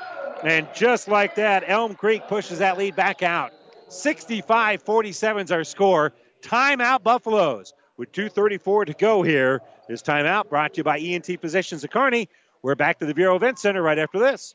And 0.43 0.67
just 0.75 1.07
like 1.07 1.35
that, 1.35 1.65
Elm 1.67 1.95
Creek 1.95 2.29
pushes 2.29 2.61
that 2.61 2.79
lead 2.79 2.97
back 2.97 3.23
out. 3.23 3.53
65 3.89 4.83
47 4.83 5.45
is 5.45 5.53
our 5.53 5.65
score. 5.65 6.13
Timeout 6.43 7.03
Buffaloes 7.03 7.73
with 7.97 8.13
2.34 8.13 8.87
to 8.87 8.95
go 8.95 9.23
here. 9.23 9.61
This 9.89 10.03
timeout 10.03 10.49
brought 10.49 10.75
to 10.75 10.79
you 10.79 10.85
by 10.85 10.99
ENT 10.99 11.27
Physicians 11.41 11.85
of 11.85 11.91
Kearney. 11.91 12.29
We're 12.63 12.75
back 12.75 12.99
to 13.01 13.07
the 13.07 13.15
Viaero 13.15 13.37
Event 13.37 13.59
Center 13.59 13.83
right 13.83 13.99
after 13.99 14.19
this. 14.19 14.55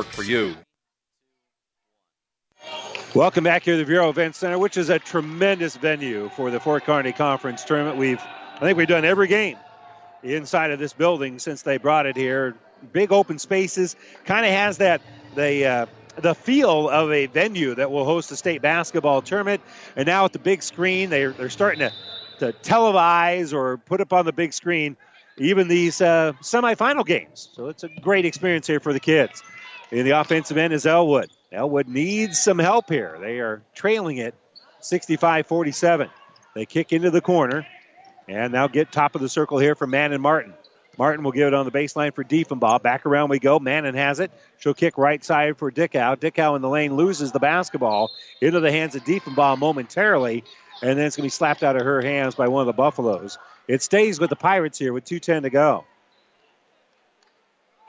work 0.01 0.07
for 0.07 0.23
you. 0.23 0.55
Welcome 3.13 3.43
back 3.43 3.61
here 3.61 3.77
to 3.77 3.85
the 3.85 3.91
Viaero 3.91 4.09
Event 4.09 4.33
Center, 4.33 4.57
which 4.57 4.75
is 4.75 4.89
a 4.89 4.97
tremendous 4.97 5.75
venue 5.75 6.29
for 6.29 6.49
the 6.49 6.59
Fort 6.59 6.85
Kearny 6.85 7.15
Conference 7.15 7.63
tournament. 7.63 7.97
We've, 7.97 8.19
I 8.19 8.59
think 8.61 8.79
we've 8.79 8.87
done 8.87 9.05
every 9.05 9.27
game 9.27 9.57
inside 10.23 10.71
of 10.71 10.79
this 10.79 10.91
building 10.91 11.37
since 11.37 11.61
they 11.61 11.77
brought 11.77 12.07
it 12.07 12.17
here. 12.17 12.55
Big 12.93 13.11
open 13.11 13.37
spaces, 13.37 13.95
kind 14.25 14.43
of 14.43 14.51
has 14.51 14.79
that 14.79 15.01
the 15.35 15.65
uh, 15.67 15.85
the 16.17 16.33
feel 16.33 16.89
of 16.89 17.11
a 17.11 17.27
venue 17.27 17.75
that 17.75 17.91
will 17.91 18.05
host 18.05 18.31
a 18.31 18.35
state 18.35 18.63
basketball 18.63 19.21
tournament. 19.21 19.61
And 19.95 20.07
now 20.07 20.23
with 20.23 20.31
the 20.31 20.39
big 20.39 20.63
screen, 20.63 21.11
they're 21.11 21.31
they're 21.33 21.51
starting 21.51 21.81
to 21.81 21.93
to 22.39 22.53
televise 22.63 23.53
or 23.53 23.77
put 23.77 24.01
up 24.01 24.13
on 24.13 24.25
the 24.25 24.33
big 24.33 24.51
screen 24.51 24.97
even 25.37 25.67
these 25.67 26.01
uh, 26.01 26.33
semifinal 26.41 27.05
games. 27.05 27.49
So 27.53 27.67
it's 27.67 27.83
a 27.83 27.89
great 28.01 28.25
experience 28.25 28.67
here 28.67 28.79
for 28.79 28.93
the 28.93 28.99
kids. 28.99 29.43
In 29.91 30.05
the 30.05 30.11
offensive 30.11 30.57
end 30.57 30.73
is 30.73 30.85
Elwood. 30.85 31.29
Elwood 31.51 31.87
needs 31.87 32.39
some 32.39 32.57
help 32.57 32.89
here. 32.89 33.17
They 33.19 33.39
are 33.39 33.61
trailing 33.75 34.17
it 34.17 34.33
65 34.79 35.47
47. 35.47 36.09
They 36.55 36.65
kick 36.65 36.93
into 36.93 37.11
the 37.11 37.21
corner 37.21 37.67
and 38.27 38.53
now 38.53 38.67
get 38.67 38.91
top 38.91 39.15
of 39.15 39.21
the 39.21 39.29
circle 39.29 39.59
here 39.59 39.75
for 39.75 39.87
Manon 39.87 40.21
Martin. 40.21 40.53
Martin 40.97 41.23
will 41.23 41.31
give 41.31 41.47
it 41.47 41.53
on 41.53 41.65
the 41.65 41.71
baseline 41.71 42.13
for 42.13 42.23
Diefenbaugh. 42.23 42.81
Back 42.81 43.05
around 43.05 43.29
we 43.29 43.39
go. 43.39 43.59
Manon 43.59 43.95
has 43.95 44.19
it. 44.19 44.31
She'll 44.59 44.73
kick 44.73 44.97
right 44.97 45.23
side 45.23 45.57
for 45.57 45.71
Dickow. 45.71 46.15
Dickow 46.17 46.55
in 46.55 46.61
the 46.61 46.69
lane 46.69 46.95
loses 46.95 47.31
the 47.31 47.39
basketball 47.39 48.11
into 48.41 48.59
the 48.59 48.71
hands 48.71 48.95
of 48.95 49.03
Diefenbaugh 49.03 49.57
momentarily, 49.57 50.43
and 50.81 50.97
then 50.97 51.05
it's 51.05 51.15
going 51.15 51.23
to 51.23 51.27
be 51.27 51.29
slapped 51.29 51.63
out 51.63 51.75
of 51.75 51.83
her 51.83 52.01
hands 52.01 52.35
by 52.35 52.47
one 52.47 52.61
of 52.61 52.67
the 52.67 52.73
Buffaloes. 52.73 53.37
It 53.67 53.81
stays 53.81 54.19
with 54.19 54.29
the 54.29 54.35
Pirates 54.35 54.77
here 54.77 54.93
with 54.93 55.05
2.10 55.05 55.43
to 55.43 55.49
go. 55.49 55.85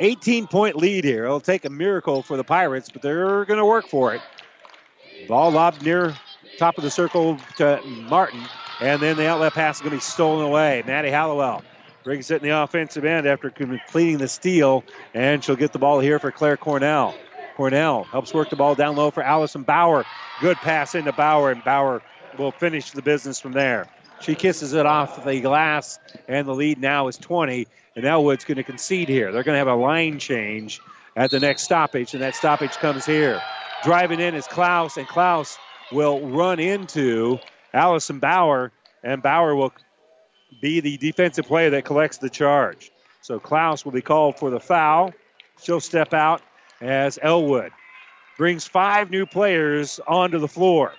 18 0.02 0.48
point 0.48 0.76
lead 0.76 1.04
here. 1.04 1.24
It'll 1.24 1.40
take 1.40 1.64
a 1.64 1.70
miracle 1.70 2.22
for 2.22 2.36
the 2.36 2.44
Pirates, 2.44 2.90
but 2.90 3.02
they're 3.02 3.44
going 3.44 3.58
to 3.58 3.64
work 3.64 3.88
for 3.88 4.14
it. 4.14 4.22
Ball 5.28 5.50
lobbed 5.52 5.84
near 5.84 6.14
top 6.58 6.76
of 6.76 6.84
the 6.84 6.90
circle 6.90 7.38
to 7.56 7.80
Martin, 7.84 8.48
and 8.80 9.00
then 9.00 9.16
the 9.16 9.28
outlet 9.28 9.54
pass 9.54 9.76
is 9.76 9.82
going 9.82 9.92
to 9.92 9.96
be 9.96 10.00
stolen 10.00 10.44
away. 10.44 10.82
Maddie 10.84 11.10
Hallowell 11.10 11.64
brings 12.02 12.30
it 12.32 12.42
in 12.42 12.48
the 12.48 12.62
offensive 12.62 13.04
end 13.04 13.26
after 13.28 13.50
completing 13.50 14.18
the 14.18 14.28
steal, 14.28 14.84
and 15.14 15.42
she'll 15.44 15.56
get 15.56 15.72
the 15.72 15.78
ball 15.78 16.00
here 16.00 16.18
for 16.18 16.32
Claire 16.32 16.56
Cornell. 16.56 17.16
Cornell 17.54 18.08
helps 18.10 18.34
work 18.34 18.50
the 18.50 18.56
ball 18.56 18.74
down 18.74 18.96
low 18.96 19.10
for 19.12 19.22
Allison 19.22 19.62
Bauer. 19.62 20.04
Good 20.40 20.60
pass 20.60 20.96
into 20.96 21.12
Bauer, 21.12 21.52
and 21.52 21.62
Bauer 21.62 22.02
will 22.36 22.50
finish 22.52 22.90
the 22.90 23.02
business 23.02 23.38
from 23.38 23.52
there. 23.52 23.86
She 24.23 24.35
kisses 24.35 24.73
it 24.73 24.86
off 24.86 25.24
the 25.24 25.40
glass, 25.40 25.99
and 26.28 26.47
the 26.47 26.55
lead 26.55 26.78
now 26.78 27.09
is 27.09 27.16
20. 27.16 27.66
And 27.97 28.05
Elwood's 28.05 28.44
going 28.44 28.57
to 28.57 28.62
concede 28.62 29.09
here. 29.09 29.32
They're 29.32 29.43
going 29.43 29.55
to 29.55 29.59
have 29.59 29.69
a 29.69 29.74
line 29.74 30.19
change 30.19 30.81
at 31.16 31.31
the 31.31 31.40
next 31.40 31.62
stoppage, 31.62 32.15
and 32.15 32.23
that 32.23 32.35
stoppage 32.35 32.73
comes 32.73 33.05
here. 33.05 33.43
Driving 33.82 34.20
in 34.20 34.35
is 34.35 34.47
Klaus, 34.47 34.97
and 34.97 35.09
Klaus 35.09 35.59
will 35.90 36.20
run 36.20 36.61
into 36.61 37.39
Allison 37.74 38.19
Bauer, 38.20 38.73
and 39.03 39.23
Bauer 39.23 39.57
will 39.57 39.73
be 40.61 40.81
the 40.81 40.97
defensive 40.99 41.47
player 41.47 41.70
that 41.70 41.85
collects 41.85 42.19
the 42.19 42.31
charge. 42.31 42.93
So 43.20 43.40
Klaus 43.40 43.85
will 43.85 43.93
be 43.93 44.03
called 44.03 44.39
for 44.39 44.51
the 44.51 44.61
foul. 44.61 45.12
She'll 45.61 45.81
step 45.81 46.15
out 46.15 46.43
as 46.81 47.19
Elwood 47.23 47.73
brings 48.39 48.66
five 48.66 49.11
new 49.11 49.27
players 49.27 50.01
onto 50.07 50.39
the 50.39 50.49
floor. 50.49 50.93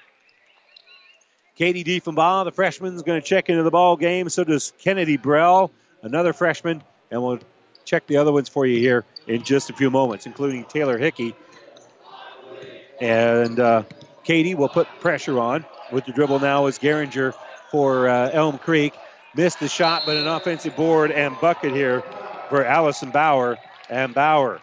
Katie 1.56 1.84
Diefenbaugh, 1.84 2.46
the 2.46 2.52
freshman, 2.52 2.96
is 2.96 3.04
going 3.04 3.22
to 3.22 3.28
check 3.28 3.50
into 3.50 3.64
the 3.64 3.72
ball 3.72 3.96
game. 3.96 4.30
So 4.30 4.44
does 4.44 4.74
Kennedy 4.80 5.18
Brell, 5.18 5.72
another 6.02 6.34
freshman, 6.34 6.82
and 7.12 7.22
we'll 7.22 7.40
check 7.86 8.08
the 8.08 8.18
other 8.18 8.32
ones 8.32 8.50
for 8.50 8.66
you 8.66 8.80
here 8.80 9.06
in 9.28 9.44
just 9.44 9.70
a 9.70 9.74
few 9.74 9.92
moments, 9.92 10.26
including 10.26 10.64
Taylor 10.66 10.98
Hickey. 10.98 11.36
And 13.00 13.60
uh, 13.60 13.84
Katie 14.24 14.56
will 14.56 14.70
put 14.70 14.88
pressure 15.00 15.40
on. 15.40 15.66
With 15.92 16.06
the 16.06 16.12
dribble 16.12 16.40
now 16.40 16.66
is 16.66 16.80
Geringer 16.80 17.34
for 17.70 18.08
uh, 18.08 18.32
Elm 18.32 18.58
Creek. 18.58 18.94
Missed 19.36 19.60
the 19.60 19.68
shot, 19.68 20.04
but 20.06 20.16
an 20.16 20.28
offensive 20.28 20.76
board 20.76 21.12
and 21.12 21.40
bucket 21.40 21.74
here 21.74 22.02
for 22.50 22.66
Allison 22.66 23.12
Bauer. 23.12 23.58
And 23.90 24.14
Bauer 24.14 24.60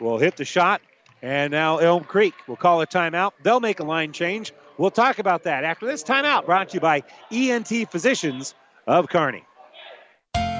will 0.00 0.18
hit 0.18 0.36
the 0.36 0.44
shot. 0.44 0.82
And 1.22 1.52
now 1.52 1.78
Elm 1.78 2.04
Creek 2.04 2.34
will 2.48 2.56
call 2.56 2.82
a 2.82 2.86
timeout. 2.86 3.32
They'll 3.42 3.60
make 3.60 3.80
a 3.80 3.84
line 3.84 4.12
change. 4.12 4.52
We'll 4.78 4.90
talk 4.90 5.18
about 5.18 5.44
that 5.44 5.64
after 5.64 5.86
this 5.86 6.02
timeout 6.02 6.46
brought 6.46 6.70
to 6.70 6.74
you 6.74 6.80
by 6.80 7.02
ENT 7.30 7.90
Physicians 7.90 8.54
of 8.86 9.08
Kearney. 9.08 9.44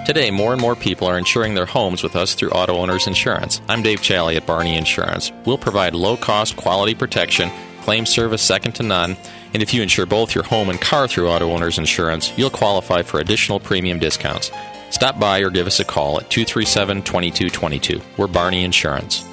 Today, 0.05 0.33
more 0.33 0.53
and 0.53 0.61
more 0.61 0.75
people 0.75 1.07
are 1.07 1.17
insuring 1.17 1.55
their 1.55 1.67
homes 1.67 2.03
with 2.03 2.17
us 2.17 2.35
through 2.35 2.51
Auto 2.51 2.77
Owners 2.77 3.07
Insurance. 3.07 3.61
I'm 3.69 3.83
Dave 3.83 4.03
Challey 4.03 4.37
at 4.37 4.47
Barney 4.47 4.77
Insurance. 4.77 5.31
We'll 5.47 5.59
provide 5.59 5.95
low 5.95 6.17
cost, 6.17 6.57
quality 6.57 6.95
protection, 6.95 7.51
claim 7.83 8.05
service 8.05 8.43
second 8.43 8.73
to 8.73 8.83
none, 8.83 9.17
and 9.55 9.63
if 9.63 9.73
you 9.73 9.81
insure 9.81 10.07
both 10.07 10.35
your 10.35 10.45
home 10.45 10.71
and 10.71 10.81
car 10.81 11.07
through 11.07 11.29
Auto 11.29 11.51
Owners 11.53 11.79
Insurance, 11.79 12.37
you'll 12.37 12.51
qualify 12.51 13.03
for 13.03 13.21
additional 13.21 13.61
premium 13.61 14.01
discounts. 14.01 14.51
Stop 14.91 15.21
by 15.21 15.39
or 15.39 15.51
give 15.51 15.69
us 15.69 15.79
a 15.79 15.85
call 15.85 16.19
at 16.19 16.29
237 16.31 17.03
2222. 17.03 18.01
We're 18.17 18.27
Barney 18.27 18.65
Insurance. 18.65 19.25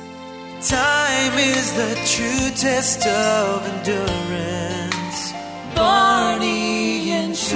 Time 0.61 1.39
is 1.39 1.71
the 1.71 1.95
true 2.05 2.49
test 2.53 3.07
of 3.07 3.65
endurance. 3.65 5.31
Barney 5.73 7.11
Insurance. 7.11 7.53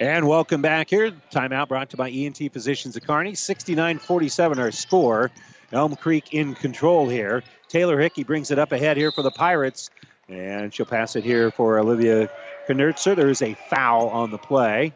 And 0.00 0.26
welcome 0.26 0.62
back 0.62 0.88
here. 0.88 1.10
Timeout 1.30 1.68
brought 1.68 1.90
to 1.90 1.96
you 1.96 1.98
by 1.98 2.08
ENT 2.08 2.50
Physicians 2.50 2.96
of 2.96 3.06
Kearney. 3.06 3.34
69 3.34 3.98
47 3.98 4.58
our 4.58 4.70
score. 4.70 5.30
Elm 5.70 5.96
Creek 5.96 6.32
in 6.32 6.54
control 6.54 7.06
here. 7.06 7.42
Taylor 7.68 8.00
Hickey 8.00 8.24
brings 8.24 8.50
it 8.50 8.58
up 8.58 8.72
ahead 8.72 8.96
here 8.96 9.12
for 9.12 9.20
the 9.20 9.30
Pirates. 9.30 9.90
And 10.30 10.72
she'll 10.72 10.86
pass 10.86 11.14
it 11.14 11.24
here 11.24 11.50
for 11.50 11.78
Olivia 11.78 12.30
Knertzer. 12.70 13.14
There's 13.14 13.42
a 13.42 13.52
foul 13.68 14.08
on 14.08 14.30
the 14.30 14.38
play. 14.38 14.94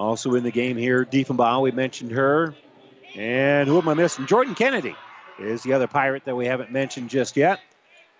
Also 0.00 0.34
in 0.34 0.42
the 0.42 0.50
game 0.50 0.78
here, 0.78 1.04
Diefenbaugh, 1.04 1.60
we 1.60 1.72
mentioned 1.72 2.12
her. 2.12 2.54
And 3.14 3.68
who 3.68 3.76
am 3.78 3.86
I 3.86 3.92
missing? 3.92 4.26
Jordan 4.26 4.54
Kennedy 4.54 4.96
is 5.38 5.62
the 5.62 5.74
other 5.74 5.86
Pirate 5.86 6.24
that 6.24 6.34
we 6.34 6.46
haven't 6.46 6.72
mentioned 6.72 7.10
just 7.10 7.36
yet, 7.36 7.60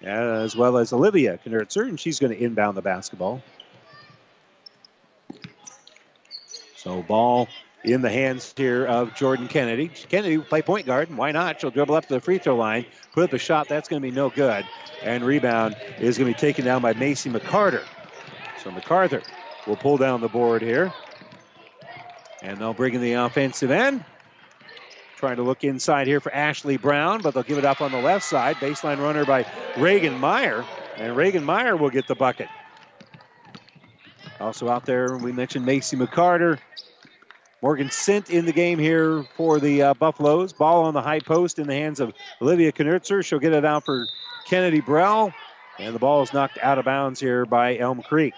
as 0.03 0.55
well 0.55 0.77
as 0.77 0.93
Olivia 0.93 1.39
Knertzer, 1.39 1.89
and 1.89 1.99
she's 1.99 2.19
going 2.19 2.33
to 2.33 2.39
inbound 2.39 2.77
the 2.77 2.83
basketball. 2.83 3.43
So 6.77 7.03
ball 7.03 7.49
in 7.83 8.03
the 8.03 8.11
hands 8.11 8.53
here 8.55 8.85
of 8.85 9.15
Jordan 9.15 9.49
Kennedy. 9.49 9.89
Kennedy 9.89 10.37
will 10.37 10.45
play 10.45 10.61
point 10.61 10.85
guard. 10.85 11.15
Why 11.17 11.33
not? 11.33 11.63
She'll 11.63 11.71
dribble 11.71 11.95
up 11.95 12.07
to 12.07 12.15
the 12.15 12.21
free 12.21 12.37
throw 12.37 12.57
line, 12.57 12.85
put 13.15 13.25
up 13.25 13.33
a 13.33 13.39
shot. 13.39 13.69
That's 13.69 13.89
going 13.89 14.03
to 14.03 14.07
be 14.07 14.15
no 14.15 14.29
good. 14.29 14.67
And 15.03 15.25
rebound 15.25 15.77
is 15.99 16.19
going 16.19 16.31
to 16.31 16.37
be 16.37 16.41
taken 16.41 16.67
down 16.67 16.83
by 16.83 16.93
Macy 16.93 17.31
McCarter. 17.31 17.85
So 18.63 18.71
McCarter 18.71 19.23
will 19.67 19.77
pull 19.77 19.97
down 19.97 20.21
the 20.21 20.29
board 20.29 20.61
here. 20.61 20.93
And 22.43 22.59
they'll 22.59 22.75
bring 22.75 22.95
in 22.95 23.01
the 23.01 23.15
offensive 23.15 23.71
end. 23.71 24.05
Trying 25.17 25.37
to 25.37 25.43
look 25.43 25.65
inside 25.65 26.07
here 26.07 26.21
for 26.21 26.33
Ashley 26.33 26.79
Brown, 26.79 27.21
but 27.21 27.35
they'll 27.35 27.43
give 27.43 27.59
it 27.59 27.65
up 27.65 27.83
on 27.83 27.93
the 27.93 28.01
left 28.01 28.25
side. 28.25 28.57
Baseline 28.57 28.99
runner 28.99 29.27
by 29.27 29.45
Reagan 29.77 30.19
Meyer. 30.19 30.65
And 30.97 31.15
Reagan 31.15 31.45
Meyer 31.45 31.77
will 31.77 31.91
get 31.91 32.07
the 32.09 32.15
bucket. 32.15 32.49
Also 34.41 34.71
out 34.71 34.87
there, 34.87 35.19
we 35.19 35.33
mentioned 35.33 35.67
Macy 35.67 35.97
McCarter. 35.97 36.59
Morgan 37.63 37.91
Sint 37.91 38.31
in 38.31 38.47
the 38.47 38.53
game 38.53 38.79
here 38.79 39.23
for 39.37 39.61
the 39.61 39.83
uh, 39.83 39.95
Buffaloes. 39.95 40.55
Ball 40.55 40.85
on 40.85 40.95
the 40.95 41.03
high 41.03 41.21
post 41.21 41.59
in 41.59 41.67
the 41.67 41.75
hands 41.75 42.01
of 42.01 42.15
Olivia 42.41 42.73
Knertzer. 42.73 43.23
She'll 43.23 43.39
get 43.39 43.53
it 43.53 43.67
out 43.67 43.85
for 43.85 44.07
Kennedy 44.47 44.81
Brell. 44.81 45.35
And 45.79 45.95
the 45.95 45.99
ball 45.99 46.23
is 46.23 46.33
knocked 46.33 46.59
out 46.63 46.79
of 46.79 46.87
bounds 46.87 47.21
here 47.21 47.45
by 47.45 47.77
Elm 47.77 48.03
Creek. 48.03 48.33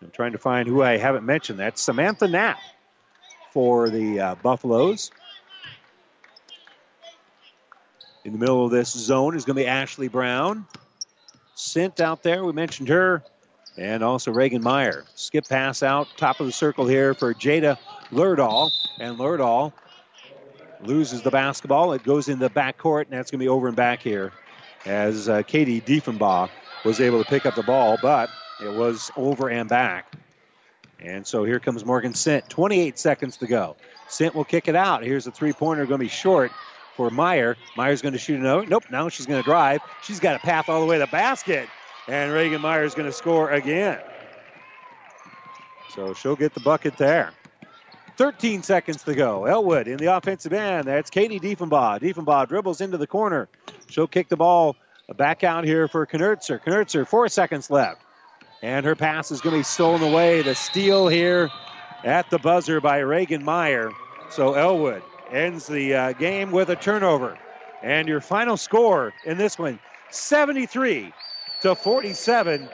I'm 0.00 0.10
trying 0.10 0.32
to 0.32 0.38
find 0.38 0.68
who 0.68 0.82
I 0.82 0.98
haven't 0.98 1.24
mentioned. 1.24 1.58
That's 1.58 1.80
Samantha 1.80 2.28
Knapp 2.28 2.58
for 3.54 3.88
the 3.88 4.18
uh, 4.18 4.34
Buffaloes. 4.34 5.12
In 8.24 8.32
the 8.32 8.38
middle 8.38 8.64
of 8.64 8.72
this 8.72 8.90
zone 8.90 9.36
is 9.36 9.44
going 9.44 9.56
to 9.56 9.62
be 9.62 9.66
Ashley 9.66 10.08
Brown. 10.08 10.66
Sent 11.54 12.00
out 12.00 12.24
there, 12.24 12.44
we 12.44 12.52
mentioned 12.52 12.88
her. 12.88 13.22
And 13.78 14.02
also 14.02 14.32
Reagan 14.32 14.62
Meyer. 14.62 15.04
Skip 15.14 15.48
pass 15.48 15.82
out, 15.82 16.08
top 16.16 16.40
of 16.40 16.46
the 16.46 16.52
circle 16.52 16.86
here 16.86 17.14
for 17.14 17.32
Jada 17.32 17.78
Lurdahl. 18.12 18.72
And 18.98 19.18
Lurdahl 19.18 19.72
loses 20.84 21.22
the 21.22 21.30
basketball. 21.30 21.92
It 21.92 22.02
goes 22.02 22.28
in 22.28 22.40
the 22.40 22.50
backcourt, 22.50 23.04
and 23.04 23.12
that's 23.12 23.30
going 23.30 23.38
to 23.38 23.44
be 23.44 23.48
over 23.48 23.68
and 23.68 23.76
back 23.76 24.02
here 24.02 24.32
as 24.84 25.28
uh, 25.28 25.42
Katie 25.42 25.80
Diefenbaugh 25.80 26.50
was 26.84 27.00
able 27.00 27.22
to 27.22 27.30
pick 27.30 27.46
up 27.46 27.54
the 27.54 27.62
ball, 27.62 27.98
but 28.02 28.30
it 28.60 28.72
was 28.72 29.10
over 29.16 29.48
and 29.48 29.68
back. 29.68 30.12
And 31.04 31.26
so 31.26 31.44
here 31.44 31.60
comes 31.60 31.84
Morgan 31.84 32.14
Sint. 32.14 32.48
28 32.48 32.98
seconds 32.98 33.36
to 33.38 33.46
go. 33.46 33.76
Sint 34.08 34.34
will 34.34 34.44
kick 34.44 34.68
it 34.68 34.76
out. 34.76 35.04
Here's 35.04 35.26
a 35.26 35.30
three 35.30 35.52
pointer 35.52 35.86
going 35.86 35.98
to 35.98 36.04
be 36.04 36.08
short 36.08 36.50
for 36.96 37.10
Meyer. 37.10 37.56
Meyer's 37.76 38.02
going 38.02 38.12
to 38.12 38.18
shoot 38.18 38.40
another. 38.40 38.66
Nope, 38.66 38.84
now 38.90 39.08
she's 39.08 39.26
going 39.26 39.40
to 39.40 39.44
drive. 39.44 39.80
She's 40.02 40.20
got 40.20 40.36
a 40.36 40.38
path 40.38 40.68
all 40.68 40.80
the 40.80 40.86
way 40.86 40.96
to 40.96 41.00
the 41.00 41.06
basket. 41.06 41.68
And 42.08 42.32
Reagan 42.32 42.60
Meyer 42.60 42.84
is 42.84 42.94
going 42.94 43.06
to 43.06 43.12
score 43.12 43.50
again. 43.50 43.98
So 45.94 46.14
she'll 46.14 46.36
get 46.36 46.54
the 46.54 46.60
bucket 46.60 46.96
there. 46.96 47.32
13 48.16 48.62
seconds 48.62 49.02
to 49.04 49.14
go. 49.14 49.44
Elwood 49.44 49.88
in 49.88 49.96
the 49.96 50.16
offensive 50.16 50.52
end. 50.52 50.86
That's 50.86 51.10
Katie 51.10 51.40
Diefenbaugh. 51.40 52.00
Diefenbaugh 52.00 52.48
dribbles 52.48 52.80
into 52.80 52.96
the 52.96 53.06
corner. 53.06 53.48
She'll 53.88 54.06
kick 54.06 54.28
the 54.28 54.36
ball 54.36 54.76
back 55.16 55.44
out 55.44 55.64
here 55.64 55.88
for 55.88 56.06
Knertzer. 56.06 56.62
Knertzer, 56.64 57.06
four 57.06 57.28
seconds 57.28 57.70
left. 57.70 58.00
And 58.64 58.86
her 58.86 58.96
pass 58.96 59.30
is 59.30 59.42
going 59.42 59.52
to 59.52 59.58
be 59.58 59.62
stolen 59.62 60.02
away. 60.02 60.40
The 60.40 60.54
steal 60.54 61.06
here 61.06 61.50
at 62.02 62.30
the 62.30 62.38
buzzer 62.38 62.80
by 62.80 63.00
Reagan 63.00 63.44
Meyer. 63.44 63.90
So 64.30 64.54
Elwood 64.54 65.02
ends 65.30 65.66
the 65.66 65.94
uh, 65.94 66.12
game 66.12 66.50
with 66.50 66.70
a 66.70 66.76
turnover. 66.76 67.36
And 67.82 68.08
your 68.08 68.22
final 68.22 68.56
score 68.56 69.12
in 69.26 69.36
this 69.36 69.58
one 69.58 69.78
73 70.08 71.12
to 71.60 71.74
47 71.74 72.70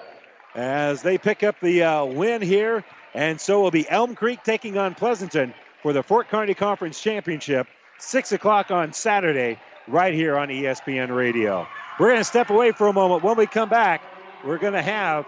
as 0.54 1.02
they 1.02 1.18
pick 1.18 1.42
up 1.42 1.58
the 1.58 1.82
uh, 1.82 2.04
win 2.04 2.40
here. 2.40 2.84
And 3.12 3.40
so 3.40 3.60
will 3.60 3.72
be 3.72 3.88
Elm 3.90 4.14
Creek 4.14 4.44
taking 4.44 4.78
on 4.78 4.94
Pleasanton 4.94 5.52
for 5.82 5.92
the 5.92 6.04
Fort 6.04 6.28
Kearny 6.30 6.56
Conference 6.56 7.00
Championship, 7.00 7.66
6 7.98 8.30
o'clock 8.30 8.70
on 8.70 8.92
Saturday, 8.92 9.58
right 9.88 10.14
here 10.14 10.38
on 10.38 10.50
ESPN 10.50 11.12
Radio. 11.12 11.66
We're 11.98 12.10
going 12.10 12.20
to 12.20 12.24
step 12.24 12.50
away 12.50 12.70
for 12.70 12.86
a 12.86 12.92
moment. 12.92 13.24
When 13.24 13.36
we 13.36 13.48
come 13.48 13.68
back, 13.68 14.02
we're 14.44 14.58
going 14.58 14.74
to 14.74 14.82
have 14.82 15.26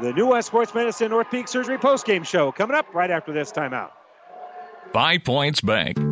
The 0.00 0.12
New 0.12 0.28
West 0.28 0.48
Sports 0.48 0.74
Medicine 0.74 1.12
Orthopedic 1.12 1.48
Surgery 1.48 1.76
postgame 1.76 2.24
show 2.26 2.50
coming 2.50 2.74
up 2.74 2.94
right 2.94 3.10
after 3.10 3.32
this 3.32 3.52
timeout. 3.52 3.90
Five 4.92 5.24
Points 5.24 5.60
Bank. 5.60 6.11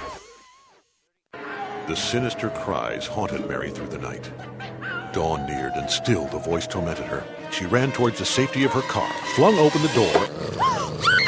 The 1.91 1.97
sinister 1.97 2.49
cries 2.51 3.05
haunted 3.05 3.49
Mary 3.49 3.69
through 3.69 3.89
the 3.89 3.97
night. 3.97 4.31
Dawn 5.11 5.45
neared, 5.45 5.73
and 5.73 5.89
still 5.91 6.25
the 6.27 6.39
voice 6.39 6.65
tormented 6.65 7.03
her. 7.03 7.21
She 7.51 7.65
ran 7.65 7.91
towards 7.91 8.17
the 8.17 8.23
safety 8.23 8.63
of 8.63 8.71
her 8.71 8.81
car, 8.83 9.11
flung 9.35 9.59
open 9.59 9.81
the 9.81 9.89
door, 9.89 11.20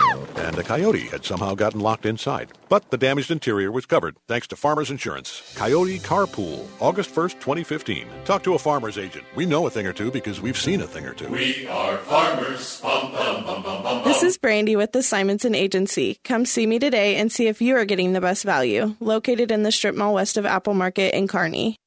and 0.44 0.57
a 0.57 0.64
coyote 0.64 1.07
had 1.07 1.24
somehow 1.26 1.56
gotten 1.56 1.80
locked 1.80 2.06
inside. 2.06 2.52
But 2.70 2.90
the 2.91 2.98
damaged 2.98 3.32
interior 3.32 3.72
was 3.72 3.86
covered 3.86 4.18
thanks 4.28 4.48
to 4.48 4.56
Farmers 4.56 4.91
Insurance. 4.91 5.53
Coyote 5.56 5.99
Carpool, 5.99 6.68
August 6.80 7.14
1st, 7.14 7.34
2015. 7.40 8.07
Talk 8.26 8.44
to 8.44 8.53
a 8.53 8.60
farmer's 8.60 8.98
agent. 8.98 9.26
We 9.36 9.45
know 9.45 9.65
a 9.65 9.70
thing 9.70 9.88
or 9.88 9.94
two 9.94 10.11
because 10.11 10.41
we've 10.41 10.57
seen 10.57 10.82
a 10.82 10.88
thing 10.88 11.06
or 11.06 11.14
two. 11.14 11.30
We 11.30 11.68
are 11.68 11.98
farmers. 11.98 12.82
Bum, 12.82 13.11
bum, 13.11 13.45
bum, 13.45 13.64
bum, 13.64 13.84
bum, 13.84 14.03
This 14.03 14.24
is 14.24 14.38
Brandy 14.38 14.76
with 14.76 14.91
the 14.91 15.03
Simonson 15.03 15.56
Agency. 15.56 16.18
Come 16.24 16.45
see 16.45 16.68
me 16.68 16.80
today 16.80 17.15
and 17.15 17.32
see 17.32 17.48
if 17.48 17.61
you 17.61 17.76
are 17.78 17.86
getting 17.86 18.14
the 18.14 18.22
best 18.22 18.44
value. 18.44 18.95
Located 18.99 19.52
in 19.52 19.64
the 19.64 19.72
strip 19.72 19.95
mall 19.95 20.14
west 20.14 20.38
of 20.38 20.45
Apple 20.45 20.74
Market 20.74 21.15
in 21.15 21.28
Kearney. 21.28 21.78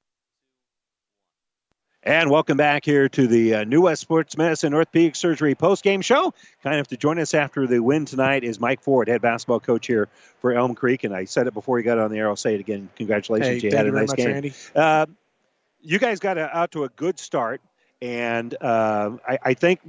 And 2.07 2.31
welcome 2.31 2.57
back 2.57 2.85
here 2.85 3.09
to 3.09 3.27
the 3.27 3.55
uh, 3.57 3.65
New 3.65 3.83
West 3.83 4.01
Sports 4.01 4.37
Medicine 4.39 4.73
Orthopedic 4.73 5.17
Surgery 5.17 5.57
post-game 5.57 6.03
show. 6.03 6.33
Kind 6.63 6.79
of 6.79 6.87
to 6.87 6.97
join 6.97 7.19
us 7.19 7.35
after 7.35 7.67
the 7.67 7.81
win 7.81 8.05
tonight 8.05 8.45
is 8.45 8.61
Mike 8.61 8.81
Ford, 8.81 9.09
head 9.09 9.21
basketball 9.21 9.59
coach 9.59 9.89
here 9.89 10.09
for 10.41 10.53
Elm 10.53 10.77
Creek. 10.77 11.03
And 11.03 11.13
I 11.13 11.25
said 11.25 11.49
it 11.49 11.55
before 11.55 11.79
he 11.79 11.83
got 11.83 11.99
on 11.99 12.13
the 12.13 12.19
air. 12.19 12.29
I'll 12.29 12.37
say 12.37 12.55
it 12.55 12.61
again. 12.61 12.89
Congratulations, 12.95 13.61
Hey, 13.61 13.69
you 13.69 13.77
had 13.77 13.87
a 13.87 13.89
you 13.89 13.95
nice 13.97 14.11
much, 14.11 14.19
game. 14.19 14.53
Uh, 14.73 15.07
you 15.81 15.99
guys 15.99 16.21
got 16.21 16.39
a, 16.39 16.57
out 16.57 16.71
to 16.73 16.85
a 16.85 16.89
good 16.91 17.19
start, 17.19 17.61
and 18.01 18.55
uh, 18.61 19.17
I, 19.27 19.39
I 19.43 19.55
think 19.55 19.81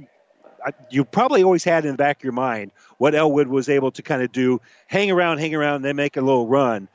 I- 0.66 0.72
you 0.90 1.04
probably 1.04 1.44
always 1.44 1.62
had 1.62 1.84
in 1.84 1.92
the 1.92 1.96
back 1.96 2.18
of 2.18 2.24
your 2.24 2.32
mind 2.32 2.72
what 2.96 3.14
Elwood 3.14 3.46
was 3.46 3.68
able 3.68 3.92
to 3.92 4.02
kind 4.02 4.22
of 4.22 4.32
do: 4.32 4.60
hang 4.88 5.12
around, 5.12 5.38
hang 5.38 5.54
around, 5.54 5.76
and 5.76 5.84
then 5.84 5.94
make 5.94 6.16
a 6.16 6.20
little 6.20 6.48
run. 6.48 6.88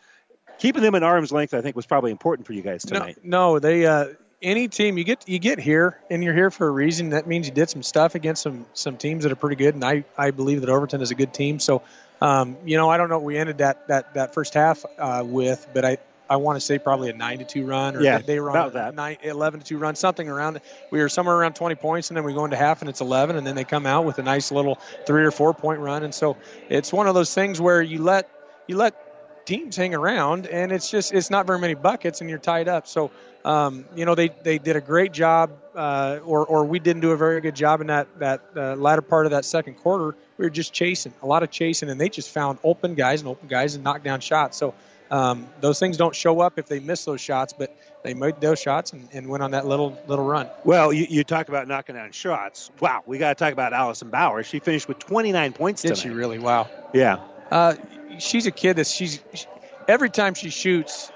Keeping 0.60 0.82
them 0.82 0.96
at 0.96 1.04
arm's 1.04 1.32
length, 1.32 1.54
I 1.54 1.62
think, 1.62 1.78
was 1.78 1.86
probably 1.86 2.12
important 2.12 2.46
for 2.46 2.52
you 2.52 2.62
guys 2.62 2.84
tonight. 2.84 3.18
No, 3.24 3.60
they 3.60 3.86
uh, 3.86 4.08
any 4.44 4.68
team 4.68 4.98
you 4.98 5.04
get 5.04 5.28
you 5.28 5.40
get 5.40 5.58
here 5.60 5.98
and 6.10 6.24
you're 6.24 6.34
here 6.34 6.52
for 6.52 6.68
a 6.68 6.72
reason. 6.72 7.10
That 7.10 7.26
means 7.26 7.48
you 7.48 7.54
did 7.54 7.70
some 7.70 7.82
stuff 7.82 8.16
against 8.16 8.44
some 8.44 8.66
some 8.74 8.98
teams 8.98 9.24
that 9.24 9.32
are 9.32 9.38
pretty 9.38 9.56
good, 9.56 9.74
and 9.74 9.84
I 9.84 10.04
I 10.18 10.32
believe 10.32 10.62
that 10.62 10.70
Overton 10.70 11.02
is 11.02 11.12
a 11.12 11.16
good 11.16 11.34
team. 11.34 11.60
So, 11.60 11.82
um, 12.22 12.58
you 12.66 12.78
know, 12.78 12.90
I 12.90 12.98
don't 12.98 13.10
know 13.10 13.18
what 13.18 13.26
we 13.26 13.38
ended 13.38 13.60
that 13.60 13.88
that 13.88 14.14
that 14.14 14.34
first 14.34 14.54
half 14.54 14.86
uh, 15.00 15.24
with, 15.26 15.68
but 15.74 15.86
I. 15.86 15.98
I 16.30 16.38
want 16.38 16.56
to 16.56 16.62
say 16.62 16.80
probably 16.80 17.10
a 17.10 17.14
nine 17.14 17.40
to 17.40 17.44
two 17.46 17.66
run, 17.66 17.98
or 17.98 18.02
Yeah, 18.02 18.20
they, 18.20 18.24
they 18.24 18.40
were 18.40 18.50
about 18.50 18.68
on 18.68 18.74
that. 18.74 18.96
nine, 18.96 19.18
11 19.22 19.60
to 19.60 19.66
two 19.66 19.78
run, 19.78 19.94
something 19.94 20.28
around. 20.28 20.62
We 20.90 21.00
were 21.00 21.10
somewhere 21.10 21.36
around 21.36 21.54
20 21.56 21.76
points, 21.76 22.10
and 22.10 22.18
then 22.18 22.24
we 22.24 22.34
go 22.34 22.46
into 22.46 22.56
half, 22.56 22.82
and 22.82 22.90
it's 22.90 23.02
11, 23.02 23.36
and 23.36 23.46
then 23.46 23.56
they 23.56 23.66
come 23.66 23.86
out 23.86 24.06
with 24.06 24.18
a 24.20 24.24
nice 24.24 24.50
little 24.50 24.80
three 25.06 25.26
or 25.26 25.32
four 25.32 25.54
point 25.54 25.82
run, 25.82 26.04
and 26.04 26.16
so 26.16 26.38
it's 26.70 26.94
one 26.94 27.08
of 27.08 27.14
those 27.14 27.34
things 27.34 27.60
where 27.60 27.82
you 27.82 28.02
let 28.02 28.30
you 28.68 28.78
let 28.78 28.96
teams 29.46 29.76
hang 29.76 29.94
around, 29.94 30.48
and 30.48 30.72
it's 30.72 30.90
just 30.90 31.14
it's 31.14 31.30
not 31.30 31.46
very 31.46 31.60
many 31.60 31.74
buckets, 31.74 32.22
and 32.22 32.30
you're 32.30 32.40
tied 32.40 32.70
up. 32.70 32.88
So 32.88 33.12
um, 33.46 33.86
you 33.96 34.06
know 34.06 34.16
they 34.16 34.30
they 34.30 34.58
did 34.58 34.76
a 34.76 34.82
great 34.82 35.12
job, 35.12 35.52
uh, 35.76 36.20
or 36.24 36.46
or 36.46 36.66
we 36.66 36.80
didn't 36.80 37.02
do 37.02 37.12
a 37.12 37.18
very 37.18 37.42
good 37.42 37.56
job 37.56 37.82
in 37.82 37.88
that 37.88 38.08
that 38.20 38.42
uh, 38.56 38.76
latter 38.76 39.02
part 39.02 39.26
of 39.26 39.32
that 39.32 39.46
second 39.46 39.76
quarter. 39.76 40.16
We 40.38 40.46
were 40.46 40.50
just 40.50 40.74
chasing 40.74 41.14
a 41.22 41.28
lot 41.28 41.44
of 41.44 41.52
chasing, 41.52 41.90
and 41.90 42.00
they 42.00 42.10
just 42.10 42.30
found 42.30 42.60
open 42.64 42.96
guys 42.96 43.22
and 43.22 43.28
open 43.30 43.48
guys 43.48 43.76
and 43.76 43.84
knocked 43.84 44.04
down 44.04 44.20
shots. 44.20 44.58
So. 44.58 44.74
Um, 45.12 45.48
those 45.62 45.78
things 45.78 45.98
don't 45.98 46.16
show 46.16 46.40
up 46.40 46.58
if 46.58 46.66
they 46.66 46.80
miss 46.80 47.06
those 47.06 47.22
shots, 47.22 47.54
but 47.54 47.78
they 48.04 48.16
made 48.16 48.42
those 48.42 48.60
shots 48.60 48.94
and, 48.94 49.08
and 49.14 49.28
went 49.28 49.44
on 49.44 49.52
that 49.52 49.68
little 49.68 49.96
little 50.08 50.26
run. 50.26 50.50
Well, 50.64 50.92
you, 50.92 51.06
you 51.08 51.24
talk 51.24 51.50
about 51.50 51.68
knocking 51.68 51.94
down 51.94 52.14
shots. 52.14 52.72
Wow, 52.80 53.04
we 53.06 53.20
got 53.20 53.30
to 53.30 53.36
talk 53.36 53.54
about 53.54 53.74
Allison 53.74 54.10
Bauer. 54.10 54.42
She 54.42 54.58
finished 54.60 54.88
with 54.88 54.98
29 54.98 55.54
points 55.54 55.84
Did 55.84 55.90
tonight. 55.90 56.02
she 56.02 56.10
really? 56.10 56.40
Wow. 56.40 56.68
Yeah. 56.96 57.20
Uh, 57.52 57.76
she's 58.18 58.48
a 58.48 58.52
kid 58.52 58.78
that 58.78 58.88
she's 58.88 59.20
every 59.88 60.10
time 60.10 60.34
she 60.34 60.50
shoots, 60.50 61.12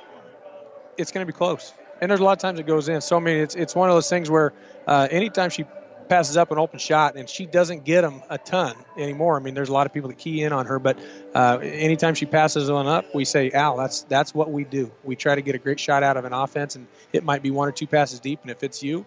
it's 0.97 1.11
going 1.11 1.25
to 1.25 1.31
be 1.31 1.35
close. 1.35 1.73
And 2.02 2.10
there's 2.10 2.19
a 2.19 2.24
lot 2.24 2.34
of 2.34 2.40
times 2.40 2.60
it 2.60 2.68
goes 2.68 2.90
in. 2.90 3.02
So 3.02 3.18
I 3.18 3.19
mean, 3.19 3.38
it's 3.38 3.56
it's 3.56 3.76
one 3.76 3.90
of 3.90 3.95
those 3.95 4.10
things 4.10 4.30
where 4.30 4.53
uh, 4.88 5.07
anytime 5.10 5.49
she 5.49 5.65
passes 6.07 6.38
up 6.38 6.52
an 6.52 6.57
open 6.57 6.80
shot 6.80 7.15
and 7.15 7.30
she 7.30 7.45
doesn't 7.45 7.84
get 7.84 8.02
them 8.02 8.22
a 8.30 8.38
ton 8.38 8.76
anymore. 8.98 9.36
I 9.36 9.40
mean, 9.40 9.53
there's 9.53 9.69
a 9.69 9.74
lot 9.74 9.86
of 9.86 9.94
people 9.94 10.10
that 10.10 10.18
key 10.18 10.41
in 10.41 10.53
on 10.53 10.65
her, 10.65 10.80
but 10.80 10.98
uh, 11.36 11.60
anytime 11.61 12.15
she 12.15 12.26
passes 12.26 12.72
one 12.72 12.88
up, 12.88 13.14
we 13.14 13.26
say, 13.26 13.52
"Al, 13.52 13.78
that's 13.78 14.03
that's 14.03 14.34
what 14.34 14.52
we 14.52 14.64
do. 14.64 14.91
We 15.03 15.15
try 15.15 15.36
to 15.36 15.41
get 15.41 15.56
a 15.56 15.57
great 15.57 15.80
shot 15.80 16.03
out 16.03 16.18
of 16.18 16.26
an 16.26 16.34
offense, 16.34 16.76
and 16.76 16.88
it 17.14 17.24
might 17.24 17.44
be 17.44 17.52
one 17.52 17.68
or 17.68 17.72
two 17.72 17.88
passes 17.88 18.19
deep, 18.19 18.40
and 18.41 18.52
if 18.52 18.64
it's 18.64 18.82
you, 18.82 19.06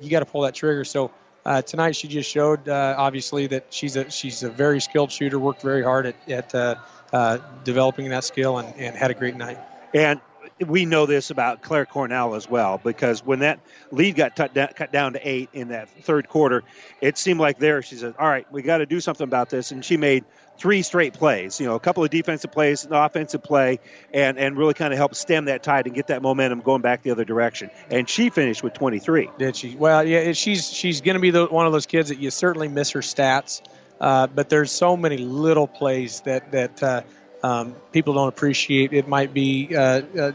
you 0.00 0.10
got 0.10 0.20
to 0.20 0.26
pull 0.26 0.42
that 0.42 0.54
trigger." 0.54 0.84
So 0.84 1.10
uh, 1.44 1.62
tonight 1.62 1.96
she 1.96 2.08
just 2.08 2.30
showed 2.30 2.68
uh, 2.68 2.94
obviously 2.96 3.46
that 3.48 3.66
she's 3.70 3.96
a 3.96 4.10
she's 4.10 4.42
a 4.42 4.50
very 4.50 4.80
skilled 4.80 5.12
shooter. 5.12 5.38
Worked 5.38 5.62
very 5.62 5.82
hard 5.82 6.06
at, 6.06 6.30
at 6.30 6.54
uh, 6.54 6.74
uh, 7.12 7.38
developing 7.64 8.08
that 8.10 8.24
skill 8.24 8.58
and, 8.58 8.74
and 8.76 8.96
had 8.96 9.10
a 9.10 9.14
great 9.14 9.36
night. 9.36 9.58
And 9.92 10.20
we 10.66 10.84
know 10.84 11.06
this 11.06 11.30
about 11.30 11.62
Claire 11.62 11.86
Cornell 11.86 12.34
as 12.34 12.48
well 12.48 12.80
because 12.82 13.24
when 13.24 13.40
that 13.40 13.60
lead 13.90 14.16
got 14.16 14.36
down, 14.36 14.68
cut 14.74 14.92
down 14.92 15.14
to 15.14 15.28
eight 15.28 15.48
in 15.52 15.68
that 15.68 15.88
third 16.04 16.28
quarter, 16.28 16.62
it 17.00 17.18
seemed 17.18 17.40
like 17.40 17.58
there 17.58 17.82
she 17.82 17.96
said, 17.96 18.14
"All 18.18 18.28
right, 18.28 18.50
we 18.52 18.62
got 18.62 18.78
to 18.78 18.86
do 18.86 19.00
something 19.00 19.24
about 19.24 19.50
this," 19.50 19.70
and 19.70 19.84
she 19.84 19.96
made 19.96 20.24
three 20.58 20.82
straight 20.82 21.14
plays. 21.14 21.60
You 21.60 21.66
know, 21.66 21.74
a 21.74 21.80
couple 21.80 22.04
of 22.04 22.10
defensive 22.10 22.52
plays, 22.52 22.84
an 22.84 22.92
offensive 22.92 23.42
play, 23.42 23.80
and 24.12 24.38
and 24.38 24.56
really 24.56 24.74
kind 24.74 24.92
of 24.92 24.98
helped 24.98 25.16
stem 25.16 25.46
that 25.46 25.62
tide 25.62 25.86
and 25.86 25.94
get 25.94 26.08
that 26.08 26.22
momentum 26.22 26.60
going 26.60 26.82
back 26.82 27.02
the 27.02 27.10
other 27.10 27.24
direction. 27.24 27.70
And 27.90 28.08
she 28.08 28.30
finished 28.30 28.62
with 28.62 28.74
23. 28.74 29.30
Did 29.38 29.56
she? 29.56 29.76
Well, 29.76 30.06
yeah, 30.06 30.32
she's 30.32 30.70
she's 30.70 31.00
going 31.00 31.14
to 31.14 31.20
be 31.20 31.30
the, 31.30 31.46
one 31.46 31.66
of 31.66 31.72
those 31.72 31.86
kids 31.86 32.08
that 32.08 32.18
you 32.18 32.30
certainly 32.30 32.68
miss 32.68 32.90
her 32.90 33.00
stats, 33.00 33.62
uh, 34.00 34.26
but 34.26 34.48
there's 34.48 34.70
so 34.70 34.96
many 34.96 35.18
little 35.18 35.66
plays 35.66 36.20
that 36.22 36.52
that 36.52 36.82
uh, 36.82 37.02
um, 37.44 37.74
people 37.92 38.14
don't 38.14 38.28
appreciate. 38.28 38.94
It 38.94 39.06
might 39.06 39.34
be 39.34 39.76
uh, 39.76 40.00
uh, 40.18 40.32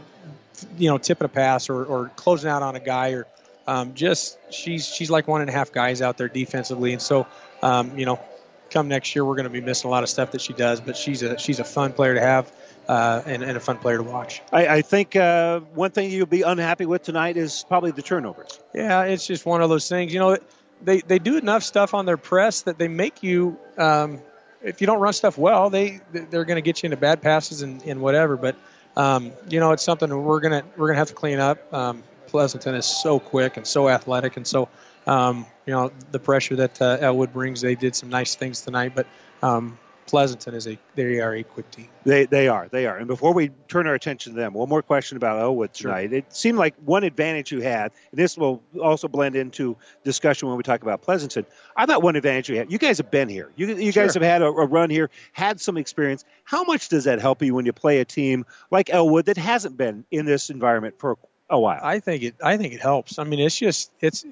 you 0.78 0.88
know 0.88 0.96
tipping 0.96 1.24
a 1.24 1.28
pass 1.28 1.68
or, 1.68 1.84
or 1.84 2.08
closing 2.14 2.48
out 2.48 2.62
on 2.62 2.76
a 2.76 2.80
guy 2.80 3.10
or 3.10 3.26
um, 3.66 3.94
just 3.94 4.38
she's 4.52 4.86
she's 4.86 5.10
like 5.10 5.26
one 5.26 5.40
and 5.40 5.50
a 5.50 5.52
half 5.52 5.72
guys 5.72 6.02
out 6.02 6.18
there 6.18 6.28
defensively, 6.28 6.92
and 6.92 7.02
so 7.02 7.26
um, 7.62 7.98
you 7.98 8.06
know 8.06 8.20
come 8.70 8.86
next 8.86 9.16
year 9.16 9.24
we're 9.24 9.34
going 9.34 9.44
to 9.44 9.50
be 9.50 9.60
missing 9.60 9.88
a 9.88 9.90
lot 9.90 10.04
of 10.04 10.08
stuff 10.08 10.30
that 10.30 10.40
she 10.40 10.52
does, 10.52 10.80
but 10.80 10.96
she's 10.96 11.22
a 11.22 11.36
she's 11.36 11.58
a 11.58 11.64
fun 11.64 11.92
player 11.92 12.14
to 12.14 12.20
have. 12.20 12.50
Uh, 12.88 13.22
and, 13.24 13.44
and 13.44 13.56
a 13.56 13.60
fun 13.60 13.78
player 13.78 13.98
to 13.98 14.02
watch. 14.02 14.42
I, 14.52 14.66
I 14.66 14.82
think 14.82 15.14
uh, 15.14 15.60
one 15.60 15.92
thing 15.92 16.10
you'll 16.10 16.26
be 16.26 16.42
unhappy 16.42 16.86
with 16.86 17.04
tonight 17.04 17.36
is 17.36 17.64
probably 17.68 17.92
the 17.92 18.02
turnovers. 18.02 18.58
Yeah, 18.74 19.02
it's 19.04 19.24
just 19.24 19.46
one 19.46 19.62
of 19.62 19.68
those 19.68 19.88
things. 19.88 20.12
You 20.12 20.18
know, 20.18 20.38
they 20.82 21.00
they 21.00 21.20
do 21.20 21.36
enough 21.36 21.62
stuff 21.62 21.94
on 21.94 22.04
their 22.04 22.16
press 22.16 22.62
that 22.62 22.78
they 22.78 22.88
make 22.88 23.22
you. 23.22 23.56
Um, 23.78 24.20
if 24.62 24.80
you 24.80 24.86
don't 24.86 25.00
run 25.00 25.12
stuff 25.12 25.38
well, 25.38 25.70
they 25.70 26.00
they're 26.12 26.44
going 26.44 26.56
to 26.56 26.62
get 26.62 26.82
you 26.82 26.88
into 26.88 26.96
bad 26.96 27.22
passes 27.22 27.62
and, 27.62 27.82
and 27.82 28.00
whatever. 28.00 28.36
But 28.36 28.56
um, 28.96 29.32
you 29.48 29.60
know, 29.60 29.72
it's 29.72 29.82
something 29.82 30.10
we're 30.24 30.40
gonna 30.40 30.64
we're 30.76 30.88
gonna 30.88 30.98
have 30.98 31.08
to 31.08 31.14
clean 31.14 31.38
up. 31.38 31.72
Um, 31.72 32.02
Pleasanton 32.26 32.74
is 32.74 32.86
so 32.86 33.18
quick 33.18 33.56
and 33.56 33.66
so 33.66 33.88
athletic, 33.88 34.36
and 34.36 34.46
so 34.46 34.68
um, 35.06 35.46
you 35.66 35.72
know 35.72 35.90
the 36.12 36.18
pressure 36.18 36.56
that 36.56 36.80
uh, 36.80 36.98
Elwood 37.00 37.32
brings. 37.32 37.60
They 37.60 37.74
did 37.74 37.96
some 37.96 38.08
nice 38.08 38.34
things 38.34 38.60
tonight, 38.62 38.92
but 38.94 39.06
um, 39.42 39.78
Pleasanton 40.10 40.54
is 40.54 40.66
a 40.66 40.76
they 40.96 41.20
are 41.20 41.36
a 41.36 41.44
quick 41.44 41.70
team. 41.70 41.88
They 42.04 42.26
they 42.26 42.48
are 42.48 42.68
they 42.68 42.86
are. 42.86 42.96
And 42.96 43.06
before 43.06 43.32
we 43.32 43.50
turn 43.68 43.86
our 43.86 43.94
attention 43.94 44.32
to 44.32 44.38
them, 44.38 44.54
one 44.54 44.68
more 44.68 44.82
question 44.82 45.16
about 45.16 45.40
Elwood 45.40 45.72
tonight. 45.72 46.08
Sure. 46.10 46.18
It 46.18 46.34
seemed 46.34 46.58
like 46.58 46.74
one 46.84 47.04
advantage 47.04 47.52
you 47.52 47.60
had, 47.60 47.92
and 48.10 48.18
this 48.18 48.36
will 48.36 48.60
also 48.82 49.06
blend 49.06 49.36
into 49.36 49.76
discussion 50.02 50.48
when 50.48 50.56
we 50.56 50.64
talk 50.64 50.82
about 50.82 51.00
Pleasanton. 51.00 51.46
I 51.76 51.86
thought 51.86 52.02
one 52.02 52.16
advantage 52.16 52.48
you 52.48 52.56
had. 52.56 52.72
You 52.72 52.78
guys 52.78 52.98
have 52.98 53.10
been 53.10 53.28
here. 53.28 53.50
You 53.54 53.68
you 53.68 53.92
sure. 53.92 54.02
guys 54.02 54.14
have 54.14 54.22
had 54.24 54.42
a, 54.42 54.46
a 54.46 54.66
run 54.66 54.90
here, 54.90 55.10
had 55.32 55.60
some 55.60 55.76
experience. 55.76 56.24
How 56.42 56.64
much 56.64 56.88
does 56.88 57.04
that 57.04 57.20
help 57.20 57.40
you 57.40 57.54
when 57.54 57.64
you 57.64 57.72
play 57.72 58.00
a 58.00 58.04
team 58.04 58.44
like 58.72 58.90
Elwood 58.90 59.26
that 59.26 59.36
hasn't 59.36 59.76
been 59.76 60.04
in 60.10 60.26
this 60.26 60.50
environment 60.50 60.96
for 60.98 61.18
a 61.48 61.60
while? 61.60 61.80
I 61.82 62.00
think 62.00 62.24
it 62.24 62.34
I 62.42 62.56
think 62.56 62.74
it 62.74 62.80
helps. 62.80 63.20
I 63.20 63.24
mean, 63.24 63.38
it's 63.38 63.56
just 63.56 63.92
it's 64.00 64.24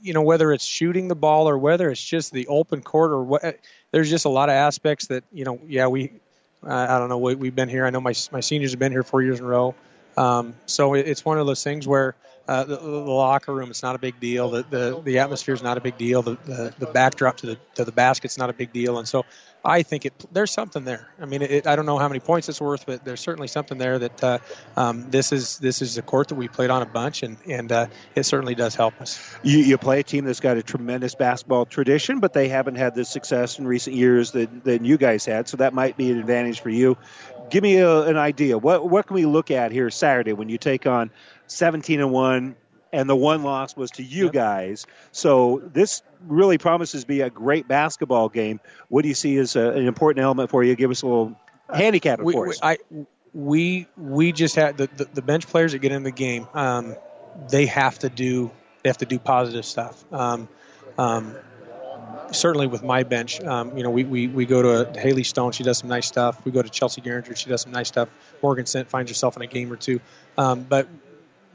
you 0.00 0.12
know 0.12 0.22
whether 0.22 0.52
it's 0.52 0.64
shooting 0.64 1.08
the 1.08 1.14
ball 1.14 1.48
or 1.48 1.58
whether 1.58 1.90
it's 1.90 2.02
just 2.02 2.32
the 2.32 2.46
open 2.48 2.82
court 2.82 3.10
or 3.12 3.22
what 3.22 3.58
there's 3.92 4.10
just 4.10 4.24
a 4.24 4.28
lot 4.28 4.48
of 4.48 4.54
aspects 4.54 5.06
that 5.08 5.24
you 5.32 5.44
know 5.44 5.60
yeah 5.66 5.86
we 5.86 6.12
I 6.62 6.98
don't 6.98 7.08
know 7.08 7.18
we, 7.18 7.34
we've 7.34 7.54
been 7.54 7.68
here. 7.68 7.86
I 7.86 7.90
know 7.90 8.00
my 8.00 8.14
my 8.32 8.40
seniors 8.40 8.72
have 8.72 8.80
been 8.80 8.92
here 8.92 9.02
four 9.02 9.22
years 9.22 9.38
in 9.38 9.44
a 9.44 9.48
row 9.48 9.74
um, 10.16 10.54
so 10.66 10.94
it's 10.94 11.24
one 11.24 11.38
of 11.38 11.46
those 11.46 11.62
things 11.62 11.86
where 11.86 12.14
uh, 12.48 12.64
the, 12.64 12.76
the, 12.76 12.86
locker 12.86 13.52
room 13.52 13.70
it's 13.70 13.82
not 13.82 13.96
a 13.96 13.98
big 13.98 14.18
deal 14.20 14.50
the 14.50 14.64
the, 14.70 15.00
the 15.04 15.18
atmosphere 15.18 15.54
is 15.54 15.62
not 15.62 15.76
a 15.76 15.80
big 15.80 15.98
deal 15.98 16.22
the, 16.22 16.36
the 16.46 16.72
the 16.78 16.86
backdrop 16.86 17.36
to 17.36 17.46
the 17.46 17.58
to 17.74 17.84
the 17.84 17.90
basket's 17.90 18.38
not 18.38 18.48
a 18.48 18.52
big 18.52 18.72
deal 18.72 18.98
and 18.98 19.08
so 19.08 19.24
I 19.66 19.82
think 19.82 20.06
it 20.06 20.12
there's 20.32 20.52
something 20.52 20.84
there. 20.84 21.08
I 21.20 21.26
mean, 21.26 21.42
it, 21.42 21.66
I 21.66 21.74
don't 21.74 21.86
know 21.86 21.98
how 21.98 22.08
many 22.08 22.20
points 22.20 22.48
it's 22.48 22.60
worth, 22.60 22.86
but 22.86 23.04
there's 23.04 23.20
certainly 23.20 23.48
something 23.48 23.78
there 23.78 23.98
that 23.98 24.24
uh, 24.24 24.38
um, 24.76 25.10
this 25.10 25.32
is 25.32 25.58
this 25.58 25.82
is 25.82 25.98
a 25.98 26.02
court 26.02 26.28
that 26.28 26.36
we 26.36 26.46
played 26.46 26.70
on 26.70 26.82
a 26.82 26.86
bunch, 26.86 27.24
and 27.24 27.36
and 27.48 27.72
uh, 27.72 27.86
it 28.14 28.22
certainly 28.22 28.54
does 28.54 28.76
help 28.76 29.00
us. 29.00 29.36
You, 29.42 29.58
you 29.58 29.76
play 29.76 30.00
a 30.00 30.02
team 30.04 30.24
that's 30.24 30.40
got 30.40 30.56
a 30.56 30.62
tremendous 30.62 31.16
basketball 31.16 31.66
tradition, 31.66 32.20
but 32.20 32.32
they 32.32 32.48
haven't 32.48 32.76
had 32.76 32.94
the 32.94 33.04
success 33.04 33.58
in 33.58 33.66
recent 33.66 33.96
years 33.96 34.30
that, 34.32 34.64
that 34.64 34.84
you 34.84 34.96
guys 34.96 35.24
had, 35.24 35.48
so 35.48 35.56
that 35.56 35.74
might 35.74 35.96
be 35.96 36.12
an 36.12 36.18
advantage 36.18 36.60
for 36.60 36.70
you. 36.70 36.96
Give 37.50 37.62
me 37.62 37.76
a, 37.76 38.02
an 38.02 38.16
idea. 38.16 38.58
What 38.58 38.88
what 38.88 39.06
can 39.06 39.14
we 39.14 39.26
look 39.26 39.50
at 39.50 39.72
here 39.72 39.90
Saturday 39.90 40.32
when 40.32 40.48
you 40.48 40.58
take 40.58 40.86
on 40.86 41.10
17 41.46 42.00
and 42.00 42.10
one 42.10 42.56
and 42.92 43.08
the 43.08 43.16
one 43.16 43.42
loss 43.42 43.76
was 43.76 43.90
to 43.92 44.02
you 44.02 44.24
yep. 44.24 44.32
guys. 44.32 44.86
So 45.12 45.62
this 45.72 46.02
really 46.26 46.58
promises 46.58 47.02
to 47.02 47.06
be 47.06 47.20
a 47.20 47.30
great 47.30 47.68
basketball 47.68 48.28
game. 48.28 48.60
What 48.88 49.02
do 49.02 49.08
you 49.08 49.14
see 49.14 49.36
as 49.36 49.56
a, 49.56 49.70
an 49.70 49.86
important 49.86 50.22
element 50.22 50.50
for 50.50 50.64
you? 50.64 50.74
Give 50.76 50.90
us 50.90 51.02
a 51.02 51.06
little 51.06 51.40
handicap 51.72 52.20
we, 52.20 52.32
for 52.32 52.48
us. 52.48 52.58
I, 52.62 52.78
we 53.34 53.86
we 53.96 54.32
just 54.32 54.56
had 54.56 54.78
the, 54.78 54.86
the, 54.96 55.04
the, 55.12 55.22
bench 55.22 55.46
players 55.46 55.72
that 55.72 55.80
get 55.80 55.92
in 55.92 56.04
the 56.04 56.10
game. 56.10 56.48
Um, 56.54 56.96
they 57.50 57.66
have 57.66 57.98
to 57.98 58.08
do 58.08 58.50
they 58.82 58.88
have 58.88 58.98
to 58.98 59.06
do 59.06 59.18
positive 59.18 59.66
stuff. 59.66 60.02
Um, 60.12 60.48
um, 60.96 61.34
certainly 62.32 62.66
with 62.66 62.82
my 62.82 63.02
bench, 63.02 63.40
um, 63.40 63.76
you 63.76 63.82
know, 63.82 63.90
we, 63.90 64.04
we, 64.04 64.26
we 64.28 64.46
go 64.46 64.84
to 64.84 64.98
Haley 64.98 65.24
Stone. 65.24 65.52
She 65.52 65.64
does 65.64 65.78
some 65.78 65.88
nice 65.88 66.06
stuff. 66.06 66.44
We 66.44 66.52
go 66.52 66.62
to 66.62 66.68
Chelsea 66.68 67.00
Garinger. 67.00 67.36
She 67.36 67.48
does 67.48 67.62
some 67.62 67.72
nice 67.72 67.88
stuff. 67.88 68.08
Morgan 68.42 68.66
Sent 68.66 68.88
finds 68.88 69.10
herself 69.10 69.36
in 69.36 69.42
a 69.42 69.46
game 69.46 69.72
or 69.72 69.76
two. 69.76 70.00
Um, 70.38 70.62
but 70.62 70.88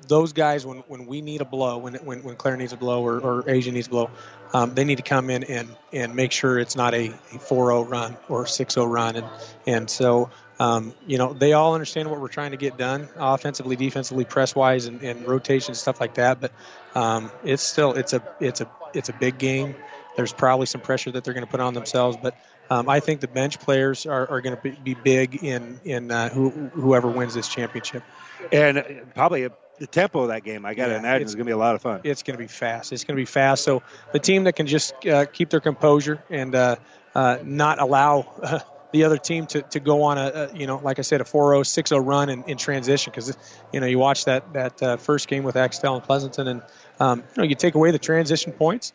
those 0.07 0.33
guys, 0.33 0.65
when, 0.65 0.79
when 0.87 1.05
we 1.05 1.21
need 1.21 1.41
a 1.41 1.45
blow, 1.45 1.77
when, 1.77 1.95
when, 1.95 2.23
when 2.23 2.35
Claire 2.35 2.57
needs 2.57 2.73
a 2.73 2.77
blow 2.77 3.05
or, 3.05 3.19
or 3.19 3.49
Asia 3.49 3.71
needs 3.71 3.87
a 3.87 3.91
blow, 3.91 4.09
um, 4.53 4.73
they 4.73 4.83
need 4.83 4.97
to 4.97 5.03
come 5.03 5.29
in 5.29 5.43
and, 5.45 5.69
and 5.93 6.15
make 6.15 6.31
sure 6.31 6.59
it's 6.59 6.75
not 6.75 6.93
a, 6.93 7.07
a 7.07 7.37
4-0 7.37 7.89
run 7.89 8.17
or 8.27 8.43
6-0 8.43 8.91
run. 8.91 9.15
And, 9.15 9.27
and 9.65 9.89
so, 9.89 10.29
um, 10.61 10.93
you 11.07 11.17
know, 11.17 11.33
they 11.33 11.53
all 11.53 11.73
understand 11.73 12.09
what 12.11 12.19
we're 12.19 12.27
trying 12.27 12.51
to 12.51 12.57
get 12.57 12.77
done 12.77 13.09
offensively, 13.15 13.75
defensively, 13.75 14.25
press 14.25 14.53
wise, 14.53 14.85
and, 14.85 15.01
and 15.01 15.27
rotation 15.27 15.73
stuff 15.73 15.99
like 15.99 16.15
that. 16.15 16.39
But 16.39 16.51
um, 16.93 17.31
it's 17.43 17.63
still 17.63 17.93
it's 17.93 18.13
a 18.13 18.21
it's 18.39 18.61
a 18.61 18.69
it's 18.93 19.09
a 19.09 19.13
big 19.13 19.39
game. 19.39 19.73
There's 20.15 20.33
probably 20.33 20.65
some 20.65 20.81
pressure 20.81 21.11
that 21.11 21.23
they're 21.23 21.33
going 21.33 21.45
to 21.45 21.51
put 21.51 21.59
on 21.59 21.73
themselves, 21.73 22.17
but 22.21 22.35
um, 22.69 22.89
I 22.89 22.99
think 22.99 23.21
the 23.21 23.27
bench 23.27 23.59
players 23.59 24.05
are, 24.05 24.29
are 24.29 24.41
going 24.41 24.55
to 24.55 24.61
be, 24.61 24.71
be, 24.71 24.93
big 24.93 25.43
in 25.43 25.79
in 25.83 26.11
uh, 26.11 26.29
who, 26.29 26.49
whoever 26.49 27.07
wins 27.09 27.33
this 27.33 27.47
championship. 27.47 28.03
And 28.51 28.83
probably 29.13 29.43
a 29.43 29.51
the 29.81 29.87
tempo 29.87 30.21
of 30.21 30.27
that 30.27 30.43
game, 30.43 30.63
I 30.63 30.75
got 30.75 30.85
to 30.85 30.91
yeah, 30.91 30.99
imagine, 30.99 31.25
is 31.25 31.33
going 31.33 31.45
to 31.45 31.49
be 31.49 31.53
a 31.53 31.57
lot 31.57 31.73
of 31.73 31.81
fun. 31.81 32.01
It's 32.03 32.21
going 32.21 32.37
to 32.37 32.41
be 32.41 32.47
fast. 32.47 32.93
It's 32.93 33.03
going 33.03 33.15
to 33.15 33.21
be 33.21 33.25
fast. 33.25 33.63
So 33.63 33.81
the 34.13 34.19
team 34.19 34.43
that 34.43 34.55
can 34.55 34.67
just 34.67 34.93
uh, 35.07 35.25
keep 35.25 35.49
their 35.49 35.59
composure 35.59 36.23
and 36.29 36.53
uh, 36.53 36.75
uh, 37.15 37.39
not 37.43 37.81
allow 37.81 38.31
uh, 38.43 38.59
the 38.91 39.05
other 39.05 39.17
team 39.17 39.47
to, 39.47 39.63
to 39.63 39.79
go 39.79 40.03
on 40.03 40.19
a, 40.19 40.49
a, 40.51 40.55
you 40.55 40.67
know, 40.67 40.77
like 40.77 40.99
I 40.99 41.01
said, 41.01 41.19
a 41.19 41.23
4-0, 41.23 41.61
6-0 41.63 42.05
run 42.05 42.29
in, 42.29 42.43
in 42.43 42.57
transition 42.57 43.11
because, 43.11 43.35
you 43.73 43.79
know, 43.79 43.87
you 43.87 43.97
watch 43.97 44.25
that, 44.25 44.53
that 44.53 44.83
uh, 44.83 44.97
first 44.97 45.27
game 45.27 45.43
with 45.43 45.55
Axtell 45.55 45.95
and 45.95 46.03
Pleasanton 46.03 46.47
and, 46.47 46.61
um, 46.99 47.19
you 47.19 47.41
know, 47.41 47.43
you 47.43 47.55
take 47.55 47.73
away 47.73 47.89
the 47.89 47.99
transition 47.99 48.51
points. 48.51 48.93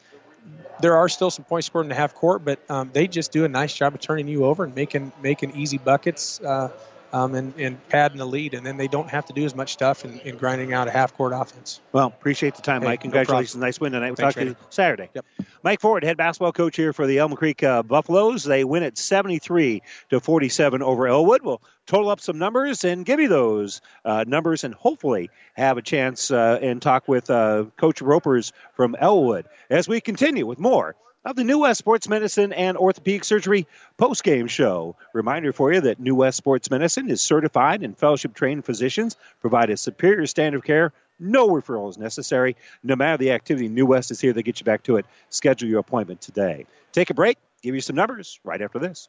There 0.80 0.96
are 0.96 1.08
still 1.08 1.30
some 1.30 1.44
points 1.44 1.66
scored 1.66 1.86
in 1.86 1.88
the 1.88 1.94
half 1.94 2.14
court, 2.14 2.44
but 2.44 2.58
um, 2.70 2.90
they 2.92 3.08
just 3.08 3.32
do 3.32 3.44
a 3.44 3.48
nice 3.48 3.74
job 3.74 3.94
of 3.94 4.00
turning 4.00 4.28
you 4.28 4.44
over 4.44 4.64
and 4.64 4.74
making 4.74 5.12
making 5.22 5.56
easy 5.56 5.78
buckets 5.78 6.40
uh, 6.40 6.70
um, 7.12 7.34
and, 7.34 7.54
and 7.58 7.88
padding 7.88 8.18
the 8.18 8.26
lead, 8.26 8.54
and 8.54 8.64
then 8.64 8.76
they 8.76 8.88
don't 8.88 9.08
have 9.08 9.26
to 9.26 9.32
do 9.32 9.44
as 9.44 9.54
much 9.54 9.72
stuff 9.72 10.04
in, 10.04 10.18
in 10.20 10.36
grinding 10.36 10.72
out 10.72 10.88
a 10.88 10.90
half 10.90 11.14
court 11.14 11.32
offense. 11.34 11.80
Well, 11.92 12.08
appreciate 12.08 12.54
the 12.54 12.62
time, 12.62 12.82
hey, 12.82 12.88
Mike. 12.88 13.00
Congratulations. 13.00 13.56
No 13.56 13.66
nice 13.66 13.80
win 13.80 13.92
tonight. 13.92 14.10
We'll 14.10 14.16
Thanks, 14.16 14.34
talk 14.34 14.42
to 14.42 14.48
you 14.50 14.56
Saturday. 14.70 15.10
Yep. 15.14 15.24
Mike 15.62 15.80
Ford, 15.80 16.04
head 16.04 16.16
basketball 16.16 16.52
coach 16.52 16.76
here 16.76 16.92
for 16.92 17.06
the 17.06 17.18
Elm 17.18 17.34
Creek 17.34 17.62
uh, 17.62 17.82
Buffaloes. 17.82 18.44
They 18.44 18.64
win 18.64 18.82
at 18.82 18.98
73 18.98 19.82
to 20.10 20.20
47 20.20 20.82
over 20.82 21.06
Elwood. 21.06 21.42
We'll 21.42 21.62
total 21.86 22.10
up 22.10 22.20
some 22.20 22.38
numbers 22.38 22.84
and 22.84 23.04
give 23.04 23.20
you 23.20 23.28
those 23.28 23.80
uh, 24.04 24.24
numbers 24.26 24.64
and 24.64 24.74
hopefully 24.74 25.30
have 25.54 25.78
a 25.78 25.82
chance 25.82 26.30
uh, 26.30 26.58
and 26.60 26.82
talk 26.82 27.08
with 27.08 27.30
uh, 27.30 27.64
Coach 27.76 28.02
Ropers 28.02 28.52
from 28.74 28.96
Elwood 28.98 29.46
as 29.70 29.88
we 29.88 30.00
continue 30.00 30.46
with 30.46 30.58
more 30.58 30.96
of 31.26 31.34
the 31.34 31.42
New 31.42 31.58
West 31.58 31.78
Sports 31.78 32.08
Medicine 32.08 32.52
and 32.52 32.76
Orthopedic 32.76 33.24
Surgery 33.24 33.66
post-game 33.96 34.46
show. 34.46 34.94
Reminder 35.12 35.52
for 35.52 35.72
you 35.72 35.80
that 35.80 35.98
New 35.98 36.14
West 36.14 36.36
Sports 36.36 36.70
Medicine 36.70 37.10
is 37.10 37.20
certified 37.20 37.82
and 37.82 37.98
fellowship 37.98 38.32
trained 38.32 38.64
physicians 38.64 39.16
provide 39.40 39.68
a 39.70 39.76
superior 39.76 40.26
standard 40.26 40.58
of 40.58 40.64
care. 40.64 40.92
No 41.18 41.48
referral 41.48 41.90
is 41.90 41.98
necessary. 41.98 42.54
No 42.84 42.94
matter 42.94 43.16
the 43.16 43.32
activity, 43.32 43.68
New 43.68 43.86
West 43.86 44.12
is 44.12 44.20
here 44.20 44.32
to 44.32 44.42
get 44.42 44.60
you 44.60 44.64
back 44.64 44.84
to 44.84 44.98
it. 44.98 45.06
Schedule 45.28 45.68
your 45.68 45.80
appointment 45.80 46.20
today. 46.20 46.64
Take 46.92 47.10
a 47.10 47.14
break, 47.14 47.38
give 47.60 47.74
you 47.74 47.80
some 47.80 47.96
numbers 47.96 48.38
right 48.44 48.62
after 48.62 48.78
this. 48.78 49.08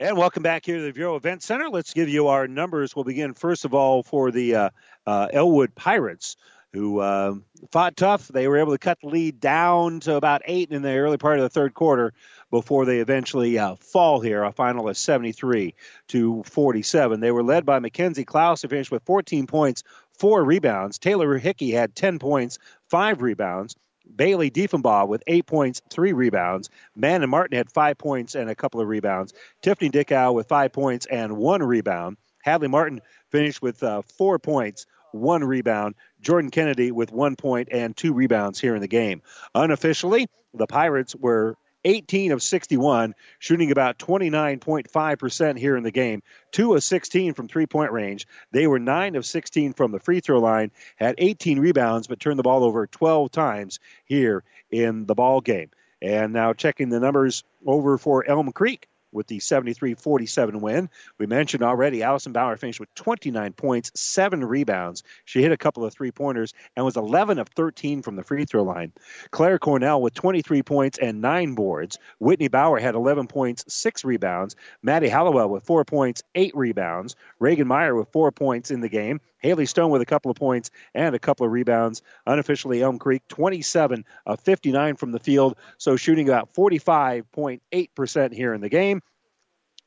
And 0.00 0.16
welcome 0.16 0.42
back 0.42 0.66
here 0.66 0.78
to 0.78 0.82
the 0.82 0.92
Viaero 0.92 1.16
Event 1.16 1.44
Center. 1.44 1.68
Let's 1.68 1.94
give 1.94 2.08
you 2.08 2.26
our 2.26 2.48
numbers. 2.48 2.96
We'll 2.96 3.04
begin 3.04 3.32
first 3.32 3.64
of 3.64 3.74
all 3.74 4.02
for 4.02 4.32
the 4.32 4.56
uh, 4.56 4.70
uh, 5.06 5.28
Elwood 5.32 5.76
Pirates, 5.76 6.34
who 6.72 6.98
uh, 6.98 7.34
fought 7.70 7.96
tough. 7.96 8.26
They 8.26 8.48
were 8.48 8.58
able 8.58 8.72
to 8.72 8.78
cut 8.78 8.98
the 9.00 9.06
lead 9.06 9.38
down 9.38 10.00
to 10.00 10.16
about 10.16 10.42
eight 10.46 10.72
in 10.72 10.82
the 10.82 10.96
early 10.96 11.16
part 11.16 11.38
of 11.38 11.44
the 11.44 11.48
third 11.48 11.74
quarter, 11.74 12.12
before 12.50 12.86
they 12.86 12.98
eventually 12.98 13.56
uh, 13.56 13.76
fall 13.76 14.20
here. 14.20 14.42
A 14.42 14.50
final 14.50 14.88
of 14.88 14.96
73 14.96 15.76
to 16.08 16.42
47. 16.42 17.20
They 17.20 17.30
were 17.30 17.44
led 17.44 17.64
by 17.64 17.78
Mackenzie 17.78 18.24
Klaus, 18.24 18.62
who 18.62 18.68
finished 18.68 18.90
with 18.90 19.04
14 19.04 19.46
points, 19.46 19.84
four 20.18 20.44
rebounds. 20.44 20.98
Taylor 20.98 21.38
Hickey 21.38 21.70
had 21.70 21.94
10 21.94 22.18
points, 22.18 22.58
five 22.90 23.22
rebounds. 23.22 23.76
Bailey 24.16 24.50
Diefenbaugh 24.50 25.08
with 25.08 25.22
eight 25.26 25.46
points, 25.46 25.82
three 25.90 26.12
rebounds. 26.12 26.70
Manon 26.94 27.30
Martin 27.30 27.56
had 27.56 27.70
five 27.72 27.98
points 27.98 28.34
and 28.34 28.48
a 28.48 28.54
couple 28.54 28.80
of 28.80 28.88
rebounds. 28.88 29.32
Tiffany 29.62 29.90
Dickow 29.90 30.34
with 30.34 30.48
five 30.48 30.72
points 30.72 31.06
and 31.06 31.36
one 31.36 31.62
rebound. 31.62 32.16
Hadley 32.42 32.68
Martin 32.68 33.00
finished 33.30 33.62
with 33.62 33.82
uh, 33.82 34.02
four 34.02 34.38
points, 34.38 34.86
one 35.12 35.42
rebound. 35.42 35.94
Jordan 36.20 36.50
Kennedy 36.50 36.90
with 36.90 37.10
one 37.12 37.36
point 37.36 37.68
and 37.70 37.96
two 37.96 38.12
rebounds 38.12 38.60
here 38.60 38.74
in 38.74 38.82
the 38.82 38.88
game. 38.88 39.22
Unofficially, 39.54 40.26
the 40.52 40.66
Pirates 40.66 41.14
were 41.16 41.56
18 41.84 42.32
of 42.32 42.42
61, 42.42 43.14
shooting 43.38 43.70
about 43.70 43.98
29.5% 43.98 45.58
here 45.58 45.76
in 45.76 45.82
the 45.82 45.90
game. 45.90 46.22
2 46.52 46.74
of 46.74 46.82
16 46.82 47.34
from 47.34 47.48
three 47.48 47.66
point 47.66 47.92
range. 47.92 48.26
They 48.52 48.66
were 48.66 48.78
9 48.78 49.16
of 49.16 49.26
16 49.26 49.72
from 49.74 49.92
the 49.92 50.00
free 50.00 50.20
throw 50.20 50.40
line, 50.40 50.70
had 50.96 51.14
18 51.18 51.58
rebounds, 51.58 52.06
but 52.06 52.20
turned 52.20 52.38
the 52.38 52.42
ball 52.42 52.64
over 52.64 52.86
12 52.86 53.30
times 53.30 53.80
here 54.04 54.44
in 54.70 55.06
the 55.06 55.14
ball 55.14 55.40
game. 55.40 55.70
And 56.00 56.32
now 56.32 56.52
checking 56.52 56.90
the 56.90 57.00
numbers 57.00 57.44
over 57.66 57.98
for 57.98 58.28
Elm 58.28 58.52
Creek 58.52 58.88
with 59.14 59.26
the 59.28 59.40
73 59.40 59.94
47 59.94 60.60
win. 60.60 60.90
We 61.18 61.26
mentioned 61.26 61.62
already 61.62 62.02
Allison 62.02 62.32
Bauer 62.32 62.56
finished 62.56 62.80
with 62.80 62.94
29 62.94 63.52
points, 63.54 63.92
seven 63.94 64.44
rebounds. 64.44 65.02
She 65.24 65.40
hit 65.40 65.52
a 65.52 65.56
couple 65.56 65.84
of 65.84 65.94
three 65.94 66.10
pointers 66.10 66.52
and 66.76 66.84
was 66.84 66.96
11 66.96 67.38
of 67.38 67.48
13 67.48 68.02
from 68.02 68.16
the 68.16 68.22
free 68.22 68.44
throw 68.44 68.64
line. 68.64 68.92
Claire 69.30 69.58
Cornell 69.58 70.02
with 70.02 70.14
23 70.14 70.62
points 70.62 70.98
and 70.98 71.20
nine 71.20 71.54
boards. 71.54 71.98
Whitney 72.18 72.48
Bauer 72.48 72.78
had 72.78 72.94
11 72.94 73.28
points, 73.28 73.64
six 73.68 74.04
rebounds. 74.04 74.56
Maddie 74.82 75.08
Hallowell 75.08 75.48
with 75.48 75.64
four 75.64 75.84
points, 75.84 76.22
eight 76.34 76.54
rebounds. 76.54 77.16
Reagan 77.38 77.68
Meyer 77.68 77.94
with 77.94 78.10
four 78.12 78.32
points 78.32 78.70
in 78.70 78.80
the 78.80 78.88
game. 78.88 79.20
Haley 79.44 79.66
Stone 79.66 79.90
with 79.90 80.00
a 80.00 80.06
couple 80.06 80.30
of 80.30 80.38
points 80.38 80.70
and 80.94 81.14
a 81.14 81.18
couple 81.18 81.44
of 81.44 81.52
rebounds. 81.52 82.00
Unofficially, 82.26 82.82
Elm 82.82 82.98
Creek 82.98 83.22
27 83.28 84.04
of 84.24 84.40
59 84.40 84.96
from 84.96 85.12
the 85.12 85.18
field, 85.18 85.56
so 85.76 85.96
shooting 85.96 86.30
about 86.30 86.54
45.8% 86.54 88.32
here 88.32 88.54
in 88.54 88.62
the 88.62 88.70
game. 88.70 89.02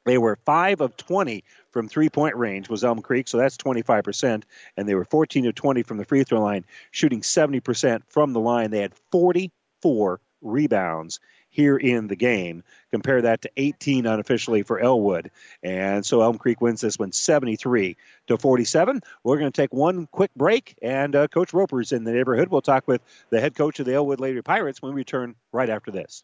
They 0.05 0.19
were 0.19 0.37
5 0.45 0.81
of 0.81 0.95
20 0.95 1.43
from 1.71 1.87
three 1.87 2.07
point 2.07 2.35
range, 2.35 2.69
was 2.69 2.83
Elm 2.83 3.01
Creek, 3.01 3.27
so 3.27 3.39
that's 3.39 3.57
25%. 3.57 4.43
And 4.77 4.87
they 4.87 4.93
were 4.93 5.05
14 5.05 5.47
of 5.47 5.55
20 5.55 5.81
from 5.81 5.97
the 5.97 6.05
free 6.05 6.23
throw 6.23 6.39
line, 6.39 6.63
shooting 6.91 7.21
70% 7.21 8.03
from 8.07 8.33
the 8.33 8.39
line. 8.39 8.69
They 8.69 8.81
had 8.81 8.93
44 9.11 10.21
rebounds 10.41 11.19
here 11.57 11.75
in 11.75 12.07
the 12.07 12.15
game. 12.15 12.63
Compare 12.91 13.23
that 13.23 13.41
to 13.41 13.49
18 13.57 14.05
unofficially 14.05 14.61
for 14.61 14.79
Elwood. 14.79 15.31
And 15.63 16.05
so 16.05 16.21
Elm 16.21 16.37
Creek 16.37 16.61
wins 16.61 16.81
this 16.81 16.99
one 16.99 17.11
73 17.11 17.97
to 18.27 18.37
47. 18.37 19.01
We're 19.23 19.39
going 19.39 19.51
to 19.51 19.61
take 19.61 19.73
one 19.73 20.05
quick 20.07 20.31
break, 20.35 20.77
and 20.83 21.15
uh, 21.15 21.27
Coach 21.27 21.53
Roper's 21.53 21.91
in 21.91 22.03
the 22.03 22.11
neighborhood. 22.11 22.49
We'll 22.49 22.61
talk 22.61 22.87
with 22.87 23.01
the 23.31 23.41
head 23.41 23.55
coach 23.55 23.79
of 23.79 23.87
the 23.87 23.95
Elwood 23.95 24.19
Lady 24.19 24.41
Pirates 24.41 24.81
when 24.81 24.93
we 24.93 24.97
return 25.01 25.35
right 25.51 25.69
after 25.69 25.89
this. 25.89 26.23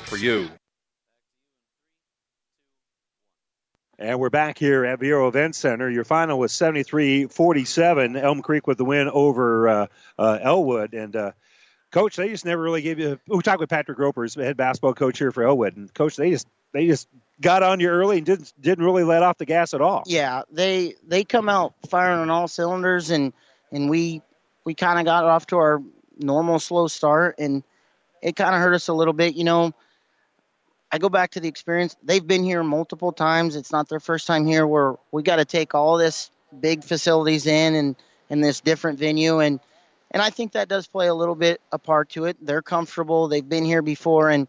for 0.03 0.17
you. 0.17 0.49
And 3.97 4.19
we're 4.19 4.31
back 4.31 4.57
here 4.57 4.83
at 4.83 4.99
Viaero 4.99 5.27
Event 5.27 5.55
Center. 5.55 5.87
Your 5.87 6.03
final 6.03 6.39
was 6.39 6.51
73 6.51 7.27
47. 7.27 8.15
Elm 8.15 8.41
Creek 8.41 8.65
with 8.65 8.79
the 8.79 8.85
win 8.85 9.07
over 9.09 9.67
uh, 9.67 9.87
uh, 10.17 10.39
Elwood. 10.41 10.95
And, 10.95 11.15
uh, 11.15 11.31
Coach, 11.91 12.15
they 12.15 12.29
just 12.29 12.45
never 12.45 12.61
really 12.61 12.81
gave 12.81 12.97
you. 12.97 13.19
We 13.27 13.41
talked 13.41 13.59
with 13.59 13.69
Patrick 13.69 13.99
Ropers, 13.99 14.33
head 14.33 14.57
basketball 14.57 14.93
coach 14.93 15.19
here 15.19 15.31
for 15.31 15.43
Elwood. 15.43 15.75
And, 15.75 15.93
Coach, 15.93 16.15
they 16.15 16.31
just 16.31 16.47
they 16.73 16.87
just 16.87 17.07
got 17.39 17.63
on 17.63 17.79
you 17.79 17.89
early 17.89 18.17
and 18.17 18.25
didn't 18.25 18.53
didn't 18.59 18.85
really 18.85 19.03
let 19.03 19.23
off 19.23 19.37
the 19.37 19.45
gas 19.45 19.73
at 19.73 19.81
all. 19.81 20.03
Yeah, 20.05 20.43
they 20.51 20.95
they 21.05 21.23
come 21.23 21.49
out 21.49 21.73
firing 21.89 22.19
on 22.19 22.29
all 22.29 22.47
cylinders, 22.47 23.09
and 23.09 23.33
and 23.71 23.89
we 23.89 24.21
we 24.63 24.73
kind 24.73 24.99
of 24.99 25.05
got 25.05 25.25
off 25.25 25.47
to 25.47 25.57
our 25.57 25.81
normal 26.17 26.59
slow 26.59 26.87
start, 26.87 27.35
and 27.39 27.63
it 28.21 28.35
kind 28.35 28.55
of 28.55 28.61
hurt 28.61 28.73
us 28.73 28.87
a 28.87 28.93
little 28.93 29.13
bit. 29.13 29.35
You 29.35 29.43
know, 29.43 29.73
I 30.91 30.97
go 30.97 31.09
back 31.09 31.31
to 31.31 31.39
the 31.39 31.47
experience. 31.47 31.95
They've 32.03 32.25
been 32.25 32.43
here 32.43 32.63
multiple 32.63 33.11
times. 33.11 33.55
It's 33.55 33.71
not 33.71 33.87
their 33.87 33.99
first 33.99 34.27
time 34.27 34.45
here. 34.45 34.67
Where 34.67 34.95
we 35.11 35.23
got 35.23 35.37
to 35.37 35.45
take 35.45 35.73
all 35.73 35.97
this 35.97 36.29
big 36.59 36.83
facilities 36.83 37.47
in 37.47 37.75
and 37.75 37.95
in 38.29 38.41
this 38.41 38.61
different 38.61 38.99
venue, 38.99 39.39
and 39.39 39.59
and 40.11 40.21
I 40.21 40.29
think 40.29 40.53
that 40.53 40.67
does 40.67 40.87
play 40.87 41.07
a 41.07 41.13
little 41.13 41.35
bit 41.35 41.61
a 41.71 41.79
part 41.79 42.09
to 42.11 42.25
it. 42.25 42.37
They're 42.45 42.61
comfortable. 42.61 43.29
They've 43.29 43.47
been 43.47 43.65
here 43.65 43.81
before, 43.81 44.29
and 44.29 44.47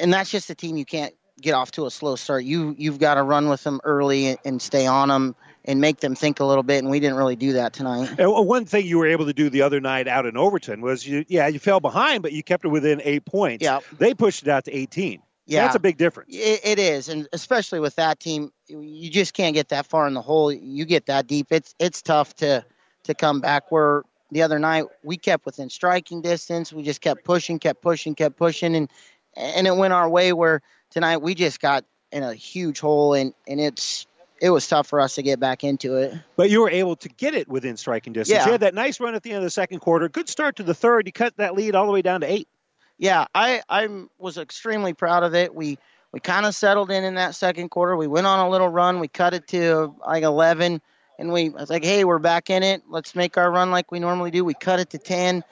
and 0.00 0.12
that's 0.12 0.30
just 0.30 0.50
a 0.50 0.54
team 0.54 0.76
you 0.76 0.84
can't 0.84 1.14
get 1.40 1.54
off 1.54 1.70
to 1.72 1.86
a 1.86 1.90
slow 1.90 2.16
start. 2.16 2.44
You 2.44 2.74
you've 2.76 2.98
got 2.98 3.14
to 3.14 3.22
run 3.22 3.48
with 3.48 3.64
them 3.64 3.80
early 3.82 4.28
and, 4.28 4.38
and 4.44 4.62
stay 4.62 4.86
on 4.86 5.08
them 5.08 5.34
and 5.64 5.80
make 5.80 6.00
them 6.00 6.14
think 6.14 6.40
a 6.40 6.44
little 6.44 6.62
bit. 6.62 6.78
And 6.78 6.90
we 6.90 7.00
didn't 7.00 7.16
really 7.16 7.36
do 7.36 7.54
that 7.54 7.72
tonight. 7.72 8.10
And 8.18 8.46
one 8.46 8.66
thing 8.66 8.86
you 8.86 8.98
were 8.98 9.06
able 9.06 9.26
to 9.26 9.32
do 9.32 9.50
the 9.50 9.62
other 9.62 9.80
night 9.80 10.08
out 10.08 10.26
in 10.26 10.36
Overton 10.36 10.82
was 10.82 11.06
you 11.06 11.24
yeah 11.28 11.46
you 11.48 11.58
fell 11.58 11.80
behind, 11.80 12.22
but 12.22 12.32
you 12.32 12.42
kept 12.42 12.64
it 12.64 12.68
within 12.68 13.00
eight 13.04 13.24
points. 13.24 13.64
Yeah, 13.64 13.80
they 13.98 14.12
pushed 14.12 14.42
it 14.42 14.48
out 14.48 14.66
to 14.66 14.76
18. 14.76 15.22
Yeah, 15.50 15.62
that's 15.62 15.76
a 15.76 15.80
big 15.80 15.96
difference. 15.96 16.34
It, 16.34 16.60
it 16.62 16.78
is, 16.78 17.08
and 17.08 17.28
especially 17.32 17.80
with 17.80 17.96
that 17.96 18.20
team, 18.20 18.52
you 18.68 19.10
just 19.10 19.34
can't 19.34 19.54
get 19.54 19.70
that 19.70 19.86
far 19.86 20.06
in 20.06 20.14
the 20.14 20.22
hole. 20.22 20.52
You 20.52 20.84
get 20.84 21.06
that 21.06 21.26
deep, 21.26 21.48
it's 21.50 21.74
it's 21.78 22.02
tough 22.02 22.34
to 22.36 22.64
to 23.04 23.14
come 23.14 23.40
back. 23.40 23.72
Where 23.72 24.04
the 24.30 24.42
other 24.42 24.58
night 24.58 24.84
we 25.02 25.16
kept 25.16 25.44
within 25.44 25.70
striking 25.70 26.22
distance. 26.22 26.72
We 26.72 26.82
just 26.82 27.00
kept 27.00 27.24
pushing, 27.24 27.58
kept 27.58 27.82
pushing, 27.82 28.14
kept 28.14 28.36
pushing, 28.36 28.76
and 28.76 28.88
and 29.36 29.66
it 29.66 29.76
went 29.76 29.92
our 29.92 30.08
way. 30.08 30.32
Where 30.32 30.62
tonight 30.90 31.18
we 31.18 31.34
just 31.34 31.60
got 31.60 31.84
in 32.12 32.22
a 32.22 32.34
huge 32.34 32.80
hole, 32.80 33.14
and 33.14 33.34
and 33.46 33.60
it's 33.60 34.06
it 34.40 34.50
was 34.50 34.66
tough 34.66 34.86
for 34.86 35.00
us 35.00 35.16
to 35.16 35.22
get 35.22 35.38
back 35.38 35.64
into 35.64 35.96
it. 35.96 36.14
But 36.36 36.50
you 36.50 36.62
were 36.62 36.70
able 36.70 36.96
to 36.96 37.08
get 37.08 37.34
it 37.34 37.48
within 37.48 37.76
striking 37.76 38.12
distance. 38.12 38.38
Yeah. 38.38 38.46
You 38.46 38.52
had 38.52 38.62
that 38.62 38.74
nice 38.74 39.00
run 39.00 39.14
at 39.14 39.22
the 39.22 39.30
end 39.30 39.38
of 39.38 39.44
the 39.44 39.50
second 39.50 39.80
quarter. 39.80 40.08
Good 40.08 40.28
start 40.28 40.56
to 40.56 40.62
the 40.62 40.74
third. 40.74 41.06
You 41.06 41.12
cut 41.12 41.36
that 41.36 41.54
lead 41.54 41.74
all 41.74 41.86
the 41.86 41.92
way 41.92 42.02
down 42.02 42.22
to 42.22 42.30
eight. 42.30 42.48
Yeah, 43.00 43.24
I 43.34 43.62
I 43.66 43.88
was 44.18 44.36
extremely 44.36 44.92
proud 44.92 45.22
of 45.22 45.34
it. 45.34 45.54
We 45.54 45.78
we 46.12 46.20
kind 46.20 46.44
of 46.44 46.54
settled 46.54 46.90
in 46.90 47.02
in 47.02 47.14
that 47.14 47.34
second 47.34 47.70
quarter. 47.70 47.96
We 47.96 48.06
went 48.06 48.26
on 48.26 48.40
a 48.40 48.50
little 48.50 48.68
run. 48.68 49.00
We 49.00 49.08
cut 49.08 49.32
it 49.32 49.48
to 49.48 49.94
like 50.06 50.22
11, 50.22 50.82
and 51.18 51.32
we 51.32 51.46
I 51.46 51.48
was 51.48 51.70
like, 51.70 51.82
hey, 51.82 52.04
we're 52.04 52.18
back 52.18 52.50
in 52.50 52.62
it. 52.62 52.82
Let's 52.90 53.14
make 53.14 53.38
our 53.38 53.50
run 53.50 53.70
like 53.70 53.90
we 53.90 54.00
normally 54.00 54.30
do. 54.30 54.44
We 54.44 54.52
cut 54.52 54.80
it 54.80 54.90
to 54.90 54.98
10, 54.98 55.42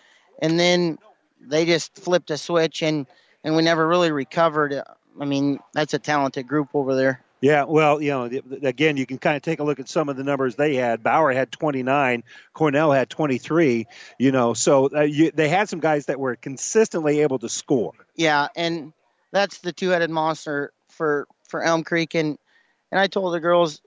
and 0.43 0.61
then 0.61 0.99
they 1.41 1.65
just 1.65 1.97
flipped 1.97 2.31
a 2.31 2.37
switch, 2.37 2.83
and 2.83 3.07
and 3.43 3.57
we 3.57 3.63
never 3.63 3.89
really 3.89 4.13
recovered. 4.13 4.83
I 5.19 5.25
mean, 5.25 5.59
that's 5.73 5.95
a 5.95 5.99
talented 5.99 6.47
group 6.47 6.69
over 6.75 6.95
there. 6.95 7.23
Yeah, 7.41 7.65
well, 7.65 8.03
you 8.03 8.11
know, 8.11 8.25
again, 8.63 8.97
you 8.97 9.07
can 9.07 9.19
kind 9.19 9.37
of 9.37 9.43
take 9.43 9.61
a 9.61 9.65
look 9.65 9.79
at 9.79 9.89
some 9.89 10.09
of 10.09 10.17
the 10.17 10.25
numbers 10.25 10.57
they 10.57 10.75
had. 10.75 11.05
Bauer 11.05 11.33
had 11.33 11.53
29, 11.53 12.25
Cornell 12.53 12.93
had 12.93 13.09
23. 13.09 13.87
You 14.19 14.33
know, 14.33 14.55
so 14.55 14.91
uh, 14.93 15.03
you, 15.03 15.31
they 15.31 15.49
had 15.49 15.69
some 15.69 15.79
guys 15.79 16.07
that 16.07 16.19
were 16.19 16.35
consistently 16.35 17.21
able 17.21 17.39
to 17.39 17.49
score. 17.49 17.93
Yeah, 18.17 18.49
and 18.57 18.93
that's 19.31 19.59
the 19.59 19.73
two-headed 19.73 20.11
monster 20.11 20.73
for 20.89 21.29
for 21.49 21.63
Elm 21.63 21.85
Creek, 21.85 22.15
and 22.15 22.39
and 22.91 23.01
I 23.01 23.07
told 23.07 23.35
the 23.35 23.41
girls, 23.41 23.81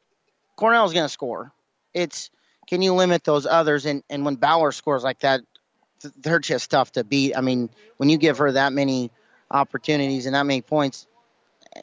Cornell's 0.56 0.94
going 0.94 1.06
to 1.06 1.10
score. 1.10 1.52
It's 1.94 2.30
can 2.68 2.82
you 2.82 2.94
limit 2.94 3.26
those 3.26 3.45
others? 3.45 3.86
And 3.86 4.02
and 4.10 4.23
when 4.23 4.36
Bauer 4.36 4.72
scores 4.72 5.03
like 5.03 5.19
that, 5.19 5.41
they're 6.18 6.40
just 6.40 6.72
tough 6.72 6.94
to 6.94 7.03
beat. 7.03 7.36
I 7.36 7.41
mean, 7.41 7.69
when 7.98 8.10
you 8.10 8.18
give 8.18 8.38
her 8.38 8.53
that 8.53 8.72
many 8.72 9.11
opportunities 9.49 10.26
and 10.26 10.36
that 10.36 10.45
many 10.45 10.61
points, 10.61 11.06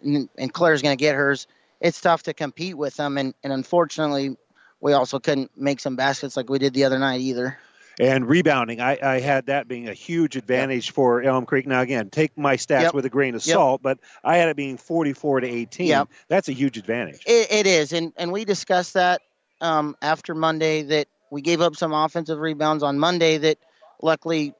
and, 0.03 0.31
and 0.39 0.53
Claire's 0.53 0.81
going 0.81 0.97
to 0.97 1.01
get 1.01 1.15
hers 1.15 1.47
it's 1.81 2.01
tough 2.01 2.25
to 2.25 2.35
compete 2.35 2.77
with 2.77 2.97
them. 2.97 3.19
And, 3.19 3.35
and 3.43 3.53
unfortunately, 3.53 4.37
we 4.81 4.93
also 4.93 5.19
couldn't 5.19 5.51
make 5.57 5.81
some 5.81 5.97
baskets 5.97 6.37
like 6.37 6.49
we 6.51 6.59
did 6.59 6.75
the 6.75 6.85
other 6.85 6.99
night 6.99 7.21
either. 7.21 7.59
And 8.01 8.29
rebounding, 8.29 8.81
I, 8.81 8.97
I 9.03 9.19
had 9.19 9.47
that 9.47 9.67
being 9.67 9.89
a 9.89 9.93
huge 9.93 10.37
advantage 10.37 10.87
yep. 10.87 10.95
for 10.95 11.21
Elm 11.23 11.47
Creek. 11.47 11.67
Now, 11.67 11.81
again, 11.81 12.11
take 12.11 12.39
my 12.39 12.57
stats 12.57 12.83
yep. 12.83 12.95
with 12.95 13.05
a 13.07 13.11
grain 13.11 13.35
of 13.35 13.45
yep. 13.45 13.55
salt, 13.55 13.83
but 13.83 13.99
I 14.23 14.37
had 14.37 14.49
it 14.49 14.57
being 14.57 14.77
44 14.77 15.41
to 15.41 15.49
18. 15.49 16.07
That's 16.29 16.49
a 16.49 16.53
huge 16.53 16.79
advantage. 16.79 17.23
It, 17.27 17.51
it 17.51 17.67
is, 17.67 17.93
and 17.93 18.13
and 18.17 18.31
we 18.31 18.45
discussed 18.45 18.95
that 18.95 19.23
um, 19.61 19.97
after 20.01 20.37
Monday 20.37 20.83
that 20.83 21.09
we 21.33 21.43
gave 21.43 21.61
up 21.61 21.75
some 21.75 21.93
offensive 21.93 22.39
rebounds 22.39 22.85
on 22.85 23.01
Monday 23.01 23.39
that 23.39 23.59
luckily 24.01 24.55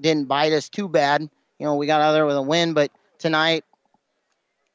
didn't 0.00 0.26
bite 0.26 0.52
us 0.52 0.68
too 0.68 0.88
bad. 0.88 1.22
You 1.60 1.66
know, 1.66 1.76
we 1.76 1.86
got 1.86 2.00
out 2.00 2.12
there 2.12 2.26
with 2.26 2.36
a 2.36 2.42
win, 2.42 2.74
but 2.74 2.90
tonight 3.18 3.64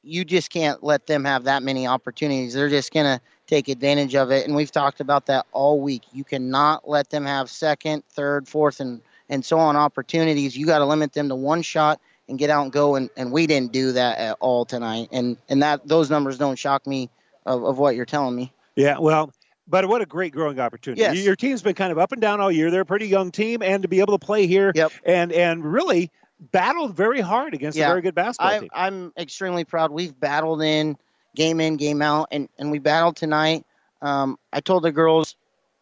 you 0.05 0.23
just 0.23 0.51
can't 0.51 0.83
let 0.83 1.07
them 1.07 1.25
have 1.25 1.45
that 1.45 1.63
many 1.63 1.87
opportunities. 1.87 2.53
They're 2.53 2.69
just 2.69 2.93
going 2.93 3.05
to 3.05 3.19
take 3.47 3.67
advantage 3.67 4.15
of 4.15 4.31
it. 4.31 4.45
And 4.45 4.55
we've 4.55 4.71
talked 4.71 4.99
about 4.99 5.25
that 5.25 5.45
all 5.51 5.81
week. 5.81 6.03
You 6.13 6.23
cannot 6.23 6.87
let 6.87 7.09
them 7.09 7.25
have 7.25 7.49
second, 7.49 8.03
third, 8.09 8.47
fourth, 8.47 8.79
and, 8.79 9.01
and 9.29 9.43
so 9.43 9.57
on 9.57 9.75
opportunities. 9.75 10.55
You 10.55 10.65
got 10.65 10.79
to 10.79 10.85
limit 10.85 11.13
them 11.13 11.29
to 11.29 11.35
one 11.35 11.61
shot 11.61 11.99
and 12.29 12.37
get 12.37 12.49
out 12.49 12.63
and 12.63 12.71
go. 12.71 12.95
And, 12.95 13.09
and 13.17 13.31
we 13.31 13.47
didn't 13.47 13.71
do 13.71 13.91
that 13.93 14.17
at 14.19 14.37
all 14.39 14.65
tonight. 14.65 15.09
And, 15.11 15.37
and 15.49 15.61
that 15.63 15.87
those 15.87 16.09
numbers 16.09 16.37
don't 16.37 16.57
shock 16.57 16.85
me 16.85 17.09
of, 17.45 17.63
of 17.63 17.77
what 17.77 17.95
you're 17.95 18.05
telling 18.05 18.35
me. 18.35 18.51
Yeah, 18.75 18.97
well, 18.99 19.31
but 19.67 19.87
what 19.87 20.01
a 20.01 20.05
great 20.05 20.33
growing 20.33 20.59
opportunity. 20.59 21.01
Yes. 21.01 21.17
Your 21.17 21.35
team's 21.35 21.61
been 21.61 21.75
kind 21.75 21.91
of 21.91 21.97
up 21.97 22.11
and 22.11 22.21
down 22.21 22.39
all 22.39 22.51
year. 22.51 22.69
They're 22.69 22.81
a 22.81 22.85
pretty 22.85 23.07
young 23.07 23.31
team, 23.31 23.63
and 23.63 23.81
to 23.81 23.87
be 23.87 23.99
able 23.99 24.17
to 24.17 24.23
play 24.23 24.45
here 24.45 24.71
yep. 24.75 24.91
and, 25.03 25.31
and 25.31 25.63
really 25.63 26.11
battled 26.39 26.95
very 26.95 27.21
hard 27.21 27.53
against 27.53 27.77
yeah, 27.77 27.85
a 27.85 27.89
very 27.89 28.01
good 28.01 28.15
basketball 28.15 28.53
I, 28.53 28.59
team. 28.59 28.69
I'm 28.73 29.13
extremely 29.17 29.63
proud. 29.63 29.91
We've 29.91 30.17
battled 30.17 30.61
in 30.61 30.97
game 31.35 31.59
in, 31.59 31.77
game 31.77 32.01
out, 32.01 32.29
and, 32.31 32.49
and 32.57 32.71
we 32.71 32.79
battled 32.79 33.15
tonight. 33.15 33.65
Um, 34.01 34.37
I 34.51 34.61
told 34.61 34.83
the 34.83 34.91
girls, 34.91 35.35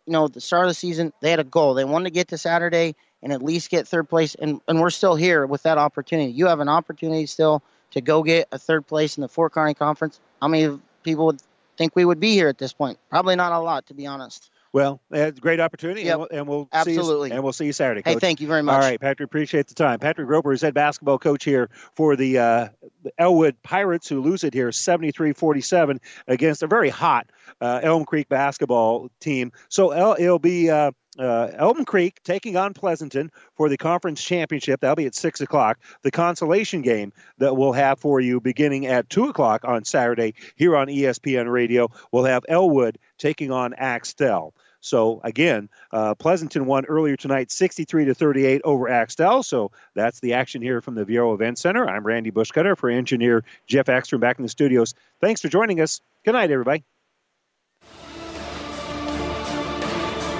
you 0.06 0.14
know, 0.14 0.26
at 0.26 0.34
the 0.34 0.42
start 0.42 0.66
of 0.66 0.70
the 0.70 0.76
season, 0.76 1.14
they 1.22 1.32
had 1.32 1.40
a 1.40 1.44
goal. 1.44 1.74
They 1.74 1.86
wanted 1.86 2.06
to 2.06 2.12
get 2.12 2.30
to 2.30 2.38
Saturday 2.38 2.96
and 3.22 3.32
at 3.32 3.42
least 3.42 3.70
get 3.70 3.88
third 3.88 4.10
place, 4.10 4.36
and, 4.36 4.60
and 4.68 4.82
we're 4.82 4.90
still 4.90 5.16
here 5.16 5.46
with 5.46 5.64
that 5.64 5.78
opportunity. 5.78 6.32
You 6.32 6.48
have 6.48 6.60
an 6.60 6.70
opportunity 6.70 7.26
still 7.26 7.64
to 7.92 8.02
go 8.02 8.24
get 8.24 8.48
a 8.52 8.60
third 8.60 8.86
place 8.86 9.18
in 9.18 9.22
the 9.22 9.30
Fort 9.30 9.54
Kearny 9.54 9.78
Conference. 9.78 10.20
How 10.42 10.48
many 10.50 10.80
people 11.04 11.28
would 11.28 11.42
think 11.78 11.96
we 11.96 12.04
would 12.04 12.20
be 12.20 12.34
here 12.34 12.50
at 12.50 12.58
this 12.58 12.74
point? 12.74 13.00
Probably 13.10 13.36
not 13.36 13.52
a 13.54 13.60
lot, 13.60 13.88
to 13.88 13.94
be 13.94 14.08
honest. 14.08 14.50
Well, 14.74 15.00
great 15.40 15.60
opportunity, 15.60 16.02
Yep. 16.02 16.12
and 16.12 16.20
we'll, 16.20 16.28
and 16.32 16.48
we'll 16.48 16.70
Absolutely. 16.74 17.30
see 17.30 17.34
you, 17.34 17.36
and 17.36 17.44
we'll 17.44 17.54
see 17.54 17.66
you 17.68 17.74
Saturday. 17.74 18.02
Hey, 18.04 18.16
thank 18.16 18.42
you 18.42 18.48
very 18.48 18.64
much. 18.64 18.74
All 18.74 18.80
right, 18.80 19.00
Patrick, 19.00 19.28
appreciate 19.28 19.68
the 19.68 19.76
time. 19.76 20.00
Patrick 20.00 20.26
Groper 20.28 20.52
is 20.52 20.64
head 20.64 20.74
basketball 20.74 21.20
coach 21.20 21.44
here 21.44 21.70
for 21.96 22.16
the, 22.16 22.40
uh, 22.40 22.68
the 23.04 23.12
Elwood 23.20 23.62
Pirates, 23.62 24.10
who 24.10 24.20
lose 24.20 24.44
it 24.44 24.52
here 24.54 24.70
73-47 24.70 26.00
against 26.28 26.64
a 26.64 26.68
very 26.68 26.90
hot 26.90 27.28
uh, 27.62 27.82
Elm 27.84 28.04
Creek 28.04 28.28
basketball 28.30 29.10
team. 29.20 29.52
So 29.70 29.92
El- 29.92 30.16
it'll 30.18 30.40
be 30.40 30.72
uh, 30.72 30.92
uh, 31.20 31.52
Elm 31.54 31.86
Creek 31.86 32.20
taking 32.24 32.58
on 32.58 32.74
Pleasanton 32.74 33.30
for 33.56 33.70
the 33.70 33.78
conference 33.78 34.24
championship. 34.24 34.82
That'll 34.82 34.96
be 34.96 35.06
at 35.06 35.14
six 35.14 35.42
o'clock. 35.42 35.78
The 36.02 36.10
consolation 36.10 36.82
game 36.82 37.14
that 37.38 37.56
we'll 37.56 37.74
have 37.74 38.00
for 38.00 38.20
you 38.20 38.42
beginning 38.42 38.88
at 38.88 39.10
two 39.10 39.26
o'clock 39.26 39.62
on 39.66 39.86
Saturday 39.86 40.34
here 40.56 40.76
on 40.76 40.88
ESPN 40.88 41.52
Radio. 41.52 41.90
We'll 42.12 42.24
have 42.26 42.44
Elwood 42.50 42.98
taking 43.20 43.52
on 43.52 43.76
Axtell. 43.76 44.56
So 44.84 45.22
again, 45.24 45.70
uh, 45.94 46.14
Pleasanton 46.14 46.66
won 46.66 46.86
earlier 46.86 47.16
tonight, 47.16 47.52
63 47.52 48.06
to 48.06 48.14
38 48.14 48.62
over 48.66 48.90
Axtell. 48.90 49.42
So 49.42 49.72
that's 49.96 50.20
the 50.20 50.34
action 50.34 50.62
here 50.62 50.82
from 50.82 50.96
the 50.96 51.06
Viaero 51.06 51.34
Event 51.34 51.58
Center. 51.58 51.88
I'm 51.88 52.06
Randy 52.06 52.32
Bushcutter 52.32 52.78
for 52.78 52.90
engineer 52.90 53.46
Jeff 53.66 53.88
Ekstrom 53.88 54.20
back 54.20 54.40
in 54.40 54.44
the 54.44 54.50
studios. 54.50 54.94
Thanks 55.22 55.40
for 55.40 55.48
joining 55.48 55.80
us. 55.80 56.02
Good 56.26 56.34
night, 56.34 56.52
everybody. 56.52 56.84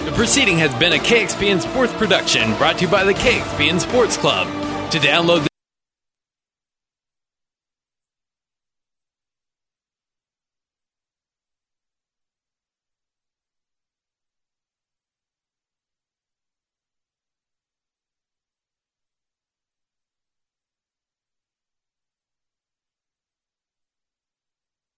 The 0.04 0.12
proceeding 0.12 0.58
has 0.58 0.74
been 0.76 0.92
a 0.92 0.98
KXPN 0.98 1.62
Sports 1.62 1.94
production 1.94 2.54
brought 2.58 2.80
to 2.80 2.86
you 2.86 2.92
by 2.92 3.06
the 3.06 3.14
KXPN 3.14 3.80
Sports 3.80 4.18
Club. 4.18 4.48
To 4.92 5.00
download 5.00 5.48